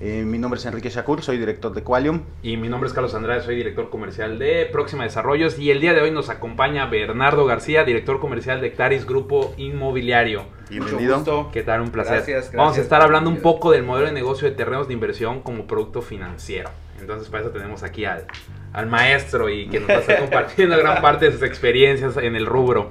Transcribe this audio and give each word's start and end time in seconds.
Eh, 0.00 0.22
mi 0.24 0.38
nombre 0.38 0.58
es 0.58 0.66
Enrique 0.66 0.90
Shakur, 0.90 1.22
soy 1.22 1.38
director 1.38 1.74
de 1.74 1.82
Qualium. 1.82 2.22
Y 2.42 2.56
mi 2.56 2.68
nombre 2.68 2.86
es 2.86 2.94
Carlos 2.94 3.14
Andrade, 3.14 3.42
soy 3.42 3.56
director 3.56 3.90
comercial 3.90 4.38
de 4.38 4.66
Próxima 4.70 5.02
Desarrollos. 5.02 5.58
Y 5.58 5.72
el 5.72 5.80
día 5.80 5.92
de 5.92 6.00
hoy 6.00 6.12
nos 6.12 6.28
acompaña 6.28 6.86
Bernardo 6.86 7.44
García, 7.46 7.82
director 7.82 8.20
comercial 8.20 8.60
de 8.60 8.72
Claris 8.72 9.06
Grupo 9.06 9.54
Inmobiliario. 9.56 10.44
Bienvenido. 10.70 11.18
Mucho 11.18 11.32
gusto. 11.32 11.50
¿Qué 11.52 11.64
tal? 11.64 11.80
Un 11.80 11.90
placer. 11.90 12.18
Gracias, 12.18 12.36
gracias. 12.36 12.54
Vamos 12.54 12.78
a 12.78 12.80
estar 12.80 13.02
hablando 13.02 13.28
un 13.28 13.40
poco 13.40 13.72
del 13.72 13.82
modelo 13.82 14.06
de 14.06 14.12
negocio 14.12 14.48
de 14.48 14.54
terrenos 14.54 14.86
de 14.86 14.94
inversión 14.94 15.42
como 15.42 15.66
producto 15.66 16.00
financiero. 16.00 16.70
Entonces, 17.00 17.28
para 17.28 17.42
eso 17.42 17.52
tenemos 17.52 17.82
aquí 17.82 18.04
al, 18.04 18.26
al 18.72 18.86
maestro 18.86 19.48
y 19.48 19.68
que 19.68 19.80
nos 19.80 19.90
va 19.90 19.94
a 19.94 20.00
estar 20.00 20.18
compartiendo 20.20 20.78
gran 20.78 21.02
parte 21.02 21.24
de 21.24 21.32
sus 21.32 21.42
experiencias 21.42 22.16
en 22.18 22.36
el 22.36 22.46
rubro. 22.46 22.90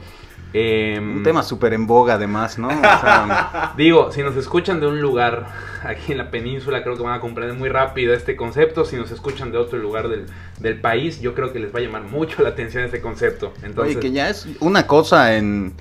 Eh, 0.54 0.98
Un 1.00 1.24
tema 1.24 1.44
súper 1.44 1.74
en 1.74 1.86
boga 1.88 2.14
además, 2.16 2.58
¿no? 2.58 2.70
O 2.70 2.72
sea, 2.72 3.74
Digo, 3.78 4.12
si 4.12 4.22
nos 4.24 4.36
escuchan 4.38 4.80
de 4.80 4.88
un 4.88 5.02
lugar 5.02 5.46
aquí 5.84 6.14
en 6.14 6.18
la 6.18 6.32
península, 6.32 6.84
creo 6.84 6.96
que 6.96 7.04
van 7.04 7.14
a 7.16 7.20
comprender 7.20 7.56
muy 7.56 7.70
rápido 7.70 8.14
este 8.14 8.36
concepto. 8.36 8.86
Si 8.86 8.96
nos 8.96 9.12
escuchan 9.12 9.52
de 9.52 9.58
otro 9.58 9.78
lugar 9.78 10.08
del, 10.08 10.26
del 10.60 10.80
país, 10.80 11.20
yo 11.22 11.34
creo 11.36 11.52
que 11.52 11.60
les 11.60 11.74
va 11.74 11.80
a 11.80 11.82
llamar 11.82 12.04
mucho 12.04 12.42
la 12.44 12.50
atención 12.50 12.84
este 12.84 13.02
concepto. 13.02 13.54
Entonces, 13.62 13.98
oye, 13.98 14.00
que 14.00 14.12
ya 14.12 14.30
es 14.30 14.48
una 14.60 14.88
cosa 14.88 15.36
en... 15.36 15.74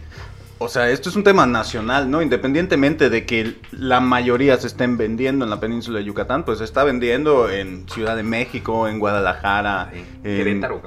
O 0.58 0.68
sea, 0.68 0.88
esto 0.88 1.10
es 1.10 1.16
un 1.16 1.22
tema 1.22 1.44
nacional, 1.44 2.10
¿no? 2.10 2.22
Independientemente 2.22 3.10
de 3.10 3.26
que 3.26 3.56
la 3.72 4.00
mayoría 4.00 4.56
se 4.56 4.68
estén 4.68 4.96
vendiendo 4.96 5.44
en 5.44 5.50
la 5.50 5.60
península 5.60 5.98
de 5.98 6.06
Yucatán, 6.06 6.46
pues 6.46 6.58
se 6.58 6.64
está 6.64 6.82
vendiendo 6.82 7.50
en 7.50 7.86
Ciudad 7.90 8.16
de 8.16 8.22
México, 8.22 8.88
en 8.88 8.98
Guadalajara, 8.98 9.90
sí, 9.92 9.98
en 10.24 10.36
Querétaro, 10.38 10.80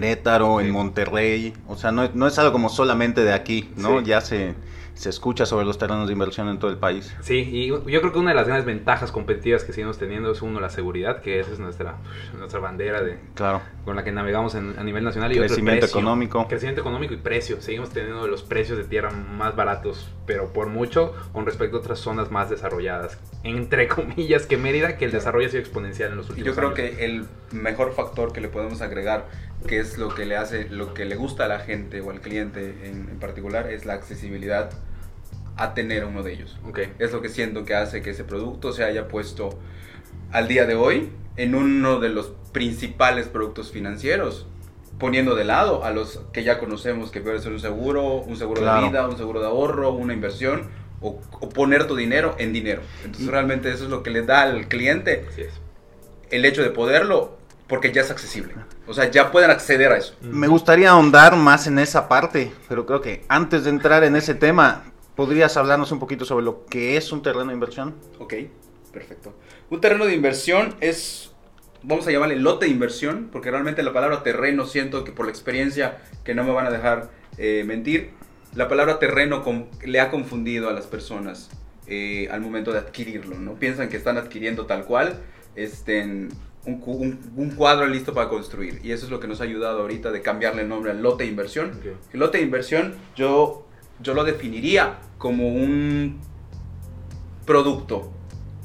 Querétaro, 0.00 0.60
en. 0.60 0.70
Monterrey. 0.70 1.52
O 1.68 1.76
sea, 1.76 1.92
no, 1.92 2.04
es- 2.04 2.14
no 2.14 2.26
es 2.26 2.38
algo 2.38 2.52
como 2.52 2.68
solamente 2.68 3.22
de 3.24 3.32
aquí, 3.32 3.70
¿no? 3.76 3.98
Sí. 4.00 4.04
Ya 4.06 4.20
se, 4.20 4.54
se 4.94 5.08
escucha 5.08 5.46
sobre 5.46 5.64
los 5.64 5.78
terrenos 5.78 6.06
de 6.06 6.12
inversión 6.12 6.48
en 6.48 6.58
todo 6.58 6.70
el 6.70 6.76
país. 6.76 7.14
Sí, 7.22 7.38
y 7.50 7.66
yo 7.68 7.82
creo 7.82 8.12
que 8.12 8.18
una 8.18 8.30
de 8.30 8.36
las 8.36 8.46
grandes 8.46 8.66
ventajas 8.66 9.10
competitivas 9.10 9.64
que 9.64 9.72
seguimos 9.72 9.98
teniendo 9.98 10.30
es 10.30 10.42
uno, 10.42 10.60
la 10.60 10.68
seguridad, 10.70 11.20
que 11.22 11.40
esa 11.40 11.50
es 11.52 11.58
nuestra, 11.58 11.96
nuestra 12.38 12.60
bandera 12.60 13.02
de, 13.02 13.18
Claro. 13.34 13.62
con 13.84 13.96
la 13.96 14.04
que 14.04 14.12
navegamos 14.12 14.54
en- 14.54 14.78
a 14.78 14.84
nivel 14.84 15.02
nacional. 15.04 15.32
Y 15.32 15.36
otro, 15.36 15.46
Crecimiento 15.48 15.80
precio. 15.80 15.98
económico. 16.00 16.46
Crecimiento 16.46 16.80
económico 16.82 17.14
y 17.14 17.16
precio. 17.16 17.60
Seguimos 17.60 17.90
teniendo 17.90 18.26
los 18.28 18.42
precios 18.42 18.78
de 18.78 18.84
tierra 18.84 19.10
más 19.10 19.56
baratos, 19.56 20.08
pero 20.26 20.52
por 20.52 20.68
mucho 20.68 21.14
con 21.32 21.46
respecto 21.46 21.78
a 21.78 21.80
otras 21.80 21.98
zonas 21.98 22.30
más 22.30 22.50
desarrolladas. 22.50 23.18
Entre 23.44 23.88
comillas, 23.88 24.46
que 24.46 24.56
Mérida, 24.56 24.96
que 24.98 25.04
el 25.06 25.10
desarrollo 25.12 25.46
ha 25.46 25.50
sido 25.50 25.60
exponencial 25.62 26.10
en 26.12 26.18
los 26.18 26.26
Y 26.28 26.30
últimos 26.32 26.46
yo 26.48 26.54
creo 26.54 26.68
años. 26.68 26.76
que 26.96 27.04
el 27.04 27.24
mejor 27.50 27.92
factor 27.94 28.32
que 28.32 28.40
le 28.40 28.48
podemos 28.48 28.80
agregar, 28.82 29.26
que 29.66 29.78
es 29.78 29.96
lo 29.98 30.08
que 30.14 30.26
le 30.26 30.36
hace, 30.36 30.68
lo 30.68 30.92
que 30.94 31.04
le 31.04 31.16
gusta 31.16 31.44
a 31.46 31.48
la 31.48 31.58
gente 31.60 32.00
o 32.00 32.10
al 32.10 32.20
cliente 32.20 32.74
en, 32.84 33.08
en 33.10 33.18
particular, 33.18 33.70
es 33.70 33.84
la 33.84 33.94
accesibilidad 33.94 34.70
a 35.56 35.74
tener 35.74 36.04
uno 36.04 36.22
de 36.22 36.32
ellos. 36.32 36.58
Ok. 36.68 36.80
Es 36.98 37.12
lo 37.12 37.20
que 37.22 37.28
siento 37.28 37.64
que 37.64 37.74
hace 37.74 38.02
que 38.02 38.10
ese 38.10 38.24
producto 38.24 38.72
se 38.72 38.84
haya 38.84 39.08
puesto 39.08 39.58
al 40.30 40.48
día 40.48 40.64
de 40.66 40.74
hoy 40.74 41.10
en 41.36 41.54
uno 41.54 42.00
de 42.00 42.08
los 42.08 42.32
principales 42.52 43.26
productos 43.28 43.70
financieros, 43.70 44.46
poniendo 44.98 45.34
de 45.34 45.44
lado 45.44 45.84
a 45.84 45.90
los 45.90 46.20
que 46.32 46.44
ya 46.44 46.58
conocemos 46.58 47.10
que 47.10 47.20
puede 47.20 47.38
ser 47.40 47.52
un 47.52 47.60
seguro, 47.60 48.16
un 48.16 48.36
seguro 48.36 48.60
Claro. 48.62 48.82
de 48.82 48.88
vida, 48.88 49.08
un 49.08 49.16
seguro 49.16 49.40
de 49.40 49.46
ahorro, 49.46 49.92
una 49.92 50.12
inversión 50.12 50.68
o, 51.00 51.20
o 51.40 51.48
poner 51.48 51.86
tu 51.86 51.96
dinero 51.96 52.34
en 52.38 52.52
dinero. 52.52 52.82
Entonces 53.04 53.26
Y- 53.26 53.30
realmente 53.30 53.70
eso 53.70 53.84
es 53.84 53.90
lo 53.90 54.02
que 54.02 54.10
le 54.10 54.22
da 54.22 54.42
al 54.42 54.68
cliente 54.68 55.26
el 56.30 56.44
hecho 56.44 56.62
de 56.62 56.70
poderlo 56.70 57.36
porque 57.66 57.92
ya 57.92 58.02
es 58.02 58.10
accesible. 58.10 58.54
O 58.86 58.92
sea, 58.94 59.10
ya 59.10 59.30
pueden 59.30 59.50
acceder 59.50 59.92
a 59.92 59.96
eso. 59.96 60.14
Me 60.20 60.46
gustaría 60.48 60.90
ahondar 60.90 61.36
más 61.36 61.66
en 61.66 61.78
esa 61.78 62.08
parte, 62.08 62.52
pero 62.68 62.84
creo 62.84 63.00
que 63.00 63.24
antes 63.28 63.64
de 63.64 63.70
entrar 63.70 64.04
en 64.04 64.14
ese 64.16 64.34
tema, 64.34 64.84
¿podrías 65.16 65.56
hablarnos 65.56 65.92
un 65.92 65.98
poquito 65.98 66.24
sobre 66.24 66.44
lo 66.44 66.64
que 66.66 66.96
es 66.96 67.12
un 67.12 67.22
terreno 67.22 67.46
de 67.46 67.54
inversión? 67.54 67.94
Ok, 68.18 68.34
perfecto. 68.92 69.34
Un 69.70 69.80
terreno 69.80 70.04
de 70.06 70.14
inversión 70.14 70.74
es, 70.80 71.32
vamos 71.82 72.06
a 72.06 72.10
llamarle 72.10 72.36
lote 72.36 72.66
de 72.66 72.72
inversión, 72.72 73.28
porque 73.32 73.50
realmente 73.50 73.82
la 73.82 73.92
palabra 73.92 74.22
terreno 74.22 74.66
siento 74.66 75.04
que 75.04 75.12
por 75.12 75.26
la 75.26 75.30
experiencia 75.32 75.98
que 76.24 76.34
no 76.34 76.44
me 76.44 76.52
van 76.52 76.66
a 76.66 76.70
dejar 76.70 77.10
eh, 77.38 77.64
mentir, 77.66 78.10
la 78.54 78.68
palabra 78.68 78.98
terreno 78.98 79.42
con- 79.42 79.66
le 79.84 79.98
ha 80.00 80.10
confundido 80.10 80.68
a 80.68 80.72
las 80.72 80.86
personas 80.86 81.50
eh, 81.86 82.28
al 82.30 82.40
momento 82.42 82.72
de 82.72 82.78
adquirirlo, 82.78 83.38
¿no? 83.38 83.54
Piensan 83.54 83.88
que 83.88 83.96
están 83.96 84.16
adquiriendo 84.18 84.66
tal 84.66 84.84
cual, 84.84 85.20
este, 85.56 86.02
un, 86.04 86.30
un- 86.66 87.32
un 87.36 87.50
cuadro 87.52 87.86
listo 87.86 88.12
para 88.14 88.28
construir. 88.28 88.80
Y 88.84 88.92
eso 88.92 89.06
es 89.06 89.10
lo 89.10 89.18
que 89.20 89.26
nos 89.26 89.40
ha 89.40 89.44
ayudado 89.44 89.80
ahorita 89.80 90.10
de 90.12 90.20
cambiarle 90.22 90.62
el 90.62 90.68
nombre 90.68 90.90
al 90.92 91.02
lote 91.02 91.24
de 91.24 91.30
inversión. 91.30 91.70
Ok. 91.78 92.12
El 92.14 92.20
lote 92.20 92.38
de 92.38 92.44
inversión 92.44 92.94
yo, 93.16 93.66
yo 94.02 94.14
lo 94.14 94.24
definiría 94.24 94.98
como 95.18 95.48
un 95.48 96.20
producto, 97.46 98.10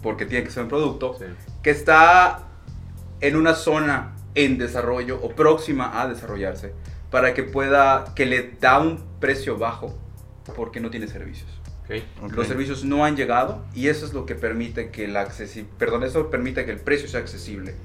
porque 0.03 0.25
tiene 0.25 0.44
que 0.44 0.52
ser 0.52 0.64
un 0.64 0.70
producto, 0.70 1.16
Sí. 1.20 1.25
que 1.64 1.70
está 1.72 2.44
en 3.22 3.36
una 3.36 3.56
zona 3.56 4.14
en 4.36 4.58
desarrollo 4.58 5.20
o 5.22 5.30
próxima 5.31 6.00
a 6.02 6.08
desarrollarse, 6.08 6.74
para 7.09 7.34
que 7.34 7.44
pueda, 7.44 8.14
que 8.16 8.26
le 8.26 8.52
da 8.59 8.80
un 8.80 9.03
precio 9.20 9.58
bajo, 9.58 9.96
porque 10.56 10.80
no 10.80 10.90
tiene 10.90 11.08
servicios. 11.08 11.50
Los 12.36 12.47
servicios 12.47 12.84
no 12.84 13.06
han 13.06 13.16
llegado 13.16 13.64
y 13.74 13.88
eso 13.88 14.06
es 14.06 14.12
lo 14.14 14.26
que 14.26 14.36
permite 14.36 14.90
que 14.92 15.08
la 15.08 15.26
accesi- 15.26 15.66
perdón, 15.78 16.03
eso 16.03 16.30
permite 16.30 16.66
que 16.66 16.72
el 16.72 16.80
precio 16.81 17.08
sea 17.08 17.22
accesible. 17.22 17.76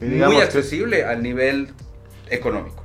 Muy 0.00 0.36
que- 0.36 0.42
accesible 0.42 1.04
al 1.04 1.22
nivel 1.22 1.68
económico. 2.30 2.82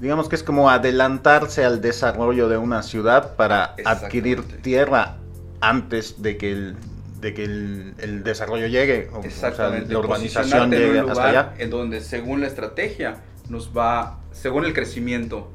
Digamos 0.00 0.28
que 0.28 0.36
es 0.36 0.42
como 0.42 0.70
adelantarse 0.70 1.64
al 1.64 1.80
desarrollo 1.80 2.48
de 2.48 2.56
una 2.56 2.82
ciudad 2.82 3.34
para 3.36 3.74
adquirir 3.84 4.38
Exactamente. 4.38 4.62
tierra 4.62 5.16
antes 5.60 6.20
de 6.22 6.36
que 6.36 6.52
el, 6.52 6.76
de 7.20 7.34
que 7.34 7.44
el, 7.44 7.94
el 7.98 8.22
desarrollo 8.22 8.66
llegue, 8.66 9.08
o, 9.12 9.18
o 9.18 9.22
sea, 9.22 9.30
Exactamente. 9.30 9.92
la 9.92 9.98
urbanización 9.98 10.72
en 10.74 10.78
llegue 10.80 11.02
un 11.02 11.10
hasta 11.10 11.28
allá. 11.28 11.54
En 11.58 11.70
donde 11.70 12.00
según 12.00 12.40
la 12.42 12.46
estrategia 12.46 13.16
nos 13.48 13.70
va, 13.76 14.20
según 14.32 14.64
el 14.64 14.74
crecimiento 14.74 15.50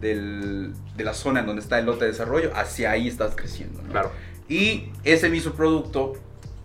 del- 0.00 0.72
de 0.96 1.04
la 1.04 1.14
zona 1.14 1.40
en 1.40 1.46
donde 1.46 1.62
está 1.62 1.78
el 1.78 1.86
lote 1.86 2.04
de 2.04 2.10
desarrollo, 2.10 2.50
hacia 2.54 2.90
ahí 2.90 3.08
estás 3.08 3.34
creciendo. 3.34 3.80
¿no? 3.82 3.90
Claro. 3.90 4.10
Y 4.48 4.90
ese 5.04 5.30
mismo 5.30 5.52
producto 5.52 6.14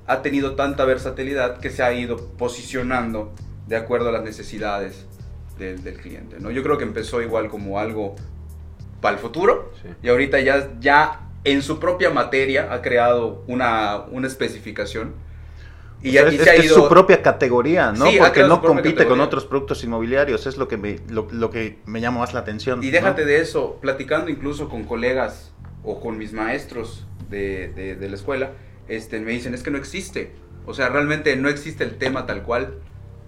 ha 0.08 0.22
tenido 0.22 0.56
tanta 0.56 0.84
versatilidad 0.86 1.60
que 1.60 1.70
se 1.70 1.84
ha 1.84 1.94
ido 1.94 2.18
posicionando 2.38 3.32
de 3.68 3.78
acuerdo 3.78 4.10
a 4.10 4.12
las 4.12 4.24
necesidades 4.24 5.06
del, 5.60 5.84
del 5.84 5.98
cliente. 5.98 6.38
¿no? 6.40 6.50
Yo 6.52 6.64
creo 6.64 6.78
que 6.78 6.84
empezó 6.86 7.22
igual 7.22 7.50
como 7.50 7.78
algo 7.80 8.16
para 9.02 9.16
el 9.16 9.22
futuro 9.22 9.72
Sí. 9.82 9.90
y 10.04 10.10
ahorita 10.10 10.40
ya, 10.40 10.72
ya 10.80 11.22
en 11.44 11.62
su 11.62 11.80
propia 11.80 12.10
materia 12.10 12.74
ha 12.74 12.82
creado 12.82 13.44
una, 13.48 13.98
una 14.12 14.28
especificación. 14.28 15.14
Y, 16.02 16.12
ya, 16.12 16.22
sea, 16.24 16.32
y 16.32 16.36
es, 16.38 16.44
se 16.44 16.50
ha 16.50 16.54
es 16.56 16.66
ido... 16.66 16.76
su 16.76 16.90
propia 16.90 17.22
categoría, 17.22 17.92
¿no? 17.92 18.06
Sí, 18.08 18.18
Porque 18.20 18.44
no 18.44 18.62
compite 18.62 18.90
con 18.90 18.96
categoría. 18.96 19.24
otros 19.26 19.46
productos 19.46 19.84
inmobiliarios, 19.84 20.48
es 20.48 20.58
lo 20.58 20.68
que 20.70 20.78
me, 20.78 21.00
lo, 21.10 21.28
lo 21.32 21.50
que 21.50 21.78
me 21.86 22.00
llama 22.02 22.20
más 22.20 22.34
la 22.34 22.40
atención. 22.40 22.82
Y 22.84 22.88
¿no? 22.88 22.92
déjate 22.94 23.26
de 23.26 23.42
eso, 23.42 23.78
platicando 23.82 24.30
incluso 24.32 24.70
con 24.70 24.84
colegas 24.86 25.52
o 25.84 26.00
con 26.00 26.18
mis 26.18 26.32
maestros 26.34 27.06
de, 27.30 27.68
de- 27.70 27.96
de 27.96 28.10
la 28.10 28.16
escuela, 28.16 28.52
este, 28.88 29.20
me 29.20 29.32
dicen, 29.34 29.54
es 29.54 29.62
que 29.62 29.72
no 29.72 29.78
existe. 29.78 30.32
O 30.66 30.74
sea, 30.74 30.88
realmente 30.90 31.36
no 31.36 31.50
existe 31.50 31.84
el 31.84 31.98
tema 31.98 32.26
tal 32.26 32.44
cual. 32.44 32.76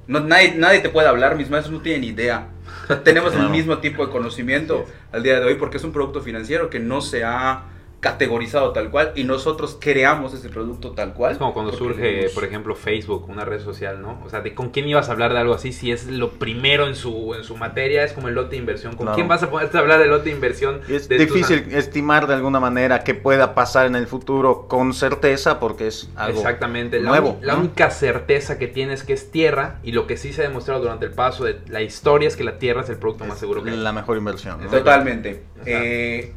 No, 0.07 0.19
nadie, 0.19 0.55
nadie 0.55 0.79
te 0.79 0.89
puede 0.89 1.07
hablar, 1.07 1.35
mis 1.35 1.49
maestros 1.49 1.73
no 1.73 1.81
tienen 1.81 2.03
idea. 2.03 2.47
O 2.83 2.87
sea, 2.87 3.03
tenemos 3.03 3.33
el 3.35 3.49
mismo 3.49 3.77
tipo 3.77 4.05
de 4.05 4.11
conocimiento 4.11 4.85
al 5.11 5.23
día 5.23 5.39
de 5.39 5.45
hoy 5.45 5.55
porque 5.55 5.77
es 5.77 5.83
un 5.83 5.91
producto 5.91 6.21
financiero 6.21 6.69
que 6.69 6.79
no 6.79 7.01
se 7.01 7.23
ha 7.23 7.63
categorizado 8.01 8.71
tal 8.73 8.89
cual 8.89 9.13
y 9.15 9.23
nosotros 9.23 9.77
creamos 9.79 10.33
ese 10.33 10.49
producto 10.49 10.91
tal 10.91 11.13
cual. 11.13 11.31
Es 11.31 11.37
como 11.37 11.53
cuando 11.53 11.71
surge, 11.71 12.29
por 12.33 12.43
ejemplo, 12.43 12.75
Facebook, 12.75 13.29
una 13.29 13.45
red 13.45 13.61
social, 13.61 14.01
¿no? 14.01 14.19
O 14.25 14.29
sea, 14.29 14.41
de 14.41 14.53
con 14.53 14.71
quién 14.71 14.87
ibas 14.87 15.07
a 15.07 15.13
hablar 15.13 15.31
de 15.33 15.39
algo 15.39 15.53
así 15.53 15.71
si 15.71 15.91
es 15.91 16.07
lo 16.07 16.31
primero 16.31 16.87
en 16.87 16.95
su, 16.95 17.33
en 17.35 17.43
su 17.43 17.55
materia, 17.55 18.03
es 18.03 18.11
como 18.13 18.27
el 18.27 18.33
lote 18.35 18.51
de 18.51 18.57
inversión. 18.57 18.95
¿Con 18.95 19.05
Claro. 19.05 19.15
quién 19.15 19.27
vas 19.27 19.43
a 19.43 19.49
poderte 19.49 19.77
hablar 19.77 19.99
del 19.99 20.09
lote 20.09 20.25
de 20.25 20.35
inversión? 20.35 20.81
Es 20.89 21.07
de 21.07 21.17
tus- 21.25 21.33
difícil 21.35 21.67
estimar 21.73 22.27
de 22.27 22.33
alguna 22.33 22.59
manera 22.59 23.03
qué 23.03 23.13
pueda 23.13 23.53
pasar 23.55 23.85
en 23.85 23.95
el 23.95 24.07
futuro 24.07 24.67
con 24.67 24.93
certeza 24.93 25.59
porque 25.59 25.87
es 25.87 26.09
algo 26.15 26.39
Exactamente. 26.39 26.99
La, 26.99 27.09
nuevo. 27.11 27.37
la 27.43 27.53
¿no? 27.53 27.59
única 27.59 27.91
certeza 27.91 28.57
que 28.57 28.67
tienes 28.67 29.03
que 29.03 29.13
es 29.13 29.29
tierra 29.31 29.79
y 29.83 29.91
lo 29.91 30.07
que 30.07 30.17
sí 30.17 30.33
se 30.33 30.41
ha 30.43 30.47
demostrado 30.47 30.81
durante 30.81 31.05
el 31.05 31.11
paso 31.11 31.43
de 31.45 31.59
la 31.67 31.81
historia 31.83 32.27
es 32.27 32.35
que 32.35 32.43
la 32.43 32.57
tierra 32.57 32.81
es 32.81 32.89
el 32.89 32.97
producto 32.97 33.25
más 33.25 33.37
seguro 33.37 33.63
que 33.63 33.69
hay. 33.69 33.77
la 33.77 33.91
mejor 33.93 34.17
inversión. 34.17 34.63
¿no? 34.63 34.69
Totalmente. 34.69 35.43
Eh, 35.65 36.33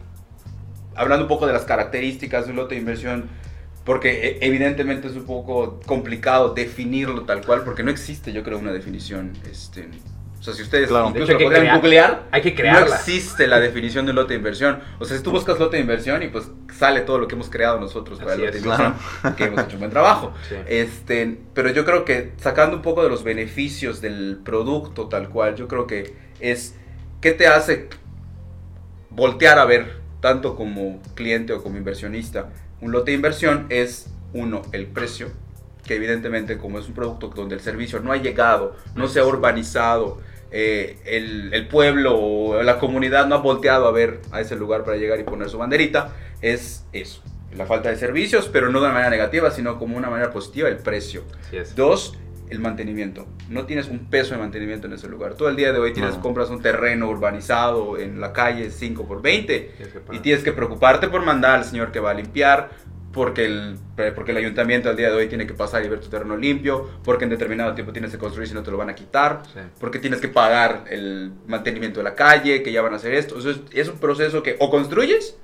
hablando 0.96 1.24
un 1.24 1.28
poco 1.28 1.46
de 1.46 1.52
las 1.52 1.64
características 1.64 2.44
de 2.46 2.50
un 2.50 2.56
lote 2.56 2.74
de 2.74 2.80
inversión, 2.80 3.28
porque 3.84 4.28
e- 4.28 4.38
evidentemente 4.46 5.08
es 5.08 5.14
un 5.14 5.24
poco 5.26 5.80
complicado 5.86 6.54
definirlo 6.54 7.22
tal 7.22 7.44
cual, 7.44 7.62
porque 7.64 7.82
no 7.82 7.90
existe, 7.90 8.32
yo 8.32 8.42
creo, 8.42 8.58
una 8.58 8.72
definición. 8.72 9.32
Este, 9.50 9.88
o 10.40 10.42
sea, 10.42 10.52
si 10.54 10.62
ustedes 10.62 10.88
Claro. 10.88 11.04
De 11.04 11.10
incluso 11.10 11.32
lo 11.32 11.38
que 11.38 11.44
podrían 11.44 11.62
crear- 11.62 11.76
googlear, 11.80 12.22
hay 12.30 12.42
que 12.42 12.50
no 12.50 12.56
crearla. 12.56 12.96
existe 12.96 13.46
la 13.46 13.60
definición 13.60 14.04
de 14.04 14.12
lote 14.12 14.34
de 14.34 14.38
inversión. 14.38 14.78
O 14.98 15.04
sea, 15.06 15.16
si 15.16 15.22
tú 15.22 15.30
buscas 15.30 15.58
lote 15.58 15.76
de 15.76 15.82
inversión 15.82 16.22
y 16.22 16.28
pues 16.28 16.50
sale 16.78 17.00
todo 17.00 17.18
lo 17.18 17.28
que 17.28 17.34
hemos 17.34 17.48
creado 17.48 17.80
nosotros 17.80 18.18
para 18.18 18.32
Así 18.32 18.42
el 18.42 18.46
lote 18.48 18.52
de 18.52 18.58
es, 18.58 18.64
inversión, 18.64 19.34
que 19.36 19.44
hemos 19.44 19.60
hecho 19.64 19.74
un 19.74 19.78
buen 19.80 19.90
trabajo. 19.90 20.34
Sí. 20.48 20.54
Este, 20.66 21.38
pero 21.54 21.70
yo 21.70 21.84
creo 21.86 22.04
que 22.04 22.32
sacando 22.38 22.76
un 22.76 22.82
poco 22.82 23.02
de 23.02 23.08
los 23.08 23.24
beneficios 23.24 24.00
del 24.02 24.38
producto 24.44 25.08
tal 25.08 25.30
cual, 25.30 25.56
yo 25.56 25.66
creo 25.66 25.86
que 25.86 26.14
es 26.40 26.74
qué 27.22 27.32
te 27.32 27.46
hace 27.46 27.88
voltear 29.10 29.58
a 29.58 29.64
ver 29.64 30.02
tanto 30.24 30.56
como 30.56 31.02
cliente 31.14 31.52
o 31.52 31.62
como 31.62 31.76
inversionista 31.76 32.48
un 32.80 32.92
lote 32.92 33.10
de 33.10 33.16
inversión 33.16 33.66
es 33.68 34.06
uno 34.32 34.62
el 34.72 34.86
precio 34.86 35.28
que 35.84 35.96
evidentemente 35.96 36.56
como 36.56 36.78
es 36.78 36.88
un 36.88 36.94
producto 36.94 37.28
donde 37.28 37.56
el 37.56 37.60
servicio 37.60 38.00
no 38.00 38.10
ha 38.10 38.16
llegado, 38.16 38.74
no 38.94 39.06
se 39.06 39.20
ha 39.20 39.26
urbanizado, 39.26 40.18
eh, 40.50 40.96
el, 41.04 41.52
el 41.52 41.68
pueblo 41.68 42.18
o 42.18 42.62
la 42.62 42.78
comunidad 42.78 43.26
no 43.26 43.34
ha 43.34 43.38
volteado 43.38 43.86
a 43.86 43.92
ver 43.92 44.20
a 44.32 44.40
ese 44.40 44.56
lugar 44.56 44.82
para 44.82 44.96
llegar 44.96 45.20
y 45.20 45.24
poner 45.24 45.50
su 45.50 45.58
banderita, 45.58 46.12
es 46.40 46.86
eso, 46.94 47.20
la 47.54 47.66
falta 47.66 47.90
de 47.90 47.96
servicios, 47.96 48.48
pero 48.50 48.70
no 48.70 48.80
de 48.80 48.86
una 48.86 48.94
manera 48.94 49.10
negativa, 49.10 49.50
sino 49.50 49.78
como 49.78 49.94
una 49.94 50.08
manera 50.08 50.30
positiva, 50.30 50.70
el 50.70 50.78
precio. 50.78 51.22
Dos, 51.76 52.16
el 52.50 52.58
mantenimiento. 52.58 53.26
No 53.48 53.64
tienes 53.66 53.88
un 53.88 54.10
peso 54.10 54.34
de 54.34 54.40
mantenimiento 54.40 54.86
en 54.86 54.92
ese 54.92 55.08
lugar. 55.08 55.34
Todo 55.34 55.48
el 55.48 55.56
día 55.56 55.72
de 55.72 55.78
hoy 55.78 55.92
tienes, 55.92 56.16
No. 56.16 56.20
compras 56.22 56.50
un 56.50 56.60
terreno 56.62 57.08
urbanizado 57.08 57.98
en 57.98 58.20
la 58.20 58.32
calle 58.32 58.70
5 58.70 59.06
por 59.06 59.22
20 59.22 59.72
Tienes 59.76 59.92
que 59.94 60.16
y 60.16 60.18
tienes 60.20 60.44
que 60.44 60.52
preocuparte 60.52 61.08
por 61.08 61.24
mandar 61.24 61.56
al 61.58 61.64
señor 61.64 61.90
que 61.92 62.00
va 62.00 62.10
a 62.10 62.14
limpiar, 62.14 62.70
porque 63.12 63.44
el, 63.46 63.76
porque 64.16 64.32
el 64.32 64.38
ayuntamiento 64.38 64.90
al 64.90 64.96
día 64.96 65.08
de 65.08 65.14
hoy 65.16 65.28
tiene 65.28 65.46
que 65.46 65.54
pasar 65.54 65.84
y 65.84 65.88
ver 65.88 66.00
tu 66.00 66.08
terreno 66.08 66.36
limpio, 66.36 66.90
porque 67.04 67.24
en 67.24 67.30
determinado 67.30 67.72
tiempo 67.74 67.92
tienes 67.92 68.10
que 68.10 68.18
construir 68.18 68.48
si 68.48 68.54
no 68.54 68.62
te 68.64 68.70
lo 68.72 68.76
van 68.76 68.90
a 68.90 68.94
quitar, 68.94 69.42
Sí. 69.54 69.60
porque 69.78 69.98
tienes 70.00 70.20
que 70.20 70.26
pagar 70.28 70.84
el 70.90 71.32
mantenimiento 71.46 72.00
de 72.00 72.04
la 72.04 72.14
calle, 72.16 72.62
que 72.64 72.72
ya 72.72 72.82
van 72.82 72.92
a 72.92 72.96
hacer 72.96 73.14
esto. 73.14 73.36
Entonces, 73.38 73.62
es 73.72 73.88
un 73.88 73.98
proceso 73.98 74.42
que 74.42 74.56
o 74.58 74.68
construyes 74.68 75.36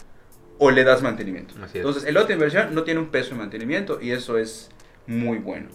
o 0.59 0.71
le 0.73 0.83
das 0.85 1.01
mantenimiento. 1.01 1.55
Entonces, 1.73 2.05
el 2.05 2.15
lote 2.15 2.29
de 2.29 2.35
inversión 2.35 2.75
no 2.75 2.83
tiene 2.83 3.01
un 3.01 3.07
peso 3.07 3.31
de 3.31 3.37
mantenimiento 3.37 3.99
y 4.03 4.11
eso 4.11 4.37
es 4.37 4.69
muy 5.07 5.39
bueno. 5.39 5.69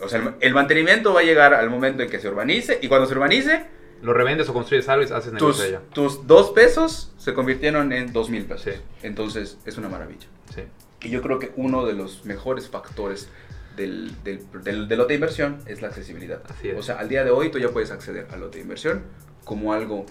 O 0.00 0.08
sea, 0.08 0.20
el, 0.20 0.34
el 0.40 0.54
mantenimiento 0.54 1.12
va 1.14 1.20
a 1.20 1.24
llegar 1.24 1.54
al 1.54 1.70
momento 1.70 2.02
en 2.02 2.10
que 2.10 2.18
se 2.20 2.28
urbanice 2.28 2.78
y 2.82 2.88
cuando 2.88 3.06
se 3.06 3.14
urbanice, 3.14 3.66
Lo 4.00 4.12
revendes 4.14 4.48
o 4.48 4.52
construyes 4.54 4.88
algo 4.88 5.02
y 5.08 5.12
haces 5.12 5.32
negocio 5.32 5.48
tus, 5.48 5.58
de 5.62 5.68
ello. 5.70 5.80
tus 5.92 6.26
dos 6.28 6.50
pesos 6.52 7.12
se 7.18 7.34
convirtieron 7.34 7.92
en 7.92 8.12
dos 8.12 8.30
mil 8.30 8.44
pesos. 8.44 8.62
Sí. 8.74 8.80
Entonces, 9.02 9.58
es 9.66 9.76
una 9.76 9.88
maravilla. 9.88 10.26
Sí. 10.54 10.62
Y 11.02 11.10
yo 11.10 11.20
creo 11.20 11.38
que 11.40 11.50
uno 11.56 11.84
de 11.84 11.94
los 11.94 12.24
mejores 12.24 12.68
factores 12.68 13.28
del, 13.76 14.12
del, 14.22 14.40
del- 14.62 14.86
del 14.88 14.98
lote 14.98 15.08
de 15.12 15.14
inversión 15.16 15.58
es 15.66 15.82
la 15.82 15.88
accesibilidad. 15.88 16.42
Así 16.48 16.68
es. 16.68 16.78
O 16.78 16.82
sea, 16.82 16.96
al 17.00 17.08
día 17.08 17.24
de 17.24 17.30
hoy 17.30 17.50
tú 17.50 17.58
ya 17.58 17.70
puedes 17.70 17.90
acceder 17.90 18.26
al 18.32 18.38
lote 18.40 18.58
de 18.58 18.62
inversión 18.62 19.02
como 19.44 19.72
algo 19.72 20.06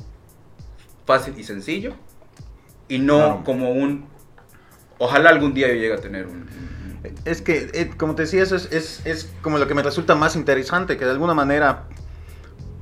fácil 1.06 1.33
y 1.38 1.44
sencillo 1.44 1.94
y 2.90 3.00
no 3.00 3.18
Claro. 3.18 3.42
como 3.45 3.72
un... 3.72 4.07
Ojalá 4.98 5.30
algún 5.30 5.54
día 5.54 5.68
yo 5.68 5.75
llegue 5.75 5.94
a 5.94 6.01
tener 6.01 6.25
un... 6.28 6.42
un- 6.42 6.87
Es 7.25 7.42
que, 7.42 7.69
eh, 7.74 7.92
como 7.98 8.15
te 8.15 8.24
decía, 8.24 8.44
eso 8.44 8.56
es, 8.56 8.71
es, 8.71 9.06
es 9.06 9.30
como 9.42 9.57
lo 9.57 9.68
que 9.68 9.74
me 9.74 9.83
resulta 9.83 10.15
más 10.15 10.36
interesante, 10.36 10.98
que 10.98 11.06
de 11.06 11.12
alguna 11.12 11.33
manera 11.33 11.83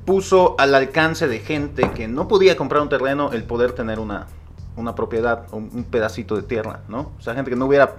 puso 0.04 0.54
al 0.58 0.74
alcance 0.74 1.26
de 1.26 1.40
gente 1.40 1.90
que 1.90 2.06
no 2.08 2.28
podía 2.28 2.56
comprar 2.56 2.82
un 2.82 2.88
terreno 2.88 3.32
el 3.32 3.42
poder 3.44 3.72
tener 3.72 3.98
una, 3.98 4.26
una 4.76 4.94
propiedad 4.94 5.46
un 5.52 5.70
un 5.74 5.84
pedacito 5.84 6.36
de 6.36 6.42
tierra, 6.42 6.80
¿no? 6.88 7.12
O 7.18 7.20
sea, 7.20 7.34
gente 7.34 7.50
que 7.50 7.56
no 7.56 7.66
hubiera, 7.66 7.96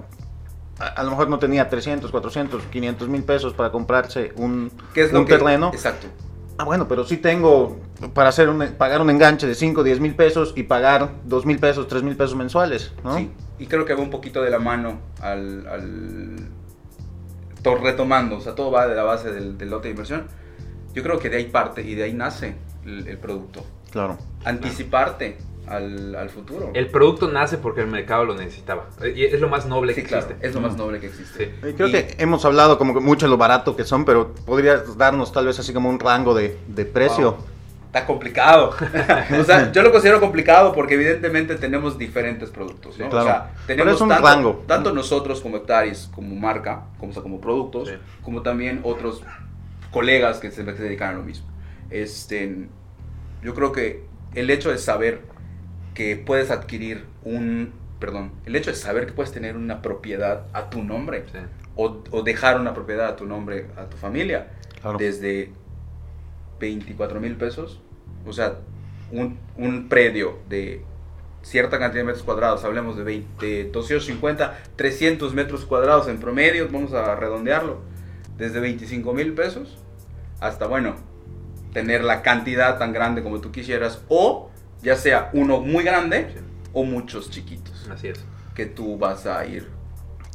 a, 0.79 0.85
a 0.85 1.03
lo 1.03 1.09
mejor 1.11 1.27
no 1.29 1.37
tenía 1.39 1.67
300, 1.69 2.09
400, 2.11 2.63
500 2.71 3.09
mil 3.09 3.23
pesos 3.23 3.53
para 3.53 3.71
comprarse 3.71 4.31
un, 4.37 4.71
¿Qué 4.93 5.03
es 5.03 5.11
lo 5.11 5.19
un 5.19 5.25
que- 5.25 5.37
terreno. 5.37 5.71
Exacto. 5.73 6.07
Ah, 6.59 6.63
bueno, 6.63 6.87
pero 6.87 7.05
sí 7.05 7.17
tengo 7.17 7.77
para 8.15 8.29
hacer 8.29 8.49
un, 8.49 8.65
pagar 8.79 8.99
un 9.01 9.09
enganche 9.11 9.45
de 9.45 9.53
5, 9.53 9.83
10 9.83 9.99
mil 9.99 10.15
pesos 10.15 10.53
y 10.55 10.63
pagar 10.63 11.11
2 11.25 11.45
mil 11.45 11.59
pesos, 11.59 11.87
3 11.87 12.01
mil 12.01 12.15
pesos 12.15 12.35
mensuales, 12.35 12.93
¿no? 13.03 13.15
Sí, 13.15 13.29
y 13.59 13.65
creo 13.67 13.85
que 13.85 13.93
va 13.93 14.01
un 14.01 14.09
poquito 14.09 14.41
de 14.41 14.49
la 14.49 14.59
mano 14.59 14.99
al, 15.21 15.67
al- 15.67 16.49
to- 17.63 17.75
retomando, 17.77 18.37
o 18.37 18.41
sea, 18.41 18.55
todo 18.55 18.71
va 18.71 18.87
de 18.87 18.95
la 18.95 19.03
base 19.03 19.31
del, 19.31 19.57
del 19.57 19.69
lote 19.69 19.87
de 19.87 19.91
inversión. 19.91 20.27
Yo 20.93 21.03
creo 21.03 21.19
que 21.19 21.29
de 21.29 21.37
ahí 21.37 21.45
parte 21.45 21.81
y 21.81 21.95
de 21.95 22.03
ahí 22.03 22.13
nace 22.13 22.55
el, 22.85 23.07
el 23.07 23.17
producto. 23.17 23.63
Claro. 23.91 24.17
Anticiparte 24.45 25.37
al, 25.67 26.15
al 26.15 26.29
futuro. 26.29 26.71
El 26.73 26.89
producto 26.89 27.29
nace 27.31 27.57
porque 27.57 27.81
el 27.81 27.87
mercado 27.87 28.25
lo 28.25 28.35
necesitaba. 28.35 28.87
Y 29.15 29.23
es 29.25 29.39
lo 29.39 29.49
más 29.49 29.65
noble 29.65 29.93
sí, 29.93 30.01
que 30.01 30.07
claro, 30.07 30.25
existe. 30.27 30.47
es 30.47 30.55
lo 30.55 30.61
más 30.61 30.75
noble 30.77 30.99
que 30.99 31.07
existe. 31.07 31.53
Sí. 31.63 31.73
Creo 31.73 31.87
Y- 31.87 31.91
que 31.91 32.15
hemos 32.19 32.45
hablado 32.45 32.77
como 32.77 32.93
mucho 33.01 33.25
de 33.25 33.29
lo 33.29 33.37
barato 33.37 33.75
que 33.75 33.83
son, 33.83 34.05
pero 34.05 34.33
podrías 34.33 34.97
darnos 34.97 35.31
tal 35.31 35.45
vez 35.45 35.59
así 35.59 35.73
como 35.73 35.89
un 35.89 35.99
rango 35.99 36.33
de, 36.33 36.57
de 36.67 36.85
precio. 36.85 37.33
Wow. 37.33 37.56
Está 37.87 38.05
complicado. 38.05 38.71
o 39.39 39.43
sea, 39.43 39.71
yo 39.71 39.81
lo 39.81 39.91
considero 39.91 40.19
complicado 40.19 40.73
porque 40.73 40.93
evidentemente 40.95 41.55
tenemos 41.55 41.97
diferentes 41.97 42.49
productos, 42.49 42.97
¿no? 42.99 43.05
Sí, 43.05 43.09
claro. 43.09 43.25
O 43.25 43.29
sea, 43.29 43.51
tenemos 43.65 43.99
un 44.01 44.09
tanto, 44.09 44.27
rango. 44.27 44.63
tanto 44.67 44.93
nosotros 44.93 45.41
como 45.41 45.57
Hectares, 45.57 46.09
como 46.13 46.35
marca, 46.35 46.83
como, 46.99 47.11
o 47.11 47.13
sea, 47.13 47.23
como 47.23 47.39
productos, 47.41 47.87
Sí. 47.89 47.95
como 48.23 48.41
también 48.41 48.81
otros 48.83 49.23
colegas 49.91 50.39
que 50.39 50.51
se, 50.51 50.63
que 50.65 50.75
se 50.75 50.83
dedican 50.83 51.11
a 51.15 51.17
lo 51.17 51.23
mismo. 51.23 51.47
Este, 51.89 52.67
yo 53.41 53.53
creo 53.55 53.71
que 53.71 54.03
el 54.35 54.49
hecho 54.49 54.69
de 54.69 54.77
saber 54.77 55.21
que 55.93 56.17
puedes 56.17 56.51
adquirir 56.51 57.05
un, 57.23 57.71
perdón, 57.99 58.31
el 58.45 58.55
hecho 58.55 58.69
de 58.69 58.75
saber 58.75 59.05
que 59.07 59.13
puedes 59.13 59.31
tener 59.31 59.55
una 59.55 59.81
propiedad 59.81 60.43
a 60.53 60.69
tu 60.69 60.83
nombre 60.83 61.23
Sí. 61.31 61.39
o, 61.75 62.03
o 62.11 62.21
dejar 62.21 62.59
una 62.59 62.73
propiedad 62.73 63.07
a 63.07 63.15
tu 63.15 63.25
nombre, 63.25 63.67
a 63.77 63.85
tu 63.85 63.97
familia, 63.97 64.47
Claro. 64.81 64.97
desde 64.99 65.51
24 66.59 67.19
mil 67.19 67.35
pesos, 67.35 67.79
o 68.25 68.33
sea, 68.33 68.55
un, 69.11 69.37
un 69.57 69.87
predio 69.89 70.39
de 70.49 70.83
cierta 71.41 71.79
cantidad 71.79 72.01
de 72.01 72.07
metros 72.07 72.23
cuadrados, 72.23 72.63
hablemos 72.65 72.97
de 72.97 73.03
20, 73.03 73.65
250, 73.71 74.57
300 74.75 75.33
metros 75.33 75.65
cuadrados 75.65 76.07
en 76.09 76.19
promedio, 76.19 76.67
vamos 76.71 76.93
a 76.93 77.15
redondearlo, 77.15 77.79
desde 78.37 78.59
25 78.59 79.13
mil 79.13 79.33
pesos 79.33 79.77
hasta, 80.39 80.67
bueno, 80.67 80.95
tener 81.73 82.03
la 82.03 82.21
cantidad 82.21 82.77
tan 82.77 82.91
grande 82.93 83.23
como 83.23 83.39
tú 83.39 83.51
quisieras, 83.51 84.01
o 84.09 84.49
ya 84.81 84.95
sea 84.95 85.29
uno 85.33 85.59
muy 85.61 85.83
grande 85.83 86.27
Sí. 86.33 86.39
o 86.73 86.83
muchos 86.83 87.29
chiquitos, 87.31 87.87
Así 87.89 88.09
es. 88.09 88.23
que 88.53 88.65
tú 88.65 88.97
vas 88.97 89.25
a 89.25 89.45
ir, 89.45 89.67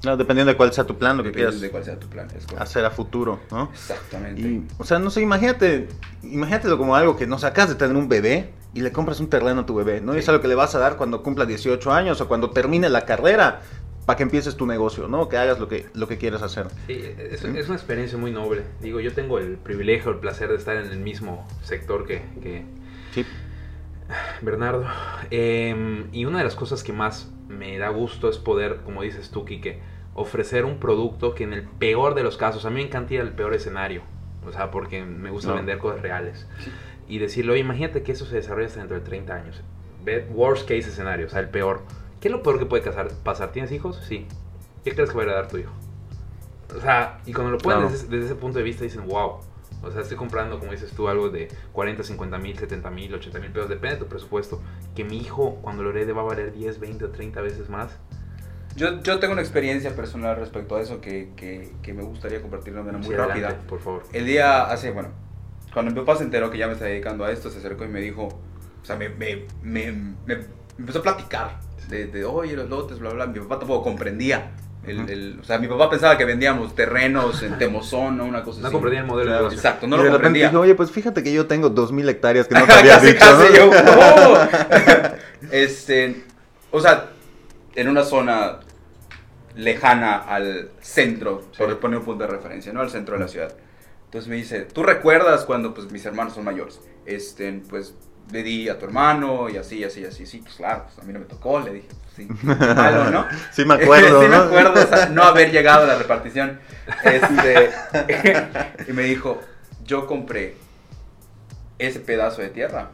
No, 0.05 0.17
dependiendo 0.17 0.51
de 0.53 0.57
cuál 0.57 0.73
sea 0.73 0.85
tu 0.85 0.99
plan, 0.99 1.17
lo 1.17 1.23
que 1.23 1.29
dependiendo 1.29 1.59
quieras 1.59 1.61
de 1.61 1.71
cuál 1.71 1.85
sea 1.85 1.99
tu 1.99 2.09
plan. 2.09 2.29
es 2.37 2.47
hacer 2.61 2.85
a 2.85 2.91
futuro, 2.91 3.41
¿no? 3.51 3.71
Exactamente. 3.73 4.41
Y, 4.41 4.67
o 4.79 4.85
sea, 4.85 4.99
no 4.99 5.11
sé, 5.11 5.21
imagínate, 5.21 5.89
imagínatelo 6.23 6.77
como 6.79 6.97
algo 6.97 7.17
que 7.17 7.27
no 7.27 7.39
sacas 7.39 7.69
de 7.69 7.77
tener 7.77 7.97
un 7.97 8.09
bebé 8.09 8.51
y 8.75 8.81
le 8.81 8.91
compras 8.91 9.21
un 9.21 9.29
terreno 9.29 9.61
a 9.61 9.67
tu 9.67 9.75
bebé, 9.75 10.01
¿no? 10.01 10.17
Y 10.17 10.19
es 10.19 10.29
algo 10.29 10.41
que 10.43 10.49
le 10.49 10.55
vas 10.57 10.75
a 10.75 10.79
dar 10.79 10.97
cuando 10.97 11.23
cumpla 11.23 11.47
18 11.47 11.93
años 11.93 12.21
o 12.21 12.27
cuando 12.29 12.51
termine 12.51 12.89
la 12.89 13.05
carrera 13.05 13.61
para 14.07 14.17
que 14.17 14.25
empieces 14.25 14.57
tu 14.57 14.67
negocio, 14.67 15.07
¿no? 15.07 15.29
Que 15.29 15.37
hagas 15.37 15.61
lo 15.61 15.69
que, 15.69 15.87
lo 15.95 16.09
que 16.09 16.19
quieras 16.19 16.43
hacer. 16.43 16.67
Sí, 16.89 17.01
es, 17.19 17.45
es 17.45 17.67
una 17.67 17.77
experiencia 17.77 18.19
muy 18.19 18.33
noble. 18.33 18.65
Digo, 18.81 18.99
yo 18.99 19.13
tengo 19.15 19.39
el 19.39 19.57
privilegio, 19.57 20.11
el 20.11 20.19
placer 20.19 20.49
de 20.49 20.57
estar 20.57 20.77
en 20.77 20.91
el 20.91 20.99
mismo 20.99 21.47
sector 21.63 22.05
que, 22.07 22.23
que 22.43 22.65
Sí. 23.15 23.25
Bernardo. 24.41 24.85
Eh, 25.31 26.05
y 26.13 26.25
una 26.25 26.39
de 26.39 26.45
las 26.45 26.57
cosas 26.57 26.83
que 26.83 26.93
más 26.93 27.31
me 27.49 27.79
da 27.79 27.89
gusto 27.91 28.29
es 28.29 28.39
poder, 28.39 28.81
como 28.85 29.03
dices 29.03 29.31
tú, 29.31 29.45
Quique, 29.45 29.81
ofrecer 30.15 30.65
un 30.65 30.79
producto 30.79 31.35
que 31.35 31.45
en 31.45 31.53
el 31.53 31.63
peor 31.65 32.15
de 32.15 32.23
los 32.23 32.37
casos, 32.37 32.65
a 32.67 32.71
mí 32.71 32.77
me 32.77 32.83
encanta 32.87 33.15
ir 33.15 33.21
al 33.21 33.33
peor 33.35 33.55
escenario. 33.55 34.03
O 34.47 34.53
sea, 34.53 34.71
porque 34.71 35.03
me 35.05 35.31
gusta 35.31 35.51
No. 35.51 35.55
vender 35.57 35.79
cosas 35.79 36.03
reales. 36.03 36.47
Y 37.09 37.19
decirle, 37.19 37.53
oye, 37.53 37.61
imagínate 37.61 38.03
que 38.03 38.13
eso 38.13 38.27
se 38.27 38.37
desarrolla 38.37 38.67
hasta 38.67 38.81
dentro 38.81 38.99
de 38.99 39.05
30 39.05 39.35
años. 39.35 39.63
Ve 40.05 40.27
worst 40.33 40.63
case 40.63 40.89
escenario, 40.91 41.27
o 41.27 41.29
sea, 41.29 41.41
el 41.41 41.49
peor. 41.49 41.83
¿Qué 42.21 42.29
es 42.29 42.33
lo 42.33 42.43
peor 42.43 42.59
que 42.59 42.67
puede 42.67 42.83
pasar? 43.23 43.53
¿Tienes 43.53 43.71
hijos? 43.73 44.03
Sí. 44.07 44.27
¿Qué 44.85 44.95
crees 44.95 45.11
que 45.11 45.17
va 45.17 45.23
a 45.23 45.27
heredar 45.27 45.49
tu 45.49 45.59
hijo? 45.59 45.73
O 46.77 46.81
sea, 46.81 47.21
y 47.27 47.33
cuando 47.33 47.53
lo 47.53 47.59
ponen 47.59 47.79
Claro. 47.81 47.93
desde, 47.93 48.09
desde 48.09 48.27
ese 48.27 48.35
punto 48.35 48.59
de 48.59 48.65
vista 48.65 48.85
dicen, 48.85 49.07
wow. 49.07 49.39
O 49.85 49.91
sea, 49.91 50.01
estoy 50.03 50.17
comprando, 50.17 50.59
como 50.61 50.71
dices 50.73 50.93
tú, 50.93 51.09
algo 51.09 51.29
de 51.29 51.49
40, 51.73 52.03
50 52.05 52.39
mil, 52.39 52.57
70 52.57 52.91
mil, 52.91 53.13
80 53.15 53.41
mil 53.41 53.51
pesos, 53.51 53.69
depende 53.69 53.97
de 53.97 54.03
tu 54.03 54.07
presupuesto. 54.09 54.61
Que 54.95 55.05
mi 55.05 55.19
hijo, 55.19 55.57
cuando 55.63 55.83
lo 55.83 55.91
herede, 55.91 56.13
va 56.13 56.23
a 56.23 56.25
valer 56.25 56.53
10, 56.53 56.79
20 56.81 57.05
o 57.07 57.11
30 57.11 57.41
veces 57.41 57.69
más. 57.69 57.99
Yo, 58.77 59.03
yo 59.03 59.19
tengo 59.19 59.33
una 59.33 59.43
experiencia 59.43 59.95
personal 59.95 60.37
respecto 60.37 60.77
a 60.77 60.81
eso 60.81 61.01
que, 61.01 61.31
que, 61.37 61.73
que 61.83 61.93
me 61.93 62.03
gustaría 62.03 62.41
compartir 62.41 62.73
de 62.75 62.81
una 62.81 62.93
manera 62.93 62.99
muy 62.99 63.15
Sí, 63.15 63.21
adelante, 63.21 63.41
rápida. 63.47 63.67
por 63.69 63.81
favor. 63.81 64.03
El 64.13 64.27
día 64.27 64.63
hace, 64.65 64.91
bueno, 64.91 65.11
cuando 65.75 65.91
mi 65.93 66.01
papá 66.01 66.17
se 66.17 66.25
enteró 66.25 66.51
que 66.51 66.59
ya 66.59 66.67
me 66.67 66.73
estaba 66.75 66.91
dedicando 66.91 67.25
a 67.25 67.31
esto, 67.33 67.51
se 67.51 67.59
acercó 67.59 67.85
y 67.85 67.89
me 67.89 68.01
dijo, 68.01 68.25
o 68.29 68.85
sea, 68.85 68.97
me, 68.97 69.09
me, 69.11 69.45
me, 69.63 69.93
me 70.27 70.39
empezó 70.79 71.01
a 71.01 71.03
platicar 71.03 71.59
de, 71.89 72.07
de, 72.07 72.25
oye, 72.25 72.55
los 72.57 72.69
lotes, 72.69 72.99
bla, 72.99 73.11
bla. 73.11 73.27
Mi 73.27 73.41
papá 73.41 73.59
tampoco 73.59 73.83
comprendía. 73.85 74.53
El, 74.87 75.09
el- 75.09 75.39
o 75.41 75.45
sea, 75.45 75.59
mi 75.59 75.69
papá 75.69 75.89
pensaba 75.89 76.19
que 76.19 76.25
vendíamos 76.25 76.75
terrenos 76.75 77.41
en 77.45 77.57
Temozón 77.57 78.21
o 78.21 78.25
una 78.25 78.43
cosa 78.43 78.61
No 78.63 78.67
así. 78.67 78.73
comprendía 78.73 79.01
el 79.03 79.07
modelo 79.07 79.31
de 79.31 79.37
Claro. 79.37 79.43
negocio. 79.51 79.59
Exacto, 79.59 79.87
no 79.87 79.95
y 79.95 79.99
lo 79.99 80.05
de 80.07 80.11
comprendía. 80.11 80.49
dijo, 80.49 80.61
oye, 80.61 80.75
pues 80.75 80.91
fíjate 80.91 81.23
que 81.23 81.33
yo 81.33 81.47
tengo 81.47 81.71
2.000 81.71 82.09
hectáreas 82.09 82.49
que 82.49 82.55
no 82.57 82.65
te 82.67 82.73
había 82.73 82.95
casi, 82.95 83.07
dicho. 83.07 83.19
casi, 83.21 83.49
¿no? 83.53 83.55
yo, 83.55 83.71
¡oh! 83.71 84.39
este, 85.53 86.25
o 86.73 86.81
sea, 86.81 87.11
en 87.75 87.89
una 87.89 88.05
zona 88.05 88.61
lejana 89.55 90.17
al 90.19 90.71
centro, 90.81 91.43
por 91.57 91.79
poner 91.79 91.99
un 91.99 92.05
punto 92.05 92.25
de 92.25 92.31
referencia, 92.31 92.73
¿no? 92.73 92.81
Al 92.81 92.91
centro 92.91 93.15
de 93.17 93.21
la 93.21 93.29
ciudad. 93.29 93.55
Entonces 94.05 94.29
me 94.29 94.37
dice, 94.37 94.63
¿tú 94.63 94.83
recuerdas 94.83 95.45
cuando 95.45 95.73
pues 95.75 95.91
mis 95.91 96.05
hermanos 96.05 96.35
son 96.35 96.45
mayores? 96.45 96.81
Este, 97.07 97.53
pues 97.69 97.95
le 98.31 98.43
di 98.43 98.69
a 98.69 98.79
tu 98.79 98.87
hermano 98.87 99.49
y 99.49 99.57
así, 99.57 99.83
así, 99.85 100.05
así. 100.05 100.27
Sí, 100.27 100.39
pues 100.39 100.55
claro, 100.57 100.85
pues 100.85 100.99
a 100.99 101.03
mí 101.03 101.13
no 101.13 101.19
me 101.19 101.25
tocó, 101.27 101.61
le 101.61 101.73
dije, 101.73 101.89
pues, 101.89 102.15
sí, 102.17 102.47
malo, 102.47 103.11
¿no? 103.11 103.27
sí 103.53 103.65
me 103.65 103.75
acuerdo, 103.75 104.21
sí 104.23 104.29
me 104.29 104.37
¿no? 104.37 104.43
acuerdo, 104.45 104.83
o 104.83 104.87
sea, 104.87 105.07
no 105.07 105.23
haber 105.23 105.51
llegado 105.51 105.85
a 105.85 105.87
la 105.87 105.99
repartición. 105.99 106.61
Este, 107.05 107.71
y 108.89 108.93
me 108.93 109.03
dijo, 109.05 109.41
yo 109.85 110.07
compré 110.07 110.57
ese 111.79 112.01
pedazo 112.01 112.43
de 112.43 112.51
tierra 112.51 112.91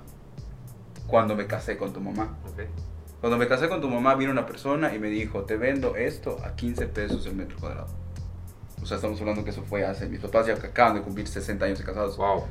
cuando 1.07 1.35
me 1.37 1.47
casé 1.47 1.77
con 1.77 1.93
tu 1.93 2.01
mamá. 2.01 2.37
Ok. 2.45 2.63
Cuando 3.21 3.37
me 3.37 3.49
casé 3.49 3.69
con 3.69 3.81
tu 3.81 3.89
mamá 3.89 4.15
vino 4.15 4.31
una 4.31 4.47
persona 4.47 4.95
y 4.95 4.99
me 4.99 5.09
dijo, 5.09 5.43
te 5.43 5.57
vendo 5.57 5.97
esto 5.97 6.39
a 6.45 6.55
15 6.55 6.87
pesos 6.87 7.27
el 7.27 7.35
metro 7.35 7.57
cuadrado. 7.59 7.89
O 8.81 8.87
sea, 8.87 8.97
estamos 8.97 9.21
hablando 9.21 9.43
que 9.45 9.51
eso 9.51 9.63
fue 9.65 9.85
hace, 9.85 10.09
mis 10.09 10.21
papás 10.21 10.47
ya 10.47 10.55
acaban 10.55 10.95
de 10.95 11.03
cumplir 11.03 11.27
60 11.27 11.65
años 11.65 11.79
de 11.79 11.85
casados. 11.85 12.17
Wow. 12.17 12.45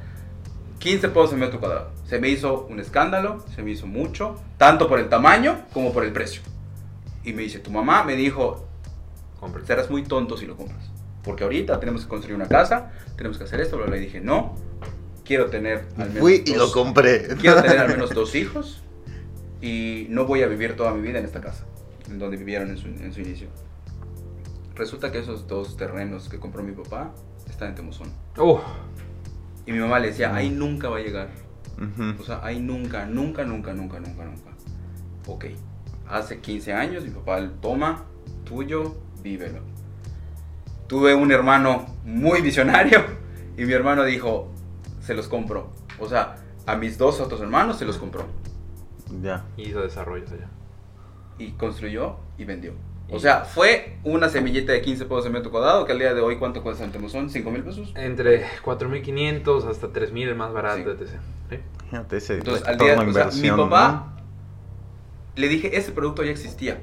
15 0.79 1.07
pesos 1.09 1.31
el 1.33 1.39
metro 1.39 1.59
cuadrado. 1.59 1.91
Se 2.05 2.19
me 2.19 2.27
hizo 2.29 2.67
un 2.69 2.79
escándalo, 2.81 3.45
se 3.55 3.63
me 3.63 3.71
hizo 3.71 3.87
mucho, 3.87 4.35
tanto 4.57 4.89
por 4.89 4.99
el 4.99 5.07
tamaño 5.09 5.61
como 5.73 5.93
por 5.93 6.03
el 6.03 6.11
precio. 6.11 6.41
Y 7.23 7.31
me 7.33 7.43
dice, 7.43 7.59
tu 7.59 7.71
mamá 7.71 8.03
me 8.03 8.15
dijo, 8.15 8.65
Compre. 9.39 9.65
serás 9.65 9.89
muy 9.89 10.03
tonto 10.03 10.35
si 10.37 10.45
lo 10.45 10.57
compras. 10.57 10.83
Porque 11.23 11.43
ahorita 11.43 11.79
tenemos 11.79 12.03
que 12.03 12.09
construir 12.09 12.35
una 12.35 12.47
casa, 12.47 12.91
tenemos 13.15 13.37
que 13.37 13.45
hacer 13.45 13.61
esto, 13.61 13.77
pero 13.77 13.89
le 13.89 13.99
dije, 13.99 14.19
no, 14.21 14.55
quiero 15.25 15.45
tener 15.49 15.85
al 15.97 16.07
menos 16.09 16.19
Fui 16.19 16.43
y 16.45 16.53
dos- 16.53 16.67
lo 16.67 16.71
compré. 16.73 17.27
Quiero 17.39 17.61
tener 17.61 17.79
al 17.79 17.87
menos 17.93 18.09
dos 18.11 18.35
hijos 18.35 18.83
y 19.61 20.07
no 20.09 20.25
voy 20.25 20.43
a 20.43 20.47
vivir 20.47 20.75
toda 20.75 20.93
mi 20.93 21.01
vida 21.01 21.19
en 21.19 21.25
esta 21.25 21.41
casa, 21.41 21.65
en 22.09 22.19
donde 22.19 22.37
vivieron 22.37 22.69
en 22.69 22.77
su, 22.77 22.87
en 22.87 23.13
su 23.13 23.21
inicio. 23.21 23.47
Resulta 24.75 25.11
que 25.11 25.19
esos 25.19 25.47
dos 25.47 25.75
terrenos 25.75 26.29
que 26.29 26.39
compró 26.39 26.61
mi 26.63 26.71
papá 26.71 27.11
están 27.49 27.69
en 27.69 27.75
Temuzón. 27.75 28.09
Uh, 28.37 28.59
Y 29.65 29.71
mi 29.71 29.79
mamá 29.79 29.99
le 29.99 30.07
decía, 30.07 30.35
ahí 30.35 30.49
nunca 30.49 30.89
va 30.89 30.97
a 30.97 31.01
llegar. 31.01 31.29
Ujú. 31.77 32.21
O 32.21 32.23
sea, 32.25 32.41
ahí 32.43 32.59
nunca, 32.59 33.05
nunca, 33.05 33.43
nunca, 33.43 33.73
nunca, 33.73 33.99
nunca, 33.99 34.25
nunca. 34.25 34.51
Ok, 35.27 35.45
hace 36.07 36.39
15 36.39 36.73
años 36.73 37.03
mi 37.03 37.09
papá 37.09 37.49
toma, 37.61 38.05
tuyo, 38.45 38.95
vívelo. 39.23 39.61
Tuve 40.87 41.13
un 41.15 41.31
hermano 41.31 41.85
muy 42.05 42.41
visionario 42.41 43.03
y 43.57 43.65
mi 43.65 43.73
hermano 43.73 44.03
dijo, 44.03 44.51
se 45.01 45.15
los 45.15 45.27
compro. 45.27 45.71
O 45.99 46.07
sea, 46.07 46.35
a 46.65 46.75
mis 46.75 46.97
dos 46.97 47.19
otros 47.19 47.41
hermanos 47.41 47.77
se 47.77 47.85
los 47.85 47.97
compró. 47.97 48.25
Ya. 49.21 49.45
hizo 49.57 49.81
desarrollos 49.81 50.31
allá. 50.31 50.49
y 51.39 51.51
construyó 51.51 52.15
y 52.37 52.45
vendió. 52.45 52.73
O 53.11 53.17
Y- 53.17 53.19
sea, 53.19 53.45
fue 53.45 53.97
una 54.03 54.27
semillita 54.27 54.71
de 54.71 54.81
15 54.81 55.05
pesos 55.05 55.23
de 55.25 55.29
metro 55.29 55.51
cuadrado, 55.51 55.85
que 55.85 55.91
al 55.91 55.99
día 55.99 56.13
de 56.15 56.19
hoy, 56.21 56.37
¿cuánto 56.37 56.63
cuesta 56.63 56.83
en 56.83 56.91
Temuzón? 56.91 57.29
¿5 57.29 57.51
mil 57.51 57.63
pesos? 57.63 57.93
Entre 57.95 58.43
4.500 58.63 59.65
hasta 59.65 59.87
3.000 59.93 60.29
el 60.29 60.35
más 60.35 60.51
barato, 60.51 60.77
Sí. 60.83 61.03
etc. 61.03 61.09
¿Sí? 61.51 61.57
Fíjate 61.91 62.17
ese 62.17 62.33
Entonces, 62.39 62.67
al 62.67 62.77
día, 62.77 62.99
o 62.99 63.13
sea, 63.13 63.29
mi 63.41 63.49
papá, 63.51 64.13
le 65.35 65.47
dije, 65.47 65.77
ese 65.77 65.91
producto 65.91 66.23
ya 66.23 66.31
existía. 66.31 66.81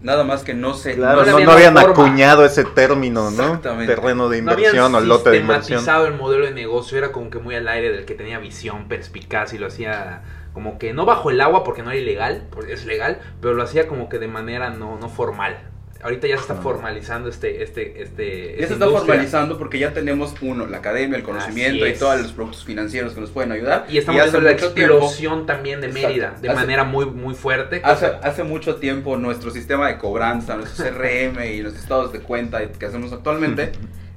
Nada 0.00 0.24
más 0.24 0.42
que 0.42 0.54
no 0.54 0.74
se... 0.74 0.90
¿no? 0.90 0.96
Claro, 0.96 1.24
no, 1.24 1.32
habían 1.32 1.44
no 1.46 1.52
habían 1.52 1.74
forma. 1.76 1.90
acuñado 1.92 2.44
ese 2.44 2.64
término, 2.64 3.30
¿no? 3.30 3.44
Exactamente. 3.44 3.94
Terreno 3.94 4.28
de 4.28 4.42
No 4.42 4.52
inversión 4.52 4.94
o 4.94 5.00
lote 5.00 5.30
de 5.30 5.36
inversión. 5.36 5.78
sistematizado 5.80 6.06
el 6.06 6.14
modelo 6.18 6.46
de 6.46 6.52
negocio, 6.52 6.98
era 6.98 7.12
como 7.12 7.30
que 7.30 7.38
muy 7.38 7.54
al 7.54 7.68
aire 7.68 7.92
del 7.92 8.04
que 8.04 8.14
tenía 8.14 8.38
visión 8.40 8.88
perspicaz 8.88 9.52
y 9.52 9.58
lo 9.58 9.68
hacía 9.68 10.22
como 10.52 10.78
que 10.78 10.92
no 10.92 11.04
bajo 11.06 11.30
el 11.30 11.40
agua 11.40 11.64
porque 11.64 11.82
no 11.82 11.90
era 11.90 12.00
ilegal, 12.00 12.44
porque 12.50 12.72
es 12.74 12.84
legal, 12.84 13.18
pero 13.40 13.54
lo 13.54 13.62
hacía 13.62 13.86
como 13.88 14.08
que 14.08 14.18
de 14.18 14.28
manera 14.28 14.70
no, 14.70 14.98
no 14.98 15.08
formal. 15.08 15.56
Ahorita 16.04 16.26
ya 16.26 16.34
se 16.34 16.42
está 16.42 16.54
Ah. 16.54 16.60
formalizando 16.62 17.28
este, 17.28 17.62
este, 17.62 18.02
este. 18.02 18.56
Ya 18.58 18.66
se 18.66 18.72
está 18.72 18.86
industria. 18.86 18.98
formalizando 19.06 19.56
porque 19.56 19.78
ya 19.78 19.94
tenemos, 19.94 20.34
uno, 20.42 20.66
la 20.66 20.78
academia, 20.78 21.16
el 21.16 21.22
conocimiento 21.22 21.86
y 21.86 21.94
todos 21.94 22.20
los 22.20 22.32
productos 22.32 22.64
financieros 22.64 23.14
que 23.14 23.20
nos 23.20 23.30
pueden 23.30 23.52
ayudar. 23.52 23.86
Y 23.88 23.98
estamos 23.98 24.20
viendo 24.20 24.40
la 24.40 24.56
tiempo- 24.56 24.66
explosión 24.80 25.46
también 25.46 25.80
de 25.80 25.86
Exacto. 25.86 26.08
Mérida, 26.08 26.34
de 26.42 26.48
Hace- 26.48 26.56
manera 26.58 26.82
muy, 26.82 27.06
muy 27.06 27.34
fuerte. 27.34 27.80
Hace, 27.84 28.06
hace 28.20 28.42
mucho 28.42 28.76
tiempo 28.76 29.16
nuestro 29.16 29.52
sistema 29.52 29.86
de 29.86 29.98
cobranza, 29.98 30.56
nuestro 30.56 30.84
CRM 30.86 31.46
y 31.46 31.62
los 31.62 31.76
estados 31.76 32.12
de 32.12 32.18
cuenta 32.18 32.66
que 32.68 32.84
hacemos 32.84 33.12
actualmente 33.12 33.70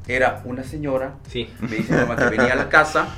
era 0.08 0.42
una 0.44 0.64
señora, 0.64 1.14
Sí. 1.30 1.52
me 1.60 1.68
dice 1.78 1.94
mamá 1.94 2.16
que 2.16 2.36
venía 2.36 2.54
a 2.54 2.56
la 2.56 2.70
casa 2.70 3.10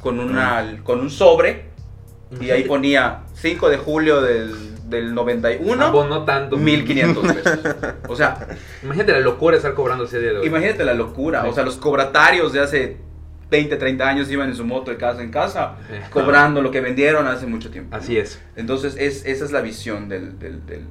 con, 0.00 0.20
una, 0.20 0.78
con 0.84 1.00
un 1.00 1.10
sobre 1.10 1.66
y 2.40 2.50
ahí 2.50 2.64
ponía 2.64 3.20
5 3.34 3.68
de 3.68 3.76
julio 3.78 4.20
del, 4.20 4.54
del 4.90 5.14
91, 5.14 5.84
Abonó 5.84 6.24
tanto. 6.24 6.56
1500 6.56 7.32
pesos. 7.32 7.58
O 8.08 8.16
sea, 8.16 8.46
Imagínate 8.82 9.12
la 9.12 9.20
locura 9.20 9.52
de 9.52 9.58
estar 9.58 9.74
cobrando 9.74 10.04
ese 10.04 10.18
día 10.20 10.32
de 10.32 10.38
hoy. 10.38 10.46
imagínate 10.46 10.84
la 10.84 10.94
locura. 10.94 11.42
Sí. 11.42 11.48
O 11.50 11.52
sea, 11.54 11.64
los 11.64 11.76
cobratarios 11.76 12.52
de 12.52 12.60
hace 12.60 12.96
20, 13.50 13.76
30 13.76 14.08
años 14.08 14.30
iban 14.30 14.48
en 14.48 14.56
su 14.56 14.64
moto 14.64 14.90
de 14.90 14.96
casa 14.96 15.22
en 15.22 15.30
casa 15.30 15.76
Eh, 15.90 16.02
cobrando 16.10 16.62
lo 16.62 16.70
que 16.72 16.80
vendieron 16.80 17.26
hace 17.28 17.46
mucho 17.46 17.70
tiempo. 17.70 17.96
Así 17.96 18.18
es. 18.18 18.42
Entonces, 18.56 18.96
es, 18.98 19.24
esa 19.24 19.44
es 19.44 19.52
la 19.52 19.60
visión 19.60 20.08
del, 20.08 20.38
del- 20.38 20.66
del- 20.66 20.86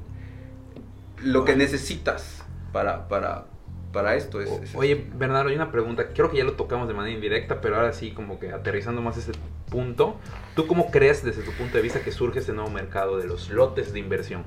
lo 1.22 1.44
que 1.44 1.56
necesitas 1.56 2.42
para, 2.72 3.08
para, 3.08 3.44
para 3.92 4.14
esto. 4.16 4.40
Es, 4.40 4.50
es- 4.62 4.74
Oye, 4.74 5.06
Bernardo, 5.14 5.50
hay 5.50 5.56
una 5.56 5.70
pregunta. 5.72 6.06
Creo 6.14 6.30
que 6.30 6.38
ya 6.38 6.44
lo 6.44 6.52
tocamos 6.52 6.88
de 6.88 6.94
manera 6.94 7.14
indirecta, 7.14 7.60
pero 7.60 7.76
ahora 7.76 7.92
sí, 7.92 8.12
como 8.12 8.38
que 8.38 8.52
aterrizando 8.52 9.02
más 9.02 9.16
ese 9.16 9.32
punto. 9.70 10.16
¿Tú 10.54 10.66
cómo 10.66 10.90
crees, 10.90 11.22
desde 11.24 11.42
tu 11.42 11.52
punto 11.52 11.76
de 11.76 11.82
vista, 11.82 12.00
que 12.00 12.12
surge 12.12 12.38
este 12.38 12.52
nuevo 12.52 12.70
mercado 12.70 13.18
de 13.18 13.26
los 13.26 13.50
lotes 13.50 13.92
de 13.92 13.98
inversión? 13.98 14.44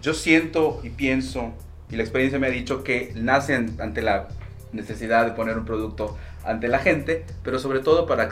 yo 0.00 0.14
siento 0.14 0.80
y 0.84 0.90
pienso, 0.90 1.52
y 1.90 1.96
la 1.96 2.02
experiencia 2.04 2.38
me 2.38 2.46
ha 2.46 2.50
dicho 2.50 2.84
que 2.84 3.12
nacen 3.16 3.74
ante 3.80 4.00
la 4.00 4.28
necesidad 4.72 5.24
de 5.26 5.32
poner 5.32 5.58
un 5.58 5.64
producto 5.64 6.16
ante 6.44 6.68
la 6.68 6.78
gente, 6.78 7.24
pero 7.42 7.58
sobre 7.58 7.80
todo 7.80 8.06
para 8.06 8.28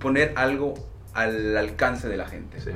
poner 0.00 0.32
algo 0.34 0.74
al 1.14 1.56
alcance 1.56 2.08
de 2.08 2.16
la 2.16 2.26
gente. 2.26 2.60
Sí. 2.60 2.70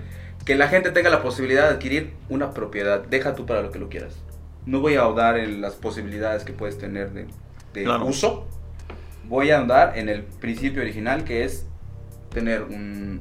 que 0.44 0.54
la 0.54 0.68
gente 0.68 0.90
tenga 0.92 1.10
la 1.10 1.22
posibilidad 1.22 1.68
de 1.68 1.74
adquirir 1.74 2.12
una 2.28 2.52
propiedad. 2.54 3.00
Deja 3.04 3.34
tú 3.34 3.46
para 3.46 3.62
lo 3.62 3.72
que 3.72 3.78
lo 3.80 3.88
quieras. 3.88 4.14
No 4.64 4.80
voy 4.80 4.94
a 4.94 5.00
ahondar 5.00 5.36
en 5.38 5.60
las 5.60 5.74
posibilidades 5.74 6.44
que 6.44 6.52
puedes 6.52 6.78
tener 6.78 7.10
de, 7.10 7.26
de 7.74 7.84
Claro. 7.84 8.06
uso. 8.06 8.46
Voy 9.28 9.50
a 9.50 9.58
ahondar 9.58 9.98
en 9.98 10.08
el 10.08 10.22
principio 10.22 10.82
original 10.82 11.24
que 11.24 11.44
es 11.44 11.66
tener 12.32 12.62
un... 12.62 13.20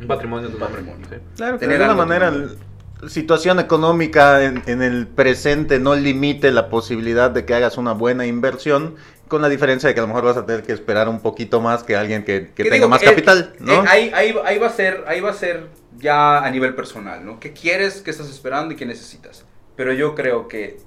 Un 0.00 0.06
patrimonio 0.08 0.48
de 0.48 0.54
Un 0.54 0.60
patrimonio. 0.60 1.06
Sí. 1.08 1.16
Claro, 1.36 1.58
Tener 1.58 1.78
de 1.78 1.84
alguna 1.84 2.04
manera 2.04 2.30
la 2.30 3.08
situación 3.08 3.60
económica 3.60 4.44
en, 4.44 4.62
en 4.66 4.82
el 4.82 5.06
presente 5.06 5.78
no 5.78 5.94
limite 5.94 6.50
la 6.50 6.68
posibilidad 6.68 7.30
de 7.30 7.44
que 7.44 7.54
hagas 7.54 7.76
una 7.78 7.92
buena 7.92 8.26
inversión, 8.26 8.96
con 9.28 9.40
la 9.42 9.48
diferencia 9.48 9.88
de 9.88 9.94
que 9.94 10.00
a 10.00 10.02
lo 10.02 10.08
mejor 10.08 10.24
vas 10.24 10.36
a 10.36 10.46
tener 10.46 10.62
que 10.64 10.72
esperar 10.72 11.08
un 11.08 11.20
poquito 11.20 11.60
más 11.60 11.82
que 11.84 11.96
alguien 11.96 12.24
que, 12.24 12.50
que 12.54 12.64
¿Qué 12.64 12.70
tenga 12.70 12.86
digo? 12.86 12.88
más 12.88 13.02
Eh, 13.02 13.06
capital, 13.06 13.54
¿no? 13.58 13.84
eh, 13.84 13.84
ahí, 13.88 14.10
ahí, 14.14 14.34
ahí 14.44 14.58
va 14.58 14.66
a 14.66 14.70
ser, 14.70 15.04
ahí 15.06 15.20
va 15.20 15.30
a 15.30 15.34
ser 15.34 15.68
ya 15.98 16.44
a 16.44 16.50
nivel 16.50 16.74
personal, 16.74 17.24
¿no? 17.24 17.38
¿Qué 17.40 17.52
quieres, 17.52 18.00
qué 18.02 18.10
estás 18.10 18.28
esperando 18.28 18.74
y 18.74 18.76
qué 18.76 18.84
necesitas? 18.86 19.44
Pero 19.76 19.92
yo 19.92 20.14
creo 20.14 20.48
que 20.48 20.78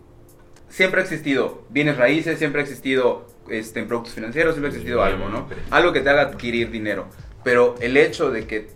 siempre 0.69 1.01
ha 1.01 1.03
existido 1.03 1.63
bienes 1.69 1.97
raíces, 1.97 2.37
siempre 2.39 2.61
ha 2.61 2.63
existido 2.63 3.25
este, 3.49 3.79
en 3.79 3.87
productos 3.87 4.13
financieros, 4.13 4.53
siempre 4.53 4.69
ha 4.69 4.73
existido 4.73 5.01
algo, 5.03 5.29
¿no? 5.29 5.47
Algo 5.71 5.93
que 5.93 6.01
te 6.01 6.09
haga 6.09 6.21
adquirir 6.23 6.71
dinero. 6.71 7.07
Pero 7.47 7.75
el 7.79 7.95
hecho 7.95 8.29
de 8.29 8.45
que 8.45 8.67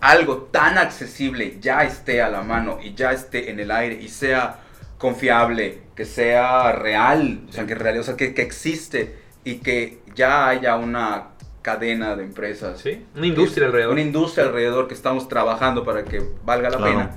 algo 0.00 0.42
tan 0.52 0.78
accesible 0.78 1.58
ya 1.60 1.82
esté 1.82 2.22
a 2.22 2.28
la 2.30 2.42
mano 2.42 2.78
y 2.80 2.94
ya 2.94 3.10
esté 3.10 3.50
en 3.50 3.58
el 3.58 3.72
aire 3.72 4.00
y 4.00 4.06
sea 4.06 4.60
confiable, 4.96 5.80
que 5.96 6.04
sea 6.04 6.70
real, 6.70 7.40
o 7.48 7.52
sea, 7.52 7.66
que, 7.66 7.74
real, 7.74 7.98
o 7.98 8.04
sea, 8.04 8.16
que, 8.16 8.32
que 8.32 8.42
existe 8.42 9.16
y 9.42 9.56
que 9.56 10.02
ya 10.14 10.46
haya 10.46 10.76
una 10.76 11.30
cadena 11.62 12.14
de 12.14 12.22
empresas. 12.22 12.78
Sí, 12.78 13.04
una 13.16 13.26
industria 13.26 13.66
alrededor. 13.66 13.92
Una 13.94 14.02
industria 14.02 14.46
alrededor 14.46 14.86
que 14.86 14.94
estamos 14.94 15.28
trabajando 15.28 15.82
para 15.82 16.04
que 16.04 16.22
valga 16.44 16.70
la 16.70 16.76
Claro. 16.76 16.92
pena. 16.92 17.10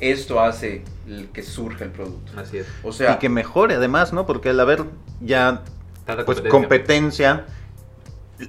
Esto 0.00 0.40
hace 0.40 0.82
que 1.34 1.42
surja 1.42 1.84
el 1.84 1.90
producto. 1.90 2.32
Así 2.40 2.56
es. 2.56 2.66
O 2.82 2.90
sea, 2.90 3.12
y 3.12 3.18
que 3.18 3.28
mejore 3.28 3.74
además, 3.74 4.14
¿no? 4.14 4.24
Porque 4.24 4.48
al 4.48 4.60
haber 4.60 4.84
ya 5.20 5.62
Tanta 6.06 6.24
pues 6.24 6.40
competencia. 6.40 7.44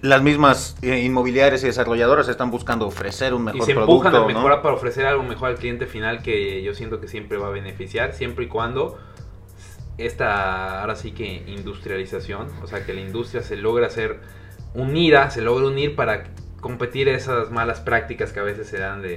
Las 0.01 0.21
mismas 0.21 0.75
eh, 0.81 0.99
inmobiliarias 0.99 1.63
y 1.63 1.67
desarrolladoras 1.67 2.27
están 2.27 2.51
buscando 2.51 2.85
ofrecer 2.87 3.33
un 3.33 3.43
Y 3.43 3.45
mejor 3.45 3.65
se 3.65 3.71
empujan 3.71 4.11
producto, 4.11 4.17
a 4.17 4.19
¿no? 4.21 4.27
mejorar 4.27 4.61
para 4.61 4.75
ofrecer 4.75 5.05
algo 5.05 5.23
mejor 5.23 5.49
al 5.49 5.55
cliente 5.55 5.85
final 5.87 6.21
que 6.21 6.61
yo 6.63 6.73
siento 6.73 6.99
que 6.99 7.07
siempre 7.07 7.37
va 7.37 7.47
a 7.47 7.51
beneficiar, 7.51 8.13
siempre 8.13 8.45
y 8.45 8.47
cuando 8.49 8.97
esta, 9.97 10.81
ahora 10.81 10.95
sí 10.95 11.11
que 11.11 11.43
industrialización, 11.47 12.49
o 12.61 12.67
sea, 12.67 12.85
que 12.85 12.93
la 12.93 13.01
industria 13.01 13.41
se 13.41 13.55
logra 13.55 13.87
hacer 13.87 14.19
unida, 14.73 15.29
se 15.31 15.41
logra 15.41 15.67
unir 15.67 15.95
para 15.95 16.25
competir 16.61 17.07
esas 17.07 17.49
malas 17.51 17.79
prácticas 17.81 18.33
que 18.33 18.39
a 18.39 18.43
veces 18.43 18.67
se 18.67 18.77
dan 18.79 19.01
de, 19.01 19.09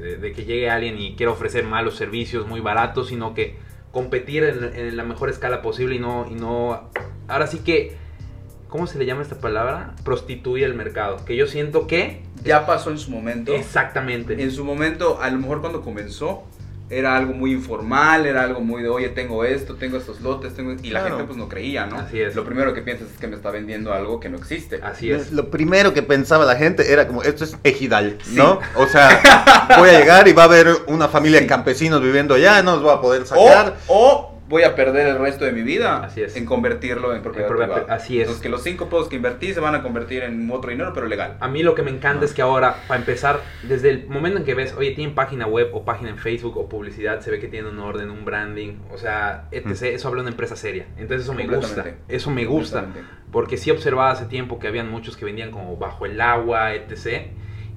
de- 0.00 0.16
de 0.18 0.32
que 0.32 0.44
llegue 0.44 0.70
alguien 0.70 0.98
y 1.00 1.16
quiera 1.16 1.32
ofrecer 1.32 1.64
malos 1.64 1.96
servicios 1.96 2.46
muy 2.46 2.60
baratos, 2.60 3.08
sino 3.08 3.34
que 3.34 3.56
competir 3.90 4.44
en, 4.44 4.64
en 4.64 4.96
la 4.96 5.04
mejor 5.04 5.30
escala 5.30 5.62
posible 5.62 5.96
y 5.96 5.98
no, 5.98 6.26
y 6.30 6.34
no, 6.34 6.90
ahora 7.28 7.46
sí 7.46 7.60
que, 7.60 7.96
¿cómo 8.68 8.86
se 8.86 8.98
le 8.98 9.06
llama 9.06 9.22
esta 9.22 9.36
palabra? 9.36 9.94
Prostituir 10.04 10.64
el 10.64 10.74
mercado, 10.74 11.24
que 11.24 11.36
yo 11.36 11.46
siento 11.46 11.86
que 11.86 12.22
ya 12.44 12.66
pasó 12.66 12.90
en 12.90 12.98
su 12.98 13.10
momento. 13.10 13.54
Exactamente. 13.54 14.40
En 14.42 14.50
su 14.50 14.64
momento, 14.64 15.18
a 15.20 15.30
lo 15.30 15.38
mejor 15.38 15.60
cuando 15.60 15.80
comenzó, 15.82 16.44
era 16.90 17.16
algo 17.18 17.34
muy 17.34 17.52
informal, 17.52 18.24
era 18.24 18.42
algo 18.42 18.60
muy 18.62 18.82
de, 18.82 18.88
oye, 18.88 19.10
tengo 19.10 19.44
esto, 19.44 19.74
tengo 19.74 19.98
estos 19.98 20.22
lotes, 20.22 20.54
tengo... 20.54 20.74
Y 20.82 20.88
la 20.88 21.02
gente 21.02 21.24
pues 21.24 21.36
no 21.36 21.46
creía, 21.46 21.84
¿no? 21.84 21.98
Así 21.98 22.18
es. 22.18 22.34
Lo 22.34 22.44
primero 22.44 22.72
que 22.72 22.80
piensas 22.80 23.10
es 23.10 23.18
que 23.18 23.26
me 23.26 23.36
está 23.36 23.50
vendiendo 23.50 23.92
algo 23.92 24.20
que 24.20 24.30
no 24.30 24.38
existe. 24.38 24.80
Así 24.82 25.10
es. 25.10 25.30
Lo 25.32 25.50
primero 25.50 25.92
que 25.92 26.02
pensaba 26.02 26.46
la 26.46 26.56
gente 26.56 26.90
era 26.90 27.06
como, 27.06 27.22
esto 27.22 27.44
es 27.44 27.58
ejidal, 27.62 28.16
Sí. 28.22 28.36
¿no? 28.36 28.58
O 28.76 28.86
sea, 28.86 29.66
voy 29.78 29.90
a 29.90 29.98
llegar 29.98 30.28
y 30.28 30.32
va 30.32 30.44
a 30.44 30.46
haber 30.46 30.68
una 30.86 31.08
familia 31.08 31.40
de 31.40 31.46
campesinos 31.46 32.00
viviendo 32.02 32.34
allá, 32.34 32.62
no 32.62 32.76
los 32.76 32.82
voy 32.82 32.94
a 32.94 33.00
poder 33.02 33.22
O, 33.22 33.26
sacar. 33.26 33.76
o 33.88 34.37
voy 34.48 34.62
a 34.62 34.74
perder 34.74 35.06
el 35.08 35.18
resto 35.18 35.44
de 35.44 35.52
mi 35.52 35.62
vida 35.62 36.04
Así 36.04 36.22
es. 36.22 36.34
en 36.36 36.46
convertirlo 36.46 37.14
en 37.14 37.22
propiedad 37.22 37.48
En 37.50 37.56
propiedad 37.56 37.74
privada. 37.76 37.86
pri- 37.86 37.94
así 37.94 38.16
es. 38.16 38.22
Entonces 38.22 38.42
que 38.42 38.48
los 38.48 38.62
cinco 38.62 38.86
pesos 38.88 39.08
que 39.08 39.16
invertí 39.16 39.52
se 39.52 39.60
van 39.60 39.74
a 39.74 39.82
convertir 39.82 40.22
en 40.22 40.50
otro 40.50 40.70
dinero, 40.70 40.92
pero 40.94 41.06
legal. 41.06 41.36
A 41.40 41.48
mí 41.48 41.62
lo 41.62 41.74
que 41.74 41.82
me 41.82 41.90
encanta 41.90 42.24
es 42.24 42.32
que 42.32 42.40
ahora, 42.42 42.76
para 42.88 42.98
empezar, 43.00 43.40
desde 43.62 43.90
el 43.90 44.08
momento 44.08 44.38
en 44.38 44.44
que 44.44 44.54
ves, 44.54 44.74
oye, 44.76 44.92
tienen 44.92 45.14
página 45.14 45.46
web 45.46 45.68
o 45.74 45.84
página 45.84 46.10
en 46.10 46.18
Facebook 46.18 46.56
o 46.56 46.68
publicidad, 46.68 47.20
se 47.20 47.30
ve 47.30 47.38
que 47.40 47.48
tienen 47.48 47.72
un 47.72 47.78
orden, 47.80 48.10
un 48.10 48.24
branding, 48.24 48.78
o 48.92 48.96
sea, 48.98 49.48
etc. 49.50 49.82
Eso 49.82 50.08
habla 50.08 50.18
de 50.20 50.22
una 50.22 50.30
empresa 50.30 50.56
seria. 50.56 50.86
Entonces 50.96 51.22
eso 51.24 51.34
me 51.34 51.46
gusta. 51.46 51.84
Eso 52.08 52.30
me 52.30 52.44
gusta. 52.46 52.86
Porque 53.30 53.58
sí 53.58 53.70
observaba 53.70 54.10
hace 54.10 54.24
tiempo 54.24 54.58
que 54.58 54.68
habían 54.68 54.90
muchos 54.90 55.16
que 55.18 55.24
vendían 55.26 55.50
como 55.50 55.76
bajo 55.76 56.06
el 56.06 56.18
agua, 56.20 56.72
etc. 56.74 57.28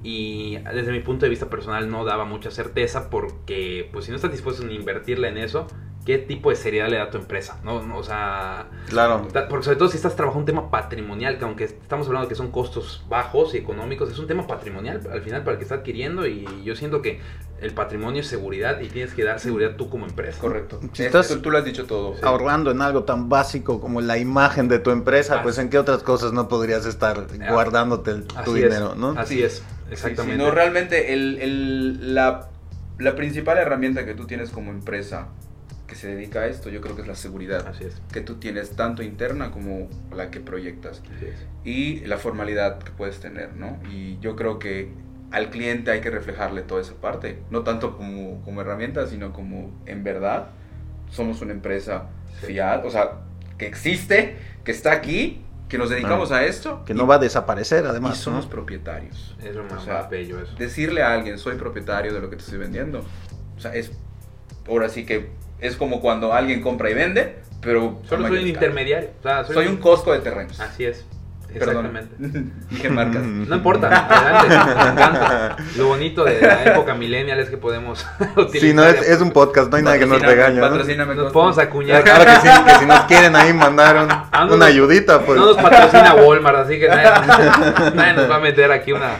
Y 0.02 0.56
desde 0.74 0.90
mi 0.90 1.00
punto 1.00 1.26
de 1.26 1.30
vista 1.30 1.46
personal 1.50 1.88
no 1.90 2.04
daba 2.04 2.24
mucha 2.24 2.50
certeza 2.50 3.08
porque, 3.10 3.88
pues 3.92 4.06
si 4.06 4.10
no 4.10 4.16
estás 4.16 4.32
dispuesto 4.32 4.66
a 4.66 4.72
invertirle 4.72 5.28
en 5.28 5.38
eso, 5.38 5.66
¿qué 6.04 6.18
tipo 6.18 6.50
de 6.50 6.56
seriedad 6.56 6.88
le 6.88 6.96
da 6.96 7.04
a 7.04 7.10
tu 7.10 7.18
empresa? 7.18 7.58
No, 7.62 7.82
no, 7.82 7.98
o 7.98 8.02
sea, 8.02 8.66
Claro. 8.88 9.28
Porque 9.48 9.64
sobre 9.64 9.76
todo 9.76 9.88
si 9.88 9.96
estás 9.96 10.16
trabajando 10.16 10.40
un 10.40 10.46
tema 10.46 10.70
patrimonial, 10.70 11.38
que 11.38 11.44
aunque 11.44 11.64
estamos 11.64 12.06
hablando 12.08 12.26
de 12.26 12.30
que 12.30 12.34
son 12.36 12.50
costos 12.50 13.04
bajos 13.08 13.54
y 13.54 13.58
económicos, 13.58 14.10
es 14.10 14.18
un 14.18 14.26
tema 14.26 14.46
patrimonial 14.46 15.00
al 15.12 15.22
final 15.22 15.42
para 15.42 15.52
el 15.52 15.58
que 15.58 15.62
está 15.64 15.76
adquiriendo 15.76 16.26
y 16.26 16.46
yo 16.64 16.74
siento 16.74 17.02
que 17.02 17.20
el 17.60 17.72
patrimonio 17.72 18.22
es 18.22 18.26
seguridad 18.26 18.80
y 18.80 18.88
tienes 18.88 19.14
que 19.14 19.22
dar 19.22 19.38
seguridad 19.38 19.76
tú 19.76 19.88
como 19.88 20.04
empresa. 20.06 20.40
Correcto. 20.40 20.80
Si 20.92 21.02
Es- 21.02 21.06
estás- 21.06 21.28
tú, 21.28 21.40
tú 21.40 21.50
lo 21.52 21.58
has 21.58 21.64
dicho 21.64 21.86
todo. 21.86 22.16
Ahorrando 22.22 22.72
en 22.72 22.82
algo 22.82 23.04
tan 23.04 23.28
básico 23.28 23.80
como 23.80 24.00
la 24.00 24.18
imagen 24.18 24.66
de 24.66 24.80
tu 24.80 24.90
empresa, 24.90 25.36
Ah. 25.38 25.42
pues 25.44 25.58
en 25.58 25.70
qué 25.70 25.78
otras 25.78 26.02
cosas 26.02 26.32
no 26.32 26.48
podrías 26.48 26.84
estar 26.86 27.24
guardándote 27.48 28.10
el- 28.10 28.24
tu 28.26 28.36
Así 28.36 28.50
es, 28.50 28.54
dinero, 28.56 28.94
¿no? 28.96 29.10
Así 29.16 29.36
Sí. 29.36 29.42
es, 29.44 29.62
exactamente. 29.92 30.36
sí, 30.38 30.42
no, 30.42 30.50
realmente 30.50 31.12
el, 31.12 31.38
el- 31.40 32.14
la, 32.16 32.48
la 32.98 33.14
principal 33.14 33.58
herramienta 33.58 34.04
que 34.04 34.14
tú 34.14 34.26
tienes 34.26 34.50
como 34.50 34.72
empresa 34.72 35.28
que 35.92 35.98
se 35.98 36.08
dedica 36.14 36.40
a 36.40 36.46
esto, 36.46 36.70
yo 36.70 36.80
creo 36.80 36.96
que 36.96 37.02
es 37.02 37.08
la 37.08 37.14
seguridad. 37.14 37.66
Así 37.68 37.84
es. 37.84 38.00
Que 38.12 38.22
tú 38.22 38.36
tienes 38.36 38.70
tanto 38.70 39.02
interna 39.02 39.50
como 39.50 39.88
la 40.14 40.30
que 40.30 40.40
proyectas. 40.40 41.02
y 41.64 42.00
la 42.06 42.16
formalidad 42.18 42.78
que 42.78 42.90
puedes 42.92 43.20
tener, 43.20 43.54
¿no? 43.54 43.78
Y 43.90 44.18
yo 44.20 44.34
creo 44.34 44.58
que 44.58 44.90
al 45.30 45.50
cliente 45.50 45.90
hay 45.90 46.00
que 46.00 46.10
reflejarle 46.10 46.62
toda 46.62 46.80
esa 46.80 46.94
parte, 46.94 47.38
no 47.50 47.62
tanto 47.62 47.96
como, 47.96 48.40
como 48.42 48.60
herramienta, 48.62 49.06
sino 49.06 49.32
como 49.32 49.70
en 49.86 50.02
verdad 50.02 50.48
somos 51.10 51.40
una 51.42 51.52
empresa 51.52 52.06
Sí. 52.40 52.46
fiable, 52.46 52.88
o 52.88 52.90
sea, 52.90 53.20
que 53.58 53.66
existe, 53.66 54.36
que 54.64 54.72
está 54.72 54.92
aquí, 54.92 55.44
que 55.68 55.78
nos 55.78 55.88
dedicamos 55.90 56.32
a 56.32 56.44
esto. 56.44 56.84
Que 56.84 56.94
y- 56.94 56.96
no 56.96 57.06
va 57.06 57.14
a 57.16 57.18
desaparecer 57.18 57.84
y 57.84 57.88
además, 57.88 58.16
somos 58.18 58.44
¿no? 58.46 58.50
propietarios. 58.50 59.36
Es 59.42 59.54
lo 59.54 59.62
más, 59.64 59.82
O 59.82 59.84
sea, 59.84 59.94
más 60.00 60.10
bello 60.10 60.40
eso. 60.40 60.54
Decirle 60.56 61.02
a 61.02 61.12
alguien, 61.12 61.38
soy 61.38 61.56
propietario 61.56 62.12
de 62.12 62.20
lo 62.20 62.28
que 62.30 62.36
te 62.36 62.42
estoy 62.42 62.58
vendiendo, 62.58 63.04
o 63.56 63.60
sea, 63.60 63.74
es, 63.74 63.92
ahora 64.66 64.88
sí 64.88 65.04
que 65.06 65.28
es 65.62 65.76
como 65.76 66.00
cuando 66.00 66.32
alguien 66.34 66.60
compra 66.60 66.90
y 66.90 66.94
vende, 66.94 67.36
pero... 67.60 68.00
Solo 68.08 68.28
soy 68.28 68.40
un 68.42 68.48
intermediario. 68.48 69.10
o 69.20 69.22
sea, 69.22 69.44
Soy 69.44 69.66
un 69.66 69.76
Costco 69.78 70.12
de 70.12 70.18
terrenos. 70.18 70.60
Así 70.60 70.84
es. 70.84 71.06
Exactamente. 71.54 72.14
Dije 72.70 72.88
marcas. 72.88 73.22
No 73.22 73.54
importa, 73.56 73.86
adelante, 73.88 74.48
me 74.48 74.90
encanta. 74.90 75.56
Lo 75.76 75.88
bonito 75.88 76.24
de 76.24 76.40
la 76.40 76.64
época 76.64 76.94
millennial 76.94 77.38
es 77.40 77.50
que 77.50 77.58
podemos 77.58 78.06
utilizar. 78.36 78.60
Sí, 78.60 78.72
no, 78.72 78.82
es, 78.84 79.06
es 79.06 79.20
un 79.20 79.32
podcast, 79.32 79.70
no 79.70 79.76
hay 79.76 79.82
nada 79.82 79.98
que 79.98 80.06
nos 80.06 80.22
regañe, 80.22 80.60
¿no? 80.60 80.68
patrocíname, 80.70 81.14
Nos 81.14 81.30
podemos 81.30 81.58
acuñar. 81.58 82.02
Claro 82.04 82.24
que 82.24 82.48
sí, 82.48 82.64
que 82.64 82.74
si 82.78 82.86
nos 82.86 83.00
quieren 83.00 83.36
ahí 83.36 83.52
mandar 83.52 83.96
un- 83.98 84.08
Ah, 84.32 84.46
no, 84.46 84.54
una 84.54 84.64
ayudita, 84.66 85.20
pues. 85.20 85.38
No 85.38 85.44
nos 85.44 85.56
patrocina 85.58 86.14
Walmart, 86.14 86.56
así 86.60 86.78
que 86.80 86.88
nadie, 86.88 87.10
nadie 87.94 88.12
nos 88.14 88.30
va 88.30 88.36
a 88.36 88.40
meter 88.40 88.72
aquí 88.72 88.92
una, 88.92 89.10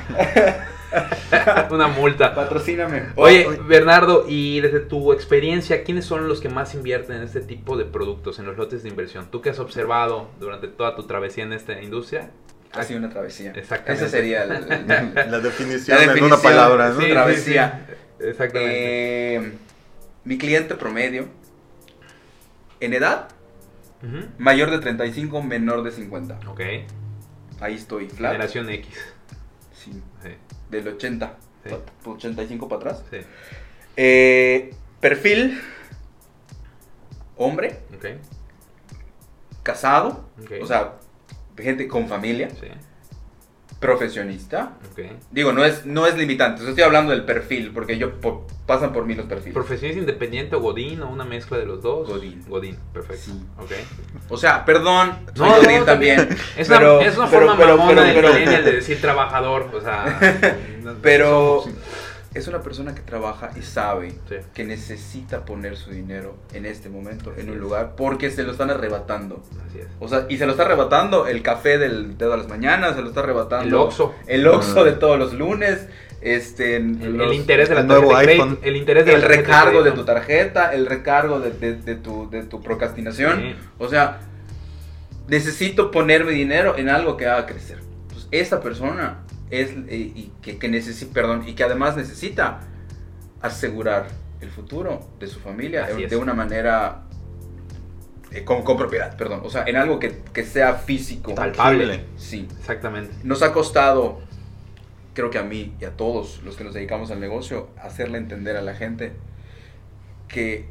una 1.71 1.89
multa. 1.89 2.35
Patrocíname. 2.35 3.05
Oye. 3.17 3.47
Bernardo, 3.67 4.25
y 4.29 4.61
desde 4.61 4.81
tu 4.81 5.13
experiencia, 5.13 5.85
¿quiénes 5.85 6.05
son 6.05 6.29
los 6.29 6.41
que 6.41 6.49
más 6.49 6.75
invierten 6.75 7.17
en 7.17 7.23
este 7.23 7.41
tipo 7.41 7.77
de 7.77 7.85
productos, 7.85 8.39
en 8.39 8.47
los 8.47 8.57
lotes 8.57 8.83
de 8.83 8.89
inversión? 8.89 9.31
Tú 9.31 9.41
que 9.41 9.51
has 9.51 9.59
observado 9.59 10.31
durante 10.41 10.69
toda 10.69 10.95
tu 10.95 11.05
travesía 11.05 11.45
en 11.45 11.53
esta 11.53 11.81
industria. 11.81 12.31
ha 12.73 12.83
sido 12.83 12.99
una 12.99 13.11
travesía. 13.11 13.53
Exactamente. 13.53 14.05
Esa 14.05 14.17
sería 14.17 14.45
La 15.31 15.41
definición, 15.41 15.99
La 15.99 16.13
en 16.13 16.25
una 16.25 16.37
palabra, 16.39 16.91
¿no? 16.91 17.01
sí. 17.01 17.11
travesía. 17.11 17.87
sí, 18.19 18.27
exactamente. 18.27 19.37
Eh, 19.37 19.53
mi 20.25 20.39
cliente 20.39 20.75
promedio, 20.77 21.27
en 22.81 22.95
edad, 22.95 23.29
mayor 24.39 24.71
de 24.71 24.79
35, 24.79 25.43
menor 25.43 25.83
de 25.83 25.91
50. 25.93 26.41
Ok. 26.49 26.61
Ahí 27.61 27.75
estoy, 27.75 28.09
flat. 28.09 28.33
Generación 28.33 28.69
X. 28.71 28.89
Sí, 29.73 29.93
Sí, 30.23 30.29
del 30.73 30.89
80, 30.89 31.37
Sí. 31.65 31.71
pa- 31.71 32.11
85 32.11 32.69
para 32.69 32.81
atrás. 32.81 33.05
sí. 33.11 33.19
Eh, 33.97 34.75
perfil, 35.01 35.61
hombre, 37.37 37.79
casado, 39.63 40.25
o 40.61 40.67
sea, 40.67 40.95
gente 41.59 41.87
con 41.87 42.09
familia, 42.09 42.51
Sí. 42.51 42.69
Profesionista. 43.83 44.71
Ok. 44.93 45.01
Digo, 45.31 45.53
no 45.53 45.65
es, 45.65 45.85
no 45.85 46.07
es 46.07 46.17
limitante, 46.17 46.67
estoy 46.67 46.83
hablando 46.85 47.13
del 47.13 47.25
perfil, 47.25 47.73
porque 47.75 47.99
yo 47.99 48.13
pasan 48.65 48.93
por 48.93 49.05
mí 49.05 49.15
los 49.15 49.27
perfiles. 49.27 49.53
¿Profesión 49.53 49.91
es 49.91 49.97
independiente 49.99 50.57
o 50.57 50.61
Godín 50.61 51.03
o 51.03 51.11
una 51.11 51.25
mezcla 51.25 51.59
de 51.59 51.67
los 51.67 51.83
dos? 51.83 52.09
Godín. 52.09 52.43
Godín, 52.49 52.79
perfecto. 52.95 53.23
Sí. 53.27 53.43
Ok. 53.59 53.73
O 54.31 54.37
sea, 54.39 54.65
perdón, 54.65 55.13
soy 55.35 55.51
No, 55.51 55.57
Godín 55.57 55.79
no, 55.81 55.85
también. 55.85 56.29
Es 56.57 56.69
pero, 56.69 56.99
una, 57.01 57.07
es 57.07 57.17
una 57.19 57.27
pero- 57.29 57.41
forma 57.49 57.57
pero- 57.59 57.77
mamona 57.77 58.03
de 58.05 58.73
decir 58.73 59.01
trabajador, 59.01 59.69
o 59.75 59.81
sea... 59.81 60.57
no- 60.83 60.95
Pero 61.03 61.63
somos- 61.65 61.79
es 62.35 62.49
una 62.49 62.63
persona 62.63 62.95
que 62.95 63.03
trabaja 63.03 63.51
y 63.57 63.63
sabe 63.63 64.13
Sí. 64.29 64.37
que 64.55 64.65
necesita 64.65 65.45
poner 65.45 65.77
su 65.77 65.91
dinero 65.91 66.37
en 66.55 66.65
este 66.67 66.89
momento, 66.89 67.33
en 67.37 67.49
un 67.51 67.57
es. 67.57 67.61
lugar, 67.61 67.95
porque 67.97 68.31
se 68.31 68.43
lo 68.43 68.53
están 68.53 68.71
arrebatando. 68.71 69.43
Así 69.69 69.81
es. 69.81 69.87
O 70.01 70.09
sea, 70.09 70.27
y 70.29 70.39
se 70.39 70.47
lo 70.47 70.53
está 70.53 70.65
arrebatando 70.65 71.27
el 71.27 71.43
café 71.43 71.79
del 71.79 72.17
dedo 72.17 72.33
a 72.35 72.37
las 72.39 72.49
mañanas, 72.49 72.97
se 72.97 73.03
lo 73.03 73.09
está 73.09 73.21
arrebatando 73.21 73.67
El 73.67 73.75
Oxxo. 73.75 74.15
el 74.27 74.47
Oxxo 74.47 74.81
Ah. 74.81 74.85
de 74.85 74.93
todos 74.93 75.19
los 75.19 75.35
lunes, 75.35 75.87
este, 76.23 76.77
El, 76.77 77.17
los- 77.17 77.27
el 77.29 77.35
interés 77.35 77.69
de 77.69 77.75
la 77.75 77.81
el 77.83 77.87
nuevo 77.89 78.17
de 78.17 78.25
crédito, 78.25 78.45
iPhone. 78.45 78.59
el 78.63 78.77
interés 78.77 79.05
de 79.07 79.15
el 79.15 79.23
recargo 79.23 79.79
de 79.83 79.91
crédito. 79.91 80.01
tu 80.01 80.05
tarjeta, 80.07 80.73
el 80.73 80.87
recargo 80.87 81.41
de, 81.41 81.51
de- 81.51 81.75
de 81.75 81.95
tu, 81.97 82.31
de 82.31 82.45
tu 82.45 82.63
procrastinación. 82.63 83.41
Sí. 83.41 83.55
O 83.79 83.89
sea, 83.89 84.21
necesito 85.29 85.91
poner 85.91 86.25
mi 86.25 86.33
dinero 86.33 86.77
en 86.77 86.89
algo 86.89 87.17
que 87.17 87.27
haga 87.27 87.47
crecer. 87.47 87.79
Entonces, 88.03 88.29
esa 88.31 88.61
persona 88.61 89.19
es 89.53 89.71
eh, 89.89 90.13
y 90.15 90.33
que, 90.41 90.59
que 90.59 91.07
perdón, 91.13 91.47
y 91.47 91.55
que 91.55 91.63
además 91.63 91.97
necesita 91.97 92.61
asegurar 93.43 94.09
el 94.41 94.51
futuro 94.51 95.07
de 95.21 95.27
su 95.29 95.39
familia 95.39 95.85
Así 95.85 95.99
de, 95.99 96.05
es. 96.05 96.11
de 96.11 96.17
una 96.17 96.35
manera 96.35 97.03
eh, 98.33 98.45
con, 98.45 98.63
con 98.63 98.79
propiedad, 98.79 99.15
perdón. 99.17 99.43
O 99.45 99.51
sea, 99.51 99.65
en 99.67 99.77
algo 99.77 99.99
que, 99.99 100.23
que 100.33 100.45
sea 100.45 100.75
físico. 100.75 101.35
Palpable. 101.35 102.05
Sí. 102.17 102.49
Exactamente. 102.59 103.13
Nos 103.25 103.43
ha 103.43 103.53
costado, 103.53 104.21
creo 105.13 105.31
que 105.31 105.39
a 105.39 105.43
mí 105.43 105.75
y 105.79 105.85
a 105.85 105.91
todos 105.91 106.43
los 106.43 106.57
que 106.57 106.65
nos 106.65 106.73
dedicamos 106.73 107.11
al 107.11 107.21
negocio, 107.21 107.69
hacerle 107.81 108.17
entender 108.17 108.57
a 108.57 108.63
la 108.63 108.75
gente 108.75 109.13
que, 110.29 110.67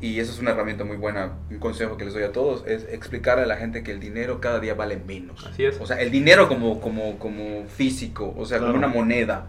y 0.00 0.20
eso 0.20 0.32
es 0.32 0.38
una 0.38 0.52
herramienta 0.52 0.84
muy 0.84 0.96
buena, 0.96 1.32
un 1.50 1.58
consejo 1.58 1.96
que 1.96 2.04
les 2.04 2.14
doy 2.14 2.22
a 2.22 2.32
todos, 2.32 2.64
es 2.66 2.84
explicar 2.90 3.38
a 3.38 3.46
la 3.46 3.56
gente 3.56 3.82
que 3.82 3.90
el 3.90 3.98
dinero 3.98 4.40
cada 4.40 4.60
día 4.60 4.74
vale 4.74 4.96
menos. 4.96 5.44
Así 5.46 5.64
es. 5.64 5.78
O 5.80 5.86
sea, 5.86 6.00
el 6.00 6.10
dinero 6.10 6.48
como, 6.48 6.80
como, 6.80 7.18
como 7.18 7.66
físico, 7.66 8.34
o 8.36 8.46
sea, 8.46 8.58
como 8.60 8.74
una 8.74 8.88
moneda. 8.88 9.48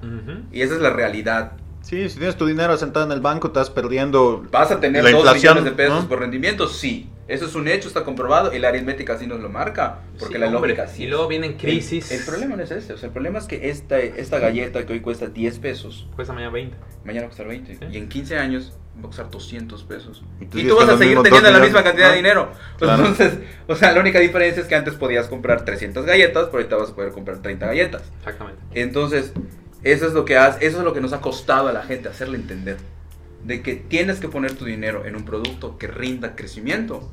Y 0.52 0.62
esa 0.62 0.76
es 0.76 0.82
la 0.82 0.90
realidad. 0.90 1.54
Sí, 1.82 2.10
si 2.10 2.18
tienes 2.18 2.36
tu 2.36 2.46
dinero 2.46 2.76
sentado 2.78 3.06
en 3.06 3.12
el 3.12 3.22
banco, 3.22 3.48
estás 3.48 3.70
perdiendo. 3.70 4.46
¿Vas 4.52 4.72
a 4.72 4.80
tener 4.80 5.04
La 5.04 5.12
dos 5.12 5.20
inflación, 5.20 5.54
millones 5.56 5.72
de 5.72 5.84
pesos 5.84 6.04
¿no? 6.04 6.10
por 6.10 6.20
rendimiento? 6.20 6.68
Sí. 6.68 7.10
Eso 7.30 7.46
es 7.46 7.56
un 7.56 7.68
hecho, 7.68 7.88
está 7.88 8.04
comprobado 8.04 8.54
y 8.54 8.60
la 8.60 8.68
aritmética 8.70 9.14
así 9.14 9.28
nos 9.28 9.40
lo 9.40 9.50
marca. 9.50 10.00
Porque 10.20 10.34
Sí, 10.36 10.40
la 10.40 10.48
hombre, 10.48 10.72
lógica 10.76 10.88
sí 10.88 11.04
Y 11.04 11.06
es. 11.06 11.12
luego 11.12 11.28
vienen 11.28 11.54
crisis. 11.54 12.12
El, 12.12 12.20
el 12.20 12.26
problema 12.26 12.56
no 12.56 12.64
es 12.64 12.72
ese, 12.72 12.92
o 12.94 12.98
sea, 12.98 13.08
el 13.08 13.14
problema 13.14 13.40
es 13.40 13.46
que 13.46 13.70
esta, 13.70 14.00
esta 14.00 14.40
galleta 14.40 14.86
que 14.86 14.94
hoy 14.94 15.00
cuesta 15.00 15.28
10 15.28 15.60
pesos, 15.60 16.08
Cuesta 16.16 16.34
mañana 16.34 16.52
20. 16.52 16.76
mañana 17.06 17.22
va 17.22 17.26
a 17.28 17.30
costar 17.30 17.48
20. 17.48 17.76
Sí. 17.76 17.80
Y 17.92 17.98
en 17.98 18.10
15 18.10 18.38
años 18.38 18.74
va 18.98 19.02
a 19.02 19.06
costar 19.08 19.30
200 19.30 19.84
pesos. 19.84 20.24
Y 20.42 20.46
Y 20.60 20.68
tú 20.68 20.76
vas 20.76 20.90
a 20.90 20.98
seguir 20.98 21.22
teniendo 21.22 21.52
la 21.52 21.60
misma 21.60 21.84
cantidad 21.84 22.08
¿no? 22.08 22.12
de 22.12 22.18
dinero. 22.18 22.52
Claro. 22.78 23.06
Entonces, 23.06 23.34
o 23.68 23.76
sea, 23.76 23.94
la 23.94 24.02
única 24.02 24.20
diferencia 24.20 24.62
es 24.62 24.68
que 24.68 24.76
antes 24.76 24.96
podías 24.96 25.28
comprar 25.28 25.64
300 25.66 26.06
galletas, 26.06 26.46
pero 26.48 26.58
ahorita 26.58 26.76
vas 26.78 26.90
a 26.90 26.96
poder 26.96 27.12
comprar 27.12 27.42
30 27.42 27.66
galletas. 27.68 28.02
Exactamente. 28.20 28.60
Entonces, 28.74 29.34
eso 29.84 30.08
es 30.08 30.14
lo 30.14 30.26
que 30.26 30.36
hace, 30.36 30.66
eso 30.66 30.80
es 30.80 30.84
lo 30.84 30.94
que 30.94 31.00
nos 31.00 31.14
ha 31.14 31.22
costado 31.22 31.68
a 31.70 31.74
la 31.74 31.84
gente 31.84 32.10
hacerle 32.10 32.38
entender 32.38 32.78
de 33.44 33.62
que 33.62 33.76
tienes 33.76 34.20
que 34.20 34.28
poner 34.30 34.54
tu 34.54 34.66
dinero 34.66 35.06
en 35.06 35.16
un 35.16 35.24
producto 35.26 35.78
que 35.78 35.88
rinda 35.88 36.36
crecimiento 36.36 37.10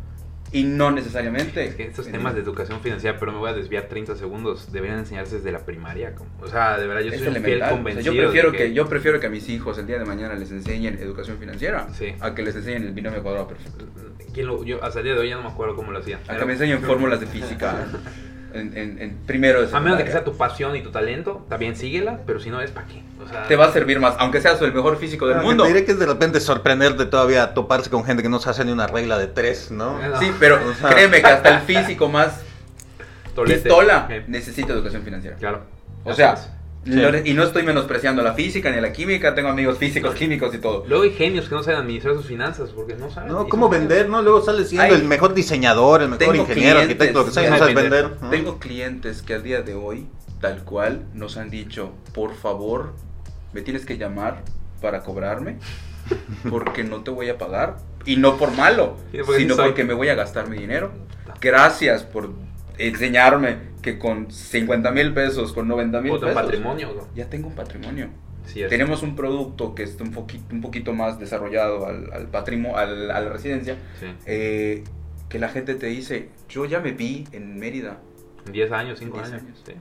y 0.52 0.62
no 0.64 0.90
necesariamente. 0.92 1.64
Es 1.64 1.74
que 1.74 1.84
estos 1.84 2.06
temas 2.08 2.34
de 2.34 2.40
educación 2.40 2.80
financiera, 2.80 3.18
pero 3.18 3.32
me 3.32 3.38
voy 3.38 3.50
a 3.50 3.52
desviar 3.52 3.84
30 3.88 4.14
segundos, 4.16 4.70
deberían 4.72 5.00
enseñarse 5.00 5.36
desde 5.36 5.50
la 5.52 5.60
primaria. 5.66 6.14
como- 6.14 6.30
O 6.40 6.46
sea, 6.48 6.78
de 6.78 6.86
verdad, 6.86 7.02
yo 7.02 7.08
es 7.08 7.14
soy 7.14 7.24
fiel 7.24 7.36
elemental. 7.36 7.62
O 7.62 7.64
sea, 7.66 7.70
convencido. 7.76 8.12
yo, 8.14 8.22
prefiero 8.22 8.50
de 8.52 8.58
que... 8.58 8.72
yo 8.72 8.88
prefiero 8.88 9.20
que 9.20 9.26
a 9.26 9.30
mis 9.30 9.48
hijos 9.48 9.76
el 9.78 9.86
día 9.86 9.98
de 9.98 10.04
mañana 10.04 10.34
les 10.34 10.50
enseñen 10.52 10.94
educación 10.98 11.38
financiera 11.38 11.88
Sí. 11.94 12.14
a 12.20 12.34
que 12.34 12.42
les 12.42 12.54
enseñen 12.54 12.84
el 12.84 12.92
binomio 12.92 13.22
cuadrado 13.22 13.48
perfecto. 13.48 13.84
¿Quién 14.32 14.46
lo- 14.46 14.62
yo 14.64 14.82
hasta 14.84 15.00
el 15.00 15.04
día 15.06 15.14
de 15.14 15.20
hoy 15.20 15.28
ya 15.30 15.36
no 15.36 15.42
me 15.42 15.48
acuerdo 15.48 15.74
cómo 15.74 15.90
lo 15.90 15.98
hacía. 15.98 16.18
A 16.18 16.28
que 16.30 16.36
Era- 16.36 16.46
me 16.46 16.52
enseñen 16.52 16.80
fórmulas 16.82 17.18
de 17.20 17.26
física 17.26 17.86
en, 18.56 18.76
en- 18.76 18.98
en 19.02 19.16
primero 19.26 19.60
de 19.66 19.76
A 19.76 19.80
menos 19.80 19.98
de 19.98 20.04
que 20.04 20.10
sea 20.12 20.24
tu 20.24 20.36
pasión 20.36 20.74
y 20.76 20.82
tu 20.82 20.90
talento, 20.90 21.44
también 21.48 21.76
síguela, 21.76 22.20
pero 22.26 22.40
si 22.40 22.50
no 22.50 22.60
es 22.60 22.70
para 22.70 22.86
qué. 22.86 23.02
O 23.24 23.28
sea, 23.28 23.44
Te 23.48 23.56
va 23.56 23.66
a 23.66 23.72
servir 23.72 23.98
más, 24.00 24.14
aunque 24.18 24.40
seas 24.40 24.60
el 24.62 24.72
mejor 24.72 24.96
físico 24.98 25.26
del 25.26 25.38
mundo. 25.42 25.64
Te 25.64 25.68
diré 25.68 25.84
que 25.84 25.92
es 25.92 25.98
de 25.98 26.06
repente 26.06 26.40
sorprenderte 26.40 27.06
todavía 27.06 27.54
toparse 27.54 27.90
con 27.90 28.04
gente 28.04 28.22
que 28.22 28.28
no 28.28 28.38
se 28.38 28.50
hace 28.50 28.64
ni 28.64 28.72
una 28.72 28.86
regla 28.86 29.18
de 29.18 29.26
tres, 29.26 29.70
¿no? 29.70 29.98
No. 30.00 30.18
Sí, 30.18 30.32
pero 30.38 30.58
O 30.70 30.74
sea- 30.74 30.90
créeme 30.90 31.20
que 31.20 31.26
hasta 31.26 31.56
el 31.56 31.60
físico 31.62 32.08
más 32.08 32.40
tolete. 33.34 33.62
pistola 33.62 34.08
necesita 34.28 34.72
educación 34.72 35.02
financiera. 35.02 35.36
Claro. 35.36 35.62
O 36.04 36.12
sea, 36.14 36.36
y 36.86 37.34
no 37.34 37.42
estoy 37.42 37.64
menospreciando 37.64 38.22
la 38.22 38.34
física 38.34 38.70
ni 38.70 38.80
la 38.80 38.92
química, 38.92 39.34
tengo 39.34 39.48
amigos 39.48 39.78
físicos, 39.78 40.14
químicos 40.14 40.54
y 40.54 40.58
todo. 40.58 40.84
Luego 40.86 41.04
hay 41.04 41.12
genios 41.12 41.48
que 41.48 41.54
no 41.54 41.62
saben 41.62 41.80
administrar 41.80 42.14
sus 42.14 42.26
finanzas 42.26 42.70
porque 42.70 42.94
no 42.94 43.10
saben. 43.10 43.32
No, 43.32 43.48
¿cómo 43.48 43.68
vender, 43.68 44.08
no? 44.08 44.22
Luego 44.22 44.42
sales 44.42 44.68
siendo 44.68 44.84
Ay, 44.84 45.00
el 45.00 45.04
mejor 45.04 45.34
diseñador, 45.34 46.02
el 46.02 46.08
mejor 46.08 46.36
ingeniero, 46.36 46.54
clientes, 46.54 46.82
arquitecto, 46.82 47.18
lo 47.18 47.24
que 47.26 47.30
sea, 47.32 47.46
y 47.46 47.50
no 47.50 47.58
sabes 47.58 47.74
vender. 47.74 48.02
vender. 48.04 48.22
¿no? 48.22 48.30
Tengo 48.30 48.58
clientes 48.58 49.22
que 49.22 49.34
al 49.34 49.42
día 49.42 49.62
de 49.62 49.74
hoy, 49.74 50.06
tal 50.40 50.62
cual, 50.62 51.04
nos 51.12 51.36
han 51.36 51.50
dicho, 51.50 51.92
por 52.14 52.34
favor, 52.34 52.92
me 53.52 53.62
tienes 53.62 53.84
que 53.84 53.98
llamar 53.98 54.42
para 54.80 55.02
cobrarme, 55.02 55.58
porque 56.50 56.84
no 56.84 57.02
te 57.02 57.10
voy 57.10 57.28
a 57.30 57.38
pagar. 57.38 57.78
Y 58.04 58.16
no 58.16 58.36
por 58.36 58.52
malo, 58.52 58.96
Sí, 59.10 59.18
porque 59.26 59.40
sino 59.40 59.56
sí 59.56 59.62
porque 59.64 59.82
me 59.82 59.92
voy 59.92 60.08
a 60.08 60.14
gastar 60.14 60.48
mi 60.48 60.58
dinero. 60.58 60.92
Gracias 61.40 62.04
por 62.04 62.30
enseñarme 62.78 63.56
que 63.86 63.98
con 64.00 64.30
50 64.30 64.90
mil 64.90 65.14
pesos, 65.14 65.52
con 65.52 65.68
90 65.68 66.00
mil 66.00 66.12
pesos, 66.14 66.34
patrimonio. 66.34 66.92
¿no? 66.96 67.06
ya 67.14 67.30
tengo 67.30 67.46
un 67.48 67.54
patrimonio. 67.54 68.08
Sí. 68.44 68.62
Tenemos 68.68 69.02
un 69.04 69.14
producto 69.16 69.74
que 69.76 69.82
está 69.84 70.02
un, 70.04 70.10
poquito, 70.10 70.44
un 70.54 70.60
poquito 70.60 70.92
más 70.92 71.18
desarrollado 71.20 71.86
al, 71.86 72.12
al 72.12 72.26
patrimonio, 72.28 72.76
al- 72.76 73.10
a 73.12 73.20
la 73.20 73.28
residencia, 73.30 73.76
Sí. 74.00 74.06
eh, 74.26 74.84
que 75.28 75.38
la 75.38 75.48
gente 75.48 75.74
te 75.76 75.86
dice, 75.86 76.28
yo 76.48 76.64
ya 76.64 76.80
me 76.80 76.92
vi 76.92 77.26
en 77.32 77.58
Mérida. 77.58 77.98
10 78.52 78.70
años, 78.72 78.98
5 78.98 79.16
10 79.18 79.28
años. 79.32 79.42
años. 79.42 79.62
sí. 79.64 79.72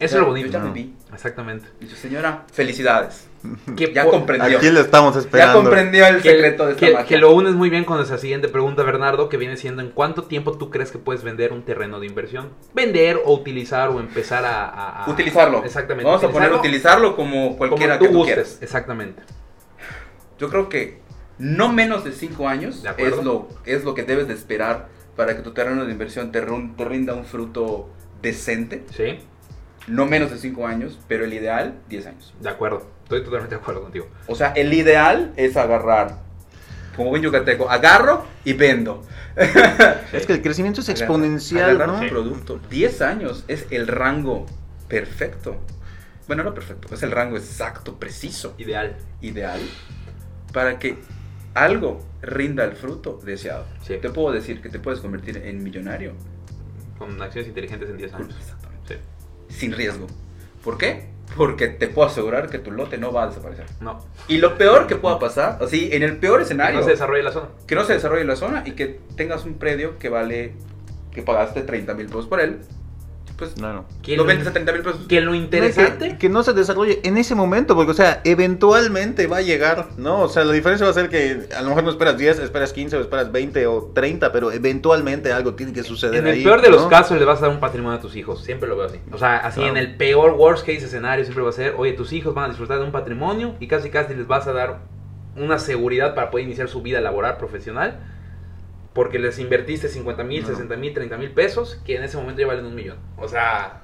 Eso 0.00 0.14
Ya- 0.14 0.20
es 0.20 0.22
lo 0.22 0.26
bonito. 0.26 0.48
Ya 0.50 0.58
¿no? 0.60 0.72
vi. 0.72 0.94
Exactamente. 1.12 1.66
Dice, 1.80 1.96
señora, 1.96 2.44
felicidades. 2.52 3.26
Que 3.76 3.92
Ya 3.92 4.04
comprendió. 4.04 4.58
Aquí 4.58 4.70
le 4.70 4.80
estamos 4.80 5.14
Ya 5.14 5.20
esperando. 5.20 5.60
comprendió 5.62 6.06
el 6.06 6.22
que, 6.22 6.30
secreto 6.30 6.66
de 6.66 6.72
esta 6.72 6.86
que- 6.86 6.92
magia. 6.92 7.06
que 7.06 7.18
lo 7.18 7.32
unes 7.34 7.54
muy 7.54 7.70
bien 7.70 7.84
con 7.84 8.00
esa 8.00 8.18
siguiente 8.18 8.48
pregunta, 8.48 8.82
Bernardo, 8.82 9.28
que 9.28 9.36
viene 9.36 9.56
siendo 9.56 9.82
¿en 9.82 9.90
cuánto 9.90 10.24
tiempo 10.24 10.52
tú 10.58 10.70
crees 10.70 10.90
que 10.92 10.98
puedes 10.98 11.22
vender 11.24 11.52
un 11.52 11.62
terreno 11.62 11.98
de 12.00 12.06
inversión? 12.06 12.50
Vender 12.74 13.20
o 13.24 13.32
utilizar 13.34 13.88
o 13.90 13.98
empezar 14.00 14.44
a... 14.44 14.64
a- 14.66 15.04
a- 15.04 15.10
Utilizarlo. 15.10 15.64
Exactamente. 15.64 16.04
Vamos 16.08 16.22
a 16.24 16.30
poner 16.30 16.52
utilizarlo 16.52 17.16
como 17.16 17.28
como 17.46 17.56
cualquiera 17.58 17.98
tú 17.98 18.04
que 18.06 18.10
tú 18.10 18.16
gustes. 18.18 18.34
quieras. 18.34 18.58
Exactamente. 18.62 19.22
Yo 20.38 20.48
creo 20.48 20.68
que 20.68 21.00
no 21.38 21.72
menos 21.72 22.04
de 22.04 22.12
5 22.12 22.48
años 22.48 22.82
De 22.82 22.90
es 22.98 23.22
lo, 23.24 23.48
es 23.64 23.84
lo 23.84 23.94
que 23.94 24.02
debes 24.02 24.28
de 24.28 24.34
esperar 24.34 24.88
para 25.16 25.36
que 25.36 25.42
tu 25.42 25.52
terreno 25.52 25.84
de 25.84 25.92
inversión 25.92 26.30
te 26.32 26.40
rinda 26.40 27.14
un 27.14 27.24
fruto 27.24 27.88
decente. 28.22 28.84
Sí, 28.96 29.18
No 29.88 30.06
menos 30.06 30.30
de 30.30 30.38
5 30.38 30.66
años, 30.66 30.98
pero 31.08 31.24
el 31.24 31.32
ideal, 31.32 31.74
10 31.88 32.06
años. 32.06 32.34
de 32.40 32.48
acuerdo. 32.48 32.86
Estoy 33.04 33.24
totalmente 33.24 33.54
de 33.54 33.60
acuerdo 33.60 33.82
contigo. 33.82 34.06
O 34.26 34.34
sea, 34.34 34.48
el 34.52 34.72
ideal 34.74 35.32
es 35.36 35.56
agarrar, 35.56 36.18
como 36.96 37.08
buen 37.10 37.22
yucateco, 37.22 37.70
agarro 37.70 38.24
y 38.44 38.52
vendo. 38.52 39.02
Es 40.12 40.26
que 40.26 40.32
el 40.34 40.42
crecimiento 40.42 40.80
es 40.80 40.88
Agarrar- 40.88 41.02
exponencial, 41.04 41.70
agarrar 41.70 41.88
¿no? 41.88 41.94
un 41.94 42.00
Sí. 42.02 42.08
producto. 42.08 42.60
10 42.70 43.02
años 43.02 43.44
es 43.48 43.66
el 43.70 43.86
rango 43.86 44.46
perfecto. 44.88 45.56
Bueno, 46.26 46.42
no 46.44 46.52
perfecto, 46.54 46.92
es 46.94 47.02
el 47.02 47.10
rango 47.12 47.36
exacto, 47.36 47.98
preciso, 47.98 48.54
Ideal. 48.58 48.96
ideal 49.22 49.60
para 50.52 50.78
que 50.78 50.98
algo 51.54 52.04
rinda 52.20 52.64
el 52.64 52.72
fruto 52.72 53.18
deseado. 53.24 53.64
Sí. 53.82 53.94
Te 54.02 54.10
puedo 54.10 54.32
decir 54.32 54.60
que 54.60 54.68
te 54.68 54.78
puedes 54.78 55.00
convertir 55.00 55.38
en 55.38 55.62
millonario 55.62 56.12
Con 56.98 57.22
acciones 57.22 57.48
inteligentes 57.48 57.88
en 57.88 57.96
10 57.96 58.12
años. 58.14 58.34
Exactamente. 58.38 58.67
Sin 59.48 59.72
riesgo. 59.72 60.06
¿Por 60.64 60.78
qué? 60.78 61.08
Porque 61.36 61.68
te 61.68 61.88
puedo 61.88 62.08
asegurar 62.08 62.48
que 62.48 62.58
tu 62.58 62.70
lote 62.70 62.98
no 62.98 63.12
va 63.12 63.24
a 63.24 63.26
desaparecer. 63.28 63.66
No. 63.80 63.98
Y 64.28 64.38
lo 64.38 64.56
peor 64.56 64.86
que 64.86 64.96
pueda 64.96 65.18
pasar, 65.18 65.58
así, 65.62 65.90
en 65.92 66.02
el 66.02 66.16
peor 66.16 66.38
Que 66.38 66.44
escenario, 66.44 66.78
no 66.80 66.84
se 66.84 66.90
desarrolle 66.92 67.22
la 67.22 67.32
zona. 67.32 67.48
que 67.66 67.74
no 67.74 67.84
se 67.84 67.92
desarrolle 67.94 68.24
la 68.24 68.36
zona 68.36 68.62
y 68.66 68.72
que 68.72 68.98
tengas 69.16 69.44
un 69.44 69.54
predio 69.54 69.98
que 69.98 70.08
vale, 70.08 70.54
que 71.12 71.22
pagaste 71.22 71.62
30 71.62 71.94
mil 71.94 72.06
pesos 72.06 72.26
por 72.26 72.40
él, 72.40 72.60
pues 73.38 73.52
Claro. 73.52 73.84
Que 74.02 74.16
lo 74.16 74.24
vendes 74.24 74.46
a 74.46 74.52
30 74.52 74.72
mil 74.72 74.82
pesos. 74.82 75.00
que 75.08 75.20
lo 75.20 75.34
interesante... 75.34 76.08
Que, 76.10 76.18
que 76.18 76.28
no 76.28 76.42
se 76.42 76.52
desarrolle 76.52 77.00
en 77.04 77.16
ese 77.16 77.34
momento, 77.34 77.74
porque, 77.74 77.92
o 77.92 77.94
sea, 77.94 78.20
eventualmente 78.24 79.26
va 79.26 79.38
a 79.38 79.42
llegar, 79.42 79.86
¿no? 79.96 80.22
O 80.22 80.28
sea, 80.28 80.44
la 80.44 80.52
diferencia 80.52 80.84
va 80.84 80.90
a 80.90 80.94
ser 80.94 81.08
que 81.08 81.46
a 81.56 81.62
lo 81.62 81.68
mejor 81.68 81.84
no 81.84 81.90
esperas 81.90 82.18
10, 82.18 82.40
esperas 82.40 82.72
15 82.72 82.96
o 82.96 83.00
esperas 83.00 83.30
20 83.32 83.66
o 83.68 83.90
30, 83.94 84.32
pero 84.32 84.50
eventualmente 84.52 85.32
algo 85.32 85.54
tiene 85.54 85.72
que 85.72 85.82
suceder 85.84 86.16
En 86.16 86.26
el 86.26 86.34
ahí, 86.34 86.44
peor 86.44 86.60
de 86.60 86.70
los 86.70 86.86
casos 86.86 87.18
le 87.18 87.24
vas 87.24 87.38
a 87.38 87.42
dar 87.42 87.50
un 87.50 87.60
patrimonio 87.60 87.98
a 87.98 88.00
tus 88.00 88.16
hijos. 88.16 88.42
Siempre 88.42 88.68
lo 88.68 88.76
veo 88.76 88.86
así. 88.86 88.98
O 89.12 89.18
sea, 89.18 89.36
así 89.38 89.60
Claro. 89.60 89.76
en 89.76 89.76
el 89.78 89.96
peor 89.96 90.32
worst 90.32 90.66
case 90.66 90.84
escenario 90.84 91.24
siempre 91.24 91.44
va 91.44 91.50
a 91.50 91.52
ser, 91.52 91.74
oye, 91.78 91.92
tus 91.92 92.12
hijos 92.12 92.34
van 92.34 92.46
a 92.46 92.48
disfrutar 92.48 92.78
de 92.78 92.84
un 92.84 92.92
patrimonio 92.92 93.54
y 93.60 93.68
casi 93.68 93.90
casi 93.90 94.14
les 94.14 94.26
vas 94.26 94.46
a 94.46 94.52
dar 94.52 94.78
una 95.36 95.58
seguridad 95.60 96.14
para 96.14 96.30
poder 96.30 96.46
iniciar 96.46 96.68
su 96.68 96.82
vida 96.82 97.00
laboral 97.00 97.36
profesional. 97.36 98.00
Porque 98.98 99.20
les 99.20 99.38
invertiste 99.38 99.88
50 99.88 100.24
mil, 100.24 100.42
No. 100.42 100.48
60 100.48 100.76
mil, 100.76 100.92
30 100.92 101.16
mil 101.18 101.30
pesos 101.30 101.80
que 101.86 101.94
en 101.94 102.02
ese 102.02 102.16
momento 102.16 102.40
ya 102.40 102.48
valen 102.48 102.64
un 102.66 102.74
millón. 102.74 102.96
O 103.16 103.28
sea, 103.28 103.82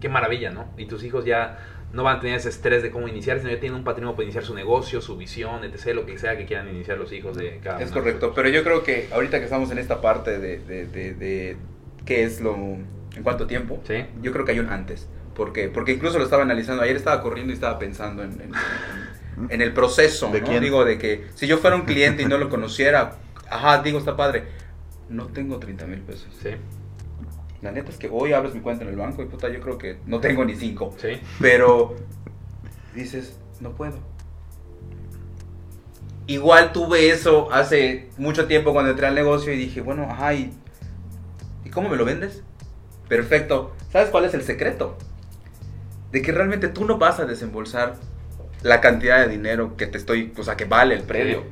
qué 0.00 0.08
maravilla, 0.08 0.50
¿no? 0.50 0.66
Y 0.76 0.86
tus 0.86 1.04
hijos 1.04 1.24
ya 1.24 1.60
no 1.92 2.02
van 2.02 2.16
a 2.16 2.20
tener 2.20 2.34
ese 2.38 2.48
estrés 2.48 2.82
de 2.82 2.90
cómo 2.90 3.06
iniciar, 3.06 3.38
sino 3.38 3.50
ya 3.52 3.60
tienen 3.60 3.78
un 3.78 3.84
patrimonio 3.84 4.16
para 4.16 4.24
iniciar 4.24 4.42
su 4.42 4.52
negocio, 4.52 5.00
su 5.00 5.16
visión, 5.16 5.62
etc. 5.62 5.94
Lo 5.94 6.06
que 6.06 6.18
sea 6.18 6.36
que 6.36 6.44
quieran 6.44 6.68
iniciar 6.68 6.98
los 6.98 7.12
hijos 7.12 7.36
de 7.36 7.60
cada 7.62 7.80
Es 7.80 7.92
uno 7.92 7.94
de 7.94 8.00
correcto, 8.00 8.32
pero 8.34 8.48
yo 8.48 8.64
creo 8.64 8.82
que 8.82 9.08
ahorita 9.12 9.38
que 9.38 9.44
estamos 9.44 9.70
en 9.70 9.78
esta 9.78 10.00
parte 10.00 10.40
de, 10.40 10.58
de, 10.58 10.86
de, 10.88 11.14
de 11.14 11.56
qué 12.04 12.24
es 12.24 12.40
lo, 12.40 12.56
en 12.56 13.22
cuánto 13.22 13.46
tiempo, 13.46 13.80
Sí. 13.86 14.06
yo 14.22 14.32
creo 14.32 14.44
que 14.44 14.50
hay 14.50 14.58
un 14.58 14.70
antes. 14.70 15.06
¿Por 15.36 15.52
qué? 15.52 15.68
Porque 15.68 15.92
incluso 15.92 16.18
lo 16.18 16.24
estaba 16.24 16.42
analizando, 16.42 16.82
ayer 16.82 16.96
estaba 16.96 17.22
corriendo 17.22 17.52
y 17.52 17.54
estaba 17.54 17.78
pensando 17.78 18.24
en, 18.24 18.32
en- 18.32 18.40
en- 18.40 19.50
en 19.50 19.62
el 19.62 19.72
proceso, 19.72 20.30
¿De 20.32 20.40
¿no? 20.40 20.48
quién? 20.48 20.60
Digo, 20.64 20.84
de 20.84 20.98
que 20.98 21.26
si 21.36 21.46
yo 21.46 21.58
fuera 21.58 21.76
un 21.76 21.82
cliente 21.82 22.22
y 22.22 22.26
no 22.26 22.38
lo 22.38 22.48
conociera, 22.50 23.12
ajá, 23.52 23.82
digo, 23.82 23.98
está 23.98 24.16
padre, 24.16 24.44
no 25.08 25.26
tengo 25.26 25.58
30 25.58 25.86
mil 25.86 26.00
pesos. 26.00 26.28
Sí, 26.42 26.50
La 27.60 27.70
neta 27.72 27.90
es 27.90 27.96
que 27.96 28.08
hoy 28.10 28.32
abres 28.32 28.54
mi 28.54 28.60
cuenta 28.60 28.84
en 28.84 28.90
el 28.90 28.96
banco 28.96 29.22
y 29.22 29.26
puta, 29.26 29.48
yo 29.48 29.60
creo 29.60 29.78
que 29.78 29.98
no 30.06 30.20
tengo 30.20 30.44
ni 30.44 30.56
5. 30.56 30.94
sí. 30.98 31.20
Pero 31.40 31.94
dices, 32.94 33.38
no 33.60 33.72
puedo. 33.72 33.98
Igual 36.26 36.72
tuve 36.72 37.10
eso 37.10 37.52
hace 37.52 38.08
mucho 38.16 38.46
tiempo 38.46 38.72
cuando 38.72 38.90
entré 38.92 39.06
al 39.06 39.14
negocio 39.14 39.52
y 39.52 39.56
dije, 39.56 39.80
bueno, 39.80 40.04
ajá, 40.08 40.34
¿y, 40.34 40.52
¿y 41.64 41.70
cómo 41.70 41.88
me 41.88 41.96
lo 41.96 42.04
vendes? 42.04 42.42
Perfecto. 43.08 43.74
¿Sabes 43.90 44.08
cuál 44.10 44.24
es 44.24 44.34
el 44.34 44.42
secreto? 44.42 44.96
De 46.12 46.22
que 46.22 46.32
realmente 46.32 46.68
tú 46.68 46.84
no 46.84 46.98
vas 46.98 47.18
a 47.18 47.24
desembolsar 47.24 47.96
la 48.62 48.80
cantidad 48.80 49.18
de 49.18 49.28
dinero 49.28 49.76
que 49.76 49.86
te 49.86 49.98
estoy, 49.98 50.32
o 50.38 50.42
sea, 50.44 50.56
que 50.56 50.64
vale 50.64 50.94
el 50.94 51.02
predio. 51.02 51.42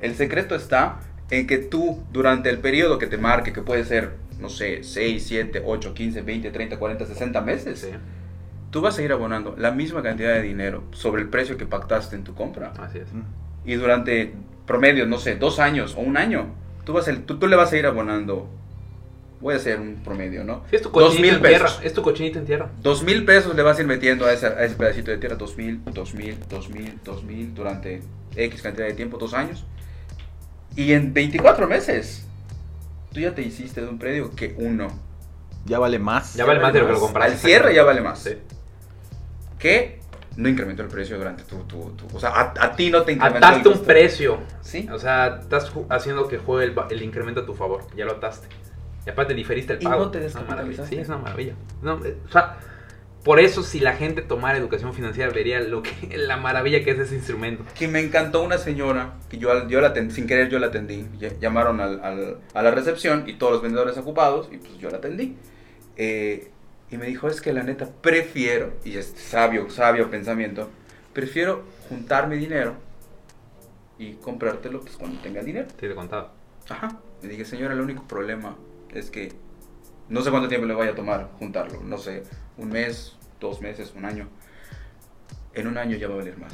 El 0.00 0.14
secreto 0.14 0.54
está 0.54 1.00
en 1.32 1.46
que 1.46 1.56
tú, 1.58 2.02
durante 2.12 2.50
el 2.50 2.58
periodo 2.58 2.98
que 2.98 3.06
te 3.06 3.16
marque, 3.16 3.52
que 3.54 3.62
puede 3.62 3.84
ser, 3.84 4.12
no 4.38 4.48
sé, 4.50 4.84
6, 4.84 5.24
7, 5.26 5.62
8, 5.64 5.94
15, 5.94 6.20
20, 6.22 6.50
30, 6.50 6.78
40, 6.78 7.06
60 7.06 7.40
meses, 7.40 7.80
Sí, 7.80 7.88
tú 8.70 8.82
vas 8.82 8.98
a 8.98 9.02
ir 9.02 9.12
abonando 9.12 9.54
la 9.56 9.70
misma 9.70 10.02
cantidad 10.02 10.34
de 10.34 10.42
dinero 10.42 10.84
sobre 10.92 11.22
el 11.22 11.28
precio 11.28 11.56
que 11.56 11.64
pactaste 11.66 12.16
en 12.16 12.24
tu 12.24 12.34
compra. 12.34 12.72
así 12.78 12.98
es. 12.98 13.08
Y 13.64 13.74
durante 13.74 14.34
promedio, 14.66 15.06
no 15.06 15.18
sé, 15.18 15.36
dos 15.36 15.58
años 15.58 15.94
o 15.96 16.00
un 16.00 16.16
año, 16.18 16.48
tú, 16.84 16.92
vas 16.92 17.08
a, 17.08 17.16
tú, 17.16 17.38
tú 17.38 17.46
le 17.46 17.56
vas 17.56 17.72
a 17.72 17.78
ir 17.78 17.86
abonando, 17.86 18.48
voy 19.40 19.54
a 19.54 19.56
hacer 19.56 19.80
un 19.80 20.02
promedio, 20.04 20.44
¿no? 20.44 20.64
Es 20.70 20.82
tu 20.82 20.90
Dos 20.90 21.18
mil 21.18 21.34
en 21.36 21.42
tierra. 21.42 21.64
pesos. 21.66 21.80
Es 21.82 21.94
tu 21.94 22.02
cochinito 22.02 22.38
en 22.40 22.44
tierra. 22.44 22.70
Dos 22.82 23.02
mil 23.02 23.24
pesos 23.24 23.54
le 23.56 23.62
vas 23.62 23.78
a 23.78 23.80
ir 23.80 23.86
metiendo 23.86 24.26
a 24.26 24.32
ese, 24.34 24.46
a 24.48 24.64
ese 24.64 24.74
pedacito 24.76 25.10
de 25.10 25.16
tierra, 25.18 25.36
dos 25.36 25.56
mil, 25.56 25.80
dos 25.92 26.12
mil, 26.14 26.36
dos 26.50 26.68
mil, 26.68 26.98
dos 27.04 27.24
mil, 27.24 27.54
durante 27.54 28.02
X 28.36 28.60
cantidad 28.62 28.86
de 28.86 28.94
tiempo, 28.94 29.16
dos 29.18 29.32
años. 29.34 29.64
Y 30.76 30.92
en 30.92 31.12
24 31.12 31.66
meses, 31.66 32.24
tú 33.12 33.20
ya 33.20 33.34
te 33.34 33.42
hiciste 33.42 33.80
de 33.80 33.88
un 33.88 33.98
predio 33.98 34.30
que 34.34 34.54
uno. 34.56 34.88
Ya 35.64 35.78
vale 35.78 35.98
más. 35.98 36.34
Ya 36.34 36.44
vale 36.44 36.60
más 36.60 36.72
de 36.72 36.80
lo 36.80 36.86
que 36.86 36.92
lo 36.92 37.00
compraste. 37.00 37.32
Al 37.32 37.38
cierre 37.38 37.74
ya 37.74 37.84
vale 37.84 38.00
más. 38.00 38.18
Sí. 38.20 38.36
Que 39.58 40.00
no 40.36 40.48
incrementó 40.48 40.82
el 40.82 40.88
precio 40.88 41.18
durante 41.18 41.44
tu... 41.44 41.56
tu, 41.64 41.90
tu- 41.90 42.16
o 42.16 42.18
sea, 42.20 42.30
a, 42.30 42.54
a 42.58 42.74
ti 42.74 42.90
no 42.90 43.02
te 43.02 43.12
incrementó 43.12 43.46
Ataste 43.46 43.68
el 43.68 43.76
un 43.78 43.84
precio. 43.84 44.38
Sí. 44.62 44.88
O 44.92 44.98
sea, 44.98 45.38
estás 45.40 45.70
haciendo 45.90 46.26
que 46.26 46.38
juegue 46.38 46.72
el, 46.90 47.02
incremento 47.02 47.42
a 47.42 47.46
tu 47.46 47.54
favor. 47.54 47.84
Ya 47.96 48.04
lo 48.04 48.12
ataste. 48.12 48.48
Y 49.06 49.10
aparte 49.10 49.34
diferiste 49.34 49.74
el 49.74 49.82
Y 49.82 49.84
pago. 49.84 50.04
no 50.06 50.10
te 50.10 50.24
Es 50.24 50.34
una 50.34 50.44
maravilla. 50.44 50.82
descapitalizaste. 50.82 50.96
Sí, 50.96 51.00
es 51.02 51.08
una 51.08 51.18
maravilla. 51.18 51.54
No, 51.82 52.04
eh, 52.04 52.16
o 52.28 52.32
sea, 52.32 52.56
por 53.24 53.38
eso 53.40 53.62
si 53.62 53.78
la 53.80 53.94
gente 53.94 54.20
tomara 54.22 54.58
educación 54.58 54.94
financiera 54.94 55.30
vería 55.32 55.60
lo 55.60 55.82
que 55.82 55.92
la 56.16 56.36
maravilla 56.36 56.82
que 56.84 56.90
es 56.90 56.98
ese 56.98 57.14
instrumento. 57.14 57.64
Que 57.78 57.88
me 57.88 58.00
encantó 58.00 58.42
una 58.42 58.58
señora, 58.58 59.14
que 59.28 59.38
yo, 59.38 59.68
yo 59.68 59.80
la 59.80 59.88
atendí, 59.88 60.14
sin 60.14 60.26
querer 60.26 60.48
yo 60.48 60.58
la 60.58 60.68
atendí. 60.68 61.06
Ll- 61.20 61.38
Llamaron 61.40 61.80
al- 61.80 62.00
al- 62.04 62.38
a 62.54 62.62
la 62.62 62.70
recepción 62.72 63.24
y 63.28 63.34
todos 63.34 63.52
los 63.52 63.62
vendedores 63.62 63.96
ocupados 63.96 64.48
y 64.52 64.56
pues 64.58 64.76
yo 64.78 64.90
la 64.90 64.96
atendí. 64.98 65.36
Eh, 65.96 66.50
y 66.90 66.96
me 66.98 67.06
dijo, 67.06 67.28
es 67.28 67.40
que 67.40 67.52
la 67.52 67.62
neta 67.62 67.88
prefiero, 68.02 68.74
y 68.84 68.96
es 68.98 69.14
sabio, 69.16 69.70
sabio 69.70 70.10
pensamiento, 70.10 70.68
prefiero 71.14 71.64
juntar 71.88 72.28
mi 72.28 72.36
dinero 72.36 72.74
y 73.98 74.14
comprártelo 74.14 74.80
pues 74.80 74.96
cuando 74.96 75.20
tenga 75.20 75.42
dinero. 75.42 75.68
Te 75.78 75.86
he 75.90 75.94
contado. 75.94 76.30
Ajá. 76.68 76.98
Le 77.22 77.28
dije, 77.28 77.44
señora, 77.44 77.72
el 77.74 77.80
único 77.80 78.02
problema 78.08 78.56
es 78.94 79.10
que 79.10 79.32
no 80.08 80.22
sé 80.22 80.30
cuánto 80.30 80.48
tiempo 80.48 80.66
le 80.66 80.74
vaya 80.74 80.92
a 80.92 80.94
tomar 80.94 81.30
juntarlo. 81.38 81.80
No 81.82 81.98
sé, 81.98 82.22
un 82.58 82.68
mes, 82.70 83.16
dos 83.40 83.60
meses, 83.60 83.92
un 83.96 84.04
año. 84.04 84.28
En 85.54 85.66
un 85.66 85.78
año 85.78 85.96
ya 85.96 86.08
va 86.08 86.14
a 86.14 86.16
valer 86.18 86.38
más. 86.38 86.52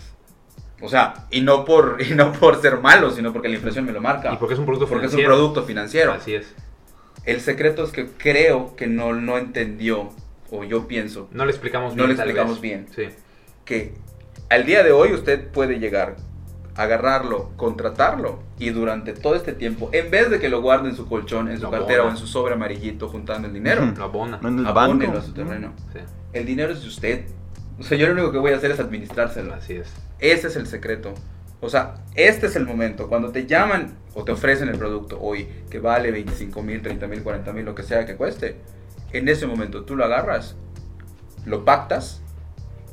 O 0.81 0.89
sea, 0.89 1.27
y 1.31 1.41
no 1.41 1.65
por, 1.65 1.99
y 2.09 2.15
no 2.15 2.33
por 2.33 2.61
ser 2.61 2.79
malo, 2.81 3.11
sino 3.11 3.33
porque 3.33 3.49
la 3.49 3.57
inflación 3.57 3.85
me 3.85 3.93
lo 3.93 4.01
marca. 4.01 4.33
Y 4.33 4.37
porque 4.37 4.55
es 4.55 4.61
un 4.61 4.67
producto 4.67 4.89
Porque 4.89 5.07
es 5.07 5.13
un 5.13 5.19
financiero. 5.19 5.37
producto 5.37 5.65
financiero. 5.65 6.13
Así 6.13 6.35
es. 6.35 6.53
El 7.25 7.41
secreto 7.41 7.85
es 7.85 7.91
que 7.91 8.07
creo 8.07 8.75
que 8.77 8.87
no, 8.87 9.13
no 9.13 9.37
entendió, 9.39 10.11
o 10.51 10.65
yo 10.65 10.87
pienso, 10.89 11.29
No 11.33 11.45
le 11.45 11.51
explicamos 11.51 11.95
No 11.95 12.05
bien. 12.05 12.11
le 12.11 12.15
tal 12.17 12.29
explicamos 12.29 12.61
bien. 12.61 12.87
Sí. 12.95 13.09
que 13.65 13.93
al 14.49 14.65
día 14.65 14.83
de 14.83 14.93
hoy 14.93 15.13
usted 15.13 15.49
puede 15.49 15.79
llegar, 15.79 16.17
agarrarlo, 16.79 17.51
contratarlo 17.57 18.39
y 18.57 18.71
durante 18.71 19.13
todo 19.13 19.35
este 19.35 19.53
tiempo, 19.53 19.91
en 19.93 20.13
vez 20.13 20.31
de 20.31 20.39
que 20.39 20.49
lo 20.49 20.63
guarde 20.63 20.89
en 20.89 20.95
su 20.95 21.09
colchón, 21.09 21.51
en 21.51 21.61
su 21.61 21.69
cartera 21.69 22.05
o 22.05 22.09
en 22.09 22.17
su 22.17 22.29
sobre 22.29 22.55
amarillito 22.55 23.09
juntando 23.09 23.49
el 23.49 23.55
dinero. 23.55 23.93
Lo 23.97 24.05
abona. 24.05 24.39
En 24.43 24.61
el 24.61 24.67
abónelo 24.67 25.13
banco. 25.13 25.19
a 25.19 25.23
su 25.23 25.33
terreno. 25.35 25.73
Sí. 25.93 25.99
El 26.33 26.47
dinero 26.47 26.73
es 26.73 26.83
de 26.83 26.87
usted. 26.87 27.25
O 27.81 27.83
sea, 27.83 27.99
yo 27.99 28.07
lo 28.07 28.13
único 28.13 28.31
que 28.31 28.39
voy 28.39 28.53
a 28.53 28.59
hacer 28.59 28.71
es 28.71 28.79
administrárselo. 28.79 29.55
Así 29.55 29.75
es. 29.75 29.93
Ese 30.21 30.47
es 30.47 30.55
el 30.55 30.69
secreto. 30.69 31.15
O 31.61 31.69
sea, 31.69 31.97
este 32.15 32.47
es 32.47 32.55
el 32.55 32.65
momento. 32.65 33.09
Cuando 33.09 33.33
te 33.33 33.45
llaman 33.45 33.97
o 34.15 34.23
te 34.23 34.31
ofrecen 34.31 34.69
el 34.69 34.79
producto 34.79 35.19
hoy 35.21 35.49
que 35.69 35.81
vale 35.81 36.13
25 36.13 36.63
mil, 36.63 36.81
30 36.81 37.09
mil, 37.09 37.25
40 37.25 37.53
mil, 37.55 37.65
lo 37.65 37.75
que 37.75 37.83
sea 37.83 38.07
que 38.07 38.15
cueste, 38.15 38.57
en 39.13 39.29
ese 39.29 39.49
momento 39.49 39.85
tú 39.85 39.97
lo 39.97 40.05
agarras, 40.05 40.55
lo 41.45 41.65
pactas 41.65 42.23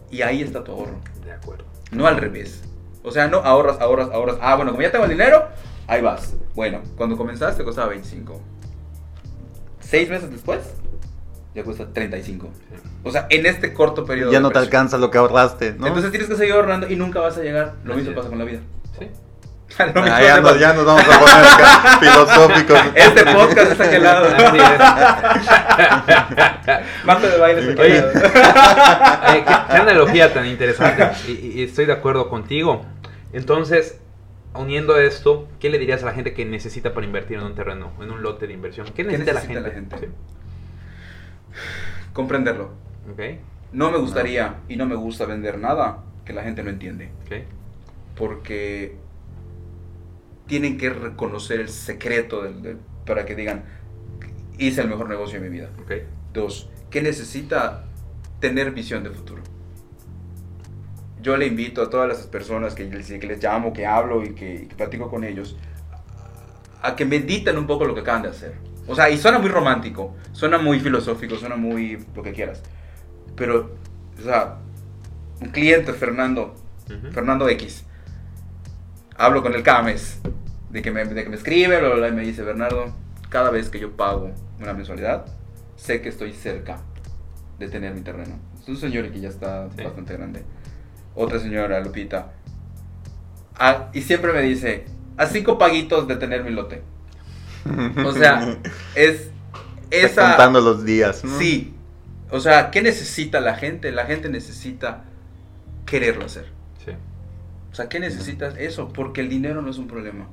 y 0.10 0.24
ahí 0.24 0.42
está 0.42 0.64
tu 0.64 0.72
ahorro. 0.72 1.00
De 1.24 1.32
acuerdo. 1.32 1.66
No 1.92 2.08
al 2.08 2.18
revés. 2.18 2.64
O 3.06 3.12
sea, 3.12 3.28
no 3.28 3.38
ahorras, 3.38 3.80
ahorras, 3.80 4.10
ahorras. 4.12 4.38
Ah, 4.42 4.56
bueno, 4.56 4.72
como 4.72 4.82
ya 4.82 4.92
tengo 4.92 5.06
el 5.06 5.12
dinero, 5.12 5.48
ahí 5.88 6.02
vas. 6.02 6.36
Bueno, 6.56 6.82
cuando 6.98 7.16
comenzaste 7.18 7.64
costaba 7.64 7.88
25. 7.90 8.42
Seis 9.80 10.10
meses 10.10 10.32
después, 10.32 10.62
ya 11.54 11.64
cuesta 11.64 11.86
35. 11.94 12.50
Sí. 12.54 12.76
O 13.04 13.12
sea, 13.12 13.28
en 13.30 13.46
este 13.46 13.72
corto 13.74 14.04
periodo. 14.06 14.32
Ya 14.32 14.40
no 14.40 14.50
te 14.50 14.58
alcanza 14.60 14.98
lo 14.98 15.12
que 15.12 15.18
ahorraste, 15.20 15.76
¿no? 15.78 15.86
Entonces 15.88 16.10
tienes 16.12 16.28
que 16.28 16.36
seguir 16.36 16.54
ahorrando 16.56 16.90
y 16.90 16.96
nunca 16.96 17.20
vas 17.20 17.38
a 17.38 17.42
llegar. 17.42 17.74
Lo 17.84 17.94
Así 17.94 18.02
mismo 18.02 18.12
es. 18.12 18.18
pasa 18.18 18.30
con 18.30 18.40
la 18.40 18.46
vida. 18.46 18.60
Sí. 19.00 19.08
Ah, 19.78 20.22
ya, 20.22 20.36
nos, 20.40 20.52
pasa- 20.52 20.60
ya 20.60 20.74
nos 20.74 20.86
vamos 20.86 21.04
a 21.04 21.20
poner 21.20 21.46
acá 21.46 21.98
filosóficos. 22.00 22.80
Este 22.94 23.26
podcast 23.26 23.72
está 23.72 23.84
aquel 23.84 24.04
lado. 24.04 24.28
Así 24.28 24.58
es. 24.58 24.80
Marta 27.06 27.28
de 27.28 27.38
baile 27.38 27.70
está 27.72 27.82
Oye. 27.82 27.98
Eh, 27.98 28.04
qué, 28.14 29.44
qué 29.44 29.76
analogía 29.78 30.34
tan 30.34 30.46
interesante. 30.46 31.10
Y, 31.28 31.32
y 31.60 31.64
estoy 31.64 31.86
de 31.86 31.94
acuerdo 31.94 32.30
contigo. 32.30 32.86
Entonces, 33.36 34.00
uniendo 34.54 34.98
esto, 34.98 35.48
¿qué 35.60 35.70
le 35.70 35.78
dirías 35.78 36.02
a 36.04 36.06
la 36.08 36.14
gente 36.14 36.34
que 36.34 36.46
necesita 36.46 36.94
para 36.94 37.06
invertir 37.06 37.38
en 37.38 37.44
un 37.44 37.54
terreno, 37.54 37.92
en 38.02 38.10
un 38.12 38.24
lote 38.24 38.48
de 38.48 38.54
inversión? 38.54 38.88
¿Qué 38.96 39.04
necesita, 39.04 39.34
necesita 39.34 39.60
la 39.60 39.68
la 39.68 39.74
gente? 39.74 39.98
gente? 39.98 40.16
Comprenderlo. 42.14 42.72
Sí. 43.06 43.12
Ok, 43.12 43.20
No 43.74 43.92
me 43.92 43.98
gustaría 43.98 44.62
y 44.70 44.78
no 44.78 44.86
me 44.86 44.96
gusta 44.96 45.26
vender 45.26 45.58
nada 45.60 46.04
que 46.24 46.32
la 46.34 46.44
gente 46.44 46.64
no 46.64 46.70
entiende. 46.70 47.10
ok. 47.26 47.34
Porque 48.16 48.96
tienen 50.48 50.78
que 50.78 50.90
reconocer 50.90 51.60
el 51.60 51.68
secreto 51.70 52.42
del- 52.44 52.62
del- 52.62 52.78
para 53.06 53.26
que 53.26 53.36
digan, 53.36 53.66
hice 54.58 54.80
el 54.82 54.88
mejor 54.88 55.10
negocio 55.10 55.42
de 55.42 55.50
mi 55.50 55.54
vida. 55.54 55.70
ok. 55.84 55.92
Dos, 56.34 56.70
que 56.90 57.02
necesita 57.02 57.84
tener 58.40 58.72
visión 58.72 59.04
de 59.04 59.10
futuro. 59.10 59.42
Yo 61.26 61.36
le 61.38 61.48
invito 61.48 61.82
a 61.82 61.90
todas 61.90 62.08
las 62.08 62.20
personas 62.28 62.76
que, 62.76 62.84
les- 62.84 63.08
que 63.20 63.26
les 63.26 63.44
llamo, 63.44 63.74
que 63.74 63.84
hablo 63.88 64.24
y 64.24 64.36
que, 64.36 64.54
y 64.54 64.66
que 64.68 64.76
platico 64.76 65.10
con 65.10 65.24
ellos, 65.24 65.58
a 66.84 66.96
que 66.96 67.04
mediten 67.04 67.58
un 67.58 67.66
poco 67.66 67.84
lo 67.86 67.96
que 67.96 68.02
acaban 68.02 68.22
de 68.22 68.30
hacer. 68.30 68.54
O 68.86 68.94
sea, 68.94 69.10
y 69.10 69.18
suena 69.18 69.40
muy 69.40 69.50
romántico, 69.50 70.14
suena 70.34 70.60
muy 70.60 70.80
filosófico, 70.80 71.36
suena 71.36 71.56
muy 71.56 71.98
lo 72.16 72.22
que 72.22 72.32
quieras. 72.32 72.62
Pero, 73.36 73.72
o 74.20 74.22
sea, 74.22 74.58
un 75.42 75.50
cliente, 75.50 75.94
Fernando, 75.94 76.54
Ujú. 76.92 77.12
Fernando 77.12 77.50
X, 77.50 77.84
hablo 79.18 79.42
con 79.42 79.56
él 79.56 79.64
cada 79.64 79.82
mes, 79.82 80.20
de 80.70 80.84
que 80.84 80.92
me, 80.92 81.04
de 81.06 81.24
que 81.24 81.30
me 81.32 81.38
escribe, 81.38 81.80
bla, 81.80 81.88
bla, 81.88 81.96
bla, 81.98 82.08
y 82.10 82.12
me 82.12 82.22
dice, 82.22 82.44
Bernardo, 82.44 82.94
cada 83.30 83.50
vez 83.50 83.70
que 83.72 83.80
yo 83.80 83.94
pago 83.98 84.30
una 84.60 84.74
mensualidad, 84.74 85.26
sé 85.76 86.02
que 86.02 86.10
estoy 86.10 86.34
cerca 86.34 86.78
de 87.58 87.68
tener 87.68 87.96
mi 87.96 88.02
terreno. 88.02 88.36
Es 88.62 88.68
un 88.70 88.78
señor 88.78 89.10
que 89.10 89.20
ya 89.20 89.30
está 89.30 89.68
Sí. 89.76 89.84
bastante 89.84 90.14
grande. 90.14 90.44
Otra 91.16 91.40
señora, 91.40 91.80
Lupita, 91.80 92.34
ah, 93.58 93.90
y 93.94 94.02
siempre 94.02 94.34
me 94.34 94.42
dice, 94.42 94.86
a 95.18 95.28
cinco 95.28 95.58
paguitos 95.58 96.08
de 96.08 96.18
tener 96.18 96.44
mi 96.44 96.52
lote. 96.52 96.82
O 98.06 98.12
sea, 98.12 98.58
es 98.96 99.30
Está 99.90 100.08
esa... 100.08 100.28
contando 100.30 100.62
los 100.62 100.84
días. 100.84 101.24
¿no? 101.24 101.38
Sí. 101.40 101.74
O 102.32 102.40
sea, 102.40 102.72
¿qué 102.72 102.82
necesita 102.82 103.40
la 103.40 103.56
gente? 103.56 103.92
La 103.92 104.06
gente 104.06 104.30
necesita 104.30 105.04
quererlo 105.86 106.26
hacer. 106.26 106.48
Sí. 106.84 106.92
O 107.72 107.76
sea, 107.76 107.88
¿qué 107.88 108.00
necesitas? 108.00 108.56
Eso, 108.58 108.90
porque 108.90 109.22
el 109.22 109.30
dinero 109.30 109.62
no 109.62 109.70
es 109.70 109.78
un 109.78 109.88
problema. 109.88 110.28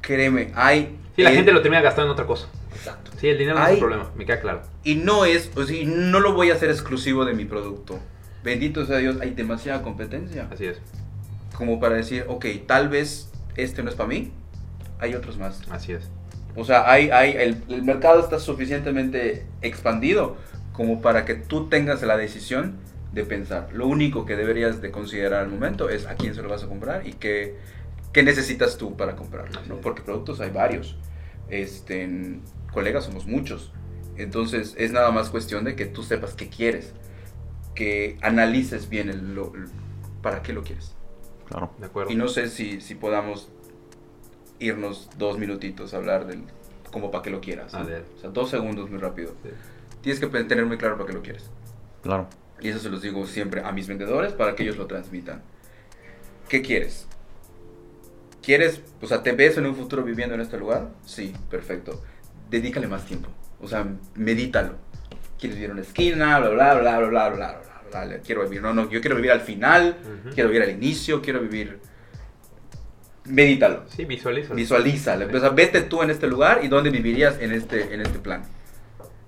Créeme, 0.00 0.50
hay... 0.54 0.98
Sí, 1.14 1.22
la 1.22 1.30
eh, 1.30 1.34
gente 1.34 1.52
lo 1.52 1.62
termina 1.62 1.82
gastando 1.82 2.10
en 2.10 2.12
otra 2.12 2.26
cosa. 2.26 2.48
Exacto. 2.74 3.12
Sí, 3.18 3.28
el 3.28 3.38
dinero 3.38 3.58
no 3.58 3.66
es 3.66 3.74
un 3.74 3.78
problema, 3.78 4.10
me 4.16 4.24
queda 4.24 4.40
claro. 4.40 4.62
Y 4.82 4.96
no 4.96 5.24
es, 5.24 5.52
o 5.54 5.64
sea, 5.64 5.86
no 5.86 6.20
lo 6.20 6.32
voy 6.32 6.50
a 6.50 6.54
hacer 6.54 6.70
exclusivo 6.70 7.24
de 7.24 7.34
mi 7.34 7.44
producto. 7.44 8.00
Bendito 8.42 8.84
sea 8.86 8.98
Dios, 8.98 9.18
hay 9.20 9.30
demasiada 9.30 9.82
competencia. 9.82 10.48
Así 10.50 10.66
es, 10.66 10.78
Como 11.56 11.78
para 11.80 11.94
decir, 11.96 12.24
ok, 12.28 12.46
tal 12.66 12.88
vez 12.88 13.30
este 13.56 13.82
no 13.82 13.90
es 13.90 13.94
para 13.96 14.08
mí, 14.08 14.32
hay 14.98 15.14
otros 15.14 15.38
más. 15.38 15.60
así 15.70 15.92
es. 15.92 16.10
O 16.54 16.64
sea, 16.64 16.90
hay, 16.90 17.10
hay, 17.10 17.32
el, 17.32 17.62
el 17.68 17.82
mercado 17.82 18.20
está 18.20 18.38
suficientemente 18.38 19.46
expandido 19.62 20.36
como 20.72 21.00
para 21.00 21.24
que 21.24 21.34
tú 21.34 21.68
tengas 21.68 22.02
la 22.02 22.16
decisión 22.16 22.76
de 23.12 23.24
pensar. 23.24 23.68
Lo 23.72 23.86
único 23.86 24.26
que 24.26 24.36
deberías 24.36 24.80
de 24.82 24.90
considerar 24.90 25.42
al 25.42 25.48
momento 25.48 25.88
es 25.88 26.06
a 26.06 26.14
quién 26.14 26.34
se 26.34 26.42
lo 26.42 26.48
vas 26.48 26.62
a 26.64 26.66
comprar 26.66 27.06
y 27.06 27.12
qué, 27.14 27.56
qué 28.12 28.22
necesitas 28.22 28.76
tú 28.78 28.96
para 28.96 29.16
comprarlo. 29.16 29.60
¿no? 29.68 29.76
Porque 29.76 30.02
productos 30.02 30.40
hay 30.40 30.50
varios. 30.50 30.96
Este, 31.48 32.02
en- 32.02 32.42
colegas 32.72 33.04
somos 33.04 33.26
muchos. 33.26 33.72
Entonces 34.16 34.74
es 34.78 34.92
nada 34.92 35.10
más 35.10 35.30
cuestión 35.30 35.64
de 35.64 35.74
que 35.74 35.86
tú 35.86 36.02
sepas 36.02 36.34
qué 36.34 36.48
quieres. 36.48 36.92
Que 37.74 38.18
analices 38.22 38.88
bien 38.88 39.08
el, 39.08 39.34
lo- 39.34 39.54
el- 39.54 39.68
para 40.22 40.42
qué 40.42 40.52
lo 40.52 40.62
quieres. 40.62 40.94
Claro. 41.48 41.72
De 41.78 41.86
acuerdo. 41.86 42.10
Y 42.12 42.16
no 42.16 42.28
sé 42.28 42.48
si, 42.48 42.80
si 42.80 42.94
podamos 42.94 43.48
irnos 44.58 45.10
dos 45.18 45.38
minutitos 45.38 45.92
a 45.94 45.96
hablar 45.96 46.26
del 46.26 46.44
como 46.92 47.10
para 47.10 47.22
qué 47.22 47.30
lo 47.30 47.40
quieras. 47.40 47.74
A 47.74 47.82
ver. 47.82 48.04
O 48.16 48.20
sea, 48.20 48.30
dos 48.30 48.50
segundos 48.50 48.90
muy 48.90 48.98
rápido. 48.98 49.34
Sí. 49.42 49.48
Tienes 50.02 50.20
que 50.20 50.26
tener 50.44 50.66
muy 50.66 50.76
claro 50.76 50.96
para 50.96 51.06
qué 51.08 51.14
lo 51.14 51.22
quieres. 51.22 51.50
Claro. 52.02 52.28
Y 52.60 52.68
eso 52.68 52.78
se 52.78 52.90
los 52.90 53.02
digo 53.02 53.26
siempre 53.26 53.62
a 53.62 53.72
mis 53.72 53.86
vendedores 53.88 54.32
para 54.34 54.54
que 54.54 54.62
ellos 54.62 54.76
lo 54.76 54.86
transmitan. 54.86 55.42
¿Qué 56.48 56.60
quieres? 56.62 57.06
¿Quieres, 58.42 58.82
o 59.00 59.06
sea, 59.06 59.22
te 59.22 59.32
ves 59.32 59.56
en 59.56 59.66
un 59.66 59.74
futuro 59.74 60.02
viviendo 60.02 60.34
en 60.34 60.40
este 60.40 60.58
lugar? 60.58 60.90
Sí, 61.06 61.32
perfecto. 61.50 62.02
Dedícale 62.50 62.88
más 62.88 63.06
tiempo. 63.06 63.28
O 63.60 63.68
sea, 63.68 63.86
medítalo. 64.14 64.74
¿Quieres 65.42 65.56
vivir 65.56 65.70
en 65.70 65.72
una 65.72 65.80
esquina? 65.82 66.38
Bla, 66.38 66.50
bla, 66.50 66.74
bla, 66.74 66.98
bla, 67.00 67.08
bla, 67.08 67.28
bla, 67.30 67.60
bla, 67.90 68.04
bla. 68.06 68.18
Quiero 68.20 68.44
vivir, 68.44 68.62
no, 68.62 68.72
no, 68.72 68.88
yo 68.88 69.00
quiero 69.00 69.16
vivir 69.16 69.32
al 69.32 69.40
final, 69.40 69.96
Ujú. 70.00 70.34
quiero 70.34 70.48
vivir 70.50 70.62
al 70.62 70.70
inicio, 70.70 71.20
quiero 71.20 71.40
vivir... 71.40 71.80
Medítalo. 73.24 73.82
Sí, 73.88 74.04
visualiza. 74.04 74.54
Visualízalo. 74.54 75.26
O 75.36 75.40
sea, 75.40 75.48
vete 75.48 75.82
tú 75.82 76.00
en 76.02 76.10
este 76.10 76.28
lugar 76.28 76.60
y 76.62 76.68
dónde 76.68 76.90
vivirías 76.90 77.40
en 77.40 77.50
este, 77.50 77.92
en 77.92 78.00
este 78.02 78.20
plan. 78.20 78.42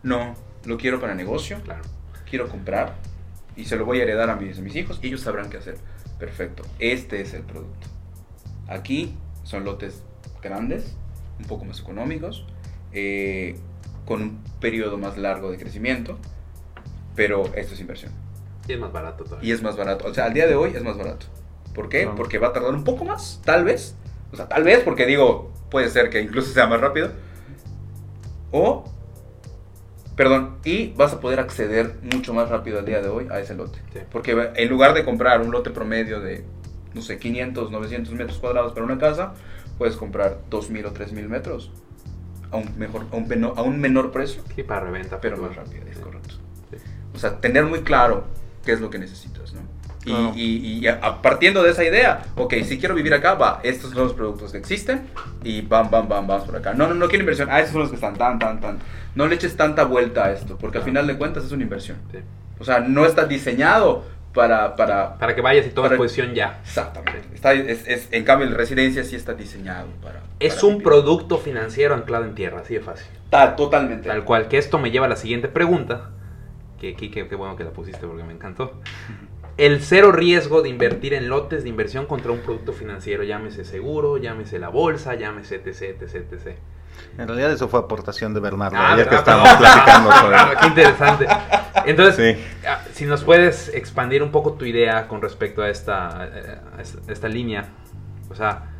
No, 0.05 0.37
lo 0.65 0.77
quiero 0.79 1.01
para 1.01 1.15
negocio, 1.17 1.61
Claro. 1.65 1.83
quiero 2.31 2.49
comprar 2.49 2.95
y 3.57 3.65
se 3.65 3.77
lo 3.77 3.85
voy 3.85 3.99
a 3.99 4.05
heredar 4.05 4.31
a 4.31 4.37
mis, 4.37 4.57
a 4.59 4.63
mis 4.63 4.77
hijos 4.77 5.01
y 5.03 5.09
ellos 5.09 5.21
sabrán 5.21 5.51
qué 5.51 5.57
hacer. 5.57 5.77
Perfecto, 6.21 6.63
este 6.79 7.23
es 7.23 7.35
el 7.35 7.43
producto. 7.43 7.89
Aquí 8.69 9.17
son 9.43 9.65
lotes 9.65 10.05
grandes, 10.41 10.97
un 11.41 11.47
poco 11.47 11.65
más 11.65 11.81
económicos, 11.81 12.47
eh, 12.93 13.57
con 14.05 14.23
un 14.23 14.45
periodo 14.61 14.99
más 14.99 15.17
largo 15.19 15.51
de 15.51 15.59
crecimiento, 15.59 16.19
pero 17.15 17.45
esto 17.55 17.75
es 17.75 17.81
inversión. 17.81 18.13
Y 18.67 18.73
es 18.73 18.79
más 18.79 18.93
barato 18.93 19.25
todavía. 19.25 19.49
Y 19.49 19.53
es 19.53 19.63
más 19.63 19.77
barato. 19.77 20.07
O 20.09 20.15
sea, 20.15 20.27
al 20.27 20.35
día 20.35 20.47
de 20.47 20.55
hoy 20.55 20.73
es 20.75 20.83
más 20.83 20.97
barato. 20.97 21.27
¿Por 21.75 21.89
qué? 21.89 22.03
Claro. 22.03 22.17
Porque 22.17 22.39
va 22.39 22.49
a 22.49 22.53
tardar 22.53 22.75
un 22.75 22.85
poco 22.85 23.05
más, 23.05 23.41
tal 23.45 23.65
vez. 23.65 23.95
O 24.33 24.37
sea, 24.37 24.49
tal 24.49 24.65
vez, 24.65 24.83
porque 24.83 25.07
digo, 25.07 25.53
puede 25.71 25.91
ser 25.91 26.11
que 26.11 26.21
incluso 26.21 26.53
sea 26.53 26.67
más 26.67 26.81
rápido. 26.81 27.11
O 28.51 28.85
Perdón, 30.17 30.59
y 30.65 30.93
vas 30.93 31.13
a 31.13 31.21
poder 31.21 31.41
acceder 31.41 31.97
mucho 32.03 32.33
más 32.35 32.49
rápido 32.49 32.79
al 32.79 32.85
día 32.85 33.01
de 33.01 33.09
hoy 33.09 33.27
a 33.31 33.41
ese 33.41 33.55
lote. 33.55 33.81
Sí. 33.93 34.01
Porque 34.13 34.51
en 34.55 34.69
lugar 34.69 34.95
de 34.95 35.05
comprar 35.05 35.41
un 35.41 35.51
lote 35.51 35.71
promedio 35.71 36.21
de, 36.21 36.45
no 36.95 37.03
sé, 37.03 37.19
500, 37.19 37.73
900 37.73 38.15
metros 38.15 38.39
cuadrados 38.39 38.73
para 38.73 38.85
una 38.85 38.99
casa, 38.99 39.35
puedes 39.77 39.97
comprar 39.97 40.39
2.000 40.51 40.87
o 40.87 40.95
3.000 40.95 41.29
metros 41.29 41.73
a 42.55 42.59
un, 42.59 42.79
mejor, 42.79 43.05
a 43.13 43.17
un, 43.17 43.29
menor, 43.29 43.55
a 43.57 43.63
un 43.63 43.81
menor 43.81 44.11
precio, 44.13 44.43
Sí, 44.55 44.63
para 44.63 44.81
reventa. 44.87 45.21
pero 45.21 45.37
futuro. 45.37 45.55
más 45.57 45.67
rápido, 45.69 45.87
es 45.91 45.99
correcto. 45.99 46.35
Sí. 46.71 46.77
O 47.15 47.19
sea, 47.19 47.41
tener 47.41 47.65
muy 47.65 47.81
claro 47.83 48.25
qué 48.65 48.73
es 48.73 48.81
lo 48.81 48.91
que 48.91 48.99
necesitas, 48.99 49.53
¿no? 49.53 49.61
Y, 50.07 50.13
y- 50.39 50.79
y 50.81 50.87
a- 50.87 50.99
a- 51.03 51.23
partiendo 51.23 51.63
de 51.63 51.71
esa 51.71 51.83
idea, 51.83 52.25
ok, 52.37 52.55
si 52.65 52.79
quiero 52.79 52.95
vivir 52.95 53.15
acá, 53.15 53.35
va, 53.35 53.61
estos 53.63 53.91
son 53.93 54.03
los 54.05 54.13
productos 54.13 54.53
que 54.53 54.59
existen 54.59 55.07
y 55.43 55.63
bam, 55.63 55.91
bam, 55.91 56.07
bam, 56.09 56.27
vamos 56.27 56.45
por 56.45 56.57
acá. 56.57 56.75
No, 56.75 56.87
no, 56.89 56.95
no 56.95 57.09
quiero 57.09 57.23
inversión. 57.23 57.49
Ah, 57.51 57.59
estos 57.61 57.73
son 57.73 57.81
los 57.83 57.89
que 57.91 57.95
están 57.97 58.15
tan, 58.17 58.39
tan, 58.39 58.61
tan. 58.61 58.79
No 59.15 59.27
le 59.27 59.35
eches 59.37 59.57
tanta 59.57 59.85
vuelta 59.85 60.27
a 60.27 60.33
esto, 60.33 60.59
porque 60.59 60.77
al 60.79 60.85
final 60.85 61.07
de 61.07 61.17
cuentas 61.17 61.45
es 61.45 61.53
una 61.53 61.63
inversión. 61.63 61.97
Sí. 62.13 62.19
O 62.59 62.65
sea, 62.65 62.81
no 62.81 63.07
está 63.07 63.25
diseñado 63.25 64.05
para... 64.35 64.77
para 64.77 65.17
Para 65.19 65.35
que 65.35 65.41
vayas 65.41 65.67
y 65.67 65.71
tomes 65.71 65.91
Para- 65.91 65.99
posición 65.99 66.35
ya. 66.35 66.61
exactamente. 66.65 67.23
Está, 67.35 67.53
es, 67.55 67.87
es- 67.89 68.09
en 68.11 68.25
cambio, 68.25 68.49
la 68.51 68.57
residencia 68.57 69.05
sí 69.05 69.17
está 69.17 69.35
diseñado 69.35 69.87
para... 70.03 70.21
Es 70.41 70.55
para 70.57 70.67
un 70.67 70.73
vivir. 70.75 70.85
producto 70.85 71.39
financiero 71.39 71.95
anclado 71.95 72.25
en 72.25 72.35
tierra, 72.35 72.61
así 72.61 72.75
de 72.75 72.81
fácil. 72.81 73.07
Tal, 73.31 73.57
totalmente. 73.57 74.09
Tal 74.09 74.25
cual, 74.25 74.49
que 74.49 74.59
esto 74.59 74.79
me 74.79 74.91
lleva 74.91 75.07
a 75.07 75.09
la 75.09 75.17
siguiente 75.17 75.49
pregunta. 75.49 76.11
Que 76.81 76.95
Kike, 76.95 77.29
qué 77.29 77.35
bueno 77.37 77.57
que 77.57 77.65
la 77.65 77.71
pusiste 77.71 78.07
porque 78.07 78.25
me 78.25 78.33
encantó. 78.35 78.73
El 79.57 79.81
cero 79.81 80.11
riesgo 80.11 80.63
de 80.63 80.69
invertir 80.69 81.15
en 81.15 81.29
lotes 81.29 81.63
de 81.63 81.69
inversión 81.69 82.07
contra 82.07 82.33
un 82.33 82.41
producto 82.41 82.73
financiero, 82.73 83.23
llámese 83.23 83.65
seguro, 83.65 84.17
llámese 84.19 84.59
la 84.59 84.69
bolsa, 84.69 85.15
llámese 85.15 85.55
etc, 85.55 86.03
etc, 86.03 86.15
etc. 86.33 86.57
En 87.19 87.29
realidad 87.29 87.53
eso 87.53 87.69
fue 87.69 87.81
aportación 87.81 88.35
de 88.35 88.41
Bernardo, 88.41 88.77
Ah, 88.79 88.91
ya 88.97 89.05
que 89.05 89.11
¿verdad? 89.11 89.19
estábamos 89.21 89.55
platicando 89.55 90.13
sobre 90.13 90.37
Ah, 90.37 90.55
qué 90.61 90.67
interesante. 90.67 91.27
Entonces, 91.87 92.37
Sí. 92.37 92.45
ah, 92.67 92.81
si 92.93 93.05
nos 93.07 93.25
puedes 93.25 93.69
expandir 93.75 94.23
un 94.23 94.31
poco 94.31 94.55
tu 94.55 94.65
idea 94.65 95.07
con 95.09 95.21
respecto 95.23 95.63
a 95.63 95.69
esta, 95.69 96.29
eh, 96.33 96.59
a 96.77 96.81
esta, 96.83 96.99
a 97.09 97.13
esta 97.13 97.29
línea. 97.29 97.67
O 98.31 98.35
sea, 98.35 98.71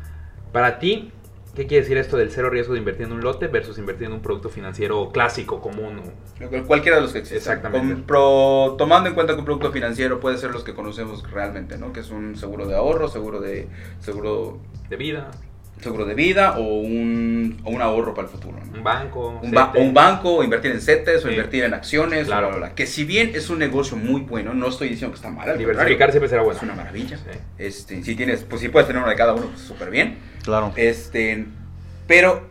para 0.51 0.79
ti, 0.79 1.11
¿qué 1.55 1.67
quiere 1.67 1.83
decir 1.83 1.97
esto 1.97 2.17
del 2.17 2.31
cero 2.31 2.49
riesgo 2.49 2.73
de 2.73 2.79
invertir 2.79 3.05
en 3.05 3.13
un 3.13 3.21
lote 3.21 3.47
versus 3.47 3.77
invertir 3.77 4.07
en 4.07 4.13
un 4.13 4.21
producto 4.21 4.49
financiero 4.49 5.09
clásico, 5.11 5.61
común? 5.61 6.01
Cualquiera 6.67 6.97
de 6.97 7.03
los 7.03 7.13
que 7.13 7.19
existen. 7.19 7.37
Exactamente. 7.37 7.93
Con- 7.93 8.03
pro- 8.03 8.75
tomando 8.77 9.07
en 9.07 9.15
cuenta 9.15 9.33
que 9.33 9.39
un 9.39 9.45
producto 9.45 9.71
financiero 9.71 10.19
puede 10.19 10.37
ser 10.37 10.51
los 10.51 10.63
que 10.63 10.73
conocemos 10.73 11.29
realmente, 11.31 11.77
¿no? 11.77 11.93
Que 11.93 12.01
es 12.01 12.09
un 12.09 12.35
seguro 12.35 12.65
de 12.67 12.75
ahorro, 12.75 13.07
seguro 13.07 13.39
de 13.39 13.69
seguro 13.99 14.59
De 14.89 14.97
vida, 14.97 15.31
seguro 15.85 16.05
de 16.05 16.13
vida 16.15 16.57
o 16.57 16.63
un, 16.79 17.61
o 17.63 17.69
un 17.71 17.81
ahorro 17.81 18.13
para 18.13 18.27
el 18.27 18.31
futuro, 18.31 18.57
¿no? 18.65 18.77
un 18.77 18.83
banco, 18.83 19.39
Un, 19.41 19.51
ba- 19.51 19.71
o 19.75 19.79
un 19.81 19.93
banco, 19.93 20.35
o 20.35 20.43
invertir 20.43 20.71
en 20.71 20.81
CETES, 20.81 21.23
o 21.23 21.27
Sí. 21.27 21.33
invertir 21.35 21.63
en 21.63 21.73
acciones, 21.73 22.27
Claro. 22.27 22.47
o 22.47 22.49
bla, 22.49 22.57
bla, 22.57 22.67
bla. 22.67 22.75
Que 22.75 22.85
si 22.85 23.05
bien 23.05 23.31
es 23.33 23.49
un 23.49 23.59
negocio 23.59 23.95
muy 23.95 24.21
bueno, 24.21 24.53
no 24.53 24.67
estoy 24.67 24.89
diciendo 24.89 25.13
que 25.13 25.17
está 25.17 25.29
mal, 25.29 25.49
al 25.49 25.57
Diversificar 25.57 26.11
siempre 26.11 26.27
será 26.29 26.41
bueno. 26.41 26.57
es 26.57 26.63
una 26.63 26.75
maravilla. 26.75 27.17
Sí. 27.17 27.39
Este, 27.57 28.03
si 28.03 28.15
tienes, 28.15 28.43
pues 28.43 28.61
si 28.61 28.69
puedes 28.69 28.87
tener 28.87 29.01
uno 29.01 29.09
de 29.09 29.15
cada 29.15 29.33
uno, 29.33 29.45
pues 29.47 29.61
súper 29.61 29.89
bien. 29.89 30.17
Claro. 30.43 30.73
Este, 30.75 31.45
pero 32.07 32.47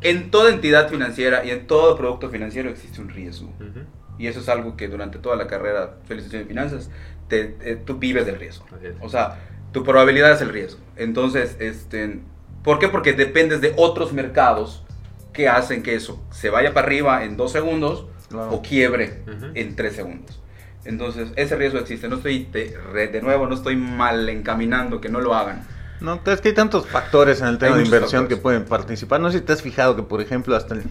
en 0.00 0.30
toda 0.30 0.50
entidad 0.50 0.88
financiera 0.88 1.44
y 1.44 1.50
en 1.50 1.66
todo 1.66 1.96
producto 1.96 2.30
financiero 2.30 2.70
existe 2.70 3.00
un 3.00 3.10
riesgo. 3.10 3.48
Ujú. 3.60 3.80
Y 4.18 4.26
eso 4.26 4.40
es 4.40 4.48
algo 4.48 4.76
que 4.76 4.88
durante 4.88 5.18
toda 5.18 5.36
la 5.36 5.46
carrera 5.46 5.94
licenciatura 6.08 6.40
de 6.40 6.44
finanzas, 6.46 6.90
te- 7.28 7.44
te- 7.44 7.76
tú 7.76 7.96
vives 7.98 8.26
del 8.26 8.38
riesgo. 8.38 8.66
O 9.00 9.08
sea, 9.08 9.36
tu 9.72 9.84
probabilidad 9.84 10.32
es 10.32 10.40
el 10.40 10.48
riesgo. 10.50 10.80
Entonces, 10.96 11.56
este, 11.60 12.20
¿por 12.64 12.78
qué? 12.78 12.88
Porque 12.88 13.12
dependes 13.12 13.60
de 13.60 13.72
otros 13.76 14.12
mercados 14.12 14.84
que 15.32 15.48
hacen 15.48 15.82
que 15.82 15.94
eso 15.94 16.22
se 16.30 16.50
vaya 16.50 16.74
para 16.74 16.86
arriba 16.86 17.24
en 17.24 17.36
dos 17.36 17.52
segundos 17.52 18.06
Claro. 18.28 18.52
o 18.52 18.62
quiebre 18.62 19.24
en 19.54 19.74
tres 19.74 19.96
segundos. 19.96 20.40
Entonces, 20.84 21.30
ese 21.34 21.56
riesgo 21.56 21.80
existe. 21.80 22.08
No 22.08 22.16
estoy, 22.16 22.44
de, 22.44 23.20
nuevo, 23.22 23.48
no 23.48 23.54
estoy 23.56 23.74
mal 23.76 24.28
encaminando 24.28 25.00
que 25.00 25.08
no 25.08 25.20
lo 25.20 25.34
hagan. 25.34 25.66
No, 26.00 26.20
es 26.24 26.40
que 26.40 26.48
hay 26.48 26.54
tantos 26.54 26.86
factores 26.86 27.40
en 27.40 27.48
el 27.48 27.58
tema 27.58 27.74
Hay 27.74 27.80
de 27.80 27.84
inversión 27.86 28.22
factores. 28.22 28.38
que 28.38 28.42
pueden 28.42 28.64
participar. 28.64 29.20
No 29.20 29.30
sé 29.32 29.38
si 29.40 29.44
te 29.44 29.52
has 29.52 29.62
fijado 29.62 29.96
que, 29.96 30.02
por 30.04 30.20
ejemplo, 30.20 30.54
hasta 30.56 30.74
el, 30.74 30.84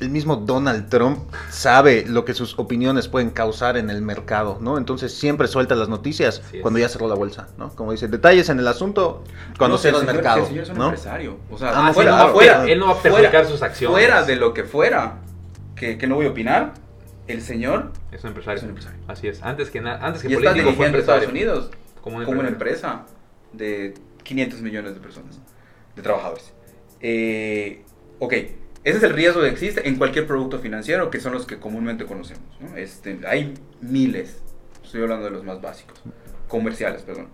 el 0.00 0.10
mismo 0.10 0.36
Donald 0.36 0.88
Trump 0.88 1.18
sabe 1.50 2.04
lo 2.06 2.24
que 2.24 2.34
sus 2.34 2.58
opiniones 2.58 3.08
pueden 3.08 3.30
causar 3.30 3.76
en 3.76 3.90
el 3.90 4.00
mercado, 4.02 4.58
¿no? 4.60 4.78
Entonces 4.78 5.12
siempre 5.14 5.48
suelta 5.48 5.74
las 5.74 5.88
noticias 5.88 6.42
cuando 6.62 6.78
ya 6.78 6.88
cerró 6.88 7.08
la 7.08 7.14
bolsa, 7.14 7.48
¿no? 7.58 7.70
Como 7.74 7.92
dice, 7.92 8.08
detalles 8.08 8.48
en 8.48 8.58
el 8.58 8.68
asunto 8.68 9.24
cuando 9.58 9.76
No, 9.76 9.82
si 9.82 9.88
el 9.88 10.04
mercado, 10.04 10.40
el 10.42 10.46
señor 10.46 10.62
es 10.64 10.70
un 10.70 10.78
¿no? 10.78 10.84
empresario. 10.86 11.38
O 11.50 11.58
sea, 11.58 11.72
Ah, 11.74 11.92
fuera, 11.92 12.22
afuera, 12.22 12.64
él 12.66 12.78
no 12.78 12.86
va 12.86 12.92
a 12.92 13.02
perjudicar 13.02 13.46
sus 13.46 13.62
acciones. 13.62 13.92
Fuera 13.94 14.22
de 14.22 14.36
lo 14.36 14.54
que 14.54 14.64
fuera, 14.64 15.18
que, 15.74 15.98
que 15.98 16.06
no 16.06 16.14
voy 16.16 16.26
a 16.26 16.30
opinar, 16.30 16.74
el 17.26 17.42
señor 17.42 17.92
Es 18.10 18.22
un 18.24 18.28
empresario. 18.28 18.56
Es 18.58 18.62
un 18.62 18.70
empresario. 18.70 18.98
Así 19.06 19.28
es. 19.28 19.42
Antes 19.42 19.70
que, 19.70 19.80
na- 19.80 19.98
antes 20.00 20.22
que 20.22 20.28
y 20.28 20.32
está 20.34 20.50
político 20.50 20.72
fue 20.74 20.86
empresario. 20.86 21.22
Estados 21.28 21.30
Unidos 21.30 21.70
Como 22.02 22.16
un 22.18 22.24
como 22.24 22.40
una 22.40 22.48
empresa 22.48 23.04
de 23.52 23.94
500 24.22 24.60
millones 24.62 24.94
de 24.94 25.00
personas, 25.00 25.38
de 25.96 26.02
trabajadores. 26.02 26.52
Eh, 27.00 27.84
ok, 28.18 28.34
ese 28.84 28.98
es 28.98 29.02
el 29.04 29.12
riesgo 29.12 29.40
que 29.42 29.48
existe 29.48 29.86
en 29.88 29.96
cualquier 29.96 30.26
producto 30.26 30.58
financiero, 30.58 31.10
que 31.10 31.20
son 31.20 31.32
los 31.32 31.46
que 31.46 31.58
comúnmente 31.58 32.06
conocemos. 32.06 32.42
¿no? 32.60 32.76
Este, 32.76 33.18
hay 33.26 33.54
miles, 33.80 34.38
estoy 34.84 35.02
hablando 35.02 35.24
de 35.26 35.30
los 35.32 35.44
más 35.44 35.60
básicos, 35.60 36.00
comerciales, 36.48 37.02
perdón. 37.02 37.28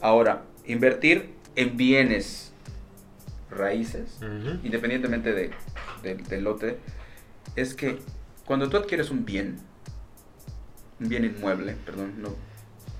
Ahora, 0.00 0.42
invertir 0.66 1.30
en 1.56 1.76
bienes 1.76 2.52
raíces, 3.50 4.18
independientemente 4.62 5.32
de, 5.32 5.50
de- 6.02 6.14
del 6.16 6.44
lote, 6.44 6.78
es 7.56 7.74
que 7.74 7.98
cuando 8.44 8.68
tú 8.68 8.76
adquieres 8.76 9.10
un 9.10 9.24
bien, 9.24 9.56
un 11.00 11.08
bien 11.08 11.24
inmueble, 11.24 11.76
perdón, 11.84 12.14
no, 12.22 12.34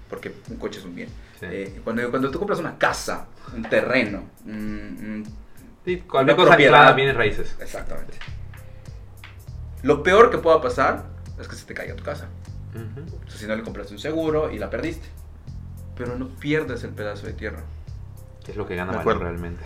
porque 0.08 0.32
un 0.50 0.56
coche 0.56 0.78
es 0.80 0.84
un 0.84 0.94
bien. 0.94 1.08
Sí. 1.38 1.46
Eh, 1.48 1.80
cuando, 1.84 2.08
cuando 2.10 2.30
tú 2.30 2.38
compras 2.38 2.58
una 2.58 2.78
casa, 2.78 3.26
un 3.54 3.62
terreno, 3.62 4.24
un- 4.44 4.52
un- 4.52 5.24
Sí, 5.88 6.00
cualquier 6.00 6.36
cosa 6.36 6.48
propiedad. 6.50 6.94
viene 6.94 7.12
raíces. 7.14 7.56
exactamente. 7.60 8.14
Lo 9.82 10.02
peor 10.02 10.30
que 10.30 10.38
pueda 10.38 10.60
pasar 10.60 11.04
es 11.40 11.48
que 11.48 11.56
se 11.56 11.64
te 11.64 11.72
caiga 11.74 11.94
tu 11.94 12.04
casa. 12.04 12.26
O 13.26 13.30
sea, 13.30 13.38
si 13.38 13.46
no 13.46 13.56
le 13.56 13.62
compraste 13.62 13.94
un 13.94 13.98
seguro 14.00 14.50
y 14.50 14.58
la 14.58 14.68
perdiste. 14.68 15.06
Pero 15.96 16.16
no 16.16 16.28
pierdes 16.28 16.84
el 16.84 16.90
pedazo 16.90 17.26
de 17.26 17.32
tierra. 17.32 17.60
¿Qué 18.44 18.50
es 18.52 18.56
lo 18.56 18.66
que 18.66 18.76
gana 18.76 18.92
valor 18.92 19.18
realmente? 19.20 19.64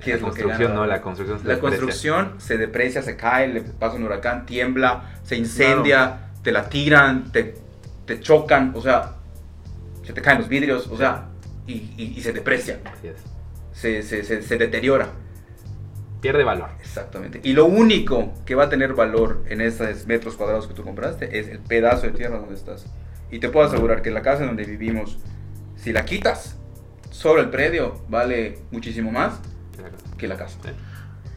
¿Qué 0.00 0.10
la 0.10 0.16
es 0.16 0.22
lo 0.22 0.28
que 0.28 0.42
construcción, 0.42 0.68
gana 0.72 0.74
no, 0.82 0.86
la 0.86 1.00
construcción 1.02 1.38
se 1.40 1.44
La 1.46 1.54
desprecia. 1.54 1.78
construcción 1.80 2.34
se 2.40 2.58
deprecia, 2.58 3.02
se 3.02 3.16
cae, 3.16 3.48
le 3.48 3.60
pasa 3.62 3.96
un 3.96 4.04
huracán, 4.04 4.46
tiembla, 4.46 5.18
se 5.24 5.36
incendia, 5.36 6.30
te 6.42 6.52
la 6.52 6.68
tiran, 6.68 7.32
te, 7.32 7.56
te 8.04 8.20
chocan, 8.20 8.72
o 8.76 8.80
sea, 8.82 9.14
se 10.04 10.12
te 10.12 10.22
caen 10.22 10.38
los 10.38 10.48
vidrios, 10.48 10.86
o 10.88 10.96
sea, 10.96 11.26
y, 11.66 11.72
y- 11.96 12.14
y 12.16 12.22
se 12.22 12.32
deprecia, 12.32 12.78
Así 12.84 13.08
es. 13.08 13.16
se, 13.72 14.02
se- 14.02 14.22
se- 14.22 14.42
se 14.42 14.56
deteriora. 14.58 15.08
Pierde 16.26 16.42
valor. 16.42 16.70
Exactamente. 16.80 17.40
Y 17.44 17.52
lo 17.52 17.66
único 17.66 18.34
que 18.44 18.56
va 18.56 18.64
a 18.64 18.68
tener 18.68 18.94
valor 18.94 19.44
en 19.48 19.60
esos 19.60 20.06
metros 20.06 20.36
cuadrados 20.36 20.66
que 20.66 20.74
tú 20.74 20.82
compraste 20.82 21.38
es 21.38 21.46
el 21.46 21.60
pedazo 21.60 22.06
de 22.06 22.12
tierra 22.12 22.38
donde 22.38 22.56
estás. 22.56 22.86
Y 23.30 23.38
te 23.38 23.48
puedo 23.48 23.64
asegurar 23.64 24.02
que 24.02 24.10
la 24.10 24.22
casa 24.22 24.42
en 24.42 24.48
donde 24.48 24.64
vivimos, 24.64 25.18
si 25.76 25.92
la 25.92 26.04
quitas, 26.04 26.56
sobre 27.10 27.42
el 27.42 27.50
predio 27.50 28.00
vale 28.08 28.58
muchísimo 28.72 29.12
más 29.12 29.40
que 30.18 30.26
la 30.26 30.36
casa. 30.36 30.58
Sí. 30.64 30.70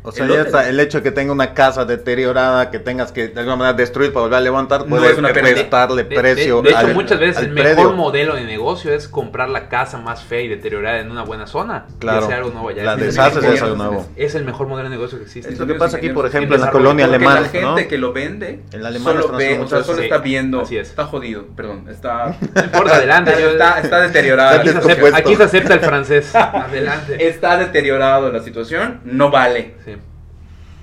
O 0.01 0.11
sea, 0.13 0.25
El 0.25 0.31
ya 0.31 0.41
está 0.43 0.69
el 0.69 0.79
hecho 0.79 0.99
de 0.99 1.03
que 1.03 1.11
tenga 1.11 1.33
una 1.33 1.53
casa 1.53 1.83
deteriorada, 1.83 2.71
que 2.71 2.79
tengas 2.79 3.11
que 3.11 3.27
de 3.27 3.39
alguna 3.39 3.57
manera 3.57 3.77
destruir 3.77 4.13
para 4.13 4.21
volver 4.23 4.37
a 4.37 4.41
levantar, 4.41 4.81
No 4.81 4.87
puede 4.95 5.11
es 5.11 5.17
una 5.17 5.33
pérdida. 5.33 5.55
restarle 5.55 6.03
De- 6.05 6.15
precio 6.15 6.61
de, 6.61 6.69
de 6.69 6.69
hecho, 6.69 6.79
al- 6.87 6.93
muchas 6.93 7.19
veces 7.19 7.43
el 7.43 7.51
mejor 7.51 7.73
predio. 7.75 7.93
modelo 7.93 8.35
de 8.35 8.45
negocio 8.45 8.93
es 8.93 9.07
comprar 9.09 9.49
la 9.49 9.67
casa 9.67 9.97
más 9.97 10.23
fea 10.23 10.41
y 10.41 10.47
deteriorada 10.47 10.99
en 10.99 11.11
una 11.11 11.23
buena 11.23 11.47
zona. 11.47 11.85
Claro. 11.99 12.21
Y 12.21 12.23
hacer 12.23 12.35
algo 12.37 12.49
nuevo 12.51 12.69
allá. 12.69 12.83
La 12.85 12.93
Es 12.93 12.99
el 12.99 13.05
deshaces 13.07 13.41
mejor- 13.41 13.55
es 13.55 13.61
algo 13.61 13.75
nuevo. 13.75 14.07
Es 14.15 14.35
el 14.35 14.45
mejor 14.45 14.67
modelo 14.67 14.89
de 14.89 14.95
negocio 14.95 15.17
que 15.17 15.25
existe. 15.25 15.51
Es 15.51 15.59
lo 15.59 15.67
que 15.67 15.75
pasa 15.75 15.97
aquí, 15.97 16.09
por 16.09 16.25
ejemplo, 16.25 16.55
en 16.55 16.61
la 16.61 16.71
colonia 16.71 17.05
alemana, 17.05 17.41
la 17.41 17.49
gente 17.49 17.65
¿no? 17.83 17.87
que 17.89 17.97
lo 17.97 18.13
vende 18.13 18.61
En 18.71 18.81
la 18.81 18.87
alemana 18.89 19.21
solo 19.21 19.37
ve, 19.37 19.59
o 19.59 19.67
sea, 19.67 19.83
solo 19.83 20.01
está 20.01 20.19
viendo, 20.19 20.61
así 20.61 20.77
es. 20.77 20.89
está 20.89 21.05
jodido, 21.05 21.43
perdón, 21.57 21.87
está, 21.89 22.37
importa, 22.63 22.95
adelante. 22.95 23.31
está, 23.51 23.79
está 23.81 23.99
deteriorada. 24.01 24.59
aquí, 24.59 24.69
se 24.69 24.77
Está 24.77 24.79
acepta, 24.79 24.87
descompuesto. 24.95 25.17
aquí 25.29 25.35
se 25.35 25.43
acepta 25.43 25.73
el 25.73 25.79
francés. 25.81 26.35
Adelante. 26.35 27.27
Está 27.27 27.57
deteriorado 27.57 28.31
la 28.31 28.41
situación, 28.41 29.01
no 29.03 29.29
vale. 29.29 29.75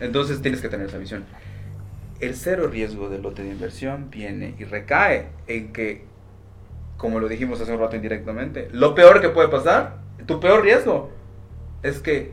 Entonces 0.01 0.43
tienes 0.43 0.61
que 0.61 0.69
tener 0.69 0.87
esa 0.89 0.99
visión. 0.99 1.25
El 2.21 2.35
cero 2.35 2.69
riesgo 2.71 3.09
del 3.09 3.23
lote 3.23 3.43
de 3.43 3.51
inversión 3.51 4.11
viene 4.11 4.55
y 4.59 4.65
recae 4.65 5.29
en 5.47 5.73
que, 5.73 6.05
como 6.97 7.21
lo 7.21 7.29
dijimos 7.29 7.61
hace 7.61 7.73
un 7.73 7.81
rato 7.81 7.97
indirectamente, 7.97 8.69
lo 8.73 8.95
peor 8.95 9.21
que 9.21 9.29
puede 9.29 9.49
pasar, 9.49 9.99
tu 10.27 10.41
peor 10.41 10.63
riesgo, 10.63 11.11
es 11.83 11.99
que 12.01 12.33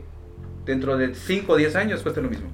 dentro 0.64 0.96
de 0.96 1.14
5 1.14 1.52
o 1.52 1.56
10 1.56 1.76
años 1.76 2.02
cueste 2.02 2.22
lo 2.22 2.30
mismo. 2.30 2.48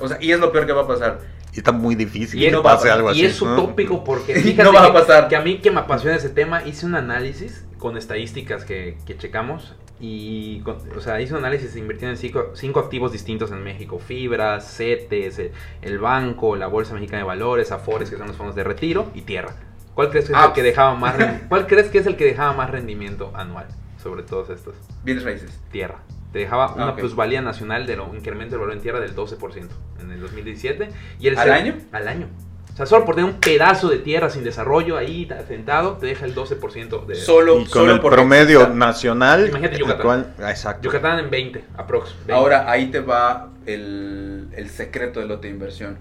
O 0.00 0.08
sea, 0.08 0.18
y 0.20 0.32
es 0.32 0.38
lo 0.40 0.52
peor 0.52 0.66
que 0.66 0.72
va 0.72 0.82
a 0.82 0.86
pasar. 0.86 1.20
Y 1.54 1.58
está 1.60 1.72
muy 1.72 1.94
difícil 1.94 2.38
Y 2.42 2.44
que 2.46 2.50
no 2.52 2.62
pase 2.62 2.90
algo 2.90 3.08
y 3.08 3.12
así. 3.12 3.24
es 3.24 3.42
¿no? 3.42 3.54
utópico 3.54 4.04
porque 4.04 4.32
Y 4.38 4.42
fíjate 4.42 4.64
no 4.64 4.74
va 4.74 4.84
a 4.84 4.86
que- 4.88 4.92
pasar. 4.92 5.28
Que 5.28 5.36
a 5.36 5.40
mí 5.40 5.58
que 5.58 5.70
me 5.70 5.80
apasiona 5.80 6.16
ese 6.16 6.28
tema, 6.28 6.62
hice 6.66 6.84
un 6.84 6.94
análisis 6.94 7.64
con 7.78 7.96
estadísticas 7.96 8.64
que, 8.66 8.98
que 9.06 9.16
checamos 9.16 9.74
y, 10.00 10.62
o 10.94 11.00
sea, 11.00 11.20
hizo 11.20 11.34
un 11.36 11.44
análisis 11.44 11.74
e 11.74 11.78
invirtió 11.78 12.08
en 12.08 12.16
cinco, 12.16 12.50
cinco 12.54 12.80
activos 12.80 13.12
distintos 13.12 13.50
en 13.52 13.62
México. 13.64 13.98
Fibras, 13.98 14.70
CETES, 14.76 15.38
el, 15.38 15.52
el 15.82 15.98
banco, 15.98 16.56
la 16.56 16.66
Bolsa 16.66 16.94
Mexicana 16.94 17.18
de 17.18 17.24
Valores, 17.24 17.72
Afores, 17.72 18.10
que 18.10 18.16
son 18.16 18.26
los 18.28 18.36
fondos 18.36 18.54
de 18.54 18.64
retiro, 18.64 19.10
y 19.14 19.22
tierra. 19.22 19.54
¿Cuál 19.94 20.10
crees 20.10 20.26
que 20.26 20.32
es 20.32 20.38
Ah, 20.38 20.46
el 20.48 20.52
que 20.52 20.62
dejaba 20.62 20.94
más 20.94 21.16
¿Cuál 21.48 21.66
crees 21.66 21.88
que 21.88 21.98
es 21.98 22.06
el 22.06 22.16
que 22.16 22.24
dejaba 22.26 22.52
más 22.52 22.70
rendimiento 22.70 23.32
anual 23.34 23.66
sobre 24.02 24.22
todos 24.22 24.50
estos? 24.50 24.74
Bienes 25.04 25.24
raíces. 25.24 25.58
Tierra. 25.72 25.96
Te 26.32 26.40
dejaba 26.40 26.74
una 26.74 26.88
Ah, 26.88 26.90
ok. 26.90 26.98
plusvalía 26.98 27.40
nacional 27.40 27.86
de 27.86 27.96
lo 27.96 28.14
incremento 28.14 28.52
del 28.56 28.60
valor 28.60 28.74
en 28.74 28.82
tierra 28.82 29.00
del 29.00 29.16
12% 29.16 29.68
en 30.00 30.10
el 30.12 30.20
2017. 30.20 30.90
Y 31.18 31.28
el 31.28 31.38
¿Al 31.38 31.50
año? 31.50 31.76
Al 31.92 32.08
año. 32.08 32.28
O 32.76 32.78
sea, 32.78 32.84
solo 32.84 33.06
por 33.06 33.14
tener 33.14 33.30
un 33.30 33.40
pedazo 33.40 33.88
de 33.88 33.96
tierra 33.96 34.28
sin 34.28 34.44
desarrollo 34.44 34.98
ahí 34.98 35.26
sentado, 35.48 35.94
te 35.96 36.04
deja 36.04 36.26
el 36.26 36.34
12% 36.34 37.06
de... 37.06 37.14
Solo, 37.14 37.54
Y 37.54 37.58
con 37.60 37.68
solo 37.68 37.92
el 37.94 38.00
porque 38.00 38.16
promedio 38.16 38.58
exista. 38.60 38.74
nacional. 38.76 39.48
Imagínate 39.48 39.78
Yucatán. 39.78 40.02
cual- 40.02 40.34
ah, 40.42 40.50
exacto. 40.50 40.82
Yucatán 40.82 41.18
en 41.20 41.30
20, 41.30 41.64
aprox. 41.78 42.14
20. 42.26 42.32
Ahora 42.34 42.70
ahí 42.70 42.88
te 42.90 43.00
va 43.00 43.48
el, 43.64 44.48
el 44.54 44.68
secreto 44.68 45.20
del 45.20 45.30
lote 45.30 45.46
de 45.48 45.54
inversión 45.54 45.96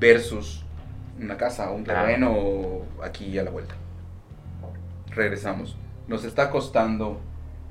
versus 0.00 0.64
una 1.20 1.36
casa, 1.36 1.70
un 1.70 1.84
Claro. 1.84 2.06
terreno 2.06 2.78
aquí 3.02 3.38
a 3.38 3.42
la 3.42 3.50
vuelta. 3.50 3.74
Regresamos. 5.10 5.76
Nos 6.08 6.24
está 6.24 6.50
costando 6.50 7.20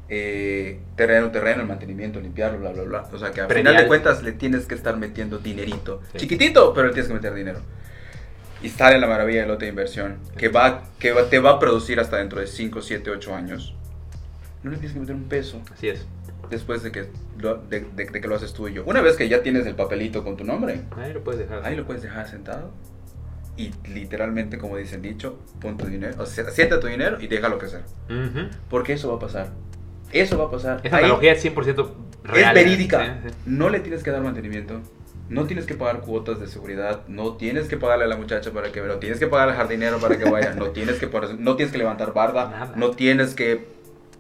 eh, 0.10 0.80
terreno, 0.96 1.32
terreno, 1.32 1.62
el 1.64 1.68
mantenimiento, 1.68 2.20
limpiarlo, 2.20 2.60
bla, 2.60 2.70
bla, 2.72 2.84
bla. 2.84 3.04
O 3.12 3.18
sea 3.18 3.32
que 3.32 3.42
al 3.42 3.52
final 3.52 3.76
de 3.78 3.88
cuentas 3.88 4.22
le 4.22 4.32
tienes 4.34 4.66
que 4.68 4.76
estar 4.76 4.96
metiendo 4.98 5.40
dinerito. 5.40 6.02
Sí. 6.12 6.20
Chiquitito, 6.20 6.74
pero 6.74 6.88
le 6.88 6.94
tienes 6.94 7.08
que 7.08 7.14
meter 7.16 7.34
dinero. 7.34 7.60
Y 8.64 8.70
sale 8.70 9.00
la 9.00 9.08
maravilla 9.08 9.40
del 9.42 9.48
lote 9.50 9.66
de 9.66 9.70
inversión, 9.70 10.18
que, 10.38 10.50
va, 10.50 10.84
que 11.00 11.12
va- 11.14 11.30
te 11.30 11.40
va 11.40 11.52
a 11.52 11.60
producir 11.60 12.00
hasta 12.00 12.18
dentro 12.18 12.40
de 12.40 12.48
5, 12.48 12.82
7, 12.82 13.10
8 13.10 13.36
años. 13.36 13.74
No 14.64 14.70
le 14.72 14.78
tienes 14.78 14.94
que 14.94 15.00
meter 15.00 15.16
un 15.16 15.24
peso 15.24 15.62
Así 15.74 15.90
es. 15.90 16.06
después 16.52 16.84
de 16.84 16.92
que 16.92 17.08
lo, 17.40 17.58
de, 17.58 17.80
de- 17.96 18.06
de 18.06 18.22
que 18.22 18.28
lo 18.28 18.36
haces 18.36 18.54
tú 18.54 18.68
y 18.68 18.74
yo. 18.74 18.84
Una 18.86 19.02
vez 19.02 19.16
que 19.18 19.28
ya 19.28 19.42
tienes 19.42 19.66
el 19.66 19.74
papelito 19.76 20.24
con 20.24 20.38
tu 20.38 20.44
nombre, 20.44 20.82
Ahí 20.96 21.12
lo 21.14 21.24
puedes 21.24 21.40
dejar. 21.40 21.66
ahí 21.66 21.76
lo 21.76 21.86
puedes 21.88 22.04
dejar 22.04 22.28
sentado 22.28 22.72
y 23.58 23.72
literalmente, 23.92 24.58
como 24.60 24.78
dice 24.78 24.96
el 24.96 25.02
dicho, 25.02 25.40
pon 25.60 25.78
tu 25.78 25.86
dinero, 25.88 26.16
o 26.22 26.26
sea, 26.28 26.50
sienta 26.52 26.80
tu 26.80 26.86
dinero 26.88 27.18
y 27.20 27.28
déjalo 27.28 27.58
crecer. 27.58 27.82
Ujú. 28.10 28.48
Porque 28.70 28.94
eso 28.94 29.10
va 29.10 29.16
a 29.16 29.20
pasar. 29.20 29.50
Eso 30.12 30.38
va 30.38 30.46
a 30.46 30.52
pasar. 30.52 30.82
Esa 30.84 30.98
Ahí 30.98 31.06
analogía 31.06 31.32
es 31.34 31.44
100% 31.44 31.90
real. 32.24 32.56
es 32.58 32.64
verídica. 32.66 33.20
Sí. 33.26 33.34
No 33.48 33.70
le 33.70 33.80
tienes 33.80 34.04
que 34.04 34.12
dar 34.12 34.22
mantenimiento. 34.22 34.82
No 35.32 35.46
tienes 35.46 35.66
que 35.66 35.76
pagar 35.76 36.02
cuotas 36.02 36.40
de 36.40 36.48
seguridad, 36.48 37.02
no 37.08 37.34
tienes 37.38 37.68
que 37.68 37.78
pagarle 37.78 38.06
a 38.06 38.08
la 38.08 38.18
muchacha 38.18 38.52
para 38.52 38.72
que 38.72 38.82
no 38.82 38.96
tienes 38.98 39.18
que 39.20 39.28
pagarle 39.28 39.54
al 39.54 39.58
jardinero 39.60 40.00
para 40.00 40.18
que 40.18 40.30
vaya, 40.30 40.54
no 40.54 40.68
tienes 40.72 41.00
que 41.00 41.08
poner- 41.08 41.40
no 41.40 41.56
tienes 41.56 41.72
que 41.72 41.78
levantar 41.78 42.14
barda, 42.14 42.50
Nada. 42.50 42.74
no 42.76 42.92
tienes 42.92 43.34
que 43.34 43.66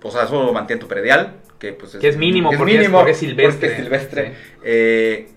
o 0.03 0.09
sea, 0.09 0.23
eso 0.23 0.51
tu 0.79 0.87
predial, 0.87 1.35
que 1.59 1.73
pues 1.73 1.95
Que 1.97 2.07
es 2.07 2.17
mínimo 2.17 2.49
porque 2.49 2.63
es- 2.63 2.67
porque 2.97 3.11
es 3.11 3.17
silvestre. 3.17 3.51
porque 3.67 3.67
es 3.67 3.83
silvestre. 3.83 4.27
Sí. 4.31 4.59
Eh, 4.63 5.27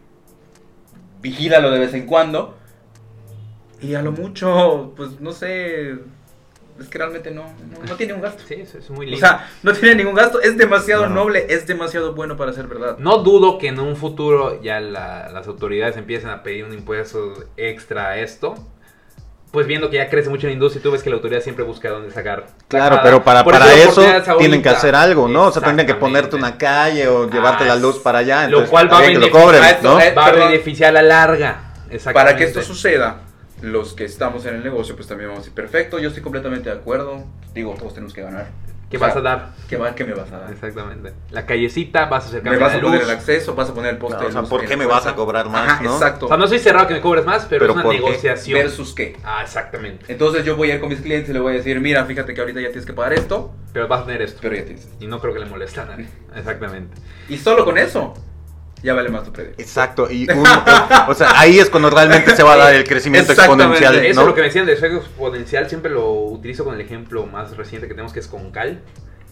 vigílalo 1.20 1.70
de 1.70 1.79
vez 1.81 1.95
en 1.95 2.07
cuando. 2.07 2.57
Y 3.83 3.95
a 3.95 4.03
lo 4.03 4.12
mucho, 4.12 4.93
pues 4.97 5.20
no 5.20 5.33
sé, 5.33 5.97
es 6.81 6.89
que 6.89 6.99
realmente 6.99 7.31
no, 7.31 7.45
no, 7.45 7.85
no 7.89 7.95
tiene 7.97 8.14
un 8.14 8.20
gasto. 8.20 8.43
Sí, 8.47 8.55
es, 8.55 8.75
es 8.75 8.91
muy 8.91 9.07
O 9.07 9.11
lindo. 9.11 9.27
sea, 9.27 9.49
no 9.62 9.72
tiene 9.72 9.95
ningún 9.95 10.14
gasto, 10.14 10.41
es 10.41 10.57
demasiado 10.57 11.07
No. 11.09 11.14
noble, 11.14 11.47
es 11.49 11.66
demasiado 11.66 12.14
bueno 12.14 12.37
para 12.37 12.53
ser 12.53 12.66
verdad. 12.66 12.97
No 12.99 13.18
dudo 13.18 13.59
que 13.59 13.68
en 13.68 13.79
un 13.81 13.97
futuro 13.97 14.61
ya 14.62 14.81
la- 14.81 15.29
las 15.33 15.47
autoridades 15.47 15.97
empiecen 15.97 16.31
a 16.31 16.43
pedir 16.43 16.64
un 16.64 16.72
impuesto 16.72 17.35
extra 17.57 18.09
a 18.09 18.18
esto. 18.18 18.55
Pues 19.53 19.68
viendo 19.68 19.89
que 19.89 19.99
ya 19.99 20.11
crece 20.11 20.31
mucho 20.31 20.49
la 20.49 20.53
industria 20.53 20.81
y 20.81 20.83
tú 20.83 20.91
ves 20.91 21.05
que 21.05 21.11
la 21.11 21.14
autoridad 21.16 21.41
siempre 21.41 21.64
busca 21.64 21.89
dónde 21.89 22.11
sacar. 22.11 22.47
Claro, 22.66 22.99
pero 23.05 23.22
para, 23.22 23.45
para 23.45 23.72
eso 23.72 24.03
tienen 24.37 24.61
que 24.61 24.68
hacer 24.68 24.97
algo, 24.97 25.29
¿no? 25.29 25.45
O 25.45 25.53
sea, 25.53 25.62
tienen 25.62 25.87
que 25.87 25.95
ponerte 25.95 26.35
una 26.35 26.59
calle 26.59 27.07
o 27.07 27.31
llevarte 27.31 27.62
Ah, 27.62 27.68
la 27.68 27.77
luz 27.77 28.01
para 28.01 28.18
allá. 28.18 28.39
lo 28.49 28.62
entonces 28.62 28.70
cual 28.70 28.93
va 28.93 28.99
a 28.99 29.01
lo 29.03 29.07
beneficiar- 29.07 29.31
cobren, 29.31 29.62
a 29.62 30.14
Va 30.20 30.27
a 30.27 30.33
beneficiar 30.33 30.89
a 30.91 30.93
la 31.01 31.03
larga. 31.03 31.61
Exactamente. 31.89 32.12
Para 32.14 32.37
que 32.37 32.45
esto 32.45 32.62
suceda, 32.62 33.20
los 33.73 33.95
que 33.95 34.05
estamos 34.05 34.45
en 34.47 34.57
el 34.57 34.65
negocio, 34.65 34.95
pues 34.97 35.09
también 35.09 35.29
vamos 35.29 35.41
a 35.41 35.43
decir, 35.43 35.55
perfecto, 35.55 35.99
yo 35.99 36.09
estoy 36.09 36.23
completamente 36.23 36.71
de 36.71 36.77
acuerdo. 36.77 37.25
Digo, 37.55 37.75
todos 37.79 37.95
tenemos 37.95 38.12
que 38.15 38.23
ganar. 38.23 38.49
¿Qué 38.91 38.99
O 38.99 39.01
sea, 39.01 39.09
vas 39.09 39.17
a 39.17 39.21
dar? 39.23 39.51
¿Qué, 39.69 39.77
va, 39.77 39.95
¿Qué 39.95 40.05
me 40.05 40.12
vas 40.15 40.31
a 40.31 40.39
dar? 40.41 40.53
Exactamente. 40.53 41.15
La 41.31 41.47
callecita, 41.47 42.05
vas 42.05 42.27
a 42.27 42.29
hacer 42.29 42.43
Me 42.45 42.57
vas 42.57 42.73
a 42.73 42.77
de 42.77 42.83
poner 42.83 43.01
luz. 43.01 43.09
el 43.11 43.17
acceso, 43.17 43.55
vas 43.55 43.71
a 43.71 43.75
poner 43.75 43.95
el 43.95 43.99
poste 43.99 44.17
Claro, 44.19 44.27
o 44.27 44.29
de 44.29 44.33
sea, 44.41 44.43
¿por 44.49 44.61
qué 44.61 44.69
la 44.69 44.77
me 44.77 44.87
vas 44.87 45.07
a 45.07 45.15
cobrar 45.17 45.49
más, 45.49 45.69
Ajá, 45.69 45.83
no? 45.83 45.95
Exacto. 45.95 46.27
O 46.27 46.29
sea, 46.29 46.37
no 46.37 46.45
estoy 46.45 46.59
cerrado 46.61 46.87
que 46.87 46.95
me 46.95 47.01
cobres 47.01 47.25
más, 47.25 47.47
pero, 47.47 47.61
Pero 47.61 47.73
es 47.73 47.77
una 47.77 47.83
¿por 47.83 47.93
qué? 47.95 48.01
negociación. 48.03 48.59
Versus 48.61 48.95
qué. 48.95 49.17
Ah, 49.25 49.41
exactamente. 49.43 50.05
Entonces 50.12 50.45
yo 50.45 50.55
voy 50.57 50.71
a 50.71 50.75
ir 50.75 50.81
con 50.81 50.91
mis 50.91 51.01
clientes 51.01 51.31
y 51.31 51.33
le 51.33 51.41
voy 51.41 51.55
a 51.55 51.57
decir, 51.57 51.81
mira, 51.81 52.05
fíjate 52.05 52.35
que 52.35 52.41
ahorita 52.41 52.61
ya 52.61 52.69
tienes 52.69 52.87
que 52.87 52.93
pagar 52.93 53.15
esto, 53.15 53.53
Pero 53.73 53.89
vas 53.89 54.03
a 54.03 54.07
tener 54.07 54.23
esto. 54.23 54.39
pero 54.43 54.55
ya 54.55 54.65
tienes. 54.65 54.87
Y 55.01 55.07
no 55.09 55.19
creo 55.19 55.33
que 55.33 55.41
le 55.41 55.47
moleste 55.47 55.81
a 55.81 55.87
nadie. 55.87 56.07
Exactamente. 56.37 56.95
Y 57.29 57.39
solo 57.39 57.65
con 57.65 57.79
eso, 57.79 58.15
ya 58.85 58.95
vale 58.95 59.09
más 59.09 59.24
tu 59.24 59.32
predio. 59.32 59.53
Exacto, 59.59 60.09
y 60.11 60.30
un- 60.30 60.47
o 61.09 61.14
sea, 61.14 61.32
ahí 61.41 61.59
es 61.59 61.70
cuando 61.70 61.91
realmente 61.91 62.37
se 62.37 62.43
va 62.45 62.53
a 62.53 62.57
dar 62.57 62.74
el 62.74 62.85
crecimiento 62.85 63.32
Exactamente. 63.32 63.74
exponencial, 63.78 64.05
Eso 64.07 64.14
¿no? 64.16 64.20
es 64.20 64.26
lo 64.28 64.35
que 64.35 64.41
me 64.43 64.47
decían 64.49 64.66
de 64.66 64.74
efecto 64.74 64.99
exponencial, 64.99 65.68
siempre 65.68 65.91
lo 65.91 66.12
utilizo 66.12 66.64
con 66.64 66.74
el 66.74 66.80
ejemplo 66.80 67.26
más 67.26 67.57
reciente 67.57 67.89
que 67.89 67.95
tenemos 67.95 68.12
que 68.12 68.20
es 68.20 68.28
Concal, 68.28 68.80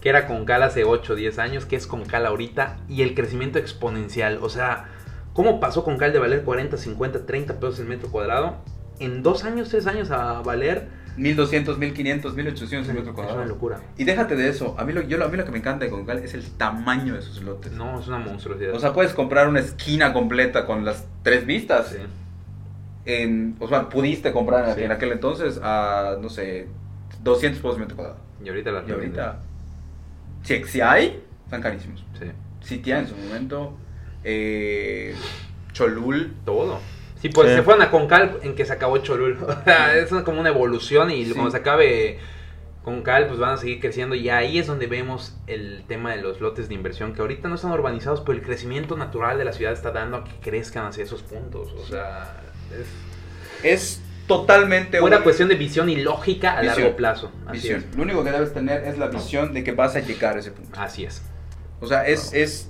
que 0.01 0.09
era 0.09 0.27
Concal 0.27 0.63
hace 0.63 0.83
8 0.83 1.13
o 1.13 1.15
10 1.15 1.39
años, 1.39 1.65
que 1.65 1.75
es 1.77 1.87
Concal 1.87 2.25
ahorita, 2.25 2.77
y 2.89 3.03
el 3.03 3.13
crecimiento 3.15 3.57
exponencial. 3.59 4.39
O 4.41 4.49
sea, 4.49 4.89
¿cómo 5.33 5.59
pasó 5.61 5.83
Concal 5.85 6.11
de 6.11 6.19
valer 6.19 6.41
40, 6.43 6.75
50, 6.75 7.25
30 7.25 7.53
pesos 7.59 7.79
el 7.79 7.85
metro 7.85 8.09
cuadrado? 8.09 8.57
En 8.99 9.23
dos 9.23 9.43
años, 9.45 9.69
tres 9.69 9.87
años 9.87 10.11
a 10.11 10.41
valer... 10.41 11.02
1200, 11.17 11.77
1500, 11.77 12.33
1800 12.35 12.89
el 12.89 12.95
metro 13.03 13.23
Es 13.23 13.33
una 13.33 13.45
locura. 13.45 13.79
Y 13.97 14.03
déjate 14.03 14.35
de 14.35 14.49
eso, 14.49 14.75
a 14.79 14.83
mí, 14.85 14.93
lo, 14.93 15.01
yo, 15.01 15.17
lo- 15.17 15.25
a 15.25 15.27
mí 15.29 15.37
lo 15.37 15.45
que 15.45 15.51
me 15.51 15.59
encanta 15.59 15.85
de 15.85 15.91
Concal 15.91 16.19
es 16.19 16.33
el 16.33 16.43
tamaño 16.51 17.13
de 17.13 17.21
sus 17.21 17.41
lotes. 17.41 17.71
No, 17.73 17.99
es 17.99 18.07
una 18.07 18.17
monstruosidad. 18.19 18.73
O 18.73 18.79
sea, 18.79 18.93
puedes 18.93 19.13
comprar 19.13 19.47
una 19.47 19.59
esquina 19.59 20.11
completa 20.13 20.65
con 20.65 20.85
las 20.85 21.05
tres 21.23 21.45
vistas. 21.45 21.89
Sí. 21.89 21.97
En, 23.05 23.55
o 23.59 23.67
sea, 23.67 23.89
pudiste 23.89 24.31
comprar 24.31 24.75
Sí. 24.75 24.83
en 24.83 24.91
aquel 24.91 25.11
entonces 25.11 25.59
a, 25.61 26.15
no 26.21 26.29
sé, 26.29 26.67
200 27.23 27.61
pesos 27.61 27.77
metro 27.79 27.95
cuadrado. 27.95 28.19
Y 28.43 28.49
ahorita 28.49 28.71
la 28.71 28.83
Y 28.87 28.91
ahorita, 28.91 29.39
si, 30.43 30.63
si 30.65 30.81
hay, 30.81 31.21
están 31.45 31.61
carísimos. 31.61 32.03
Sí. 32.19 32.25
Citia 32.63 32.99
en 32.99 33.07
su 33.07 33.15
momento, 33.17 33.77
eh, 34.23 35.13
Cholul, 35.73 36.33
Todo. 36.45 36.79
Sí, 37.23 37.29
pues 37.29 37.49
Sí. 37.49 37.55
se 37.55 37.63
fueron 37.63 37.81
a 37.81 37.89
Concal 37.89 38.37
en 38.43 38.53
que 38.53 38.65
se 38.65 38.73
acabó 38.73 38.97
Cholul. 38.97 39.37
O 39.47 39.63
sea, 39.63 39.97
es 39.97 40.09
como 40.23 40.39
una 40.41 40.49
evolución 40.49 41.09
y 41.09 41.25
Sí. 41.25 41.31
cuando 41.31 41.51
se 41.51 41.57
acabe 41.57 42.19
Concal, 42.83 43.27
pues 43.27 43.39
van 43.39 43.53
a 43.53 43.57
seguir 43.57 43.79
creciendo. 43.79 44.13
Y 44.13 44.29
ahí 44.29 44.59
es 44.59 44.67
donde 44.67 44.87
vemos 44.87 45.37
el 45.47 45.85
tema 45.87 46.11
de 46.13 46.21
los 46.21 46.41
lotes 46.41 46.67
de 46.67 46.73
inversión 46.75 47.13
que 47.13 47.21
ahorita 47.21 47.47
no 47.47 47.55
están 47.55 47.71
urbanizados, 47.71 48.19
pero 48.19 48.37
el 48.37 48.43
crecimiento 48.43 48.97
natural 48.97 49.37
de 49.37 49.45
la 49.45 49.53
ciudad 49.53 49.71
está 49.71 49.91
dando 49.91 50.17
a 50.17 50.23
que 50.25 50.31
crezcan 50.41 50.85
hacia 50.85 51.03
esos 51.05 51.23
puntos. 51.23 51.71
O 51.81 51.85
sea, 51.85 52.41
es 52.77 52.87
es 53.63 54.01
totalmente 54.27 54.99
una 55.01 55.17
un- 55.17 55.23
cuestión 55.23 55.47
de 55.47 55.55
visión 55.55 55.89
y 55.89 55.95
lógica 55.95 56.57
a 56.57 56.61
Visión. 56.61 56.81
largo 56.81 56.97
plazo. 56.97 57.31
Así 57.45 57.53
visión. 57.59 57.85
es. 57.89 57.95
Lo 57.95 58.03
único 58.03 58.23
que 58.25 58.31
debes 58.31 58.53
tener 58.53 58.83
es 58.83 58.97
la 58.97 59.07
visión 59.07 59.53
de 59.53 59.63
que 59.63 59.71
vas 59.71 59.95
a 59.95 60.01
llegar 60.01 60.35
a 60.35 60.39
ese 60.39 60.51
punto. 60.51 60.77
Así 60.77 61.05
es. 61.05 61.21
O 61.79 61.87
sea, 61.87 62.05
es, 62.05 62.33
es... 62.33 62.69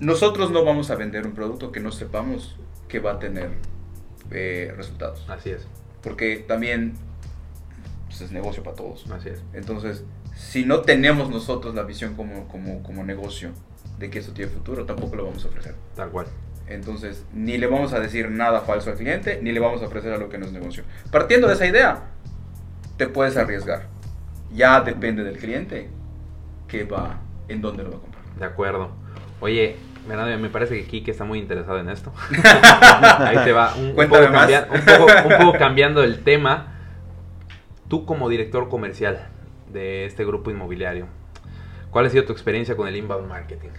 Nosotros 0.00 0.50
no 0.52 0.64
vamos 0.64 0.90
a 0.90 0.96
vender 0.96 1.26
un 1.26 1.32
producto 1.34 1.72
que 1.72 1.80
no 1.80 1.90
sepamos 1.92 2.56
que 2.94 3.00
va 3.00 3.14
a 3.14 3.18
tener 3.18 3.50
eh, 4.30 4.72
resultados. 4.76 5.26
Así 5.28 5.50
es. 5.50 5.66
Porque 6.00 6.36
también 6.46 6.94
pues, 8.06 8.20
es 8.20 8.30
negocio 8.30 8.62
para 8.62 8.76
todos. 8.76 9.04
Así 9.10 9.30
es. 9.30 9.42
Entonces, 9.52 10.04
si 10.36 10.64
no 10.64 10.82
tenemos 10.82 11.28
nosotros 11.28 11.74
la 11.74 11.82
visión 11.82 12.14
como, 12.14 12.46
como, 12.46 12.84
como 12.84 13.02
negocio 13.02 13.50
de 13.98 14.10
que 14.10 14.20
esto 14.20 14.32
tiene 14.32 14.48
futuro, 14.48 14.86
tampoco 14.86 15.16
lo 15.16 15.24
vamos 15.24 15.44
a 15.44 15.48
ofrecer. 15.48 15.74
Tal 15.96 16.10
cual. 16.10 16.26
Entonces, 16.68 17.24
ni 17.34 17.58
le 17.58 17.66
vamos 17.66 17.92
a 17.94 17.98
decir 17.98 18.30
nada 18.30 18.60
falso 18.60 18.90
al 18.90 18.96
cliente, 18.96 19.40
ni 19.42 19.50
le 19.50 19.58
vamos 19.58 19.82
a 19.82 19.86
ofrecer 19.86 20.12
algo 20.12 20.28
que 20.28 20.38
no 20.38 20.46
es 20.46 20.52
negocio. 20.52 20.84
Partiendo 21.10 21.48
de 21.48 21.54
esa 21.54 21.66
idea, 21.66 22.04
te 22.96 23.08
puedes 23.08 23.36
arriesgar. 23.36 23.88
Ya 24.54 24.80
depende 24.82 25.24
del 25.24 25.38
cliente 25.38 25.88
que 26.68 26.84
va, 26.84 27.18
en 27.48 27.60
dónde 27.60 27.82
lo 27.82 27.90
va 27.90 27.96
a 27.96 28.00
comprar. 28.00 28.24
De 28.38 28.44
acuerdo. 28.44 28.90
Oye, 29.40 29.74
Me 30.06 30.48
parece 30.50 30.76
que 30.76 30.84
Kike 30.86 31.10
está 31.10 31.24
muy 31.24 31.38
interesado 31.38 31.78
en 31.78 31.88
esto. 31.88 32.12
Ahí 33.18 33.38
te 33.44 33.52
va. 33.52 33.74
Un, 33.74 33.94
poco 33.94 34.08
más. 34.30 34.30
cambia- 34.30 34.68
un 34.70 34.80
poco- 34.84 35.12
un 35.28 35.38
poco 35.46 35.58
cambiando 35.58 36.02
el 36.02 36.22
tema. 36.22 36.68
Tú 37.88 38.04
como 38.06 38.28
director 38.28 38.68
comercial 38.68 39.28
de 39.72 40.04
este 40.06 40.24
grupo 40.24 40.50
inmobiliario, 40.50 41.06
¿cuál 41.90 42.06
ha 42.06 42.10
sido 42.10 42.24
tu 42.24 42.32
experiencia 42.32 42.76
con 42.76 42.88
el 42.88 42.96
inbound 42.96 43.28
marketing? 43.28 43.70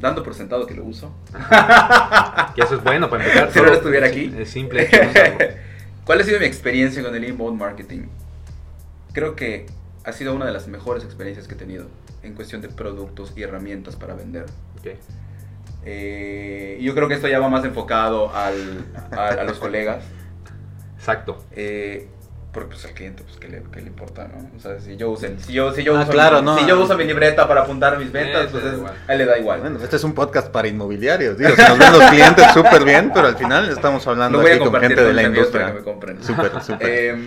Dando 0.00 0.22
por 0.22 0.34
sentado 0.34 0.66
que 0.66 0.74
lo 0.74 0.84
uso. 0.84 1.12
Que 2.54 2.62
eso 2.62 2.76
es 2.76 2.84
bueno 2.84 3.10
para 3.10 3.24
empezar. 3.24 3.50
Si 3.52 3.58
no 3.58 3.64
solo 3.64 3.76
estuviera 3.76 4.06
aquí. 4.06 4.32
Es 4.38 4.50
simple. 4.50 4.88
¿Cuál 6.04 6.20
ha 6.20 6.24
sido 6.24 6.38
mi 6.38 6.46
experiencia 6.46 7.02
con 7.02 7.14
el 7.14 7.24
inbound 7.24 7.58
marketing? 7.58 8.02
Creo 9.12 9.34
que 9.34 9.66
ha 10.04 10.12
sido 10.12 10.34
una 10.34 10.46
de 10.46 10.52
las 10.52 10.66
mejores 10.68 11.04
experiencias 11.04 11.46
que 11.48 11.54
he 11.54 11.58
tenido 11.58 11.86
en 12.22 12.34
cuestión 12.34 12.60
de 12.60 12.68
productos 12.68 13.32
y 13.36 13.42
herramientas 13.42 13.96
para 13.96 14.14
vender. 14.14 14.44
Ok. 14.78 14.88
Eh, 15.84 16.78
yo 16.82 16.94
creo 16.94 17.08
que 17.08 17.14
esto 17.14 17.28
ya 17.28 17.38
va 17.38 17.48
más 17.48 17.64
enfocado 17.64 18.34
al- 18.34 18.84
a, 19.12 19.28
a 19.28 19.44
los 19.44 19.58
colegas. 19.58 20.04
Exacto. 20.98 21.42
Eh, 21.52 22.08
Porque 22.52 22.70
pues 22.70 22.84
al 22.86 22.92
cliente, 22.92 23.22
pues, 23.22 23.36
¿qué 23.36 23.46
le, 23.48 23.62
qué 23.72 23.80
le 23.82 23.88
importa, 23.88 24.26
no? 24.26 24.50
O 24.56 24.60
sea, 24.60 24.80
si 24.80 24.96
yo 24.96 25.10
uso, 25.10 25.26
si 25.38 25.52
yo, 25.52 25.72
si 25.72 25.84
yo 25.84 25.96
Ah, 25.96 26.02
uso, 26.02 26.10
claro, 26.10 26.38
mi, 26.40 26.46
no. 26.46 26.58
si 26.58 26.66
yo 26.66 26.82
uso 26.82 26.96
mi 26.96 27.04
libreta 27.04 27.46
para 27.46 27.60
apuntar 27.62 27.98
mis 27.98 28.10
ventas, 28.10 28.46
Eso 28.46 28.58
pues 28.58 28.64
es- 28.64 28.80
a 29.08 29.12
él 29.12 29.18
le 29.18 29.26
da 29.26 29.38
igual. 29.38 29.60
Bueno, 29.60 29.78
este 29.82 29.96
es 29.96 30.02
un 30.04 30.14
podcast 30.14 30.48
para 30.48 30.66
inmobiliarios. 30.66 31.38
Digo, 31.38 31.50
se 31.54 31.68
nos 31.68 31.78
ven 31.78 31.92
los 31.92 32.02
clientes 32.10 32.46
súper 32.54 32.84
bien, 32.84 33.10
pero 33.14 33.28
al 33.28 33.36
final 33.36 33.68
estamos 33.68 34.04
hablando 34.06 34.40
a 34.40 34.42
aquí 34.42 34.58
con 34.58 34.74
gente 34.80 35.04
de 35.04 35.12
la 35.12 35.22
industria. 35.24 35.60
para 35.66 35.72
que 35.74 35.78
me 35.78 35.84
compren. 35.84 36.24
Súper, 36.24 36.62
súper. 36.62 37.18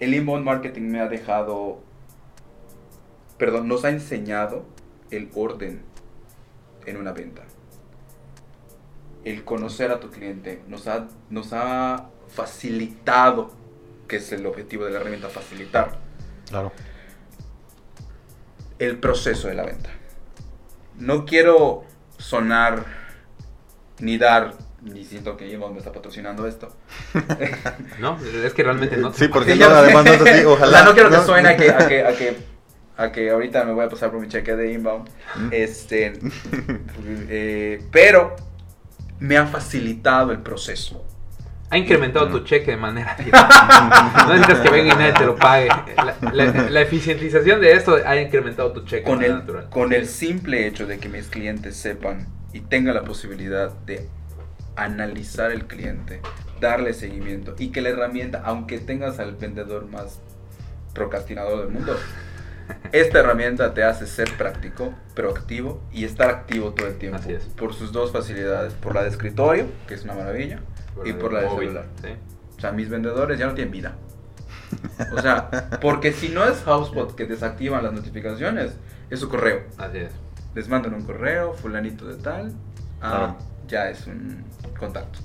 El 0.00 0.14
inbound 0.14 0.44
marketing 0.44 0.82
me 0.82 1.00
ha 1.00 1.08
dejado, 1.08 1.80
perdón, 3.36 3.68
nos 3.68 3.84
ha 3.84 3.90
enseñado 3.90 4.64
el 5.10 5.30
orden 5.34 5.82
en 6.86 6.96
una 6.96 7.12
venta. 7.12 7.42
El 9.24 9.44
conocer 9.44 9.90
a 9.90 10.00
tu 10.00 10.10
cliente 10.10 10.62
nos 10.68 10.86
ha, 10.86 11.08
nos 11.30 11.52
ha 11.52 12.10
facilitado, 12.28 13.50
que 14.06 14.16
es 14.16 14.32
el 14.32 14.46
objetivo 14.46 14.84
de 14.84 14.92
la 14.92 15.00
herramienta, 15.00 15.28
facilitar 15.28 15.98
Claro. 16.48 16.72
el 18.78 18.98
proceso 18.98 19.48
de 19.48 19.54
la 19.54 19.64
venta. 19.64 19.90
No 20.96 21.24
quiero 21.24 21.84
sonar 22.18 22.84
ni 24.00 24.16
dar, 24.18 24.54
ni 24.82 25.04
siento 25.04 25.36
que 25.36 25.48
Inbound 25.48 25.72
me 25.74 25.78
está 25.78 25.92
patrocinando 25.92 26.46
esto. 26.46 26.68
No, 28.00 28.16
es 28.44 28.54
que 28.54 28.62
realmente 28.62 28.96
no. 28.96 29.12
Sí, 29.12 29.28
porque 29.28 29.52
Sí, 29.54 29.58
yo- 29.58 29.68
además 29.70 30.04
no 30.04 30.12
es 30.12 30.20
así, 30.20 30.44
ojalá. 30.44 30.68
O 30.68 30.70
sea, 30.72 30.84
no 30.84 30.94
quiero 30.94 31.10
que 31.10 31.16
¿no? 31.16 31.24
suene 31.26 31.48
a 31.48 31.56
que, 31.56 31.70
a 31.70 31.88
que, 31.88 32.04
a 32.04 32.12
que, 32.16 32.36
a 32.96 33.12
que 33.12 33.30
ahorita 33.30 33.64
me 33.64 33.72
voy 33.72 33.84
a 33.84 33.88
pasar 33.88 34.10
por 34.10 34.20
mi 34.20 34.28
cheque 34.28 34.54
de 34.54 34.72
inbound. 34.72 35.08
Este, 35.50 36.12
eh, 37.28 37.82
pero 37.90 38.36
me 39.20 39.36
ha 39.36 39.46
facilitado 39.46 40.32
el 40.32 40.38
proceso. 40.40 41.04
Ha 41.70 41.76
incrementado 41.76 42.28
tu 42.30 42.40
cheque 42.44 42.70
de 42.70 42.76
manera 42.78 43.14
directa. 43.18 44.24
No 44.26 44.32
necesitas 44.32 44.60
que 44.60 44.70
venga 44.70 44.94
y 44.94 44.96
nadie 44.96 45.12
te 45.12 45.26
lo 45.26 45.36
pague. 45.36 45.68
La, 45.68 46.16
la- 46.32 46.70
la 46.70 46.80
eficientización 46.80 47.60
de 47.60 47.72
esto 47.72 47.98
ha 48.06 48.16
incrementado 48.16 48.72
tu 48.72 48.84
cheque 48.86 49.02
Con 49.02 49.22
el, 49.22 49.32
natural. 49.34 49.68
con 49.68 49.92
el 49.92 50.06
simple 50.06 50.66
hecho 50.66 50.86
de 50.86 50.98
que 50.98 51.10
mis 51.10 51.26
clientes 51.26 51.76
sepan 51.76 52.26
y 52.54 52.60
tengan 52.60 52.94
la 52.94 53.02
posibilidad 53.02 53.70
de 53.84 54.08
analizar 54.82 55.50
el 55.52 55.66
cliente, 55.66 56.20
darle 56.60 56.94
seguimiento 56.94 57.54
y 57.58 57.70
que 57.70 57.80
la 57.80 57.90
herramienta, 57.90 58.42
aunque 58.44 58.78
tengas 58.78 59.18
al 59.18 59.36
vendedor 59.36 59.86
más 59.86 60.20
procrastinador 60.94 61.60
del 61.60 61.70
mundo, 61.70 61.96
esta 62.92 63.20
herramienta 63.20 63.74
te 63.74 63.82
hace 63.82 64.06
ser 64.06 64.30
práctico, 64.36 64.94
proactivo 65.14 65.80
y 65.92 66.04
estar 66.04 66.30
activo 66.30 66.72
todo 66.72 66.86
el 66.86 66.98
tiempo. 66.98 67.18
Así 67.18 67.32
es. 67.32 67.44
Por 67.44 67.74
sus 67.74 67.92
dos 67.92 68.12
facilidades, 68.12 68.72
por 68.74 68.94
la 68.94 69.02
de 69.02 69.08
escritorio, 69.08 69.66
que 69.86 69.94
es 69.94 70.04
una 70.04 70.14
maravilla, 70.14 70.60
y 71.04 71.12
por 71.12 71.32
la 71.32 71.40
de 71.40 71.46
móvil, 71.46 71.68
celular. 71.68 71.86
sí. 72.02 72.08
O 72.56 72.60
sea, 72.60 72.72
mis 72.72 72.88
vendedores 72.88 73.38
ya 73.38 73.46
no 73.46 73.54
tienen 73.54 73.72
vida. 73.72 73.94
O 75.12 75.20
sea, 75.22 75.48
porque 75.80 76.12
si 76.12 76.28
no 76.28 76.44
es 76.44 76.66
HubSpot 76.66 77.14
que 77.14 77.24
desactivan 77.24 77.84
las 77.84 77.92
notificaciones, 77.92 78.72
es 79.10 79.20
su 79.20 79.28
correo. 79.28 79.62
Así 79.78 79.98
es. 79.98 80.10
Les 80.54 80.68
mandan 80.68 80.94
un 80.94 81.04
correo, 81.04 81.52
fulanito 81.52 82.06
de 82.06 82.16
tal, 82.16 82.52
ah, 83.00 83.36
Claro. 83.36 83.47
Ya 83.68 83.88
es 83.90 84.06
un 84.06 84.44
contacto. 84.78 85.20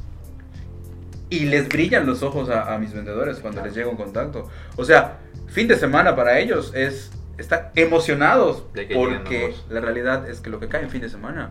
Y 1.30 1.46
les 1.46 1.68
brillan 1.68 2.06
los 2.06 2.22
ojos 2.22 2.50
a, 2.50 2.74
a 2.74 2.78
mis 2.78 2.94
vendedores 2.94 3.39
cuando 3.39 3.64
les 3.64 3.74
llega 3.74 3.89
un 3.89 3.98
contacto. 3.98 4.50
O 4.76 4.86
sea, 4.86 5.18
fin 5.48 5.68
de 5.68 5.76
semana 5.76 6.16
para 6.16 6.38
ellos 6.39 6.72
es 6.76 7.12
están 7.39 7.70
emocionados 7.76 8.64
porque 8.94 9.56
la 9.70 9.80
realidad 9.82 10.30
es 10.30 10.39
que 10.39 10.52
lo 10.52 10.60
que 10.60 10.68
cae 10.68 10.84
en 10.84 10.89
fin 10.91 11.02
de 11.02 11.10
semana 11.10 11.50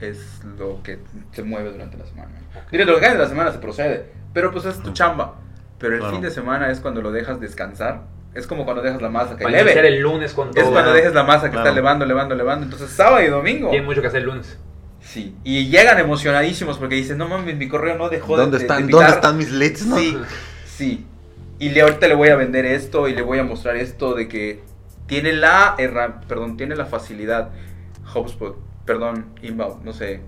es 0.00 0.40
lo 0.56 0.80
que 0.84 1.00
se 1.32 1.42
mueve 1.42 1.72
durante 1.72 1.96
la 1.96 2.06
semana. 2.06 2.30
Diré, 2.70 2.84
lo 2.84 2.94
que 2.94 3.00
cae 3.00 3.12
en 3.12 3.18
la 3.18 3.28
semana 3.28 3.50
se 3.50 3.58
procede, 3.58 4.12
pero 4.32 4.52
pues 4.52 4.64
es 4.66 4.80
tu 4.80 4.92
chamba. 4.92 5.34
Pero 5.78 5.94
el 5.94 5.98
Claro. 6.00 6.14
fin 6.14 6.22
de 6.22 6.30
semana 6.30 6.70
es 6.70 6.78
cuando 6.80 7.02
lo 7.02 7.10
dejas 7.10 7.40
descansar. 7.40 8.02
Es 8.32 8.46
como 8.46 8.64
cuando 8.64 8.82
dejas 8.82 9.02
la 9.02 9.08
masa 9.10 9.36
que 9.36 9.44
Para 9.44 9.62
leve. 9.62 9.88
el 9.88 10.00
lunes 10.00 10.32
con 10.34 10.50
Es 10.56 10.64
cuando 10.64 10.92
dejes 10.92 11.12
la 11.14 11.24
masa 11.24 11.46
que 11.46 11.50
Claro. 11.52 11.66
está 11.68 11.74
levando, 11.74 12.06
levando, 12.06 12.34
levando. 12.36 12.64
Entonces, 12.64 12.90
sábado 12.90 13.22
y 13.22 13.28
domingo. 13.28 13.70
Tiene 13.70 13.84
mucho 13.84 14.00
que 14.00 14.06
hacer 14.08 14.20
el 14.20 14.26
lunes. 14.26 14.56
Sí. 15.06 15.34
Y 15.44 15.68
llegan 15.68 15.98
emocionadísimos 15.98 16.78
porque 16.78 16.96
dicen, 16.96 17.18
no 17.18 17.28
mames, 17.28 17.56
mi 17.56 17.68
correo 17.68 17.96
no 17.96 18.08
dejó 18.08 18.36
de- 18.36 18.42
¿Dónde 18.42 18.58
de, 18.58 18.64
están, 18.64 18.86
de 18.86 18.92
¿Dónde 18.92 19.06
picar". 19.06 19.18
están 19.18 19.36
mis 19.38 19.50
leads? 19.52 19.86
no? 19.86 19.96
Sí, 19.96 20.16
sí. 20.66 21.06
Y 21.58 21.68
le, 21.70 21.82
ahorita 21.82 22.08
le 22.08 22.14
voy 22.14 22.28
a 22.30 22.36
vender 22.36 22.64
esto 22.66 23.06
y 23.08 23.14
le 23.14 23.22
voy 23.22 23.38
a 23.38 23.44
mostrar 23.44 23.76
esto 23.76 24.14
de 24.14 24.26
que 24.28 24.62
tiene 25.06 25.32
la 25.32 25.76
perdón, 26.26 26.56
tiene 26.56 26.74
la 26.74 26.86
facilidad 26.86 27.50
HubSpot, 28.14 28.56
perdón, 28.84 29.26
Inbound, 29.42 29.84
no 29.84 29.92
sé, 29.92 30.20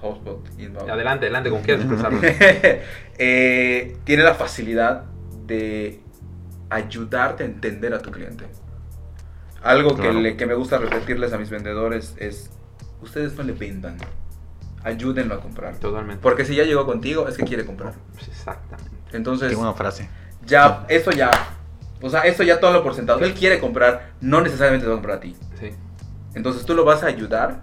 HubSpot, 0.00 0.38
Inbound. 0.58 0.88
Adelante, 0.88 1.24
adelante, 1.26 1.50
como 1.50 1.62
quieras 1.62 1.84
expresarlo. 1.84 2.20
Eh, 3.20 3.96
tiene 4.04 4.22
la 4.22 4.34
facilidad 4.34 5.02
de 5.46 6.00
ayudarte 6.70 7.42
a 7.42 7.46
entender 7.46 7.92
a 7.94 7.98
tu 7.98 8.12
cliente. 8.12 8.44
Algo 9.62 9.96
que, 9.96 10.12
le- 10.12 10.36
que 10.36 10.46
me 10.46 10.54
gusta 10.54 10.78
repetirles 10.78 11.32
a 11.32 11.38
mis 11.38 11.50
vendedores 11.50 12.14
es, 12.18 12.50
ustedes 13.02 13.34
no 13.36 13.42
le 13.42 13.52
vendan, 13.52 13.96
ayúdenlo 14.82 15.34
a 15.34 15.40
comprar. 15.40 15.76
Totalmente. 15.76 16.22
Porque 16.22 16.44
si 16.44 16.54
ya 16.54 16.64
llegó 16.64 16.86
contigo, 16.86 17.28
es 17.28 17.36
que 17.36 17.44
quiere 17.44 17.64
comprar. 17.64 17.94
Exactamente. 18.26 18.90
Entonces, 19.12 19.50
Qué 19.50 19.56
buena 19.56 19.74
frase. 19.74 20.08
ya, 20.46 20.84
eso 20.88 21.10
ya, 21.10 21.30
o 22.02 22.10
sea, 22.10 22.20
eso 22.22 22.42
ya 22.42 22.60
todo 22.60 22.72
lo 22.72 22.82
por 22.82 22.94
sentado. 22.94 23.20
Él 23.20 23.34
quiere 23.34 23.58
comprar, 23.58 24.12
no 24.20 24.40
necesariamente 24.40 24.84
te 24.84 24.88
va 24.88 24.94
a 24.94 24.98
comprar 24.98 25.16
a 25.18 25.20
ti. 25.20 25.34
Sí. 25.58 25.70
Entonces 26.34 26.64
tú 26.64 26.74
lo 26.74 26.84
vas 26.84 27.02
a 27.02 27.06
ayudar 27.06 27.62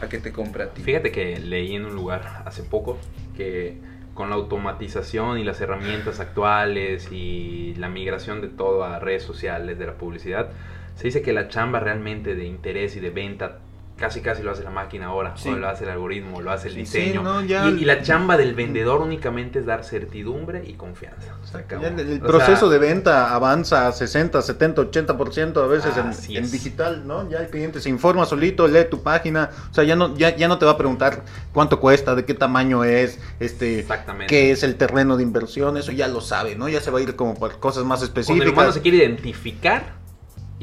a 0.00 0.08
que 0.08 0.18
te 0.18 0.32
compre 0.32 0.64
a 0.64 0.70
ti. 0.70 0.82
Fíjate 0.82 1.10
que 1.10 1.38
leí 1.38 1.74
en 1.74 1.86
un 1.86 1.94
lugar 1.94 2.42
hace 2.44 2.62
poco 2.62 2.98
que 3.36 3.80
con 4.14 4.28
la 4.30 4.36
automatización 4.36 5.38
y 5.38 5.44
las 5.44 5.60
herramientas 5.60 6.20
actuales 6.20 7.08
y 7.10 7.74
la 7.76 7.88
migración 7.88 8.40
de 8.40 8.48
todo 8.48 8.84
a 8.84 9.00
redes 9.00 9.24
sociales, 9.24 9.78
de 9.78 9.86
la 9.86 9.94
publicidad, 9.94 10.50
se 10.94 11.04
dice 11.04 11.22
que 11.22 11.32
la 11.32 11.48
chamba 11.48 11.80
realmente 11.80 12.36
de 12.36 12.44
interés 12.46 12.94
y 12.94 13.00
de 13.00 13.10
venta 13.10 13.58
casi 13.96 14.20
casi 14.20 14.42
lo 14.42 14.50
hace 14.50 14.64
la 14.64 14.70
máquina 14.70 15.06
ahora, 15.06 15.36
Sí. 15.36 15.48
o 15.50 15.56
lo 15.56 15.68
hace 15.68 15.84
el 15.84 15.90
algoritmo, 15.90 16.40
lo 16.40 16.50
hace 16.50 16.66
el 16.66 16.74
Sí, 16.74 16.80
diseño. 16.80 17.22
no, 17.22 17.42
ya- 17.42 17.68
y, 17.70 17.82
y 17.82 17.84
la 17.84 18.02
chamba 18.02 18.36
del 18.36 18.52
vendedor 18.54 19.00
únicamente 19.00 19.60
es 19.60 19.66
dar 19.66 19.84
certidumbre 19.84 20.64
y 20.66 20.72
confianza. 20.74 21.36
Ya 21.80 21.88
el, 21.88 22.00
el 22.00 22.20
O 22.22 22.26
proceso 22.26 22.68
sea, 22.68 22.68
de 22.70 22.78
venta 22.78 23.32
avanza 23.34 23.86
a 23.86 23.92
60, 23.92 24.42
70, 24.42 24.82
80% 24.82 25.62
a 25.62 25.66
veces 25.68 25.94
en- 25.96 26.50
digital, 26.50 27.06
¿no? 27.06 27.28
Ya 27.30 27.38
el 27.38 27.48
cliente 27.48 27.80
se 27.80 27.88
informa 27.88 28.26
solito, 28.26 28.66
lee 28.66 28.86
tu 28.90 29.02
página, 29.02 29.50
o 29.70 29.74
sea, 29.74 29.84
ya 29.84 29.94
no, 29.94 30.16
ya, 30.16 30.34
ya 30.34 30.48
no 30.48 30.58
te 30.58 30.64
va 30.66 30.72
a 30.72 30.76
preguntar 30.76 31.22
cuánto 31.52 31.78
cuesta, 31.78 32.14
de 32.16 32.24
qué 32.24 32.34
tamaño 32.34 32.82
es, 32.82 33.20
este, 33.38 33.78
Exactamente. 33.78 34.26
qué 34.26 34.50
es 34.50 34.64
el 34.64 34.74
terreno 34.74 35.16
de 35.16 35.22
inversión, 35.22 35.76
eso 35.76 35.92
ya 35.92 36.08
lo 36.08 36.20
sabe, 36.20 36.56
¿no? 36.56 36.68
Ya 36.68 36.80
se 36.80 36.90
va 36.90 36.98
a 36.98 37.02
ir 37.02 37.14
como 37.14 37.34
por 37.34 37.60
cosas 37.60 37.84
más 37.84 38.00
Cuando 38.00 38.04
el 38.04 38.08
específicas. 38.20 38.52
humano 38.52 38.72
se 38.72 38.80
quiere 38.82 38.96
identificar 38.98 40.02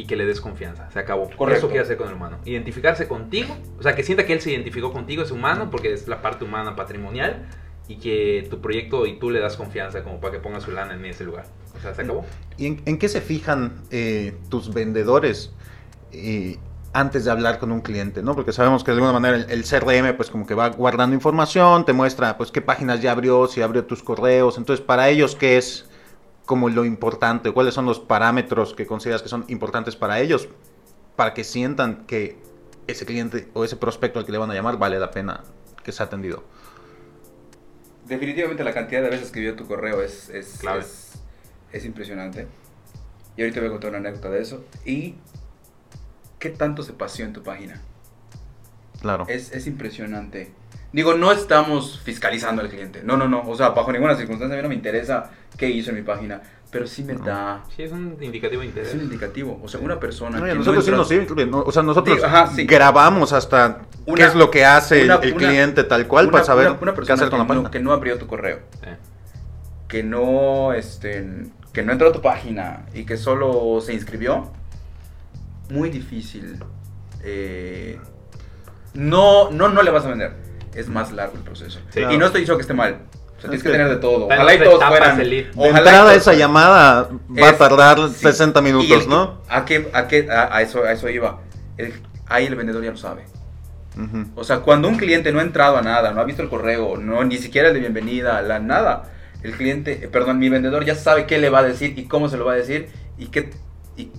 y 0.02 0.06
que 0.06 0.16
le 0.16 0.26
des 0.26 0.42
confianza. 0.42 0.90
Se 0.90 0.98
acabó. 0.98 1.30
Correcto. 1.38 1.60
Eso 1.60 1.68
quiere 1.68 1.84
hacer 1.84 1.96
con 1.96 2.08
el 2.08 2.16
humano. 2.16 2.40
Identificarse 2.44 3.08
contigo. 3.08 3.56
O 3.78 3.84
sea, 3.84 3.96
que 3.96 4.02
sienta 4.02 4.26
que 4.26 4.34
él 4.34 4.42
se 4.42 4.50
identificó 4.50 4.92
contigo, 4.92 5.22
es 5.22 5.30
humano, 5.30 5.70
porque 5.70 5.94
es 5.94 6.08
la 6.08 6.24
parte 6.24 6.44
humana 6.44 6.76
patrimonial. 6.76 7.46
Y 7.88 7.98
que 7.98 8.48
tu 8.50 8.62
proyecto 8.62 9.06
y 9.06 9.20
tú 9.20 9.30
le 9.30 9.40
das 9.40 9.58
confianza 9.58 10.04
como 10.04 10.20
para 10.20 10.34
que 10.34 10.40
ponga 10.40 10.60
su 10.60 10.72
lana 10.72 10.96
en 10.96 11.06
ese 11.06 11.24
lugar. 11.24 11.46
O 11.78 11.80
sea, 11.80 11.94
se 11.94 12.02
acabó. 12.02 12.26
¿Y 12.58 12.66
en, 12.66 12.82
en 12.86 12.98
qué 12.98 13.10
se 13.10 13.22
fijan 13.22 13.84
eh, 13.92 14.34
tus 14.50 14.74
vendedores 14.74 15.52
eh, 16.12 16.58
antes 16.94 17.26
de 17.26 17.32
hablar 17.32 17.60
con 17.60 17.72
un 17.72 17.82
cliente? 17.82 18.24
¿no? 18.24 18.34
Porque 18.34 18.54
sabemos 18.54 18.84
que 18.84 18.90
de 18.90 18.96
alguna 18.96 19.20
manera 19.20 19.38
el, 19.38 19.52
el 19.52 19.64
CRM 19.64 20.18
pues 20.18 20.32
como 20.32 20.48
que 20.48 20.56
va 20.56 20.70
guardando 20.70 21.14
información, 21.14 21.86
te 21.86 21.94
muestra 21.94 22.38
pues 22.38 22.50
qué 22.52 22.62
páginas 22.62 23.02
ya 23.02 23.12
abrió, 23.12 23.46
si 23.46 23.62
abrió 23.62 23.86
tus 23.86 24.02
correos. 24.02 24.58
Entonces, 24.58 24.84
para 24.84 25.10
ellos, 25.10 25.36
¿qué 25.36 25.58
es 25.58 25.91
como 26.52 26.68
lo 26.68 26.84
importante? 26.84 27.54
¿Cuáles 27.54 27.74
son 27.74 27.86
los 27.86 28.02
parámetros 28.02 28.74
que 28.74 28.86
consideras 28.86 29.22
que 29.22 29.30
son 29.30 29.46
importantes 29.48 29.96
para 29.96 30.20
ellos? 30.20 30.50
Para 31.16 31.34
que 31.34 31.46
sientan 31.46 32.06
que 32.06 32.38
ese 32.88 33.06
cliente 33.06 33.48
o 33.54 33.64
ese 33.64 33.78
prospecto 33.78 34.20
al 34.20 34.26
que 34.26 34.34
le 34.34 34.38
van 34.38 34.52
a 34.52 34.54
llamar 34.54 34.78
vale 34.78 35.00
la 35.00 35.12
pena 35.12 35.46
que 35.82 35.94
sea 35.94 36.08
atendido. 36.08 36.44
Definitivamente 38.06 38.66
la 38.66 38.74
cantidad 38.74 39.02
de 39.02 39.10
veces 39.10 39.32
que 39.32 39.40
vio 39.40 39.56
tu 39.56 39.66
correo 39.66 40.02
es, 40.02 40.28
es, 40.28 40.58
Clave. 40.60 40.82
es, 40.82 41.14
es 41.72 41.86
impresionante. 41.86 42.50
Y 43.38 43.44
ahorita 43.44 43.62
voy 43.62 43.70
a 43.70 43.72
contar 43.72 43.92
una 43.92 44.00
anécdota 44.00 44.30
de 44.30 44.42
eso. 44.42 44.66
Y 44.84 45.16
qué 46.38 46.50
tanto 46.50 46.84
se 46.84 46.92
paseó 46.92 47.26
en 47.26 47.32
tu 47.32 47.44
página. 47.44 47.82
Claro. 49.00 49.24
Es, 49.30 49.54
es 49.54 49.68
impresionante. 49.68 50.52
Digo, 50.94 51.14
no 51.14 51.32
estamos 51.32 52.00
fiscalizando 52.04 52.62
al 52.62 52.70
cliente. 52.70 53.02
No, 53.04 53.16
no, 53.18 53.28
no. 53.28 53.44
O 53.48 53.56
sea, 53.56 53.70
bajo 53.70 53.92
ninguna 53.92 54.16
circunstancia 54.16 54.56
a 54.56 54.58
mí 54.58 54.64
no 54.64 54.70
me 54.70 54.76
interesa 54.76 55.30
qué 55.58 55.70
hizo 55.70 55.90
en 55.92 55.96
mi 55.98 56.02
página. 56.02 56.42
Pero 56.70 56.88
sí 56.88 57.04
me 57.04 57.14
No. 57.14 57.26
da... 57.26 57.64
Sí, 57.76 57.84
es 57.84 57.92
un 57.92 58.18
indicativo 58.22 58.62
de 58.62 58.68
Es 58.68 58.72
interés. 58.76 58.94
un 58.96 59.02
indicativo. 59.02 59.60
O 59.64 59.68
sea, 59.68 59.80
una 59.82 60.00
persona... 60.00 60.38
No, 60.40 60.46
que 60.46 60.52
a 60.52 60.54
no 60.54 60.60
nosotros 60.60 60.86
sí 61.08 61.16
entra- 61.16 61.36
nos 61.46 61.48
¿no? 61.48 61.60
o 61.64 61.72
sea, 61.72 61.84
nosotros 61.84 62.16
Digo, 62.18 62.28
ajá, 62.28 62.48
sí. 62.48 62.66
grabamos 62.66 63.34
hasta 63.34 63.82
qué 64.16 64.24
es 64.24 64.36
lo 64.36 64.50
que 64.52 64.64
hace 64.66 65.00
el- 65.02 65.06
una- 65.06 65.16
el, 65.16 65.34
una- 65.34 65.48
cliente 65.48 65.84
tal 65.84 66.08
cual 66.08 66.26
una- 66.26 66.32
para 66.34 66.44
saber 66.46 66.68
una- 66.72 66.80
una 66.80 66.94
qué 66.94 67.12
hacer 67.12 67.30
con 67.30 67.40
la 67.40 67.46
que 67.46 67.48
página. 67.50 67.64
no, 67.64 67.72
que 67.72 67.80
no 67.80 67.92
abrió 67.92 68.18
tu 68.18 68.28
correo. 68.28 68.60
Sí. 68.84 68.90
que 69.90 70.04
no 70.04 70.72
este 70.72 71.28
que 71.74 71.84
no 71.84 71.92
entró 71.92 72.08
a 72.10 72.14
tu 72.14 72.22
página 72.22 72.86
y 72.94 73.04
que 73.06 73.18
solo 73.18 73.80
se 73.82 73.94
inscribió 73.94 74.50
muy 75.70 75.90
difícil 75.90 76.58
eh, 77.24 78.00
no 78.94 79.52
no 79.52 79.68
no 79.68 79.82
le 79.82 79.92
vas 79.92 80.06
a 80.06 80.10
vender 80.10 80.34
es 80.76 80.88
más 80.88 81.12
largo 81.12 81.36
el 81.38 81.44
proceso 81.44 81.80
Sí. 81.94 82.00
y 82.02 82.18
no 82.18 82.26
estoy 82.26 82.42
diciendo 82.42 82.58
que 82.58 82.62
esté 82.62 82.74
mal 82.74 82.94
O 83.38 83.42
sea, 83.42 83.50
tienes 83.50 83.58
Es 83.60 83.64
que 83.64 83.70
que 83.70 83.78
tener 83.78 83.90
de 83.90 83.98
todo. 83.98 84.26
Ojalá 84.28 84.54
y 84.54 84.60
todos 84.60 84.84
fueran. 84.84 85.18
De 85.18 85.48
ojalá 85.56 85.74
y 85.74 85.78
entrada 85.80 86.02
todos 86.04 86.16
esa 86.16 86.34
llamada 86.36 87.10
va 87.42 87.50
a 87.50 87.58
tardar 87.58 87.98
sí. 88.10 88.16
60 88.22 88.60
Y 88.60 88.64
minutos, 88.64 89.04
el- 89.04 89.10
¿no? 89.10 89.42
¿A 89.50 89.66
qué, 89.66 89.90
a, 89.94 90.08
qué, 90.08 90.30
a, 90.30 90.56
a 90.56 90.62
eso, 90.62 90.84
a 90.84 90.92
eso 90.92 91.10
iba? 91.10 91.40
El- 91.78 91.94
ahí 92.28 92.46
el 92.46 92.56
vendedor 92.56 92.84
ya 92.84 92.92
lo 92.92 92.98
sabe. 92.98 93.24
O 94.36 94.44
sea, 94.46 94.60
cuando 94.60 94.88
un 94.88 94.96
cliente 94.98 95.32
no 95.34 95.40
ha 95.40 95.44
entrado 95.44 95.76
a 95.78 95.82
nada, 95.82 96.12
no 96.14 96.22
ha 96.22 96.24
visto 96.24 96.42
el 96.42 96.50
correo, 96.50 96.98
no 96.98 97.24
ni 97.26 97.38
siquiera 97.38 97.68
el 97.68 97.74
de 97.74 97.82
bienvenida, 97.82 98.42
la 98.42 98.60
nada, 98.60 99.12
el 99.44 99.52
cliente, 99.54 100.06
eh, 100.06 100.08
perdón, 100.08 100.40
mi 100.40 100.48
vendedor 100.48 100.86
ya 100.86 100.96
sabe 100.96 101.26
qué 101.26 101.38
le 101.40 101.50
va 101.50 101.60
a 101.60 101.64
decir 101.64 101.98
y 102.00 102.06
cómo 102.06 102.30
se 102.30 102.38
lo 102.38 102.46
va 102.46 102.54
a 102.54 102.56
decir 102.56 102.90
y 103.18 103.26
qué 103.28 103.50
y 103.98 104.12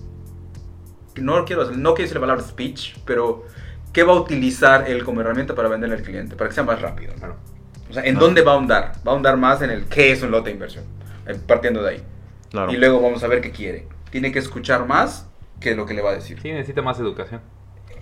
no 1.21 1.45
quiero 1.45 1.63
no 1.71 1.93
quiero 1.93 2.03
decir 2.03 2.15
la 2.15 2.21
palabra 2.21 2.43
speech, 2.43 2.97
pero 3.05 3.45
qué 3.93 4.03
va 4.03 4.13
a 4.13 4.15
utilizar 4.15 4.89
él 4.89 5.03
como 5.05 5.21
herramienta 5.21 5.55
para 5.55 5.69
venderle 5.69 5.95
al 5.95 6.01
cliente, 6.03 6.35
para 6.35 6.49
que 6.49 6.55
sea 6.55 6.63
más 6.63 6.81
rápido. 6.81 7.13
Claro. 7.13 7.37
O 7.89 7.93
sea, 7.93 8.03
¿en 8.03 8.15
dónde 8.15 8.41
va 8.41 8.51
a 8.51 8.55
ahondar? 8.55 8.93
Va 9.07 9.11
a 9.11 9.13
ahondar 9.13 9.37
más 9.37 9.61
en 9.61 9.69
el 9.69 9.85
qué 9.85 10.11
es 10.11 10.21
un 10.23 10.31
lote 10.31 10.49
de 10.49 10.55
inversión, 10.55 10.83
eh, 11.27 11.37
partiendo 11.47 11.81
de 11.83 11.89
ahí. 11.91 12.03
Claro. 12.49 12.71
Y 12.71 12.77
luego 12.77 12.99
vamos 13.01 13.23
a 13.23 13.27
ver 13.27 13.39
qué 13.41 13.51
quiere. 13.51 13.87
Tiene 14.09 14.31
que 14.31 14.39
escuchar 14.39 14.85
más 14.87 15.27
que 15.59 15.75
lo 15.75 15.85
que 15.85 15.93
le 15.93 16.01
va 16.01 16.09
a 16.11 16.15
decir 16.15 16.39
Sí, 16.41 16.51
necesita 16.51 16.81
más 16.81 16.99
educación. 16.99 17.41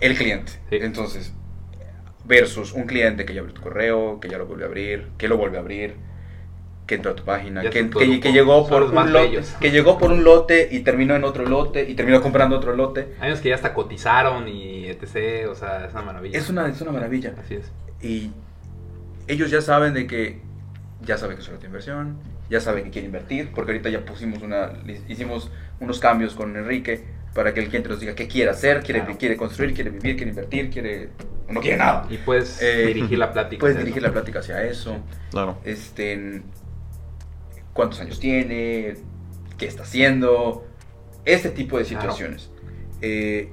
el 0.00 0.16
cliente. 0.16 0.52
Sí. 0.70 0.78
Entonces, 0.80 1.32
versus 2.24 2.72
un 2.72 2.84
cliente 2.84 3.24
que 3.24 3.34
ya 3.34 3.40
abrió 3.40 3.54
tu 3.54 3.62
correo, 3.62 4.18
que 4.20 4.28
ya 4.28 4.38
lo 4.38 4.46
vuelve 4.46 4.64
a 4.64 4.66
abrir, 4.68 5.08
que 5.18 5.28
lo 5.28 5.36
vuelve 5.36 5.58
a 5.58 5.60
abrir, 5.60 5.94
que 6.92 6.96
entró 6.96 7.12
a 7.12 7.14
tu 7.16 7.24
página, 7.24 7.62
que, 7.62 7.88
que- 8.20 8.32
llegó 8.32 8.68
por 8.68 8.82
un 8.82 8.94
lote, 8.94 9.12
bellos. 9.30 9.46
que 9.58 9.70
llegó 9.70 9.96
por 9.96 10.12
un 10.12 10.24
lote 10.24 10.68
y 10.70 10.80
terminó 10.80 11.16
en 11.16 11.24
otro 11.24 11.46
lote 11.46 11.88
y 11.88 11.94
terminó 11.94 12.20
comprando 12.20 12.54
otro 12.56 12.76
lote. 12.76 13.14
Hay 13.18 13.28
unos 13.30 13.40
que 13.40 13.48
ya 13.48 13.54
hasta 13.54 13.72
cotizaron 13.72 14.46
y 14.46 14.86
etc. 14.88 15.48
O 15.50 15.54
sea, 15.54 15.86
es 15.86 15.92
una 15.92 16.02
maravilla. 16.02 16.38
Es 16.38 16.50
una, 16.50 16.68
es 16.68 16.78
una 16.82 16.92
maravilla. 16.92 17.34
Así 17.42 17.54
es. 17.54 17.72
Y 18.02 18.30
ellos 19.26 19.50
ya 19.50 19.62
saben 19.62 19.94
de 19.94 20.06
que 20.06 20.40
ya 21.00 21.16
saben 21.16 21.36
que 21.36 21.42
es 21.42 21.48
una 21.48 21.64
inversión, 21.64 22.18
ya 22.50 22.60
saben 22.60 22.84
que 22.84 22.90
quieren 22.90 23.06
invertir, 23.06 23.50
porque 23.54 23.72
ahorita 23.72 23.88
ya 23.88 24.04
pusimos 24.04 24.42
una, 24.42 24.72
hicimos 25.08 25.50
unos 25.80 25.98
cambios 25.98 26.34
con 26.34 26.54
Enrique 26.56 27.04
para 27.34 27.54
que 27.54 27.60
el 27.60 27.68
cliente 27.68 27.88
nos 27.88 28.00
diga 28.00 28.14
qué 28.14 28.28
quiere 28.28 28.50
hacer, 28.50 28.82
quiere, 28.82 29.00
Claro. 29.00 29.16
quiere 29.18 29.36
construir, 29.38 29.72
quiere 29.74 29.88
vivir, 29.88 30.16
quiere 30.16 30.30
invertir, 30.32 30.68
quiere, 30.70 31.08
no 31.48 31.60
quiere 31.62 31.78
nada. 31.78 32.06
Y 32.10 32.18
puedes 32.18 32.60
Eh, 32.60 32.84
dirigir 32.88 33.18
la 33.18 33.32
plática. 33.32 33.60
Puedes 33.60 33.78
dirigir 33.78 33.98
eso. 34.02 34.06
la 34.08 34.12
plática 34.12 34.40
hacia 34.40 34.62
eso. 34.64 34.98
Claro. 35.30 35.56
Este, 35.64 36.42
cuántos 37.72 38.00
años 38.00 38.20
tiene, 38.20 38.96
qué 39.58 39.66
está 39.66 39.82
haciendo, 39.82 40.64
este 41.24 41.50
tipo 41.50 41.78
de 41.78 41.84
Claro. 41.84 42.00
situaciones. 42.02 42.50
Eh, 43.00 43.50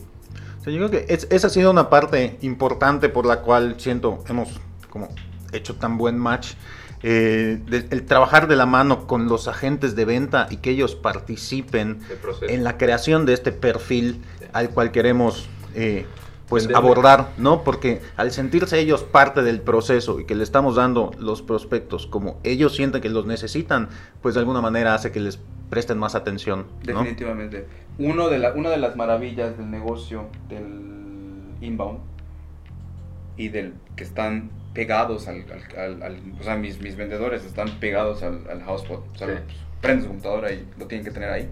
O 0.60 0.64
sea, 0.64 0.74
yo 0.74 0.88
creo 0.88 0.92
que 0.92 1.14
es- 1.14 1.28
esa 1.30 1.48
ha 1.48 1.50
sido 1.50 1.72
una 1.72 1.90
parte 1.90 2.38
importante 2.42 3.08
por 3.10 3.26
la 3.26 3.42
cual 3.42 3.76
siento 3.78 4.24
hemos 4.28 4.60
como 4.90 5.08
hecho 5.54 5.76
tan 5.76 5.98
buen 5.98 6.18
match. 6.18 6.54
Eh, 7.02 7.62
de- 7.66 7.88
el 7.92 8.06
trabajar 8.06 8.50
de 8.50 8.58
la 8.58 8.66
mano 8.66 9.08
con 9.08 9.30
los 9.30 9.48
agentes 9.48 9.96
de 9.96 10.04
venta 10.04 10.48
y 10.50 10.58
que 10.58 10.72
ellos 10.72 10.96
participen 10.96 12.00
proceso. 12.22 12.52
en 12.54 12.66
la 12.66 12.78
creación 12.78 13.26
de 13.26 13.34
este 13.34 13.54
perfil 13.54 14.22
Sí. 14.40 14.46
al 14.52 14.70
cual 14.72 14.92
queremos 14.92 15.48
eh, 15.76 16.06
pues 16.50 16.68
abordar, 16.74 17.30
¿no? 17.38 17.64
Porque 17.64 18.02
al 18.18 18.32
sentirse 18.32 18.80
ellos 18.80 19.04
parte 19.04 19.44
del 19.44 19.62
proceso 19.62 20.20
y 20.20 20.26
que 20.26 20.34
le 20.36 20.44
estamos 20.44 20.76
dando 20.76 21.12
los 21.20 21.42
prospectos 21.44 22.08
como 22.08 22.40
ellos 22.44 22.76
sienten 22.76 23.02
que 23.02 23.10
los 23.10 23.26
necesitan, 23.28 23.90
pues 24.22 24.34
de 24.36 24.40
alguna 24.42 24.60
manera 24.62 24.96
hace 24.96 25.12
que 25.12 25.20
les 25.20 25.40
presten 25.70 26.00
más 26.00 26.16
atención, 26.16 26.66
¿no? 26.88 27.00
definitivamente. 27.00 27.68
Uno 28.00 28.30
de 28.30 28.40
la, 28.40 28.54
una 28.54 28.70
de 28.72 28.78
las 28.78 28.96
maravillas 28.96 29.58
del 29.58 29.70
negocio 29.70 30.28
del 30.50 31.54
inbound 31.62 32.00
y 33.38 33.50
del 33.50 33.74
que 33.96 34.04
están 34.04 34.50
pegados 34.74 35.28
al, 35.28 35.46
al- 35.52 35.80
al- 35.80 36.04
al- 36.04 36.22
o 36.40 36.44
sea, 36.44 36.56
mis, 36.56 36.80
mis 36.82 36.96
vendedores 36.96 37.46
están 37.46 37.70
pegados 37.80 38.24
al, 38.24 38.50
al 38.50 38.64
hotspot, 38.64 39.04
o 39.14 39.18
sea, 39.18 39.28
Sí. 39.28 39.34
pues, 39.46 39.58
prenden 39.82 40.04
su 40.04 40.08
computadora 40.10 40.52
y 40.52 40.68
lo 40.78 40.88
tienen 40.88 41.06
que 41.06 41.12
tener 41.12 41.30
ahí, 41.30 41.50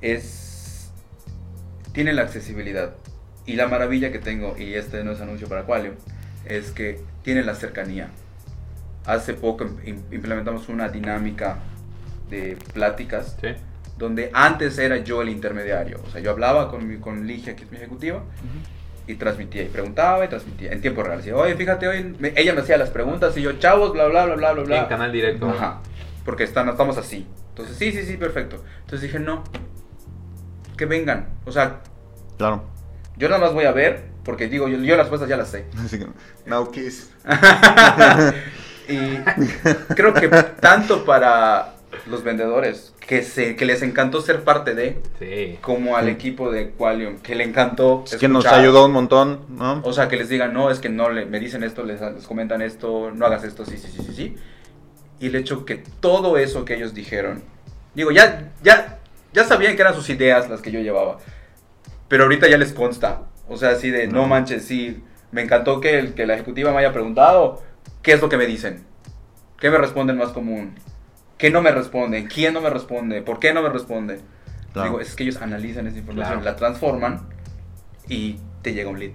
es, 0.00 0.90
tiene 1.92 2.12
la 2.12 2.22
accesibilidad. 2.22 2.94
Y 3.46 3.54
la 3.54 3.68
maravilla 3.68 4.10
que 4.12 4.18
tengo, 4.18 4.56
y 4.58 4.74
este 4.74 5.04
no 5.04 5.12
es 5.12 5.20
anuncio 5.20 5.48
para 5.48 5.62
Qualio, 5.62 5.94
es 6.44 6.70
que 6.72 7.00
tiene 7.22 7.42
la 7.44 7.54
cercanía. 7.54 8.08
Hace 9.04 9.34
poco 9.34 9.64
im- 9.84 10.02
implementamos 10.12 10.68
una 10.68 10.88
dinámica 10.88 11.58
de 12.28 12.56
pláticas 12.74 13.36
Sí. 13.40 13.48
donde 13.98 14.30
antes 14.34 14.76
era 14.78 14.96
yo 14.98 15.22
el 15.22 15.28
intermediario. 15.28 16.00
O 16.06 16.10
sea, 16.10 16.20
yo 16.20 16.30
hablaba 16.32 16.70
con, 16.70 16.86
mi, 16.88 16.96
con 16.98 17.24
Ligia, 17.26 17.54
que 17.54 17.64
es 17.64 17.70
mi 17.70 17.76
ejecutiva, 17.76 18.22
y 19.06 19.14
transmitía, 19.14 19.62
y 19.62 19.68
preguntaba 19.68 20.24
y 20.24 20.28
transmitía 20.28 20.72
en 20.72 20.80
tiempo 20.80 21.04
real. 21.04 21.18
Decía, 21.18 21.36
oye, 21.36 21.54
fíjate, 21.54 21.86
hoy 21.86 22.16
me- 22.18 22.32
ella 22.36 22.52
me 22.52 22.62
hacía 22.62 22.76
las 22.76 22.90
preguntas 22.90 23.36
y 23.36 23.42
yo, 23.42 23.52
chavos, 23.60 23.92
bla, 23.92 24.06
bla, 24.08 24.24
bla, 24.26 24.34
bla, 24.34 24.52
bla, 24.54 24.62
bla. 24.64 24.78
En 24.80 24.86
canal 24.86 25.12
directo. 25.12 25.48
Ajá, 25.48 25.78
porque 26.24 26.42
están, 26.42 26.68
estamos 26.68 26.98
así. 26.98 27.24
Entonces, 27.50 27.76
sí, 27.76 27.92
sí, 27.92 28.02
sí, 28.02 28.16
perfecto. 28.16 28.64
Entonces 28.80 29.02
dije, 29.02 29.20
no, 29.20 29.44
que 30.76 30.86
vengan. 30.86 31.28
O 31.44 31.52
sea, 31.52 31.80
Claro. 32.36 32.64
Yo 33.16 33.28
nada 33.28 33.40
más 33.40 33.52
voy 33.52 33.64
a 33.64 33.72
ver, 33.72 34.04
porque 34.24 34.48
digo, 34.48 34.68
yo, 34.68 34.78
yo 34.78 34.96
las 34.96 35.06
respuestas 35.06 35.28
ya 35.28 35.36
las 35.36 35.48
sé. 35.50 35.66
Así 35.84 35.98
que, 35.98 36.06
now 36.46 36.70
kiss. 36.70 37.10
y 38.88 39.16
creo 39.94 40.14
que 40.14 40.28
tanto 40.60 41.04
para 41.04 41.74
los 42.06 42.22
vendedores, 42.22 42.92
que, 43.06 43.22
se, 43.22 43.56
que 43.56 43.64
les 43.64 43.82
encantó 43.82 44.20
ser 44.20 44.42
parte 44.42 44.74
de, 44.74 45.00
Sí. 45.18 45.58
como 45.60 45.96
al 45.96 46.08
equipo 46.08 46.50
de 46.50 46.70
Qualium, 46.70 47.18
que 47.18 47.34
le 47.34 47.44
encantó. 47.44 48.04
Es 48.04 48.16
que 48.16 48.28
nos 48.28 48.46
ayudó 48.46 48.84
un 48.86 48.92
montón, 48.92 49.40
¿no? 49.48 49.80
O 49.84 49.92
sea, 49.92 50.08
que 50.08 50.16
les 50.16 50.28
digan, 50.28 50.52
no, 50.52 50.70
es 50.70 50.80
que 50.80 50.88
no, 50.88 51.10
le, 51.10 51.24
me 51.24 51.38
dicen 51.40 51.62
esto, 51.62 51.84
les, 51.84 52.00
les 52.00 52.26
comentan 52.26 52.62
esto, 52.62 53.12
no 53.14 53.26
hagas 53.26 53.44
esto, 53.44 53.64
sí, 53.64 53.78
sí, 53.78 53.88
sí, 53.88 54.02
sí, 54.04 54.12
sí. 54.12 54.36
Y 55.20 55.28
el 55.28 55.36
hecho 55.36 55.64
que 55.64 55.76
todo 56.00 56.36
eso 56.36 56.64
que 56.64 56.74
ellos 56.74 56.94
dijeron, 56.94 57.42
digo, 57.94 58.10
ya, 58.10 58.50
ya, 58.62 58.98
ya 59.32 59.44
sabían 59.44 59.76
que 59.76 59.82
eran 59.82 59.94
sus 59.94 60.10
ideas 60.10 60.50
las 60.50 60.60
que 60.60 60.70
yo 60.72 60.80
llevaba, 60.80 61.18
pero 62.08 62.24
ahorita 62.24 62.48
ya 62.48 62.58
les 62.58 62.72
consta. 62.72 63.22
O 63.48 63.56
sea, 63.56 63.70
así 63.70 63.90
de, 63.90 64.06
no, 64.08 64.22
No. 64.22 64.26
manches, 64.26 64.64
sí, 64.64 65.02
me 65.32 65.42
encantó 65.42 65.80
que, 65.80 65.98
el, 65.98 66.14
que 66.14 66.26
la 66.26 66.34
ejecutiva 66.34 66.72
me 66.72 66.78
haya 66.78 66.92
preguntado, 66.92 67.62
¿qué 68.02 68.12
es 68.12 68.20
lo 68.20 68.28
que 68.28 68.36
me 68.36 68.46
dicen? 68.46 68.84
¿Qué 69.58 69.70
me 69.70 69.78
responden 69.78 70.16
más 70.18 70.30
común? 70.30 70.74
¿Qué 71.38 71.50
no 71.50 71.62
me 71.62 71.70
responden? 71.70 72.26
¿Quién 72.26 72.54
no 72.54 72.60
me 72.60 72.70
responde? 72.70 73.22
¿Por 73.22 73.38
qué 73.38 73.52
no 73.52 73.62
me 73.62 73.68
responde? 73.68 74.20
Claro. 74.72 74.88
Digo, 74.90 75.00
es 75.00 75.14
que 75.14 75.22
ellos 75.24 75.40
analizan 75.40 75.86
esa 75.86 75.98
información, 75.98 76.40
Claro. 76.40 76.44
la 76.50 76.56
transforman 76.56 77.20
y 78.08 78.38
te 78.62 78.72
llega 78.74 78.90
un 78.90 78.98
lead. 78.98 79.12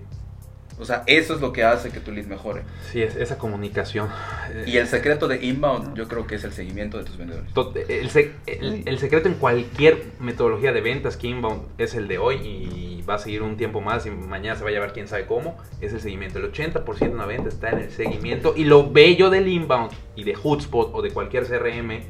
O 0.81 0.85
sea, 0.85 1.03
eso 1.05 1.35
es 1.35 1.41
lo 1.41 1.53
que 1.53 1.63
hace 1.63 1.91
que 1.91 1.99
tu 1.99 2.11
lead 2.11 2.25
mejore. 2.25 2.63
Sí, 2.91 3.01
es, 3.03 3.15
esa 3.15 3.37
comunicación. 3.37 4.09
Eh, 4.51 4.65
Y 4.67 4.77
el 4.77 4.87
secreto 4.87 5.27
de 5.27 5.37
inbound, 5.45 5.95
yo 5.95 6.07
creo 6.07 6.25
que 6.27 6.35
es 6.35 6.43
el 6.43 6.51
seguimiento 6.53 6.97
de 6.97 7.03
tus 7.05 7.17
vendedores. 7.17 7.53
El, 7.87 8.09
sec- 8.09 8.31
el- 8.47 8.83
el 8.87 8.97
secreto 8.99 9.27
en 9.27 9.35
cualquier 9.35 10.03
metodología 10.19 10.71
de 10.73 10.81
ventas 10.81 11.17
que 11.17 11.27
inbound 11.27 11.61
es 11.77 11.93
el 11.93 12.07
de 12.07 12.17
hoy 12.17 12.35
y 12.37 13.03
va 13.07 13.15
a 13.15 13.19
seguir 13.19 13.41
un 13.43 13.57
tiempo 13.57 13.79
más 13.81 14.05
y 14.05 14.09
mañana 14.11 14.55
se 14.55 14.63
va 14.63 14.69
a 14.69 14.73
llevar 14.73 14.93
quién 14.93 15.07
sabe 15.07 15.25
cómo, 15.25 15.57
es 15.81 15.93
el 15.93 16.01
seguimiento. 16.01 16.39
El 16.39 16.51
80% 16.51 16.97
de 16.99 17.09
una 17.09 17.25
venta 17.25 17.49
está 17.49 17.69
en 17.69 17.79
el 17.79 17.91
seguimiento 17.91 18.53
y 18.57 18.63
lo 18.65 18.91
bello 18.91 19.29
del 19.29 19.47
inbound 19.47 19.91
y 20.15 20.23
de 20.23 20.33
Hootspot 20.35 20.91
o 20.93 21.01
de 21.01 21.11
cualquier 21.11 21.45
CRM 21.45 22.01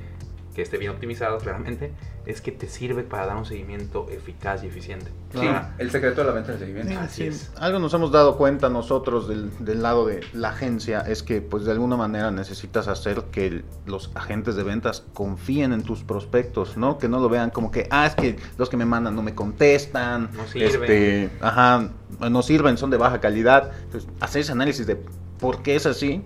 que 0.55 0.61
esté 0.61 0.77
bien 0.77 0.91
optimizado 0.91 1.37
claramente 1.37 1.91
es 2.25 2.41
que 2.41 2.51
te 2.51 2.67
sirve 2.67 3.03
para 3.03 3.25
dar 3.25 3.37
un 3.37 3.45
seguimiento 3.45 4.07
eficaz 4.11 4.63
y 4.63 4.67
eficiente. 4.67 5.07
Sí, 5.31 5.39
Claro. 5.39 5.67
el 5.79 5.89
secreto 5.89 6.21
de 6.21 6.27
la 6.27 6.33
venta 6.33 6.53
es 6.53 6.61
el 6.61 6.67
seguimiento. 6.67 6.99
Así 6.99 7.21
Sí, 7.23 7.27
es. 7.29 7.51
Algo 7.57 7.79
nos 7.79 7.93
hemos 7.93 8.11
dado 8.11 8.37
cuenta 8.37 8.69
nosotros 8.69 9.27
del, 9.27 9.49
del 9.59 9.81
lado 9.81 10.05
de 10.05 10.21
la 10.33 10.49
agencia 10.49 10.99
es 11.01 11.23
que 11.23 11.41
pues 11.41 11.63
de 11.65 11.71
alguna 11.71 11.97
manera 11.97 12.29
necesitas 12.29 12.87
hacer 12.87 13.23
que 13.31 13.47
el- 13.47 13.65
los 13.85 14.11
agentes 14.13 14.55
de 14.55 14.63
ventas 14.63 15.03
confíen 15.13 15.73
en 15.73 15.81
tus 15.83 16.03
prospectos, 16.03 16.77
¿no? 16.77 16.97
Que 16.99 17.07
no 17.09 17.19
lo 17.19 17.27
vean 17.29 17.49
como 17.49 17.71
que, 17.71 17.87
ah, 17.89 18.05
es 18.05 18.15
que 18.15 18.35
los 18.57 18.69
que 18.69 18.77
me 18.77 18.85
mandan 18.85 19.15
no 19.15 19.23
me 19.23 19.33
contestan, 19.33 20.29
No 20.33 20.45
sirven. 20.47 20.69
este, 20.83 21.29
ajá, 21.41 21.89
no 22.29 22.41
sirven, 22.43 22.77
son 22.77 22.89
de 22.91 22.97
baja 22.97 23.19
calidad. 23.19 23.71
Entonces, 23.85 24.09
hacer 24.19 24.41
ese 24.41 24.51
análisis 24.51 24.85
de 24.85 24.97
por 25.39 25.63
qué 25.63 25.75
es 25.75 25.85
así, 25.87 26.23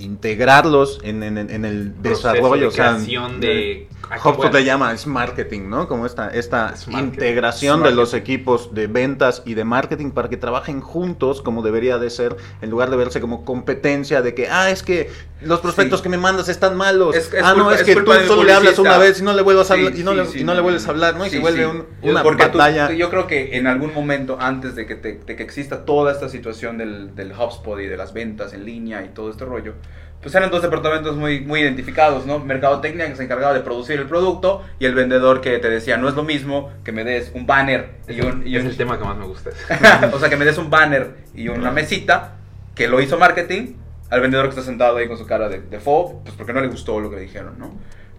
integrarlos 0.00 0.98
en, 1.02 1.22
en- 1.22 1.38
en 1.38 1.64
el 1.64 1.92
Proceso 1.92 2.28
desarrollo, 2.32 2.60
de 2.62 2.66
o 2.66 2.70
sea, 2.70 2.88
creación 2.94 3.40
de... 3.40 3.88
HubSpot 4.24 4.52
le 4.52 4.64
llama 4.64 4.92
es 4.92 5.06
marketing, 5.06 5.68
¿no? 5.68 5.86
Como 5.86 6.04
esta, 6.04 6.30
esta 6.30 6.74
integración 6.88 7.84
de 7.84 7.92
los 7.92 8.12
equipos 8.12 8.74
de 8.74 8.88
ventas 8.88 9.42
y 9.46 9.54
de 9.54 9.62
marketing 9.62 10.10
para 10.10 10.28
que 10.28 10.36
trabajen 10.36 10.80
juntos 10.80 11.42
como 11.42 11.62
debería 11.62 11.96
de 11.98 12.10
ser, 12.10 12.36
en 12.60 12.70
lugar 12.70 12.90
de 12.90 12.96
verse 12.96 13.20
como 13.20 13.44
competencia 13.44 14.20
de 14.20 14.34
que, 14.34 14.48
ah, 14.48 14.68
es 14.70 14.82
que 14.82 15.10
los 15.42 15.60
prospectos 15.60 16.00
Sí. 16.00 16.04
que 16.04 16.08
me 16.08 16.18
mandas 16.18 16.48
están 16.48 16.76
malos. 16.76 17.14
Es- 17.14 17.32
es 17.32 17.42
ah, 17.44 17.54
no, 17.56 17.70
es 17.70 17.80
es 17.82 17.86
que 17.86 17.94
tú 18.02 18.10
solo 18.26 18.42
le 18.42 18.52
hablas 18.52 18.78
una 18.80 18.98
vez 18.98 19.20
y 19.20 19.22
no 19.22 19.32
le 19.32 19.42
vuelvas 19.42 19.70
a 19.70 19.74
Sí, 19.74 19.80
hablar, 19.86 19.98
y 20.00 20.02
no, 20.02 20.10
sí, 20.10 20.16
le, 20.16 20.26
sí, 20.26 20.40
y 20.40 20.44
no 20.44 20.54
le 20.54 20.60
vuelves 20.60 20.86
a 20.88 20.90
hablar, 20.90 21.16
¿no? 21.16 21.24
Y 21.26 21.30
se 21.30 21.38
vuelve 21.38 21.66
un- 21.68 21.86
una 22.02 22.24
porque 22.24 22.46
tú- 22.46 22.58
batalla. 22.58 22.90
yo 22.92 23.10
creo 23.10 23.28
que 23.28 23.56
en 23.56 23.68
algún 23.68 23.94
momento, 23.94 24.38
antes 24.40 24.74
de 24.74 24.86
que, 24.86 24.96
te- 24.96 25.20
de 25.24 25.36
que 25.36 25.42
exista 25.44 25.84
toda 25.84 26.10
esta 26.10 26.28
situación 26.28 26.78
del, 26.78 27.14
del 27.14 27.30
HubSpot 27.32 27.78
y 27.78 27.86
de 27.86 27.96
las 27.96 28.12
ventas 28.12 28.54
en 28.54 28.64
línea 28.64 29.04
y 29.04 29.10
todo 29.10 29.30
este 29.30 29.44
rollo, 29.44 29.74
pues 30.22 30.34
eran 30.34 30.50
dos 30.50 30.60
departamentos 30.62 31.16
muy, 31.16 31.40
muy 31.40 31.60
identificados, 31.60 32.26
¿no? 32.26 32.38
Mercadotecnia 32.38 33.08
que 33.08 33.16
se 33.16 33.24
encargaba 33.24 33.54
de 33.54 33.60
producir 33.60 33.98
el 33.98 34.06
producto 34.06 34.62
y 34.78 34.84
el 34.86 34.94
vendedor 34.94 35.40
que 35.40 35.58
te 35.58 35.70
decía, 35.70 35.96
no 35.96 36.08
es 36.08 36.14
lo 36.14 36.22
mismo 36.24 36.70
que 36.84 36.92
me 36.92 37.04
des 37.04 37.32
un 37.34 37.46
banner 37.46 37.92
y 38.08 38.20
un... 38.20 38.46
y 38.46 38.56
es 38.56 38.62
un- 38.64 38.68
el 38.70 38.76
tema 38.76 38.98
que 38.98 39.04
más 39.04 39.16
me 39.16 39.24
gusta. 39.26 39.50
o 40.12 40.18
sea, 40.18 40.28
que 40.28 40.36
me 40.36 40.44
des 40.44 40.58
un 40.58 40.68
banner 40.70 41.14
y 41.34 41.48
una 41.48 41.70
mesita 41.70 42.36
que 42.74 42.86
lo 42.88 43.00
hizo 43.00 43.18
marketing 43.18 43.74
al 44.10 44.20
vendedor 44.20 44.46
que 44.46 44.50
está 44.50 44.62
sentado 44.62 44.96
ahí 44.98 45.08
con 45.08 45.16
su 45.16 45.24
cara 45.26 45.48
de, 45.48 45.60
de 45.60 45.80
fo, 45.80 46.20
pues 46.24 46.34
porque 46.36 46.52
no 46.52 46.60
le 46.60 46.68
gustó 46.68 47.00
lo 47.00 47.08
que 47.10 47.16
le 47.16 47.22
dijeron, 47.22 47.58
¿no? 47.58 47.72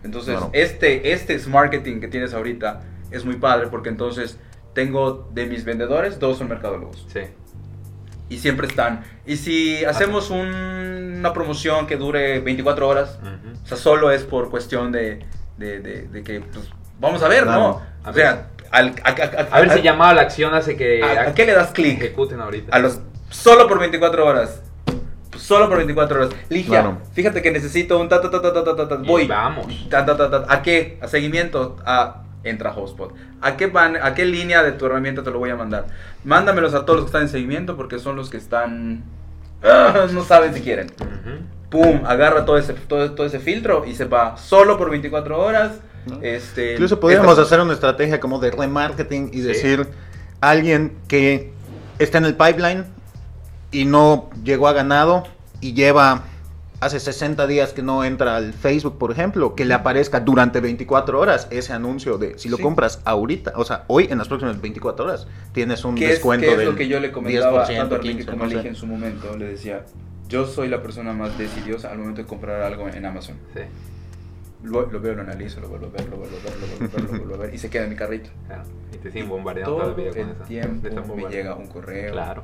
Entonces, 0.04 0.40
este, 0.54 1.12
este 1.14 1.36
es 1.36 1.48
marketing 1.48 2.00
que 2.00 2.08
tienes 2.08 2.34
ahorita 2.34 2.82
es 3.12 3.26
muy 3.26 3.36
padre 3.36 3.68
porque 3.68 3.90
entonces 3.90 4.40
tengo 4.74 5.30
de 5.34 5.46
mis 5.46 5.66
vendedores, 5.66 6.18
dos 6.18 6.38
son 6.40 6.48
mercadólogos. 6.50 7.06
Sí. 7.14 7.20
Y 8.32 8.38
siempre 8.40 8.66
están. 8.68 9.04
Y 9.26 9.36
si 9.36 9.84
hacemos 9.84 10.30
un- 10.30 11.18
una 11.20 11.34
promoción 11.34 11.86
que 11.86 11.98
dure 11.98 12.40
24 12.40 12.88
horas, 12.88 13.20
o 13.64 13.68
sea, 13.68 13.76
solo 13.78 14.10
es 14.10 14.24
por 14.24 14.50
cuestión 14.50 14.92
de, 14.94 15.20
de, 15.58 15.80
de- 15.82 16.04
de 16.08 16.24
que, 16.24 16.40
pues, 16.40 16.70
vamos 17.00 17.22
a 17.24 17.28
ver, 17.28 17.46
¿no? 17.46 17.82
A 18.06 18.10
O 18.10 18.14
sea, 18.14 18.48
al- 18.72 18.96
a, 19.04 19.10
a- 19.10 19.58
A 19.58 19.60
ver 19.60 19.72
si 19.72 19.82
llamado 19.82 20.12
a 20.12 20.14
la 20.14 20.22
acción 20.22 20.54
hace 20.54 20.78
que 20.78 21.04
¿A, 21.04 21.34
qué 21.34 21.46
le 21.46 21.52
das 21.54 21.72
clic? 21.72 21.98
ejecuten 21.98 22.40
ahorita. 22.40 22.74
A 22.74 22.80
los 22.80 23.02
solo 23.30 23.68
por 23.68 23.80
24 23.80 24.26
horas. 24.26 24.62
Solo 25.38 25.68
por 25.68 25.78
24 25.78 26.20
horas. 26.22 26.30
Ligia, 26.50 26.82
Claro. 26.82 26.98
fíjate 27.14 27.42
que 27.42 27.52
necesito 27.52 28.00
un 28.00 28.08
ta 28.08 28.22
ta 28.22 28.32
ta 28.32 28.42
ta 28.42 28.54
ta 28.54 28.64
ta 28.64 28.76
ta, 28.76 28.88
ta, 28.88 28.96
Y 29.04 29.08
voy. 29.08 29.28
vamos. 29.28 29.90
Ta, 29.90 30.06
ta, 30.06 30.16
ta, 30.16 30.30
ta. 30.32 30.46
¿A 30.48 30.62
qué? 30.62 30.98
A 31.02 31.08
seguimiento. 31.08 31.76
A 31.86 32.24
entra 32.44 32.72
a 32.72 32.74
Hotspot. 32.74 33.14
¿A 33.42 33.58
qué 33.58 33.68
van, 33.68 33.96
a 33.98 34.14
qué 34.14 34.26
línea 34.26 34.64
de 34.64 34.72
tu 34.72 34.86
herramienta 34.86 35.24
te 35.24 35.32
lo 35.32 35.40
voy 35.40 35.50
a 35.52 35.56
mandar? 35.56 35.86
Mándamelos 36.24 36.74
a 36.74 36.86
todos 36.86 36.98
los 36.98 37.06
que 37.06 37.10
están 37.10 37.22
en 37.24 37.30
seguimiento 37.30 37.78
porque 37.78 38.00
son 38.00 38.16
los 38.16 38.30
que 38.30 38.38
están 38.38 39.04
ah, 39.64 40.08
no 40.12 40.24
saben 40.24 40.54
si 40.54 40.62
quieren. 40.62 40.92
Pum, 41.70 42.02
agarra 42.06 42.44
todo 42.46 42.58
ese 42.58 42.74
todo, 42.74 43.12
todo 43.12 43.26
ese 43.28 43.40
filtro 43.40 43.86
y 43.86 43.94
se 43.96 44.06
va 44.06 44.38
solo 44.38 44.78
por 44.78 44.90
24 44.90 45.40
horas. 45.40 45.74
¿No? 46.06 46.20
Este 46.22 46.74
Incluso 46.74 47.00
podríamos 47.00 47.30
esta- 47.32 47.44
hacer 47.44 47.60
una 47.60 47.74
estrategia 47.74 48.20
como 48.20 48.40
de 48.40 48.50
remarketing 48.52 49.30
y 49.32 49.38
Sí. 49.38 49.44
decir 49.44 49.88
alguien 50.42 50.94
que 51.08 51.54
está 52.00 52.18
en 52.18 52.26
el 52.26 52.36
pipeline 52.36 52.86
y 53.72 53.86
no 53.86 54.30
llegó 54.44 54.68
a 54.68 54.74
ganado 54.74 55.24
y 55.62 55.74
lleva 55.74 56.24
hace 56.82 57.00
60 57.00 57.48
días 57.48 57.74
que 57.74 57.82
no 57.84 58.04
entra 58.04 58.36
al 58.36 58.54
Facebook, 58.54 58.98
por 58.98 59.12
ejemplo, 59.12 59.56
que 59.56 59.64
le 59.66 59.74
aparezca 59.74 60.20
durante 60.20 60.60
24 60.60 61.20
horas 61.20 61.48
ese 61.52 61.72
anuncio 61.74 62.18
de 62.18 62.38
si 62.38 62.50
lo 62.50 62.58
Sí. 62.58 62.64
compras 62.64 63.02
ahorita, 63.06 63.54
o 63.56 63.64
sea, 63.64 63.86
hoy 63.88 64.08
en 64.12 64.18
las 64.18 64.28
próximas 64.28 64.60
24 64.60 65.06
horas 65.06 65.28
tienes 65.54 65.86
un 65.86 65.96
¿Qué 65.96 66.06
es, 66.06 66.10
descuento 66.12 66.46
qué 66.48 66.52
es 66.54 66.58
del 66.58 66.68
lo 66.70 66.76
que 66.76 66.88
yo 66.88 67.00
le 67.00 67.12
comentaba 67.12 67.66
10%, 67.68 67.78
tanto 67.78 67.96
a 67.96 67.98
Ricky 68.00 68.24
15%, 68.26 68.26
como 68.32 68.50
sé. 68.50 68.56
Ligia 68.56 68.70
en 68.70 68.76
su 68.76 68.88
momento? 68.88 69.38
Le 69.38 69.46
decía, 69.46 69.86
yo 70.28 70.46
soy 70.46 70.68
la 70.68 70.82
persona 70.82 71.14
más 71.14 71.38
decidiosa 71.38 71.92
al 71.92 72.00
momento 72.00 72.22
de 72.22 72.28
comprar 72.28 72.62
algo 72.64 72.88
en 72.90 73.06
Amazon. 73.06 73.38
Sí. 73.54 73.62
Lo, 74.64 74.86
lo 74.92 75.00
veo, 75.00 75.16
lo 75.16 75.22
analizo, 75.22 75.60
lo 75.60 75.70
vuelvo 75.70 75.88
a 75.88 75.90
ver, 75.90 76.08
lo 76.10 76.18
vuelvo 76.18 76.38
a 76.38 76.44
ver, 76.44 76.60
lo 76.60 76.68
vuelvo 76.68 76.86
a 76.86 76.88
ver, 76.90 77.02
lo 77.04 77.18
vuelvo 77.20 77.36
a 77.36 77.38
ver 77.48 77.54
y 77.56 77.58
se 77.58 77.70
queda 77.70 77.84
en 77.84 77.90
mi 77.92 77.96
carrito. 77.96 78.30
Claro. 78.48 78.64
Y 78.94 78.98
te 78.98 79.10
siguen 79.12 79.30
bombardeando 79.30 79.72
Todo 79.78 79.84
todavía 79.94 80.10
con 80.12 80.20
el 80.20 80.30
eso. 80.36 80.44
tiempo 80.44 81.16
me 81.16 81.24
llega 81.30 81.56
un 81.56 81.68
correo. 81.68 82.12
Claro. 82.12 82.44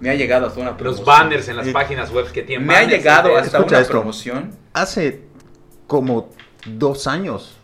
Me 0.00 0.10
ha 0.10 0.14
llegado 0.14 0.46
hasta 0.46 0.60
una 0.60 0.70
Los 0.70 0.78
promoción. 0.78 1.06
banners 1.06 1.48
en 1.48 1.56
las 1.56 1.68
páginas 1.68 2.10
web 2.10 2.30
que 2.30 2.42
tienen 2.42 2.66
Me 2.66 2.76
ha 2.76 2.84
llegado 2.84 3.36
hasta 3.36 3.58
Escucha 3.58 3.76
una 3.76 3.80
esto. 3.80 3.92
promoción. 3.92 4.50
Hace 4.72 5.22
como 5.86 6.30
dos 6.66 7.06
años 7.06 7.54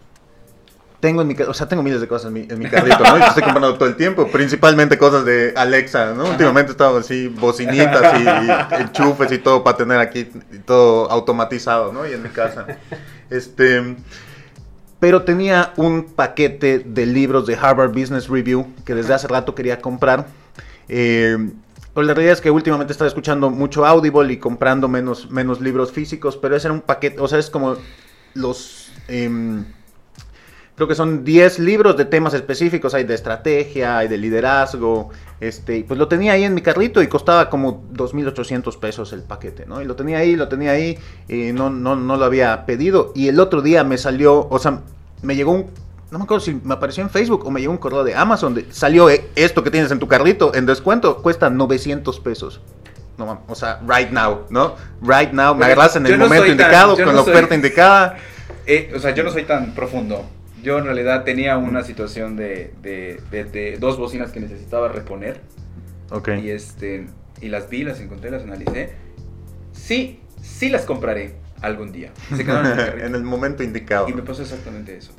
tengo 1.05 1.21
en 1.21 1.29
mi 1.29 1.35
o 1.35 1.53
sea, 1.53 1.69
tengo 1.69 1.83
miles 1.83 2.01
de 2.01 2.09
cosas 2.09 2.29
en 2.29 2.33
mi, 2.33 2.41
en 2.49 2.59
mi 2.59 2.67
carrito, 2.67 3.05
¿no? 3.05 3.19
Y 3.19 3.23
estoy 3.23 3.43
comprando 3.45 3.75
todo 3.75 3.87
el 3.87 3.95
tiempo, 3.95 4.27
principalmente 4.29 4.97
cosas 4.97 5.27
de 5.27 5.53
Alexa, 5.55 6.15
¿no? 6.15 6.31
Últimamente 6.31 6.71
he 6.71 6.73
estado 6.73 6.97
así, 6.97 7.29
bocinitas 7.29 8.19
y, 8.19 8.23
y 8.25 8.81
enchufes 8.81 9.31
y 9.31 9.37
todo 9.37 9.63
para 9.63 9.77
tener 9.77 9.99
aquí 9.99 10.31
todo 10.65 11.11
automatizado, 11.11 11.93
¿no? 11.93 12.09
Y 12.09 12.15
en 12.15 12.23
mi 12.23 12.31
casa. 12.31 12.67
Este, 13.29 13.97
pero 14.99 15.25
tenía 15.25 15.75
un 15.77 16.05
paquete 16.05 16.79
de 16.79 17.05
libros 17.05 17.47
de 17.47 17.57
Harvard 17.57 17.91
Business 17.93 18.29
Review 18.29 18.67
que 18.87 18.95
desde 18.95 19.13
hace 19.13 19.29
rato 19.29 19.55
quería 19.55 19.81
comprar. 19.81 20.27
Eh, 20.89 21.37
pues 21.95 22.07
la 22.09 22.15
realidad 22.15 22.35
es 22.35 22.41
que 22.41 22.51
últimamente 22.51 22.93
estaba 22.93 23.09
escuchando 23.09 23.51
mucho 23.51 23.87
Audible 23.87 24.33
y 24.33 24.39
comprando 24.39 24.89
menos, 24.89 25.31
menos 25.31 25.61
libros 25.61 25.93
físicos, 25.93 26.37
pero 26.37 26.57
ese 26.57 26.67
era 26.67 26.75
un 26.75 26.81
paquete, 26.81 27.21
o 27.21 27.29
sea, 27.29 27.39
es 27.39 27.51
como 27.51 27.77
los... 28.35 28.91
em, 29.07 29.65
creo 30.75 30.89
que 30.89 30.97
son 30.97 31.25
10 31.25 31.61
libros 31.61 31.97
de 31.97 32.05
temas 32.05 32.35
específicos, 32.35 32.95
hay 32.95 33.05
de 33.05 33.15
estrategia, 33.15 33.99
hay 33.99 34.09
de 34.09 34.19
liderazgo, 34.19 35.11
este, 35.39 35.85
pues 35.87 35.97
lo 35.97 36.09
tenía 36.09 36.33
ahí 36.33 36.43
en 36.43 36.55
mi 36.55 36.63
carrito 36.63 37.01
y 37.01 37.07
costaba 37.07 37.49
como 37.49 37.85
2.800 37.93 38.77
pesos 38.81 39.13
el 39.13 39.23
paquete, 39.23 39.65
¿no? 39.65 39.81
Y 39.81 39.85
lo 39.85 39.95
tenía 39.95 40.19
ahí, 40.19 40.35
lo 40.35 40.49
tenía 40.49 40.73
ahí, 40.73 40.99
y 41.29 41.53
no, 41.53 41.71
no, 41.71 41.95
no 41.95 42.17
lo 42.17 42.25
había 42.25 42.67
pedido, 42.67 43.13
y 43.15 43.29
el 43.29 43.39
otro 43.39 43.63
día 43.63 43.85
me 43.85 43.99
salió, 43.99 44.49
o 44.49 44.59
sea, 44.59 44.83
me 45.23 45.37
llegó 45.37 45.53
un, 45.53 45.71
no 46.11 46.19
me 46.19 46.25
acuerdo 46.25 46.45
si 46.45 46.55
me 46.63 46.75
apareció 46.75 47.03
en 47.03 47.11
Facebook 47.11 47.45
o 47.47 47.51
me 47.51 47.61
llegó 47.61 47.73
un 47.73 47.79
correo 47.79 48.05
de 48.05 48.15
Amazon, 48.15 48.55
de, 48.55 48.67
salió 48.71 49.11
eh, 49.11 49.27
esto 49.35 49.63
que 49.65 49.71
tienes 49.71 49.91
en 49.91 49.99
tu 49.99 50.07
carrito 50.09 50.55
en 50.55 50.67
descuento, 50.67 51.23
cuesta 51.23 51.51
900 51.51 52.21
pesos. 52.21 52.61
No 53.19 53.27
mames, 53.27 53.43
o 53.49 53.55
sea, 53.55 53.81
right 53.87 54.11
now, 54.11 54.47
¿no? 54.51 54.75
Right 55.03 55.33
now, 55.33 55.55
me 55.55 55.65
agarras 55.67 55.97
en 55.97 56.07
el 56.07 56.19
no 56.19 56.25
momento 56.25 56.45
tan- 56.47 56.53
indicado, 56.53 56.97
yo 56.97 57.05
con 57.05 57.15
no 57.15 57.21
la 57.21 57.25
soy- 57.25 57.33
oferta 57.35 57.55
indicada. 57.55 58.17
Eh, 58.67 58.93
o 58.95 58.99
sea, 58.99 59.15
yo 59.15 59.23
no 59.23 59.31
soy 59.31 59.45
tan 59.45 59.75
profundo. 59.75 60.25
Yo 60.63 60.79
en 60.79 60.85
realidad 60.85 61.25
tenía 61.25 61.57
una 61.59 61.83
situación 61.85 62.37
de, 62.37 62.73
de, 62.83 63.21
de- 63.31 63.45
de 63.45 63.77
dos 63.79 63.99
bocinas 63.99 64.33
que 64.33 64.41
necesitaba 64.41 64.89
reponer. 64.89 65.41
Ok. 66.11 66.31
Y 66.43 66.51
este 66.51 67.07
y 67.41 67.49
las 67.51 67.69
vi, 67.69 67.85
las 67.85 68.01
encontré, 68.01 68.31
las 68.31 68.43
analicé. 68.43 68.95
Sí, 69.73 70.21
sí 70.43 70.69
las 70.69 70.83
compraré 70.85 71.37
algún 71.61 71.93
día. 71.93 72.13
Se 72.37 72.45
quedaron 72.45 72.67
en 72.73 72.77
carrito. 72.77 73.07
en 73.07 73.15
el 73.15 73.23
momento 73.23 73.63
indicado. 73.63 74.09
Y 74.09 74.13
me 74.15 74.23
pasó 74.23 74.43
exactamente 74.43 74.97
eso. 74.97 75.13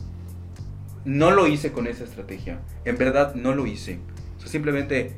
No 1.06 1.32
lo 1.32 1.48
hice 1.48 1.72
con 1.72 1.88
esa 1.88 2.04
estrategia. 2.04 2.60
En 2.84 2.98
verdad, 2.98 3.36
no 3.36 3.54
lo 3.54 3.66
hice. 3.66 4.00
O 4.38 4.40
sea, 4.42 4.50
simplemente 4.50 5.14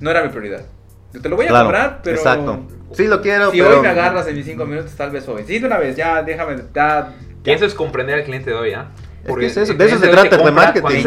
no 0.00 0.10
era 0.10 0.22
mi 0.22 0.28
prioridad. 0.28 0.64
Yo 1.12 1.22
te 1.22 1.28
lo 1.28 1.36
voy 1.36 1.46
a 1.46 1.48
Claro, 1.48 1.66
comprar, 1.66 2.00
pero. 2.02 2.16
Exacto. 2.16 2.66
Sí 2.92 3.06
lo 3.06 3.22
quiero, 3.22 3.50
Si 3.50 3.58
pero... 3.58 3.76
hoy 3.76 3.82
me 3.82 3.88
agarras 3.88 4.26
en 4.26 4.36
mis 4.36 4.44
cinco 4.44 4.66
minutos, 4.66 4.92
tal 4.96 5.10
vez 5.10 5.26
hoy. 5.28 5.44
Sí, 5.46 5.58
de 5.58 5.66
una 5.66 5.78
vez, 5.78 5.96
ya, 5.96 6.22
déjame. 6.22 6.56
Ya, 6.74 7.14
eso 7.44 7.64
es 7.64 7.74
comprender 7.74 8.16
al 8.16 8.24
cliente 8.24 8.50
de 8.50 8.56
hoy, 8.56 8.72
¿ah? 8.72 8.88
Es 8.98 9.05
que 9.34 9.46
es 9.46 9.56
eso, 9.56 9.74
de 9.74 9.84
eso 9.86 9.98
se 9.98 10.08
trata 10.08 10.36
el 10.36 10.42
remarketing. 10.44 11.02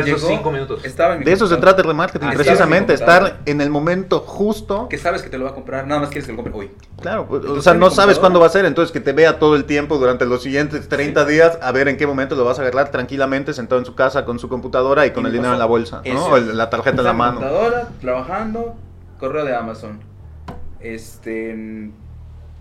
De 1.23 1.31
eso 1.31 1.47
se 1.47 1.57
trata 1.57 1.81
el 1.81 1.87
remarketing, 1.87 2.29
Ah, 2.29 2.33
precisamente, 2.35 2.93
estar 2.93 3.39
en 3.45 3.61
el 3.61 3.69
momento 3.69 4.19
justo. 4.19 4.87
Que 4.89 4.97
sabes 4.97 5.21
que 5.21 5.29
te 5.29 5.37
lo 5.37 5.45
va 5.45 5.51
a 5.51 5.53
comprar, 5.53 5.87
nada 5.87 6.01
más 6.01 6.09
quieres 6.09 6.25
que 6.25 6.31
lo 6.33 6.37
compre 6.37 6.53
hoy. 6.53 6.71
Claro, 7.01 7.27
pues, 7.27 7.39
o 7.39 7.43
Entonces, 7.43 7.63
sea, 7.63 7.73
en 7.73 7.79
no 7.79 7.89
sabes 7.89 8.19
cuándo 8.19 8.39
va 8.39 8.47
a 8.47 8.49
ser, 8.49 8.65
entonces 8.65 8.91
que 8.91 8.99
te 8.99 9.13
vea 9.13 9.39
todo 9.39 9.55
el 9.55 9.65
tiempo 9.65 9.97
durante 9.97 10.25
los 10.25 10.43
siguientes 10.43 10.89
30 10.89 11.25
días, 11.25 11.57
a 11.61 11.71
ver 11.71 11.87
en 11.87 11.97
qué 11.97 12.05
momento 12.07 12.35
lo 12.35 12.43
vas 12.45 12.59
a 12.59 12.61
agarrar 12.63 12.91
tranquilamente 12.91 13.53
sentado 13.53 13.79
en 13.79 13.85
su 13.85 13.95
casa 13.95 14.25
con 14.25 14.39
su 14.39 14.49
computadora 14.49 15.05
y 15.05 15.11
con 15.11 15.23
Y 15.23 15.27
el 15.27 15.33
dinero 15.33 15.53
en 15.53 15.59
la 15.59 15.65
bolsa. 15.65 16.01
¿no? 16.05 16.25
O 16.25 16.37
la 16.37 16.69
tarjeta 16.69 16.97
en 16.97 17.03
la 17.05 17.13
mano. 17.13 17.39
computadora, 17.39 17.87
trabajando, 18.01 18.75
correo 19.19 19.45
de 19.45 19.55
Amazon. 19.55 19.99
Este. 20.79 21.91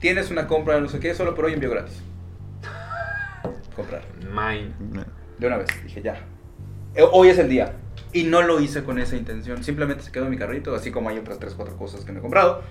Tienes 0.01 0.31
una 0.31 0.47
compra, 0.47 0.81
no 0.81 0.89
sé 0.89 1.01
qué, 1.01 1.15
solo 1.15 1.35
por 1.35 1.47
hoy 1.47 1.55
envío 1.55 1.71
gratis. 1.71 2.01
Comprar. 3.75 4.03
Mine. 4.21 4.73
De 5.39 5.47
una 5.47 5.57
vez, 5.59 5.69
dije 5.85 6.03
ya. 6.03 6.21
Eh, 6.95 7.03
Hoy 7.13 7.29
es 7.29 7.39
el 7.39 7.49
día. 7.49 7.75
Y 8.13 8.25
no 8.25 8.43
lo 8.43 8.61
hice 8.61 8.83
con 8.85 8.99
esa 8.99 9.17
intención. 9.17 9.63
Simplemente 9.63 10.03
se 10.03 10.11
quedó 10.11 10.25
en 10.25 10.31
mi 10.31 10.39
carrito, 10.39 10.75
así 10.75 10.91
como 10.91 11.09
hay 11.11 11.19
otras 11.19 11.39
3, 11.39 11.55
4 11.55 11.77
cosas 11.77 12.05
que 12.05 12.13
me 12.13 12.19
he 12.19 12.23
comprado. 12.23 12.63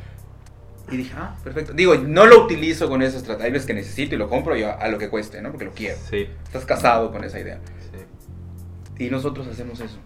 Y 0.89 0.97
dije, 0.97 1.13
ah, 1.17 1.35
perfecto. 1.43 1.73
Digo, 1.73 1.95
no 1.95 2.25
lo 2.25 2.43
utilizo 2.45 2.87
con 2.89 3.01
esa 3.01 3.17
estrategia. 3.17 3.45
Hay 3.45 3.51
veces 3.51 3.67
que 3.67 3.73
necesito 3.73 4.15
y 4.15 4.17
lo 4.17 4.29
compro 4.29 4.55
y 4.55 4.63
a, 4.63 4.73
a 4.73 4.87
lo 4.87 4.97
que 4.97 5.09
cueste, 5.09 5.41
¿no? 5.41 5.49
Porque 5.51 5.65
lo 5.65 5.71
quiero. 5.71 5.97
Sí, 6.09 6.27
Estás 6.45 6.65
casado 6.65 7.11
con 7.11 7.23
esa 7.23 7.39
idea. 7.39 7.59
sí. 7.91 9.03
Y 9.05 9.09
nosotros 9.09 9.47
hacemos 9.47 9.79
eso. 9.79 9.97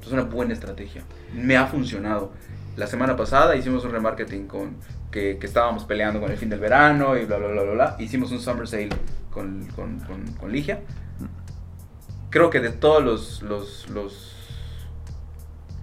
Es 0.00 0.12
una 0.12 0.22
buena 0.22 0.52
estrategia. 0.54 1.02
Me 1.34 1.56
ha 1.56 1.66
funcionado. 1.66 2.30
La 2.76 2.86
semana 2.86 3.16
pasada 3.16 3.56
hicimos 3.56 3.84
un 3.84 3.90
remarketing 3.90 4.46
con 4.46 4.76
que, 5.10 5.38
que 5.40 5.46
estábamos 5.46 5.84
peleando 5.84 6.20
con 6.20 6.30
el 6.30 6.36
fin 6.38 6.48
del 6.48 6.60
verano 6.60 7.16
y 7.16 7.24
bla, 7.24 7.38
bla, 7.38 7.48
bla, 7.48 7.62
bla, 7.62 7.72
bla. 7.72 7.96
Hicimos 7.98 8.30
un 8.30 8.40
summer 8.40 8.68
sale 8.68 8.90
con, 9.30 9.66
con, 9.74 9.98
con, 10.00 10.24
con 10.34 10.52
Ligia. 10.52 10.80
Creo 12.30 12.50
que 12.50 12.60
de 12.60 12.70
todos 12.70 13.02
los, 13.02 13.42
los, 13.42 13.88
los 13.90 14.34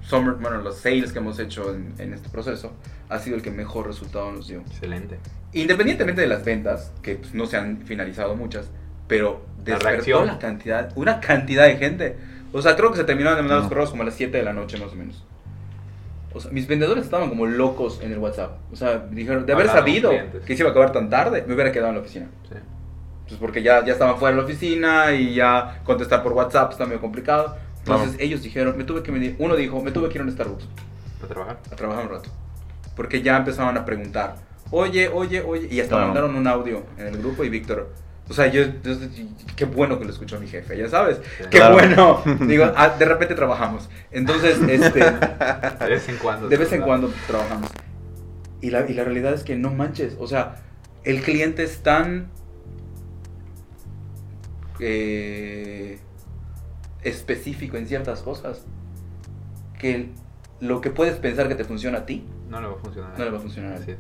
summer, 0.04 0.36
bueno, 0.36 0.62
los 0.62 0.78
sales 0.78 1.12
que 1.12 1.20
hemos 1.20 1.40
hecho 1.40 1.74
en, 1.74 1.94
en 1.98 2.14
este 2.14 2.30
proceso, 2.30 2.74
ha 3.10 3.20
sido 3.20 3.36
el 3.36 3.42
que 3.42 3.52
mejor 3.52 3.88
resultado 3.88 4.32
nos 4.32 4.48
dio. 4.48 4.60
Excelente. 4.62 5.20
Independientemente 5.54 6.22
de 6.22 6.28
las 6.28 6.44
ventas, 6.44 6.92
que 7.02 7.16
pues, 7.16 7.34
no 7.34 7.46
se 7.46 7.58
han 7.58 7.82
finalizado 7.86 8.36
muchas, 8.36 8.70
pero 9.08 9.46
despertó 9.64 10.26
la 10.26 10.40
cantidad, 10.40 10.92
una 10.96 11.20
cantidad 11.20 11.66
de 11.66 11.78
gente. 11.78 12.18
O 12.52 12.62
sea, 12.62 12.76
creo 12.76 12.92
que 12.92 12.98
se 12.98 13.04
terminaron 13.04 13.38
de 13.38 13.44
mandar 13.44 13.60
los 13.60 13.68
correos 13.68 13.90
como 13.90 14.04
a 14.04 14.06
las 14.06 14.16
7 14.16 14.38
de 14.38 14.44
la 14.44 14.54
noche 14.54 14.78
más 14.78 14.92
o 14.92 14.96
menos. 14.96 15.24
O 16.34 16.40
sea, 16.40 16.52
mis 16.52 16.68
vendedores 16.68 17.06
estaban 17.06 17.30
como 17.30 17.46
locos 17.46 18.00
en 18.02 18.12
el 18.12 18.18
WhatsApp. 18.18 18.58
O 18.72 18.76
sea, 18.76 19.08
dijeron, 19.10 19.46
de 19.46 19.54
haber 19.54 19.70
Hablando 19.70 20.10
sabido 20.10 20.12
que 20.46 20.56
se 20.56 20.64
iba 20.64 20.70
a 20.70 20.72
acabar 20.72 20.92
tan 20.92 21.10
tarde, 21.10 21.44
me 21.48 21.54
hubiera 21.54 21.72
quedado 21.72 21.90
en 21.90 21.96
la 21.96 22.02
oficina. 22.02 22.28
Sí. 22.50 22.56
Pues 23.28 23.40
porque 23.40 23.64
ya, 23.64 23.84
ya 23.86 23.94
estaban 23.94 24.18
fuera 24.18 24.36
de 24.36 24.42
la 24.42 24.48
oficina 24.48 25.14
y 25.14 25.34
ya 25.36 25.82
contestar 25.84 26.22
por 26.24 26.34
WhatsApp 26.34 26.72
está 26.72 26.86
medio 26.86 27.02
complicado. 27.02 27.58
Entonces 27.80 28.16
ellos 28.20 28.42
dijeron, 28.42 28.78
me 28.78 28.84
tuve 28.84 29.04
que 29.04 29.36
uno 29.40 29.56
dijo, 29.56 29.82
me 29.82 29.92
tuve 29.92 30.10
que 30.10 30.16
ir 30.16 30.22
a 30.22 30.24
un 30.26 30.32
Starbucks 30.32 30.66
¿A 31.24 31.28
trabajar? 31.28 31.58
a 31.72 31.76
trabajar 31.76 32.04
un 32.06 32.12
rato. 32.12 32.30
Porque 32.96 33.22
ya 33.22 33.38
empezaban 33.38 33.78
a 33.78 33.86
preguntar, 33.86 34.36
oye, 34.72 35.08
oye, 35.10 35.42
oye, 35.42 35.68
y 35.72 35.80
hasta 35.80 35.92
Claro. 35.96 36.06
mandaron 36.08 36.36
un 36.36 36.48
audio 36.48 36.84
en 36.98 37.08
el 37.08 37.18
grupo 37.18 37.44
y 37.44 37.50
Víctor, 37.50 37.92
o 38.28 38.34
sea, 38.34 38.48
yo, 38.48 38.64
yo- 38.84 38.96
qué 39.56 39.66
bueno 39.66 40.00
que 40.00 40.06
lo 40.06 40.12
escuchó 40.12 40.40
mi 40.40 40.48
jefe, 40.48 40.76
ya 40.78 40.90
sabes, 40.90 41.18
Sí. 41.18 41.44
qué 41.52 41.58
Claro. 41.58 41.76
bueno. 41.76 42.24
Digo, 42.48 42.72
ah, 42.76 42.90
de 42.98 43.06
repente 43.06 43.36
trabajamos. 43.36 43.88
Entonces, 44.12 44.60
este, 44.68 45.00
De 45.00 45.90
vez 45.90 46.10
en 46.10 46.18
cuando. 46.18 46.48
de 46.48 46.58
vez 46.58 46.72
en 46.74 46.82
cuando 46.82 47.12
trabajamos. 47.28 47.70
Y 48.62 48.72
la, 48.72 48.90
y 48.90 48.94
la 48.94 49.04
realidad 49.04 49.34
es 49.34 49.44
que 49.44 49.56
no 49.56 49.70
manches, 49.72 50.16
o 50.20 50.28
sea, 50.28 50.56
el 51.04 51.22
cliente 51.22 51.64
es 51.64 51.84
tan 51.84 52.30
eh, 54.80 56.00
específico 57.04 57.78
en 57.78 57.88
ciertas 57.88 58.22
cosas 58.22 58.66
que 59.80 60.10
lo 60.60 60.82
que 60.82 60.90
puedes 60.90 61.16
pensar 61.18 61.48
que 61.48 61.56
te 61.56 61.64
funciona 61.66 62.00
a 62.00 62.06
ti 62.06 62.26
No 62.50 62.62
le 62.62 62.68
va 62.68 62.74
a 62.74 62.78
funcionar. 62.78 63.18
no 63.18 63.26
le 63.26 63.32
va 63.32 63.38
a 63.38 63.42
funcionar 63.42 63.74
a 63.74 63.76
Así 63.76 63.86
ti. 63.88 63.92
es. 63.92 63.98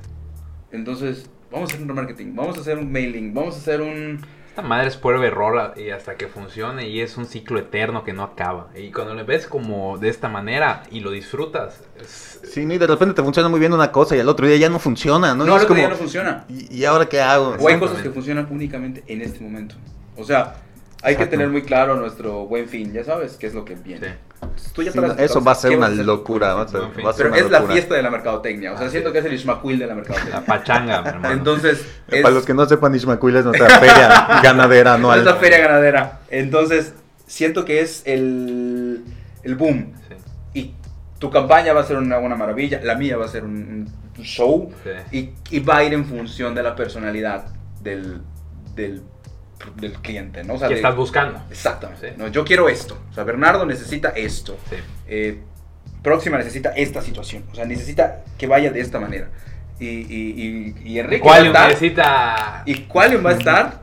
Entonces, 0.71 1.29
vamos 1.51 1.69
a 1.69 1.73
hacer 1.73 1.83
un 1.83 1.89
remarketing, 1.89 2.35
vamos 2.35 2.57
a 2.57 2.61
hacer 2.61 2.77
un 2.77 2.91
mailing, 2.91 3.33
vamos 3.33 3.55
a 3.55 3.57
hacer 3.59 3.81
un... 3.81 4.19
Esta 4.49 4.61
madre 4.61 4.87
es 4.87 4.95
prueba 4.95 5.25
error 5.25 5.73
y 5.77 5.89
hasta 5.89 6.15
que 6.15 6.27
funcione 6.27 6.87
y 6.87 7.01
es 7.01 7.17
un 7.17 7.25
ciclo 7.25 7.59
eterno 7.59 8.05
que 8.05 8.13
no 8.13 8.23
acaba. 8.23 8.69
Y 8.73 8.89
cuando 8.89 9.13
lo 9.13 9.25
ves 9.25 9.47
como 9.47 9.97
de 9.97 10.07
esta 10.07 10.29
manera 10.29 10.83
y 10.91 11.01
lo 11.01 11.11
disfrutas, 11.11 11.81
es- 11.99 12.39
Sí, 12.45 12.65
¿no? 12.65 12.73
y 12.73 12.77
de 12.77 12.87
repente 12.87 13.13
te 13.15 13.21
funciona 13.21 13.49
muy 13.49 13.59
bien 13.59 13.73
una 13.73 13.91
cosa 13.91 14.15
y 14.15 14.21
al 14.21 14.29
otro 14.29 14.47
día 14.47 14.55
ya 14.55 14.69
no 14.69 14.79
funciona, 14.79 15.35
¿no? 15.35 15.43
No, 15.45 15.57
es 15.57 15.63
otro 15.63 15.75
día 15.75 15.83
como, 15.85 15.95
no 15.95 15.99
funciona. 15.99 16.45
¿y, 16.47 16.73
y 16.73 16.85
ahora 16.85 17.07
qué 17.09 17.19
hago? 17.19 17.55
O 17.59 17.67
hay 17.67 17.77
cosas 17.79 18.01
que 18.01 18.09
funcionan 18.11 18.47
únicamente 18.49 19.03
en 19.07 19.21
este 19.21 19.41
momento. 19.43 19.75
O 20.15 20.23
sea, 20.23 20.55
hay 21.05 21.15
que 21.15 21.25
tener 21.27 21.49
muy 21.49 21.61
claro 21.63 21.95
nuestro 21.95 22.45
buen 22.45 22.67
fin, 22.67 22.91
ya 22.93 23.03
sabes 23.03 23.37
qué 23.37 23.47
es 23.47 23.53
lo 23.53 23.63
que 23.63 23.75
viene. 23.75 24.17
Sí. 24.55 24.69
Tú 24.73 24.83
ya 24.83 24.91
Sí, 24.91 24.99
no, 24.99 25.11
eso 25.13 25.41
va 25.43 25.53
a 25.53 25.55
ser 25.55 25.71
¿qué 25.71 25.77
una 25.77 25.89
locura, 25.89 26.53
va 26.53 26.63
a 26.63 26.67
ser, 26.67 26.81
va 26.81 27.09
a 27.09 27.13
ser 27.13 27.27
Pero 27.29 27.29
una 27.29 27.37
es 27.37 27.49
la 27.51 27.59
locura. 27.59 27.73
fiesta 27.73 27.95
de 27.95 28.03
la 28.03 28.09
mercadotecnia, 28.11 28.73
o 28.73 28.77
sea, 28.77 28.87
Así 28.87 28.91
siento 28.91 29.09
es. 29.09 29.13
que 29.13 29.19
es 29.19 29.25
el 29.25 29.33
Ishmaquil 29.33 29.79
de 29.79 29.87
la 29.87 29.95
la 29.95 29.95
mercadotecnia. 29.95 30.45
pachanga, 30.45 31.01
mi 31.01 31.07
hermano. 31.09 31.33
Entonces, 31.33 31.85
es, 32.07 32.21
Para 32.21 32.33
los 32.35 32.45
que 32.45 32.53
no 32.53 32.65
sepan, 32.65 32.93
Ishmaquil 32.95 33.35
es 33.37 33.45
nuestra 33.45 33.69
feria 33.79 34.39
ganadera 34.43 34.93
anual. 34.95 35.19
es 35.19 35.25
la 35.25 35.35
feria 35.35 35.59
ganadera. 35.59 36.19
Entonces, 36.29 36.93
siento 37.25 37.65
que 37.65 37.81
es 37.81 38.03
el, 38.05 39.03
el 39.43 39.55
boom. 39.55 39.93
Sí, 40.07 40.15
Y 40.59 40.73
tu 41.19 41.29
campaña 41.31 41.73
va 41.73 41.81
a 41.81 41.85
ser 41.85 41.97
una, 41.97 42.19
una 42.19 42.35
maravilla, 42.35 42.79
la 42.83 42.95
mía 42.95 43.17
va 43.17 43.25
a 43.25 43.29
ser 43.29 43.43
un, 43.43 43.91
un 44.17 44.23
show. 44.23 44.71
sí. 44.83 45.33
Y, 45.49 45.55
y 45.57 45.59
va 45.59 45.77
a 45.77 45.83
ir 45.83 45.93
en 45.93 46.05
función 46.05 46.53
de 46.55 46.63
la 46.63 46.75
personalidad 46.75 47.45
del, 47.81 48.21
del, 48.75 49.01
del 49.75 49.93
cliente, 49.93 50.43
¿no? 50.43 50.53
O 50.55 50.57
sea, 50.59 50.67
¿Qué 50.67 50.75
de- 50.75 50.79
estás 50.81 50.95
buscando? 50.95 51.39
Exactamente. 51.49 52.09
Sí. 52.09 52.15
¿no? 52.17 52.27
Yo 52.27 52.43
quiero 52.45 52.69
esto. 52.69 52.97
O 53.11 53.13
sea, 53.13 53.23
Bernardo 53.23 53.65
necesita 53.65 54.09
esto. 54.09 54.57
Sí. 54.69 54.75
Eh, 55.07 55.39
Próxima 56.03 56.37
necesita 56.37 56.69
esta 56.69 57.01
situación. 57.01 57.43
O 57.51 57.55
sea, 57.55 57.65
necesita 57.65 58.21
que 58.37 58.45
vaya 58.45 58.69
de 58.69 58.79
esta 58.79 58.99
manera. 58.99 59.27
Y, 59.79 59.87
y, 59.87 60.75
y, 60.85 60.89
y 60.91 60.99
Enrique 60.99 61.19
Qualium 61.21 61.53
va 61.55 61.59
a 61.59 61.63
estar. 61.63 61.67
necesita... 61.69 62.63
Y 62.65 62.75
Qualium 62.83 63.25
va 63.25 63.31
a 63.31 63.33
estar, 63.33 63.79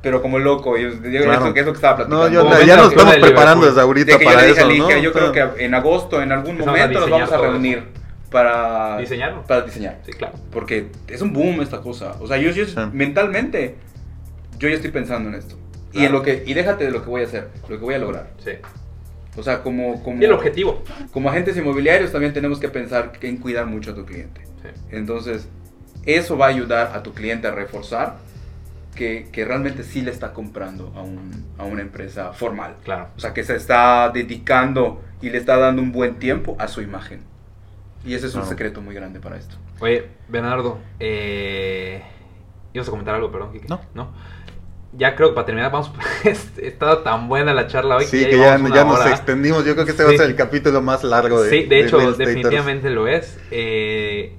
pero 0.00 0.22
como 0.22 0.38
loco. 0.38 0.76
Yo 0.78 0.90
digo 0.92 1.24
Claro. 1.24 1.46
eso, 1.46 1.54
que 1.54 1.60
es 1.60 1.66
lo 1.66 1.72
que 1.72 1.76
estaba 1.78 1.96
platicando. 1.96 2.24
No, 2.28 2.32
yo- 2.32 2.44
Momento 2.44 2.64
ya 2.64 2.76
nos 2.76 2.88
que 2.90 2.94
estamos 2.96 3.16
preparando 3.16 3.66
desde 3.66 3.80
ahorita 3.80 4.12
De 4.12 4.18
que 4.18 4.24
yo 4.24 4.30
para 4.30 4.42
dije 4.42 4.58
eso, 4.58 4.66
a 4.66 4.70
Ligia, 4.70 4.96
¿no? 4.96 5.02
yo 5.02 5.12
creo 5.12 5.32
que 5.32 5.64
en 5.64 5.74
agosto, 5.74 6.22
en 6.22 6.30
algún 6.30 6.50
Empezamos 6.52 6.78
momento, 6.78 7.00
nos 7.00 7.10
vamos 7.10 7.32
a 7.32 7.36
reunir 7.38 7.82
para 8.30 8.98
¿Diseñarlo? 8.98 9.42
Para 9.44 9.62
diseñar. 9.62 9.98
Sí, 10.06 10.12
claro. 10.12 10.34
Porque 10.52 10.86
es 11.08 11.20
un 11.20 11.32
boom 11.32 11.62
esta 11.62 11.80
cosa. 11.80 12.14
O 12.20 12.28
sea, 12.28 12.36
yo, 12.36 12.50
yo 12.52 12.64
Sí. 12.64 12.74
mentalmente, 12.92 13.76
yo 14.58 14.68
ya 14.68 14.74
estoy 14.76 14.90
pensando 14.90 15.28
en 15.28 15.34
esto. 15.36 15.56
Y 15.92 16.04
en 16.04 16.12
lo 16.12 16.22
que, 16.22 16.42
y 16.46 16.54
déjate 16.54 16.84
de 16.84 16.90
lo 16.90 17.02
que 17.04 17.10
voy 17.10 17.22
a 17.22 17.24
hacer, 17.24 17.48
lo 17.68 17.78
que 17.78 17.84
voy 17.84 17.94
a 17.94 17.98
lograr. 17.98 18.30
Sí. 18.44 18.50
O 19.36 19.42
sea, 19.42 19.62
como, 19.62 20.02
como, 20.02 20.20
Y 20.20 20.24
el 20.24 20.32
objetivo. 20.32 20.82
como 21.12 21.28
agentes 21.28 21.56
inmobiliarios 21.56 22.10
también 22.12 22.32
tenemos 22.32 22.58
que 22.58 22.68
pensar 22.68 23.12
en 23.20 23.36
cuidar 23.38 23.66
mucho 23.66 23.92
a 23.92 23.94
tu 23.94 24.04
cliente. 24.04 24.42
Sí. 24.62 24.68
Entonces, 24.90 25.48
eso 26.04 26.36
va 26.36 26.46
a 26.46 26.48
ayudar 26.50 26.92
a 26.96 27.02
tu 27.02 27.12
cliente 27.14 27.46
a 27.46 27.50
reforzar 27.52 28.16
que, 28.94 29.28
que 29.32 29.44
realmente 29.44 29.82
sí 29.84 30.02
le 30.02 30.10
está 30.10 30.32
comprando 30.32 30.92
a, 30.96 31.02
un- 31.02 31.44
a 31.58 31.64
una 31.64 31.82
empresa 31.82 32.32
formal. 32.32 32.74
Claro. 32.84 33.08
O 33.16 33.20
sea, 33.20 33.32
que 33.32 33.42
se 33.44 33.56
está 33.56 34.10
dedicando 34.12 35.02
y 35.22 35.30
le 35.30 35.38
está 35.38 35.56
dando 35.58 35.80
un 35.82 35.90
buen 35.92 36.16
tiempo 36.16 36.56
a 36.58 36.68
su 36.68 36.80
imagen. 36.82 37.20
Y 38.04 38.14
ese 38.14 38.26
es 38.26 38.34
un 38.34 38.44
secreto 38.46 38.80
muy 38.82 38.94
grande 38.94 39.18
para 39.20 39.36
esto. 39.36 39.56
Oye, 39.80 40.06
Bernardo, 40.28 40.78
eh... 41.00 42.02
¿ibas 42.74 42.88
a 42.88 42.90
comentar 42.90 43.14
algo, 43.14 43.30
perdón, 43.30 43.52
Kike? 43.52 43.68
No. 43.68 43.80
¿No? 43.94 44.12
Ya 44.96 45.16
creo 45.16 45.30
que 45.30 45.34
para 45.34 45.46
terminar, 45.46 45.72
vamos, 45.72 45.90
ha 46.24 46.28
estado 46.60 46.98
tan 46.98 47.28
buena 47.28 47.52
la 47.54 47.66
charla 47.66 47.96
hoy 47.96 48.04
Sí, 48.04 48.18
que 48.24 48.30
que 48.30 48.38
ya, 48.38 48.58
ya, 48.58 48.74
ya 48.74 48.84
nos 48.84 49.06
extendimos. 49.06 49.64
Yo 49.64 49.72
creo 49.74 49.84
que 49.86 49.90
este 49.92 50.04
va 50.04 50.10
Sí. 50.10 50.16
a 50.16 50.18
ser 50.18 50.30
el 50.30 50.36
capítulo 50.36 50.82
más 50.82 51.02
largo 51.02 51.42
de 51.42 51.50
Sí, 51.50 51.64
de 51.64 51.80
hecho, 51.80 51.98
definitivamente 52.12 52.90
lo 52.90 53.08
es. 53.08 53.38
Eh, 53.50 54.34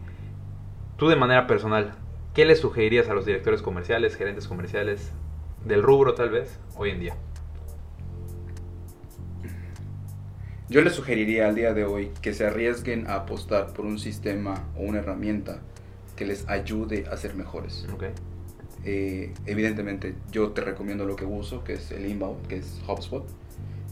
tú 0.98 1.10
de 1.10 1.16
manera 1.18 1.46
personal, 1.48 1.96
¿qué 2.34 2.46
le 2.46 2.56
sugerirías 2.56 3.10
a 3.10 3.14
los 3.14 3.26
directores 3.26 3.62
comerciales, 3.62 4.16
gerentes 4.16 4.48
comerciales 4.48 5.12
del 5.66 5.84
rubro 5.84 6.14
tal 6.14 6.30
vez, 6.30 6.58
hoy 6.78 6.92
en 6.92 7.00
día? 7.02 7.16
Yo 10.70 10.82
les 10.82 10.94
sugeriría 10.94 11.48
al 11.48 11.56
día 11.56 11.74
de 11.74 11.86
hoy 11.86 12.12
que 12.22 12.34
se 12.34 12.46
arriesguen 12.48 13.08
a 13.08 13.16
apostar 13.16 13.68
por 13.74 13.86
un 13.86 14.00
sistema 14.00 14.64
o 14.76 14.82
una 14.82 15.00
herramienta 15.00 15.60
que 16.16 16.26
les 16.26 16.48
ayude 16.48 17.06
a 17.12 17.18
ser 17.18 17.36
mejores. 17.36 17.86
Ok. 17.94 18.06
Eh, 18.86 19.34
evidentemente, 19.46 20.16
yo 20.32 20.52
te 20.52 20.62
recomiendo 20.62 21.06
lo 21.06 21.16
que 21.16 21.26
uso, 21.26 21.64
que 21.64 21.74
es 21.74 21.92
el 21.92 22.06
Inbound, 22.06 22.48
que 22.48 22.58
es 22.58 22.80
HubSpot. 22.88 23.26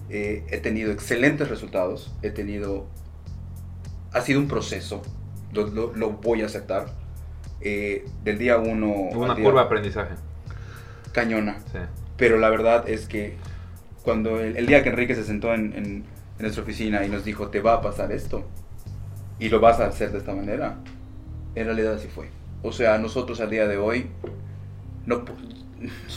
Eh, 0.09 0.43
he 0.49 0.57
tenido 0.57 0.91
excelentes 0.91 1.49
resultados. 1.49 2.13
He 2.21 2.30
tenido. 2.30 2.86
Ha 4.11 4.21
sido 4.21 4.39
un 4.39 4.47
proceso. 4.47 5.01
Lo, 5.53 5.67
lo- 5.67 5.93
lo 5.95 6.11
voy 6.11 6.41
a 6.43 6.45
aceptar. 6.45 6.88
Eh, 7.61 8.05
del 8.24 8.38
día 8.38 8.57
uno. 8.57 8.91
Una 8.91 9.34
día- 9.36 9.43
curva 9.43 9.61
de 9.61 9.65
aprendizaje. 9.67 10.13
cañona. 11.11 11.57
Sí. 11.71 11.80
Pero 12.17 12.38
la 12.38 12.49
verdad 12.49 12.88
es 12.89 13.07
que 13.07 13.36
cuando 14.03 14.39
el, 14.39 14.57
el 14.57 14.65
día 14.67 14.84
que 14.84 14.89
Enrique 14.89 15.15
se 15.15 15.24
sentó 15.24 15.53
en, 15.53 15.74
en- 15.76 15.86
en 15.95 16.05
nuestra 16.39 16.63
oficina 16.63 17.05
y 17.05 17.09
nos 17.09 17.24
dijo, 17.24 17.47
te 17.49 17.61
va 17.61 17.76
a 17.76 17.82
pasar 17.82 18.11
esto, 18.11 18.43
y 19.39 19.49
lo 19.49 19.59
vas 19.59 19.80
a 19.80 19.88
hacer 19.88 20.11
de 20.11 20.17
esta 20.17 20.34
manera, 20.34 20.78
en 21.55 21.65
realidad 21.65 21.93
así 21.93 22.07
fue. 22.07 22.29
O 22.61 22.71
sea, 22.71 22.97
nosotros 22.97 23.39
al 23.41 23.49
día 23.49 23.67
de 23.67 23.77
hoy, 23.77 24.07
no, 25.05 25.25
po- 25.25 25.33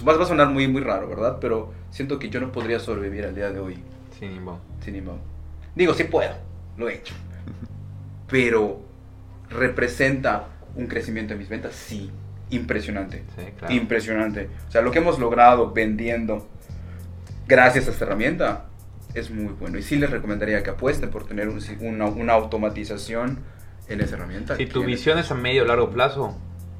va 0.06 0.12
a 0.22 0.26
sonar 0.26 0.48
muy, 0.48 0.68
muy 0.68 0.82
raro, 0.82 1.08
¿verdad? 1.08 1.38
Pero 1.40 1.72
siento 1.90 2.18
que 2.18 2.30
yo 2.30 2.40
no 2.40 2.52
podría 2.52 2.78
sobrevivir 2.78 3.24
al 3.24 3.34
día 3.34 3.50
de 3.50 3.58
hoy 3.60 3.78
Sin 4.18 4.32
inbound. 4.32 4.60
sin 4.84 4.96
inbound. 4.96 5.20
Digo, 5.74 5.92
sí 5.94 6.04
puedo, 6.04 6.34
lo 6.76 6.88
he 6.88 6.94
hecho. 6.94 7.14
Pero 8.28 8.80
representa 9.50 10.48
un 10.74 10.86
crecimiento 10.86 11.32
en 11.32 11.38
mis 11.38 11.48
ventas, 11.48 11.74
sí, 11.74 12.10
impresionante. 12.50 13.24
Sí, 13.36 13.44
claro. 13.58 13.74
Impresionante. 13.74 14.48
O 14.68 14.70
sea, 14.70 14.82
lo 14.82 14.90
que 14.90 14.98
hemos 14.98 15.18
logrado 15.18 15.72
vendiendo 15.72 16.46
gracias 17.46 17.88
a 17.88 17.90
esta 17.90 18.04
herramienta 18.04 18.64
es 19.14 19.30
muy 19.30 19.52
bueno. 19.54 19.78
Y 19.78 19.82
sí 19.82 19.96
les 19.96 20.10
recomendaría 20.10 20.62
que 20.62 20.70
apuesten 20.70 21.10
por 21.10 21.24
tener 21.26 21.48
un 21.48 21.60
una, 21.80 22.06
una 22.06 22.32
automatización 22.34 23.38
en 23.88 24.00
esa 24.00 24.16
herramienta. 24.16 24.56
Si 24.56 24.66
tu 24.66 24.84
visión 24.84 25.18
es 25.18 25.30
a 25.30 25.34
medio 25.34 25.62
o 25.62 25.66
largo 25.66 25.90
plazo, 25.90 26.34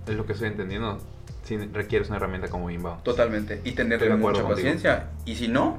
es 0.06 0.14
lo 0.14 0.26
que 0.26 0.32
estoy 0.32 0.48
entendiendo, 0.48 0.98
si 1.44 1.56
requieres 1.56 2.08
una 2.08 2.16
herramienta 2.16 2.48
como 2.48 2.70
inbound. 2.70 3.02
Totalmente. 3.02 3.60
Y 3.64 3.72
tenerle 3.72 4.10
mucha 4.16 4.42
contigo. 4.42 4.48
paciencia. 4.48 5.08
Y 5.24 5.36
si 5.36 5.48
no, 5.48 5.78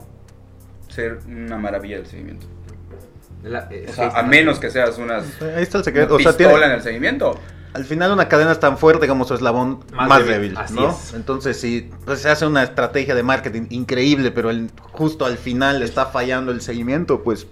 ser 0.89 1.19
una 1.28 1.57
maravilla 1.57 1.97
del 1.97 2.05
seguimiento. 2.07 2.47
La- 3.43 3.67
eh, 3.71 3.86
O 3.89 3.93
sea, 3.93 4.09
a 4.09 4.23
menos 4.23 4.59
que 4.59 4.69
seas 4.71 4.97
unas 4.97 5.23
Ahí 5.41 5.63
está 5.63 5.78
el 5.78 5.82
una 5.82 5.84
secreto. 5.84 6.15
O 6.15 6.19
sea, 6.19 6.32
pistola 6.32 6.49
tiene- 6.49 6.65
en 6.65 6.71
el 6.71 6.82
seguimiento. 6.82 7.39
al 7.73 7.86
final 7.86 8.11
una 8.11 8.28
cadena 8.28 8.51
es 8.51 8.59
tan 8.59 8.78
fuerte 8.80 9.07
como 9.07 9.25
su 9.25 9.36
eslabón 9.36 9.82
Más 9.93 10.09
más, 10.09 10.19
débil, 10.19 10.34
débil, 10.53 10.57
así 10.57 10.73
¿no? 10.73 10.89
es. 10.89 11.13
Entonces, 11.13 11.59
si 11.59 11.89
pues, 12.05 12.21
se 12.21 12.30
hace 12.30 12.45
una 12.47 12.63
estrategia 12.63 13.13
de 13.13 13.21
marketing 13.23 13.67
increíble, 13.69 14.32
pero 14.32 14.49
el- 14.49 14.71
justo 14.91 15.25
al 15.25 15.38
final 15.38 15.84
está 15.84 16.07
fallando 16.07 16.51
el 16.51 16.61
seguimiento, 16.61 17.21
pues 17.23 17.45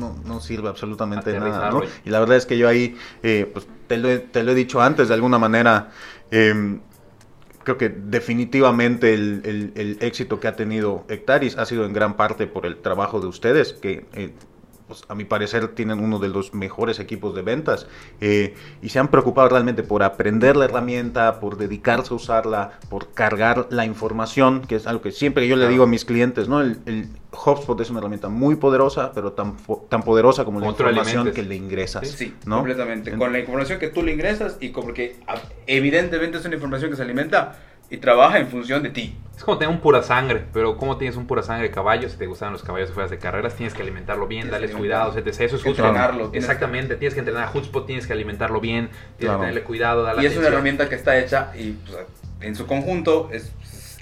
no, 0.00 0.16
no 0.24 0.40
sirve 0.40 0.68
absolutamente 0.68 1.30
de 1.30 1.38
nada, 1.50 1.70
¿no? 1.70 1.78
Y 2.04 2.10
la 2.10 2.18
verdad 2.20 2.36
es 2.38 2.46
que 2.46 2.58
yo 2.58 2.66
ahí, 2.68 2.96
eh, 3.22 3.48
pues 3.52 3.68
te 3.86 3.96
lo, 3.98 4.08
he, 4.10 4.18
te 4.18 4.42
lo 4.42 4.50
he 4.52 4.54
dicho 4.54 4.80
antes, 4.80 5.06
de 5.08 5.14
alguna 5.14 5.38
manera, 5.38 5.90
eh, 6.32 6.80
creo 7.62 7.76
que 7.76 7.88
definitivamente 7.90 9.12
el, 9.14 9.42
el- 9.44 9.72
el 9.74 9.98
éxito 10.00 10.40
que 10.40 10.48
ha 10.48 10.56
tenido 10.56 11.04
Hectaris 11.08 11.56
ha 11.58 11.66
sido 11.66 11.84
en 11.84 11.92
gran 11.92 12.16
parte 12.16 12.46
por 12.46 12.64
el 12.66 12.76
trabajo 12.78 13.20
de 13.20 13.26
ustedes, 13.26 13.74
que 13.74 14.06
eh, 14.14 14.32
pues, 14.90 15.04
a 15.08 15.14
mi 15.14 15.24
parecer 15.24 15.68
tienen 15.68 16.00
uno 16.02 16.18
de 16.18 16.26
los 16.28 16.52
mejores 16.52 16.98
equipos 16.98 17.32
de 17.32 17.42
ventas 17.42 17.86
eh, 18.20 18.54
y 18.82 18.88
se 18.88 18.98
han 18.98 19.06
preocupado 19.06 19.48
realmente 19.48 19.84
por 19.84 20.02
aprender 20.02 20.56
la 20.56 20.64
herramienta, 20.64 21.38
por 21.38 21.56
dedicarse 21.56 22.12
a 22.12 22.16
usarla, 22.16 22.72
por 22.88 23.12
cargar 23.12 23.68
la 23.70 23.86
información, 23.86 24.62
que 24.62 24.74
es 24.74 24.88
algo 24.88 25.00
que 25.02 25.12
siempre 25.12 25.46
yo 25.46 25.54
le 25.54 25.68
digo 25.68 25.84
a 25.84 25.86
mis 25.86 26.04
clientes, 26.04 26.48
¿no? 26.48 26.60
El, 26.60 26.78
el 26.86 27.06
HubSpot 27.30 27.80
es 27.80 27.88
una 27.90 28.00
herramienta 28.00 28.28
muy 28.28 28.56
poderosa, 28.56 29.12
pero 29.14 29.30
tan, 29.32 29.54
tan 29.88 30.02
poderosa 30.02 30.44
como 30.44 30.58
la 30.58 30.66
información 30.66 31.30
que 31.30 31.44
le 31.44 31.54
ingresas. 31.54 32.08
Sí, 32.08 32.34
¿no? 32.44 32.56
completamente. 32.56 33.10
En- 33.10 33.18
Con 33.20 33.32
la 33.32 33.38
información 33.38 33.78
que 33.78 33.86
tú 33.90 34.02
le 34.02 34.12
ingresas 34.12 34.56
y 34.60 34.70
como 34.70 34.92
que 34.92 35.20
ah, 35.28 35.36
evidentemente 35.68 36.38
es 36.38 36.44
una 36.44 36.56
información 36.56 36.90
que 36.90 36.96
se 36.96 37.02
alimenta 37.02 37.56
y 37.90 37.96
trabaja 37.98 38.38
en 38.38 38.48
función 38.48 38.82
de 38.82 38.90
ti. 38.90 39.16
Es 39.36 39.44
como 39.44 39.56
tener 39.58 39.74
un 39.74 39.80
pura 39.80 40.02
sangre, 40.02 40.44
pero 40.52 40.76
como 40.76 40.98
tienes 40.98 41.16
un 41.16 41.26
pura 41.26 41.42
sangre 41.42 41.68
de 41.68 41.74
caballo, 41.74 42.08
si 42.10 42.16
te 42.18 42.26
gustan 42.26 42.52
los 42.52 42.62
caballos 42.62 42.90
fuera 42.90 43.08
de 43.08 43.18
carreras, 43.18 43.54
tienes 43.54 43.72
que 43.74 43.80
alimentarlo 43.82 44.26
bien, 44.26 44.42
Tienes 44.42 44.52
darles 44.52 44.70
alimentarlo. 44.74 45.12
etc. 45.18 45.26
Eso 45.26 45.30
es 45.30 45.36
Tienes 45.48 45.62
que 45.62 45.68
justo. 45.70 45.86
entrenarlo, 45.86 46.28
tienes 46.30 46.44
Exactamente, 46.44 46.96
tienes 46.96 47.14
que 47.14 47.20
entrenar 47.20 47.44
a 47.44 47.46
Hotspot, 47.48 47.86
tienes 47.86 48.06
que 48.06 48.12
alimentarlo 48.12 48.60
bien, 48.60 48.88
tienes 48.88 49.16
Claro. 49.18 49.38
que 49.38 49.42
tenerle 49.46 49.62
cuidado, 49.62 50.02
darle 50.02 50.22
Y 50.22 50.26
es 50.26 50.36
una 50.36 50.48
herramienta 50.48 50.88
que 50.90 50.94
está 50.94 51.18
hecha 51.18 51.52
y 51.58 51.70
pues, 51.72 51.98
en 52.42 52.54
su 52.54 52.66
conjunto 52.66 53.30
es, 53.32 53.50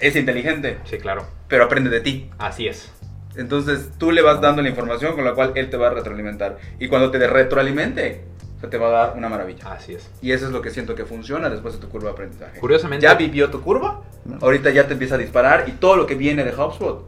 es 0.01 0.15
inteligente, 0.17 0.77
Sí, 0.83 0.97
claro. 0.97 1.25
pero 1.47 1.63
aprende 1.63 1.89
de 1.89 2.01
ti. 2.01 2.29
Así 2.37 2.67
es. 2.67 2.91
Entonces 3.37 3.91
tú 3.97 4.11
le 4.11 4.21
vas 4.21 4.41
dando 4.41 4.61
la 4.61 4.67
información 4.69 5.15
con 5.15 5.23
la 5.23 5.33
cual 5.35 5.53
él 5.55 5.69
te 5.69 5.77
va 5.77 5.87
a 5.87 5.91
retroalimentar. 5.91 6.57
Y 6.79 6.89
cuando 6.89 7.11
te 7.11 7.25
retroalimente, 7.27 8.25
o 8.59 8.61
sea, 8.61 8.69
te 8.69 8.77
va 8.77 8.87
a 8.87 8.91
dar 9.07 9.17
una 9.17 9.29
maravilla. 9.29 9.71
Así 9.71 9.93
es. 9.93 10.09
Y 10.21 10.31
eso 10.33 10.45
es 10.47 10.51
lo 10.51 10.61
que 10.61 10.69
siento 10.69 10.93
que 10.93 11.05
funciona 11.05 11.49
después 11.49 11.75
de 11.75 11.79
tu 11.79 11.87
curva 11.89 12.09
de 12.09 12.13
aprendizaje. 12.13 12.59
Curiosamente- 12.59 13.03
Ya 13.05 13.15
vivió 13.15 13.49
tu 13.49 13.61
curva, 13.61 14.01
No. 14.25 14.37
ahorita 14.41 14.69
ya 14.71 14.85
te 14.85 14.93
empieza 14.93 15.15
a 15.15 15.17
disparar 15.17 15.69
y 15.69 15.71
todo 15.71 15.95
lo 15.95 16.05
que 16.05 16.15
viene 16.15 16.43
de 16.43 16.51
HubSpot 16.53 17.05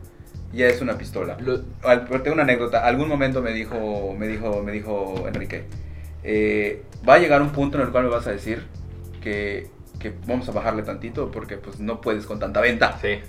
ya 0.54 0.68
es 0.68 0.82
una 0.82 0.98
pistola. 0.98 1.38
Lo- 1.42 1.62
tengo 2.22 2.34
una 2.34 2.44
anécdota. 2.44 2.86
Algún 2.86 3.08
momento 3.10 3.42
me 3.42 3.52
dijo, 3.54 4.16
me 4.18 4.28
dijo, 4.28 4.64
me 4.64 4.72
dijo 4.72 5.26
Enrique, 5.28 5.66
eh, 6.24 6.84
va 7.08 7.16
a 7.16 7.20
llegar 7.20 7.42
un 7.42 7.50
punto 7.52 7.78
en 7.78 7.84
el 7.86 7.92
cual 7.92 8.06
me 8.06 8.10
vas 8.10 8.28
a 8.28 8.32
decir 8.32 8.66
que, 9.22 9.70
que 10.00 10.14
vamos 10.28 10.48
a 10.50 10.52
bajarle 10.54 10.84
tantito 10.84 11.32
porque 11.32 11.58
pues 11.58 11.80
no 11.80 12.00
puedes 12.02 12.26
con 12.26 12.40
tanta 12.40 12.62
venta. 12.62 12.98
Sí. 13.02 13.20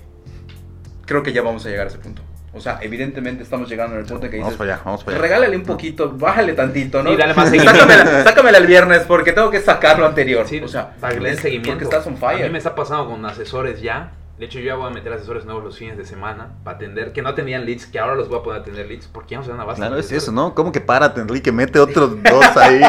Creo 1.05 1.23
que 1.23 1.33
ya 1.33 1.41
vamos 1.41 1.65
a 1.65 1.69
llegar 1.69 1.87
a 1.87 1.89
ese 1.89 1.99
punto. 1.99 2.21
O 2.55 2.59
sea, 2.61 2.77
evidentemente 2.81 3.41
estamos 3.43 3.67
llegando 3.67 3.95
en 3.95 4.01
el 4.01 4.07
punto 4.07 4.25
en 4.27 4.31
que 4.31 4.37
Vamos 4.37 4.51
dices, 4.53 4.57
para 4.59 4.73
allá, 4.75 4.83
vamos 4.85 5.03
para 5.03 5.17
allá. 5.17 5.23
regálale 5.23 5.57
un 5.57 5.63
poquito, 5.63 6.11
bájale 6.15 6.53
tantito, 6.53 7.01
¿no? 7.01 7.09
Sí, 7.11 7.17
dale 7.17 7.33
más 7.33 7.49
seguimiento. 7.49 7.79
sácamela, 7.81 8.23
sácamela 8.23 8.57
el 8.59 8.67
viernes 8.67 8.99
porque 9.07 9.31
tengo 9.33 9.49
que 9.49 9.59
sacar 9.59 9.97
lo 9.97 10.05
anterior. 10.05 10.47
Sí, 10.47 10.59
o 10.59 10.67
sea, 10.67 10.93
darle 11.01 11.31
es 11.31 11.39
seguimiento. 11.39 11.71
porque 11.71 11.83
estás 11.85 12.05
on 12.05 12.13
A 12.13 12.17
fire. 12.17 12.45
mí 12.45 12.51
me 12.51 12.57
está 12.59 12.75
pasando 12.75 13.07
con 13.09 13.25
asesores 13.25 13.81
ya. 13.81 14.11
De 14.37 14.45
hecho, 14.45 14.59
yo 14.59 14.65
ya 14.65 14.75
voy 14.75 14.87
a 14.87 14.89
meter 14.89 15.13
asesores 15.13 15.45
nuevos 15.45 15.63
los 15.63 15.77
fines 15.77 15.95
de 15.95 16.05
semana 16.05 16.49
para 16.63 16.75
atender, 16.77 17.13
que 17.13 17.21
no 17.21 17.29
atendían 17.29 17.65
leads, 17.65 17.85
que 17.85 17.99
ahora 17.99 18.15
los 18.15 18.29
voy 18.29 18.39
a 18.39 18.43
poder 18.43 18.61
atender 18.61 18.87
leads, 18.87 19.07
porque 19.07 19.31
ya 19.31 19.37
no 19.37 19.43
se 19.45 19.51
dan 19.51 19.59
abasto. 19.59 19.81
Claro, 19.81 19.97
es 19.97 20.11
eso, 20.11 20.31
¿no? 20.31 20.53
¿Cómo 20.55 20.71
que 20.71 20.81
párate, 20.81 21.21
Enrique? 21.21 21.51
Mete 21.51 21.79
otros 21.79 22.21
dos 22.21 22.57
ahí. 22.57 22.81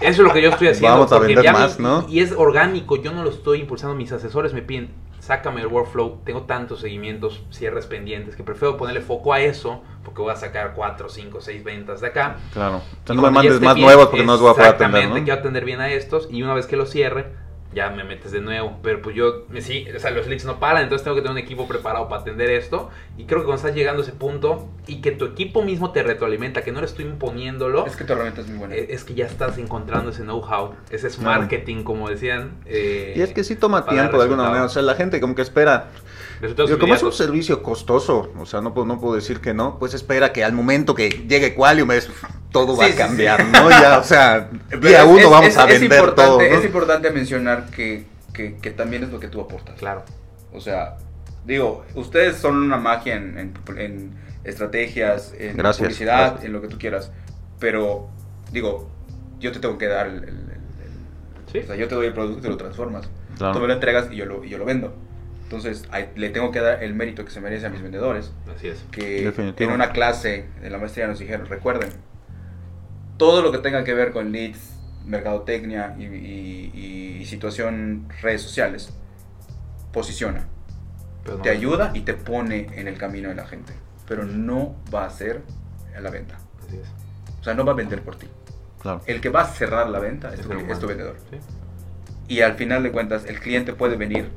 Eso 0.00 0.10
es 0.10 0.18
lo 0.18 0.32
que 0.32 0.42
yo 0.42 0.48
estoy 0.50 0.68
haciendo. 0.68 0.96
Vamos 0.96 1.12
a 1.12 1.18
vender 1.18 1.52
más, 1.52 1.78
¿no? 1.78 2.06
Y 2.08 2.20
es 2.20 2.32
orgánico, 2.32 2.96
yo 2.96 3.12
no 3.12 3.22
lo 3.22 3.30
estoy 3.30 3.60
impulsando. 3.60 3.94
Mis 3.94 4.12
asesores 4.12 4.54
me 4.54 4.62
piden, 4.62 4.90
sácame 5.28 5.60
el 5.60 5.66
workflow. 5.66 6.22
Tengo 6.24 6.44
tantos 6.44 6.80
seguimientos, 6.80 7.42
cierres 7.50 7.84
pendientes, 7.84 8.34
que 8.34 8.42
prefiero 8.42 8.78
ponerle 8.78 9.02
foco 9.02 9.34
a 9.34 9.40
eso, 9.40 9.82
porque 10.02 10.22
voy 10.22 10.32
a 10.32 10.36
sacar 10.36 10.72
4, 10.74 11.10
5, 11.10 11.42
6 11.42 11.64
ventas 11.64 12.00
de 12.00 12.06
acá. 12.06 12.36
Claro. 12.54 12.80
Y 13.06 13.12
no 13.12 13.20
me 13.20 13.30
mandes 13.30 13.60
más 13.60 13.74
bien, 13.74 13.84
nuevos 13.84 14.06
porque 14.06 14.24
no 14.24 14.32
los 14.32 14.40
voy 14.40 14.52
a 14.52 14.54
poder 14.54 14.68
atender, 14.68 14.86
Exactamente, 14.86 15.20
¿no? 15.20 15.24
quiero 15.26 15.40
atender 15.40 15.64
bien 15.66 15.80
a 15.82 15.90
estos 15.90 16.28
y 16.30 16.42
una 16.42 16.54
vez 16.54 16.66
que 16.66 16.76
los 16.76 16.88
cierre, 16.88 17.26
ya 17.74 17.90
me 17.90 18.02
metes 18.04 18.32
de 18.32 18.40
nuevo. 18.40 18.78
Pero 18.82 19.02
pues 19.02 19.14
yo, 19.14 19.44
me 19.50 19.60
sí, 19.60 19.86
o 19.94 19.98
sea, 19.98 20.10
los 20.10 20.26
leads 20.26 20.44
no 20.44 20.58
paran, 20.58 20.82
entonces 20.84 21.04
tengo 21.04 21.14
que 21.16 21.22
tener 21.22 21.32
un 21.32 21.38
equipo 21.38 21.66
preparado 21.68 22.08
para 22.08 22.22
atender 22.22 22.50
esto. 22.50 22.90
Y 23.16 23.24
creo 23.24 23.40
que 23.40 23.46
cuando 23.46 23.60
estás 23.62 23.74
llegando 23.76 24.02
a 24.02 24.04
ese 24.04 24.12
punto 24.14 24.68
y 24.86 25.00
que 25.00 25.12
tu 25.12 25.24
equipo 25.26 25.62
mismo 25.62 25.90
te 25.92 26.02
retroalimenta, 26.02 26.62
que 26.62 26.72
no 26.72 26.78
eres 26.78 26.94
tú 26.94 27.02
imponiéndolo, 27.02 27.86
Es 27.86 27.96
que 27.96 28.04
tu 28.04 28.12
herramienta 28.12 28.40
es 28.40 28.48
muy 28.48 28.58
buena. 28.58 28.74
eh, 28.74 28.86
es 28.90 29.04
que 29.04 29.14
ya 29.14 29.26
estás 29.26 29.58
encontrando 29.58 30.10
ese 30.10 30.22
know-how, 30.22 30.74
ese 30.90 31.08
es 31.08 31.18
marketing, 31.18 31.82
como 31.84 32.08
decían. 32.08 32.52
eh, 32.66 33.14
Y 33.16 33.20
es 33.22 33.32
que 33.32 33.44
sí 33.44 33.56
toma 33.56 33.86
tiempo 33.86 34.16
de 34.18 34.22
alguna 34.24 34.44
manera. 34.44 34.64
O 34.64 34.68
sea, 34.68 34.82
la 34.82 34.94
gente 34.94 35.20
como 35.20 35.34
que 35.34 35.42
espera. 35.42 35.88
Digo, 36.40 36.78
como 36.78 36.94
es 36.94 37.02
un 37.02 37.12
servicio 37.12 37.64
costoso, 37.64 38.32
o 38.38 38.46
sea, 38.46 38.60
no 38.60 38.72
puedo, 38.72 38.86
no 38.86 39.00
puedo 39.00 39.16
decir 39.16 39.40
que 39.40 39.54
no, 39.54 39.76
pues 39.80 39.92
espera 39.94 40.32
que 40.32 40.44
al 40.44 40.52
momento 40.52 40.94
que 40.94 41.08
llegue 41.08 41.52
Qualium 41.54 41.90
es, 41.90 42.08
todo 42.52 42.76
va 42.76 42.84
Sí, 42.84 42.90
a 42.90 42.92
sí, 42.92 42.98
cambiar, 42.98 43.40
sí. 43.40 43.48
¿no? 43.52 43.68
Ya, 43.70 43.98
o 43.98 44.04
sea, 44.04 44.48
día 44.80 45.00
es- 45.02 45.06
uno 45.08 45.18
es- 45.18 45.30
vamos 45.30 45.48
es- 45.48 45.58
a 45.58 45.68
es 45.68 45.80
vender 45.80 46.12
todo. 46.14 46.38
¿no? 46.38 46.44
Es 46.44 46.64
importante 46.64 47.10
mencionar 47.10 47.66
que, 47.70 48.06
que, 48.32 48.56
que 48.56 48.70
también 48.70 49.04
es 49.04 49.10
lo 49.10 49.20
que 49.20 49.28
tú 49.28 49.40
aportas. 49.40 49.78
Claro. 49.78 50.04
O 50.52 50.60
sea, 50.60 50.96
digo, 51.44 51.84
ustedes 51.94 52.36
son 52.36 52.56
una 52.56 52.76
magia 52.76 53.16
en, 53.16 53.38
en- 53.38 53.54
en 53.78 54.12
estrategias, 54.44 55.34
en 55.38 55.56
Gracias, 55.56 55.78
publicidad, 55.86 56.18
gracias. 56.18 56.44
en 56.44 56.52
lo 56.52 56.60
que 56.62 56.68
tú 56.68 56.78
quieras. 56.78 57.12
Pero, 57.58 58.08
digo, 58.52 58.88
yo 59.40 59.52
te 59.52 59.58
tengo 59.60 59.78
que 59.78 59.86
dar 59.86 60.06
el... 60.06 60.16
el- 60.16 60.22
el- 60.24 60.28
el- 60.28 60.48
Sí. 61.52 61.58
O 61.60 61.66
sea, 61.66 61.76
yo 61.76 61.88
te 61.88 61.94
doy 61.94 62.06
el 62.06 62.12
producto 62.12 62.38
y 62.40 62.42
te 62.42 62.48
lo 62.50 62.56
transformas. 62.58 63.08
Claro. 63.38 63.54
Tú 63.54 63.60
me 63.60 63.68
lo 63.68 63.72
entregas 63.72 64.08
y 64.12 64.16
yo 64.16 64.26
lo, 64.26 64.44
y 64.44 64.50
yo 64.50 64.58
lo 64.58 64.64
vendo. 64.66 64.94
Entonces, 65.44 65.84
ahí 65.90 66.10
le 66.14 66.28
tengo 66.28 66.50
que 66.50 66.60
dar 66.60 66.82
el 66.82 66.92
mérito 66.92 67.24
que 67.24 67.30
se 67.30 67.40
merece 67.40 67.64
a 67.64 67.70
mis 67.70 67.80
vendedores. 67.80 68.32
Así 68.54 68.68
es. 68.68 68.84
que 68.90 69.24
Definitivo. 69.24 69.70
en 69.70 69.74
una 69.74 69.92
clase 69.92 70.44
de 70.60 70.68
la 70.68 70.76
maestría 70.76 71.06
nos 71.06 71.18
dijeron, 71.18 71.46
recuerden, 71.46 71.88
todo 73.16 73.40
lo 73.42 73.50
que 73.50 73.58
tenga 73.58 73.82
que 73.84 73.94
ver 73.94 74.12
con 74.12 74.30
leads, 74.30 74.74
mercadotecnia 75.08 75.94
y, 75.98 76.04
y- 76.04 77.18
y 77.20 77.26
situación 77.26 78.08
redes 78.22 78.42
sociales, 78.42 78.90
posiciona, 79.92 80.46
Pero 81.24 81.38
no- 81.38 81.42
te 81.42 81.50
ayuda 81.50 81.90
y 81.94 82.00
te 82.00 82.14
pone 82.14 82.68
en 82.74 82.88
el 82.88 82.96
camino 82.98 83.28
de 83.28 83.34
la 83.34 83.46
gente, 83.46 83.72
pero 84.06 84.24
no 84.24 84.76
va 84.94 85.06
a 85.06 85.10
ser 85.10 85.42
a 85.96 86.00
la 86.00 86.10
venta. 86.10 86.36
Así 86.66 86.76
es. 86.76 86.88
O 87.40 87.44
sea, 87.44 87.54
no 87.54 87.64
va 87.64 87.72
a 87.72 87.76
vender 87.76 88.02
por 88.02 88.16
ti. 88.16 88.26
Claro. 88.80 89.00
El 89.06 89.20
que 89.20 89.28
va 89.30 89.42
a 89.42 89.46
cerrar 89.46 89.88
la 89.88 89.98
venta 89.98 90.32
es, 90.32 90.40
Es 90.40 90.46
tu, 90.46 90.52
es 90.52 90.80
vendedor. 90.86 91.16
Sí. 91.30 91.38
Y 92.28 92.40
al 92.42 92.54
final 92.54 92.82
de 92.82 92.92
cuentas, 92.92 93.24
el 93.26 93.40
cliente 93.40 93.72
puede 93.72 93.96
venir. 93.96 94.30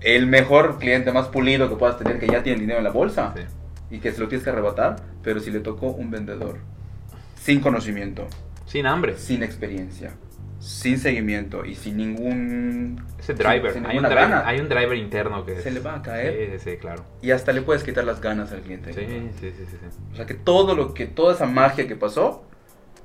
El 0.00 0.26
mejor 0.28 0.78
cliente 0.78 1.12
más 1.12 1.26
pulido 1.28 1.68
que 1.68 1.74
puedas 1.76 1.98
tener, 1.98 2.18
que 2.20 2.28
ya 2.28 2.42
tiene 2.42 2.60
dinero 2.60 2.78
en 2.78 2.84
la 2.84 2.90
bolsa, 2.92 3.34
Sí. 3.36 3.42
y 3.90 3.98
que 3.98 4.12
se 4.12 4.20
lo 4.20 4.28
tienes 4.28 4.44
que 4.44 4.50
arrebatar, 4.50 4.96
pero 5.22 5.40
si 5.40 5.50
le 5.50 5.60
tocó 5.60 5.88
un 5.88 6.10
vendedor 6.10 6.58
sin 7.40 7.60
conocimiento, 7.60 8.26
Sin 8.68 8.86
hambre. 8.86 9.16
sin 9.16 9.42
experiencia, 9.42 10.12
sin 10.60 10.98
seguimiento 10.98 11.64
y 11.64 11.74
sin 11.74 11.96
ningún 11.96 13.02
Ese 13.18 13.34
driver. 13.34 13.72
sin 13.72 13.86
hay, 13.86 13.96
un 13.96 14.02
ninguna 14.02 14.08
driver 14.08 14.28
gana, 14.30 14.46
hay 14.48 14.60
un 14.60 14.68
driver 14.68 14.96
interno 14.96 15.44
que 15.44 15.60
se 15.60 15.70
le 15.70 15.80
va 15.80 15.96
a 15.96 16.02
caer 16.02 16.58
Sí, 16.60 16.70
sí, 16.72 16.76
claro. 16.76 17.04
y 17.22 17.30
hasta 17.30 17.52
le 17.52 17.62
puedes 17.62 17.82
quitar 17.82 18.04
las 18.04 18.20
ganas 18.20 18.52
al 18.52 18.60
cliente. 18.60 18.92
Sí, 18.92 19.00
sí, 19.00 19.30
sí, 19.40 19.52
sí, 19.56 19.76
sí. 19.80 19.86
O 20.12 20.16
sea 20.16 20.26
que 20.26 20.34
todo 20.34 20.74
lo 20.74 20.94
que 20.94 21.06
toda 21.06 21.34
esa 21.34 21.46
magia 21.46 21.86
que 21.88 21.96
pasó 21.96 22.44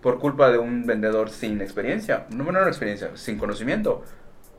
por 0.02 0.20
culpa 0.20 0.52
de 0.52 0.58
un 0.58 0.86
vendedor 0.86 1.30
sin 1.30 1.62
experiencia, 1.62 2.26
no 2.30 2.44
no, 2.44 2.52
no 2.52 2.68
experiencia, 2.68 3.12
sin 3.16 3.38
conocimiento, 3.38 4.04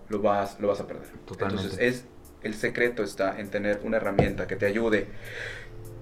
lo 0.09 0.20
vas 0.22 0.59
lo 0.59 0.68
vas 0.68 0.80
a 0.80 0.86
perder. 0.86 1.07
Totalmente. 1.26 1.62
Entonces 1.64 1.78
es 1.96 2.07
el 2.42 2.55
secreto 2.55 3.02
está 3.02 3.38
en 3.40 3.48
tener 3.48 3.80
una 3.84 3.96
herramienta 3.96 4.46
que 4.46 4.57
te 4.57 4.66
ayude 4.66 5.09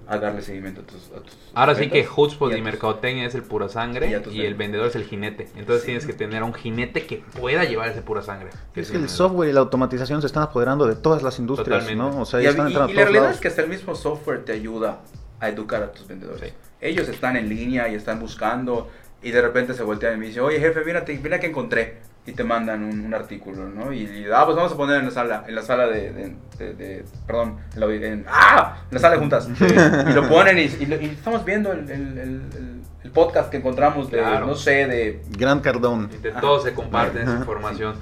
a 0.07 0.17
darle 0.17 0.41
seguimiento 0.41 0.81
a 0.81 0.83
tus, 0.85 1.11
a 1.15 1.21
tus 1.21 1.33
Ahora 1.53 1.75
sí 1.75 1.89
que 1.89 1.99
a 2.01 2.01
y 2.01 2.05
tus- 2.05 2.61
Mercadotecnia 2.61 3.25
es 3.25 3.35
el 3.35 3.43
pura 3.43 3.69
sangre 3.69 4.21
y 4.29 4.35
y 4.35 4.41
el 4.45 4.55
vendedor 4.55 4.87
es 4.87 4.95
el 4.95 5.05
jinete. 5.05 5.47
Entonces 5.55 5.85
tienes 5.85 6.05
que 6.05 6.13
tener 6.13 6.41
a 6.41 6.45
un 6.45 6.53
jinete 6.53 7.05
que 7.05 7.23
pueda 7.39 7.63
llevar 7.63 7.89
ese 7.89 8.01
pura 8.01 8.21
sangre. 8.21 8.49
Es 8.75 8.91
que 8.91 8.97
el 8.97 9.07
software 9.09 9.49
y 9.49 9.53
la 9.53 9.61
automatización 9.61 10.21
se 10.21 10.27
están 10.27 10.43
apoderando 10.43 10.85
de 10.85 10.95
todas 10.95 11.23
las 11.23 11.39
industrias, 11.39 11.85
Totalmente. 11.85 12.15
¿no? 12.17 12.21
O 12.21 12.25
sea, 12.25 12.41
Y, 12.41 12.45
están 12.47 12.67
y- 12.67 12.71
entrando 12.71 12.91
y 12.91 12.95
a 12.95 12.99
la 12.99 13.01
realidad 13.03 13.21
lados. 13.23 13.35
es 13.37 13.41
que 13.41 13.47
hasta 13.47 13.61
el 13.61 13.69
mismo 13.69 13.95
software 13.95 14.43
te 14.43 14.51
ayuda 14.51 14.99
a 15.39 15.49
educar 15.49 15.81
a 15.83 15.91
tus 15.91 16.07
vendedores. 16.07 16.41
Sí. 16.41 16.53
Ellos 16.81 17.07
están 17.07 17.37
en 17.37 17.47
línea 17.47 17.87
y 17.89 17.95
están 17.95 18.19
buscando 18.19 18.89
y 19.21 19.31
de 19.31 19.41
repente 19.41 19.73
se 19.73 19.83
voltean 19.83 20.15
y 20.15 20.17
me 20.17 20.25
dicen, 20.27 20.43
oye 20.43 20.59
jefe, 20.59 20.81
mira, 20.85 21.05
te- 21.05 21.17
mira 21.17 21.39
que 21.39 21.47
encontré. 21.47 21.97
Y 22.25 22.31
te 22.31 22.43
mandan 22.45 22.83
un, 22.83 23.01
un 23.05 23.13
artículo, 23.13 23.67
¿no? 23.67 23.91
Y, 23.91 24.03
y, 24.03 24.25
ah, 24.33 24.43
pues 24.45 24.55
vamos 24.55 24.71
a 24.71 24.77
poner 24.77 24.99
en 24.99 25.05
la 25.05 25.11
sala, 25.11 25.43
en 25.45 25.55
la 25.55 25.61
sala 25.61 25.87
de, 25.87 26.11
de- 26.13 26.35
de- 26.57 26.73
de- 26.73 27.05
perdón, 27.27 27.57
en 27.73 27.79
la, 27.81 27.85
en- 27.93 28.25
¡ah! 28.29 28.77
En 28.89 28.95
la 28.95 28.99
sala 29.01 29.15
de 29.15 29.19
juntas. 29.19 29.49
Y 30.09 30.13
lo 30.13 30.29
ponen 30.29 30.57
y, 30.57 30.61
y 30.61 30.85
lo- 30.85 31.01
y 31.01 31.05
estamos 31.07 31.43
viendo 31.43 31.73
el, 31.73 31.79
el- 31.89 32.17
el- 32.17 32.19
el- 32.55 32.81
el 33.03 33.11
podcast 33.11 33.49
que 33.49 33.57
encontramos 33.57 34.09
de, 34.09 34.19
Claro. 34.19 34.45
no 34.47 34.55
sé, 34.55 34.87
de... 34.87 35.21
Gran 35.37 35.59
Cardón. 35.59 36.09
Entre 36.13 36.31
todos 36.31 36.63
se 36.63 36.73
comparten 36.73 37.23
esa 37.23 37.35
información. 37.39 37.95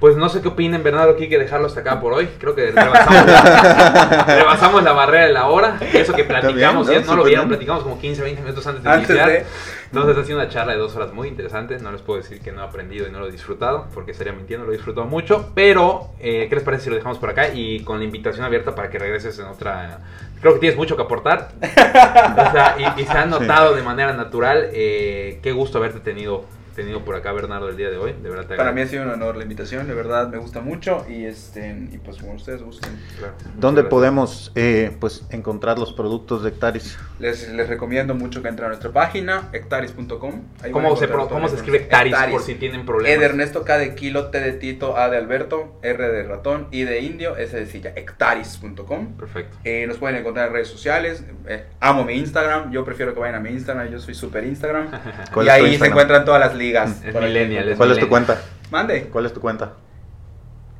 Pues 0.00 0.16
no 0.16 0.30
sé 0.30 0.40
qué 0.40 0.48
opinen, 0.48 0.82
Bernardo, 0.82 1.12
aquí 1.12 1.24
hay 1.24 1.28
que 1.28 1.38
dejarlo 1.38 1.66
hasta 1.66 1.80
acá 1.80 2.00
por 2.00 2.14
hoy. 2.14 2.26
Creo 2.38 2.54
que 2.54 2.70
rebasamos 2.70 3.26
la, 3.26 4.24
rebasamos 4.26 4.82
la 4.82 4.92
barrera 4.92 5.26
de 5.26 5.32
la 5.34 5.48
hora. 5.48 5.78
Eso 5.92 6.14
que 6.14 6.24
platicamos, 6.24 6.88
bien, 6.88 7.00
ya 7.02 7.06
¿no? 7.06 7.12
no 7.12 7.18
lo 7.18 7.24
vieron, 7.24 7.48
platicamos 7.48 7.82
como 7.82 7.98
15, 8.00 8.22
20 8.22 8.40
minutos 8.40 8.66
antes 8.66 8.82
de 8.82 8.88
Antes 8.90 9.10
iniciar. 9.10 9.28
de... 9.28 9.44
Entonces 9.92 10.16
ha 10.16 10.24
sido 10.24 10.38
una 10.38 10.48
charla 10.48 10.72
de 10.72 10.78
dos 10.78 10.96
horas 10.96 11.12
muy 11.12 11.28
interesante. 11.28 11.78
No 11.80 11.92
les 11.92 12.00
puedo 12.00 12.18
decir 12.18 12.40
que 12.40 12.50
no 12.50 12.62
he 12.62 12.64
aprendido 12.64 13.06
y 13.08 13.10
no 13.10 13.18
lo 13.20 13.26
he 13.28 13.30
disfrutado, 13.30 13.88
porque 13.92 14.12
estaría 14.12 14.32
mintiendo, 14.32 14.64
lo 14.64 14.72
he 14.72 14.76
disfrutado 14.76 15.06
mucho. 15.06 15.50
Pero, 15.54 16.12
eh, 16.18 16.46
¿qué 16.48 16.54
les 16.54 16.64
parece 16.64 16.84
si 16.84 16.90
lo 16.90 16.96
dejamos 16.96 17.18
por 17.18 17.28
acá? 17.28 17.48
Y 17.52 17.80
con 17.80 17.98
la 17.98 18.04
invitación 18.04 18.44
abierta 18.46 18.74
para 18.74 18.88
que 18.88 18.98
regreses 18.98 19.38
en 19.38 19.46
otra... 19.46 19.98
Creo 20.40 20.54
que 20.54 20.60
tienes 20.60 20.78
mucho 20.78 20.96
que 20.96 21.02
aportar. 21.02 21.50
O 21.60 22.52
sea, 22.52 22.76
y, 22.78 23.02
y 23.02 23.04
se 23.04 23.12
ha 23.12 23.26
notado 23.26 23.74
de 23.74 23.82
manera 23.82 24.12
natural. 24.14 24.70
eh, 24.72 25.40
qué 25.42 25.52
gusto 25.52 25.76
haberte 25.78 26.00
tenido, 26.00 26.44
tenido 26.74 27.04
por 27.04 27.14
acá, 27.16 27.32
Bernardo, 27.32 27.68
el 27.68 27.76
día 27.76 27.90
de 27.90 27.96
hoy. 27.98 28.12
De 28.22 28.28
verdad 28.30 28.46
te 28.46 28.56
Para 28.56 28.72
mí 28.72 28.80
ha 28.80 28.86
sido 28.86 29.02
un 29.04 29.10
honor 29.10 29.36
la 29.36 29.42
invitación, 29.42 29.86
de 29.86 29.94
verdad 29.94 30.28
me 30.28 30.38
gusta 30.38 30.60
mucho 30.60 31.04
y 31.08 31.24
este 31.24 31.88
y 31.92 31.98
pues 31.98 32.18
como 32.18 32.32
ustedes 32.34 32.62
gusten. 32.62 32.90
Claro. 33.18 33.34
¿Dónde 33.56 33.82
gracias. 33.82 33.90
podemos 33.90 34.52
eh, 34.54 34.96
pues, 35.00 35.24
encontrar 35.30 35.78
los 35.78 35.92
productos 35.92 36.42
de 36.42 36.50
Hectaris? 36.50 36.98
Les, 37.18 37.48
les 37.52 37.68
recomiendo 37.68 38.14
mucho 38.14 38.42
que 38.42 38.48
entren 38.48 38.66
a 38.66 38.68
nuestra 38.68 38.90
página, 38.90 39.48
hectaris.com. 39.52 40.42
¿Cómo 40.72 40.96
se, 40.96 41.08
pro- 41.08 41.28
cómo 41.28 41.48
se 41.48 41.56
escribe. 41.56 41.78
Hectaris 41.78 42.14
por 42.30 42.42
si 42.42 42.54
tienen 42.54 42.84
problemas? 42.86 43.16
E 43.16 43.18
de 43.18 43.24
Ernesto, 43.26 43.64
K 43.64 43.78
de 43.78 43.94
kilo, 43.94 44.26
T 44.30 44.40
de 44.40 44.52
Tito, 44.52 44.96
A 44.96 45.08
de 45.10 45.16
Alberto, 45.18 45.78
R 45.82 46.08
de 46.08 46.22
ratón, 46.24 46.68
I 46.70 46.82
de 46.84 47.00
indio, 47.00 47.36
S 47.36 47.56
de 47.56 47.66
silla, 47.66 47.92
hectaris.com. 47.94 49.14
Perfecto. 49.16 49.56
Eh, 49.64 49.86
nos 49.86 49.98
pueden 49.98 50.16
encontrar 50.16 50.48
en 50.48 50.52
redes 50.54 50.68
sociales. 50.68 51.24
eh, 51.46 51.64
amo 51.80 52.04
mi 52.04 52.14
Instagram. 52.14 52.70
Yo 52.72 52.84
prefiero 52.84 53.12
que 53.14 53.20
vayan 53.20 53.36
a 53.36 53.40
mi 53.40 53.50
Instagram. 53.50 53.88
Yo 53.90 53.98
soy 53.98 54.14
super 54.14 54.44
Instagram. 54.44 54.88
¿Cuál 55.34 55.46
y 55.46 55.48
ahí 55.50 55.78
se 55.78 55.86
encuentran 55.86 56.24
todas 56.24 56.40
las 56.40 56.54
ligas. 56.60 57.04
Es 57.04 57.14
millennial, 57.14 57.68
es 57.70 57.76
¿Cuál 57.76 57.90
es 57.92 57.98
tu 57.98 58.08
cuenta? 58.08 58.40
Mande. 58.70 59.04
¿Cuál 59.08 59.26
es 59.26 59.32
tu 59.32 59.40
cuenta? 59.40 59.72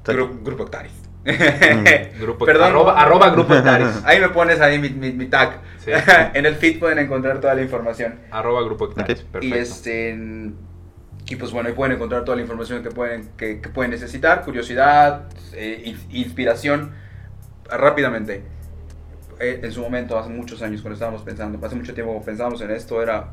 Gru- 0.04 0.42
Grupo 0.44 0.62
Hectaris. 0.64 0.92
Grupo, 2.20 2.44
Perdón. 2.46 2.68
Arroba, 2.68 3.00
arroba 3.00 3.30
Grupo 3.30 3.54
Hectaris. 3.54 4.02
Ahí 4.04 4.20
me 4.20 4.28
pones 4.30 4.60
ahí 4.60 4.78
mi, 4.78 4.90
mi, 4.90 5.12
mi 5.12 5.26
tag. 5.26 5.58
Sí. 5.84 5.90
en 6.34 6.46
el 6.46 6.54
feed 6.56 6.78
pueden 6.78 6.98
encontrar 6.98 7.40
toda 7.40 7.54
la 7.54 7.62
información. 7.62 8.20
arroba 8.30 8.62
Grupo 8.62 8.86
Hectaris. 8.86 9.20
Ok. 9.20 9.26
Perfecto. 9.32 9.56
Y 9.56 9.58
este 9.58 10.52
y 11.28 11.36
pues 11.36 11.52
bueno, 11.52 11.68
ahí 11.68 11.74
pueden 11.74 11.94
encontrar 11.94 12.24
toda 12.24 12.36
la 12.36 12.42
información 12.42 12.82
que 12.82 12.90
pueden, 12.90 13.28
que, 13.36 13.60
que 13.60 13.68
pueden 13.68 13.92
necesitar, 13.92 14.42
curiosidad, 14.44 15.28
eh, 15.52 15.82
in- 15.84 16.00
inspiración, 16.10 16.92
rápidamente. 17.70 18.42
Eh, 19.38 19.60
en 19.62 19.70
su 19.72 19.80
momento, 19.80 20.18
hace 20.18 20.28
muchos 20.30 20.60
años, 20.62 20.80
cuando 20.82 20.94
estábamos 20.94 21.22
pensando, 21.22 21.64
hace 21.64 21.76
mucho 21.76 21.94
tiempo 21.94 22.20
pensábamos 22.24 22.60
en 22.62 22.72
esto, 22.72 23.00
era, 23.00 23.32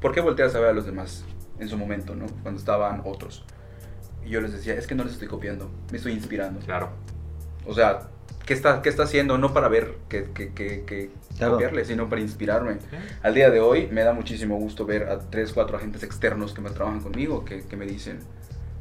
¿por 0.00 0.12
qué 0.12 0.20
volteas 0.20 0.54
a 0.56 0.60
ver 0.60 0.68
a 0.70 0.72
los 0.72 0.84
demás? 0.84 1.24
En 1.58 1.68
su 1.68 1.76
momento, 1.76 2.14
¿no? 2.14 2.26
Cuando 2.42 2.58
estaban 2.60 3.02
otros. 3.04 3.44
Y 4.24 4.30
yo 4.30 4.40
les 4.40 4.52
decía, 4.52 4.74
es 4.74 4.86
que 4.86 4.94
no 4.94 5.04
les 5.04 5.14
estoy 5.14 5.28
copiando, 5.28 5.70
me 5.90 5.96
estoy 5.98 6.12
inspirando. 6.12 6.60
Claro. 6.60 6.90
O 7.66 7.74
sea, 7.74 8.08
¿qué 8.46 8.54
está, 8.54 8.82
qué 8.82 8.88
está 8.88 9.04
haciendo? 9.04 9.38
No 9.38 9.52
para 9.52 9.68
ver 9.68 9.94
que, 10.08 10.24
que, 10.34 10.52
que, 10.52 10.84
que 10.84 11.10
Claro. 11.38 11.52
copiarle, 11.52 11.84
sino 11.84 12.08
para 12.08 12.20
inspirarme. 12.20 12.78
Al 13.22 13.32
día 13.32 13.48
de 13.50 13.60
hoy 13.60 13.88
me 13.92 14.02
da 14.02 14.12
muchísimo 14.12 14.56
gusto 14.56 14.84
ver 14.84 15.08
a 15.08 15.20
tres, 15.20 15.52
cuatro 15.52 15.76
agentes 15.76 16.02
externos 16.02 16.52
que 16.52 16.60
me 16.60 16.70
trabajan 16.70 17.00
conmigo, 17.00 17.44
que, 17.44 17.62
que 17.62 17.76
me 17.76 17.86
dicen, 17.86 18.18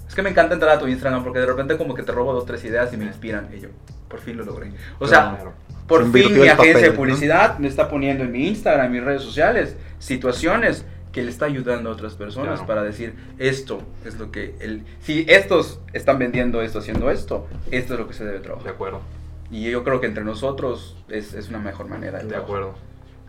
es 0.07 0.15
que 0.15 0.23
me 0.23 0.32
encanta 0.32 0.55
entrar 0.55 0.75
a 0.75 0.80
tu 0.80 0.88
Instagram 0.88 1.23
porque 1.23 1.38
de 1.39 1.45
repente 1.45 1.78
como 1.78 1.93
que 1.93 2.01
te 2.01 2.11
robo 2.11 2.34
dos, 2.34 2.45
tres 2.47 2.63
ideas 2.65 2.91
y 2.93 2.97
me 2.97 3.05
inspiran. 3.05 3.49
Y 3.55 3.59
yo, 3.59 3.69
por 4.09 4.19
fin 4.21 4.38
lo 4.38 4.43
logré. 4.43 4.71
O 4.97 5.07
sea, 5.07 5.36
Claro. 5.36 5.53
por 5.88 6.01
fin 6.11 6.34
mi 6.34 6.47
agencia 6.47 6.55
papel, 6.57 6.82
de 6.82 6.89
¿no? 6.89 6.95
publicidad 6.95 7.59
me 7.59 7.67
está 7.67 7.88
poniendo 7.89 8.23
en 8.23 8.32
mi 8.32 8.47
Instagram, 8.47 8.88
en 8.88 8.91
mis 8.93 9.03
redes 9.03 9.21
sociales, 9.21 9.75
situaciones 9.99 10.84
que 11.18 11.24
le 11.24 11.32
está 11.32 11.45
ayudando 11.45 11.89
a 11.89 11.93
otras 11.93 12.13
personas 12.13 12.59
Claro. 12.59 12.68
para 12.68 12.84
decir 12.84 13.15
esto 13.39 13.82
es 14.05 14.20
lo 14.20 14.30
que 14.30 14.53
el 14.59 14.84
si 15.01 15.26
estos 15.28 15.80
están 15.93 16.20
vendiendo 16.20 16.61
esto 16.61 16.78
haciendo 16.78 17.09
esto 17.09 17.47
esto 17.72 17.93
es 17.95 17.99
lo 17.99 18.07
que 18.07 18.13
se 18.13 18.24
debe 18.24 18.38
De 18.38 18.43
trabajar 18.43 18.70
acuerdo. 18.74 19.01
y 19.49 19.63
yo 19.72 19.84
creo 19.84 19.99
que 19.99 20.05
entre 20.05 20.24
nosotros 20.24 20.95
es, 21.09 21.34
es 21.34 21.49
una 21.49 21.57
mejor 21.57 21.88
manera 21.88 22.20
de, 22.20 22.26
De 22.26 22.36
acuerdo. 22.36 22.76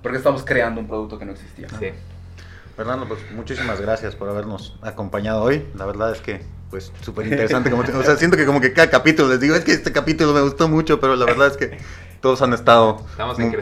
porque 0.03 0.19
estamos 0.19 0.45
creando 0.45 0.83
un 0.83 0.87
producto 0.87 1.19
que 1.19 1.25
no 1.25 1.33
existía 1.33 1.67
Sí. 1.79 1.87
Fernando, 2.77 3.07
pues 3.09 3.21
muchísimas 3.35 3.81
gracias 3.81 4.15
por 4.15 4.29
habernos 4.29 4.79
acompañado 4.83 5.43
hoy. 5.43 5.65
La 5.77 5.85
verdad 5.85 6.13
es 6.13 6.21
que, 6.21 6.43
pues, 6.71 6.93
súper 7.01 7.27
interesante. 7.27 7.71
Como 7.71 7.83
te- 7.83 7.91
o 7.93 8.03
sea, 8.05 8.15
siento 8.17 8.37
que 8.37 8.47
como 8.47 8.61
que 8.61 8.73
cada 8.73 8.89
capítulo 8.89 9.31
les 9.31 9.41
digo, 9.41 9.57
es 9.57 9.65
que 9.65 9.73
este 9.73 9.91
capítulo 9.91 10.33
me 10.33 10.43
gustó 10.43 10.69
mucho, 10.69 11.01
pero 11.01 11.17
la 11.17 11.25
verdad 11.25 11.49
es 11.49 11.57
que 11.57 11.77
todos 12.21 12.41
han 12.41 12.53
estado 12.53 13.05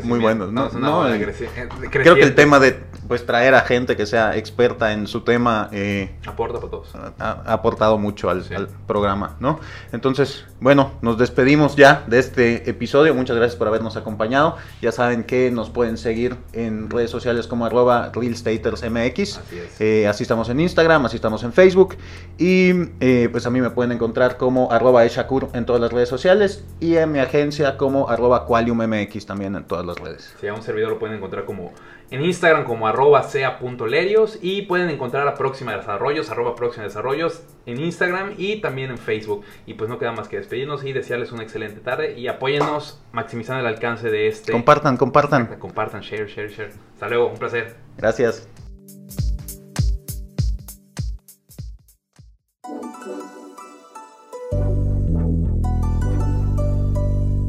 muy, 0.05 0.19
buenos. 0.19 0.53
¿no? 0.53 0.69
De 1.05 1.19
de 1.19 1.91
creo 1.91 2.15
que 2.15 2.23
el 2.25 2.35
tema 2.35 2.59
de 2.59 2.79
pues 3.09 3.25
traer 3.27 3.55
a 3.55 3.61
gente 3.63 3.97
que 3.97 4.07
sea 4.07 4.37
experta 4.37 4.93
en 4.93 5.07
su 5.07 5.21
tema 5.23 5.69
eh, 5.73 6.15
Aporta 6.27 6.59
para 6.59 6.71
todos. 6.71 6.95
ha, 7.19 7.43
ha 7.45 7.53
aportado 7.53 7.99
mucho 7.99 8.31
al, 8.31 8.45
Sí. 8.45 8.55
al 8.55 8.69
programa, 8.87 9.37
¿no? 9.41 9.61
Entonces, 9.93 10.45
bueno, 10.61 10.93
nos 11.03 11.19
despedimos 11.19 11.77
ya 11.77 12.05
de 12.07 12.19
este 12.19 12.69
episodio. 12.71 13.15
Muchas 13.15 13.37
gracias 13.37 13.57
por 13.57 13.69
habernos 13.69 13.97
acompañado. 13.97 14.57
Ya 14.81 14.93
saben 14.93 15.25
que 15.25 15.51
nos 15.51 15.71
pueden 15.71 15.97
seguir 15.99 16.37
en 16.53 16.89
redes 16.91 17.11
sociales 17.11 17.47
como 17.47 17.67
arroba 17.67 18.11
realstatersmx. 18.13 19.39
Así 19.39 19.59
es. 19.59 19.81
Eh, 19.81 20.07
así 20.09 20.23
estamos 20.23 20.49
en 20.49 20.61
Instagram, 20.61 21.05
así 21.07 21.17
estamos 21.17 21.43
en 21.45 21.53
Facebook. 21.53 21.97
Y 22.39 22.71
eh, 23.01 23.29
pues 23.31 23.47
a 23.47 23.51
mí 23.51 23.61
me 23.61 23.71
pueden 23.71 23.93
encontrar 23.93 24.37
como 24.37 24.71
arroba 24.73 25.05
eshakur 25.05 25.49
en 25.53 25.67
todas 25.67 25.81
las 25.81 25.93
redes 25.93 26.09
sociales. 26.09 26.65
Y 26.81 26.97
en 26.97 27.13
mi 27.13 27.19
agencia 27.19 27.77
como 27.77 28.09
arroba 28.09 28.47
qualiummx 28.47 29.27
también 29.27 29.57
en 29.57 29.65
todas 29.65 29.85
las 29.87 29.97
redes. 29.99 30.35
Si 30.41 30.47
a 30.49 30.55
un 30.55 30.63
servidor 30.63 30.91
lo 30.91 30.99
pueden 30.99 31.17
encontrar 31.17 31.45
como 31.45 31.73
en 32.11 32.25
Instagram 32.25 32.65
como 32.65 32.87
arroba 32.87 33.23
sea.lerios 33.25 34.39
y 34.41 34.63
pueden 34.63 34.91
encontrar 34.91 35.27
a 35.29 35.35
Próxima 35.35 35.77
Desarrollos, 35.77 36.31
arroba 36.31 36.55
Próxima 36.55 36.85
Desarrollos 36.85 37.43
en 37.67 37.81
Instagram 37.81 38.35
y 38.39 38.61
también 38.61 38.91
en 38.91 38.99
Facebook. 38.99 39.45
Y 39.67 39.75
pues 39.75 39.91
no 39.91 39.99
queda 39.99 40.13
más 40.13 40.29
que 40.29 40.37
despedirnos 40.37 40.85
y 40.85 40.93
desearles 40.93 41.33
una 41.33 41.43
excelente 41.43 41.81
tarde 41.81 42.19
y 42.19 42.29
apóyennos 42.29 43.01
maximizando 43.13 43.61
el 43.61 43.67
alcance 43.67 44.11
de 44.11 44.29
este. 44.29 44.53
Compartan, 44.53 44.97
compartan. 44.97 45.59
Compartan, 45.59 46.01
share, 46.01 46.29
share, 46.29 46.51
share. 46.51 46.73
Hasta 46.95 47.09
luego, 47.09 47.29
un 47.29 47.39
placer. 47.39 47.75
Gracias. 47.97 48.49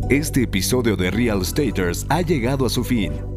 Este 0.10 0.43
episodio 0.43 0.95
de 0.95 1.12
Real 1.12 1.43
Staters 1.43 2.05
ha 2.08 2.22
llegado 2.22 2.66
a 2.66 2.70
su 2.70 2.86
fin. 2.86 3.36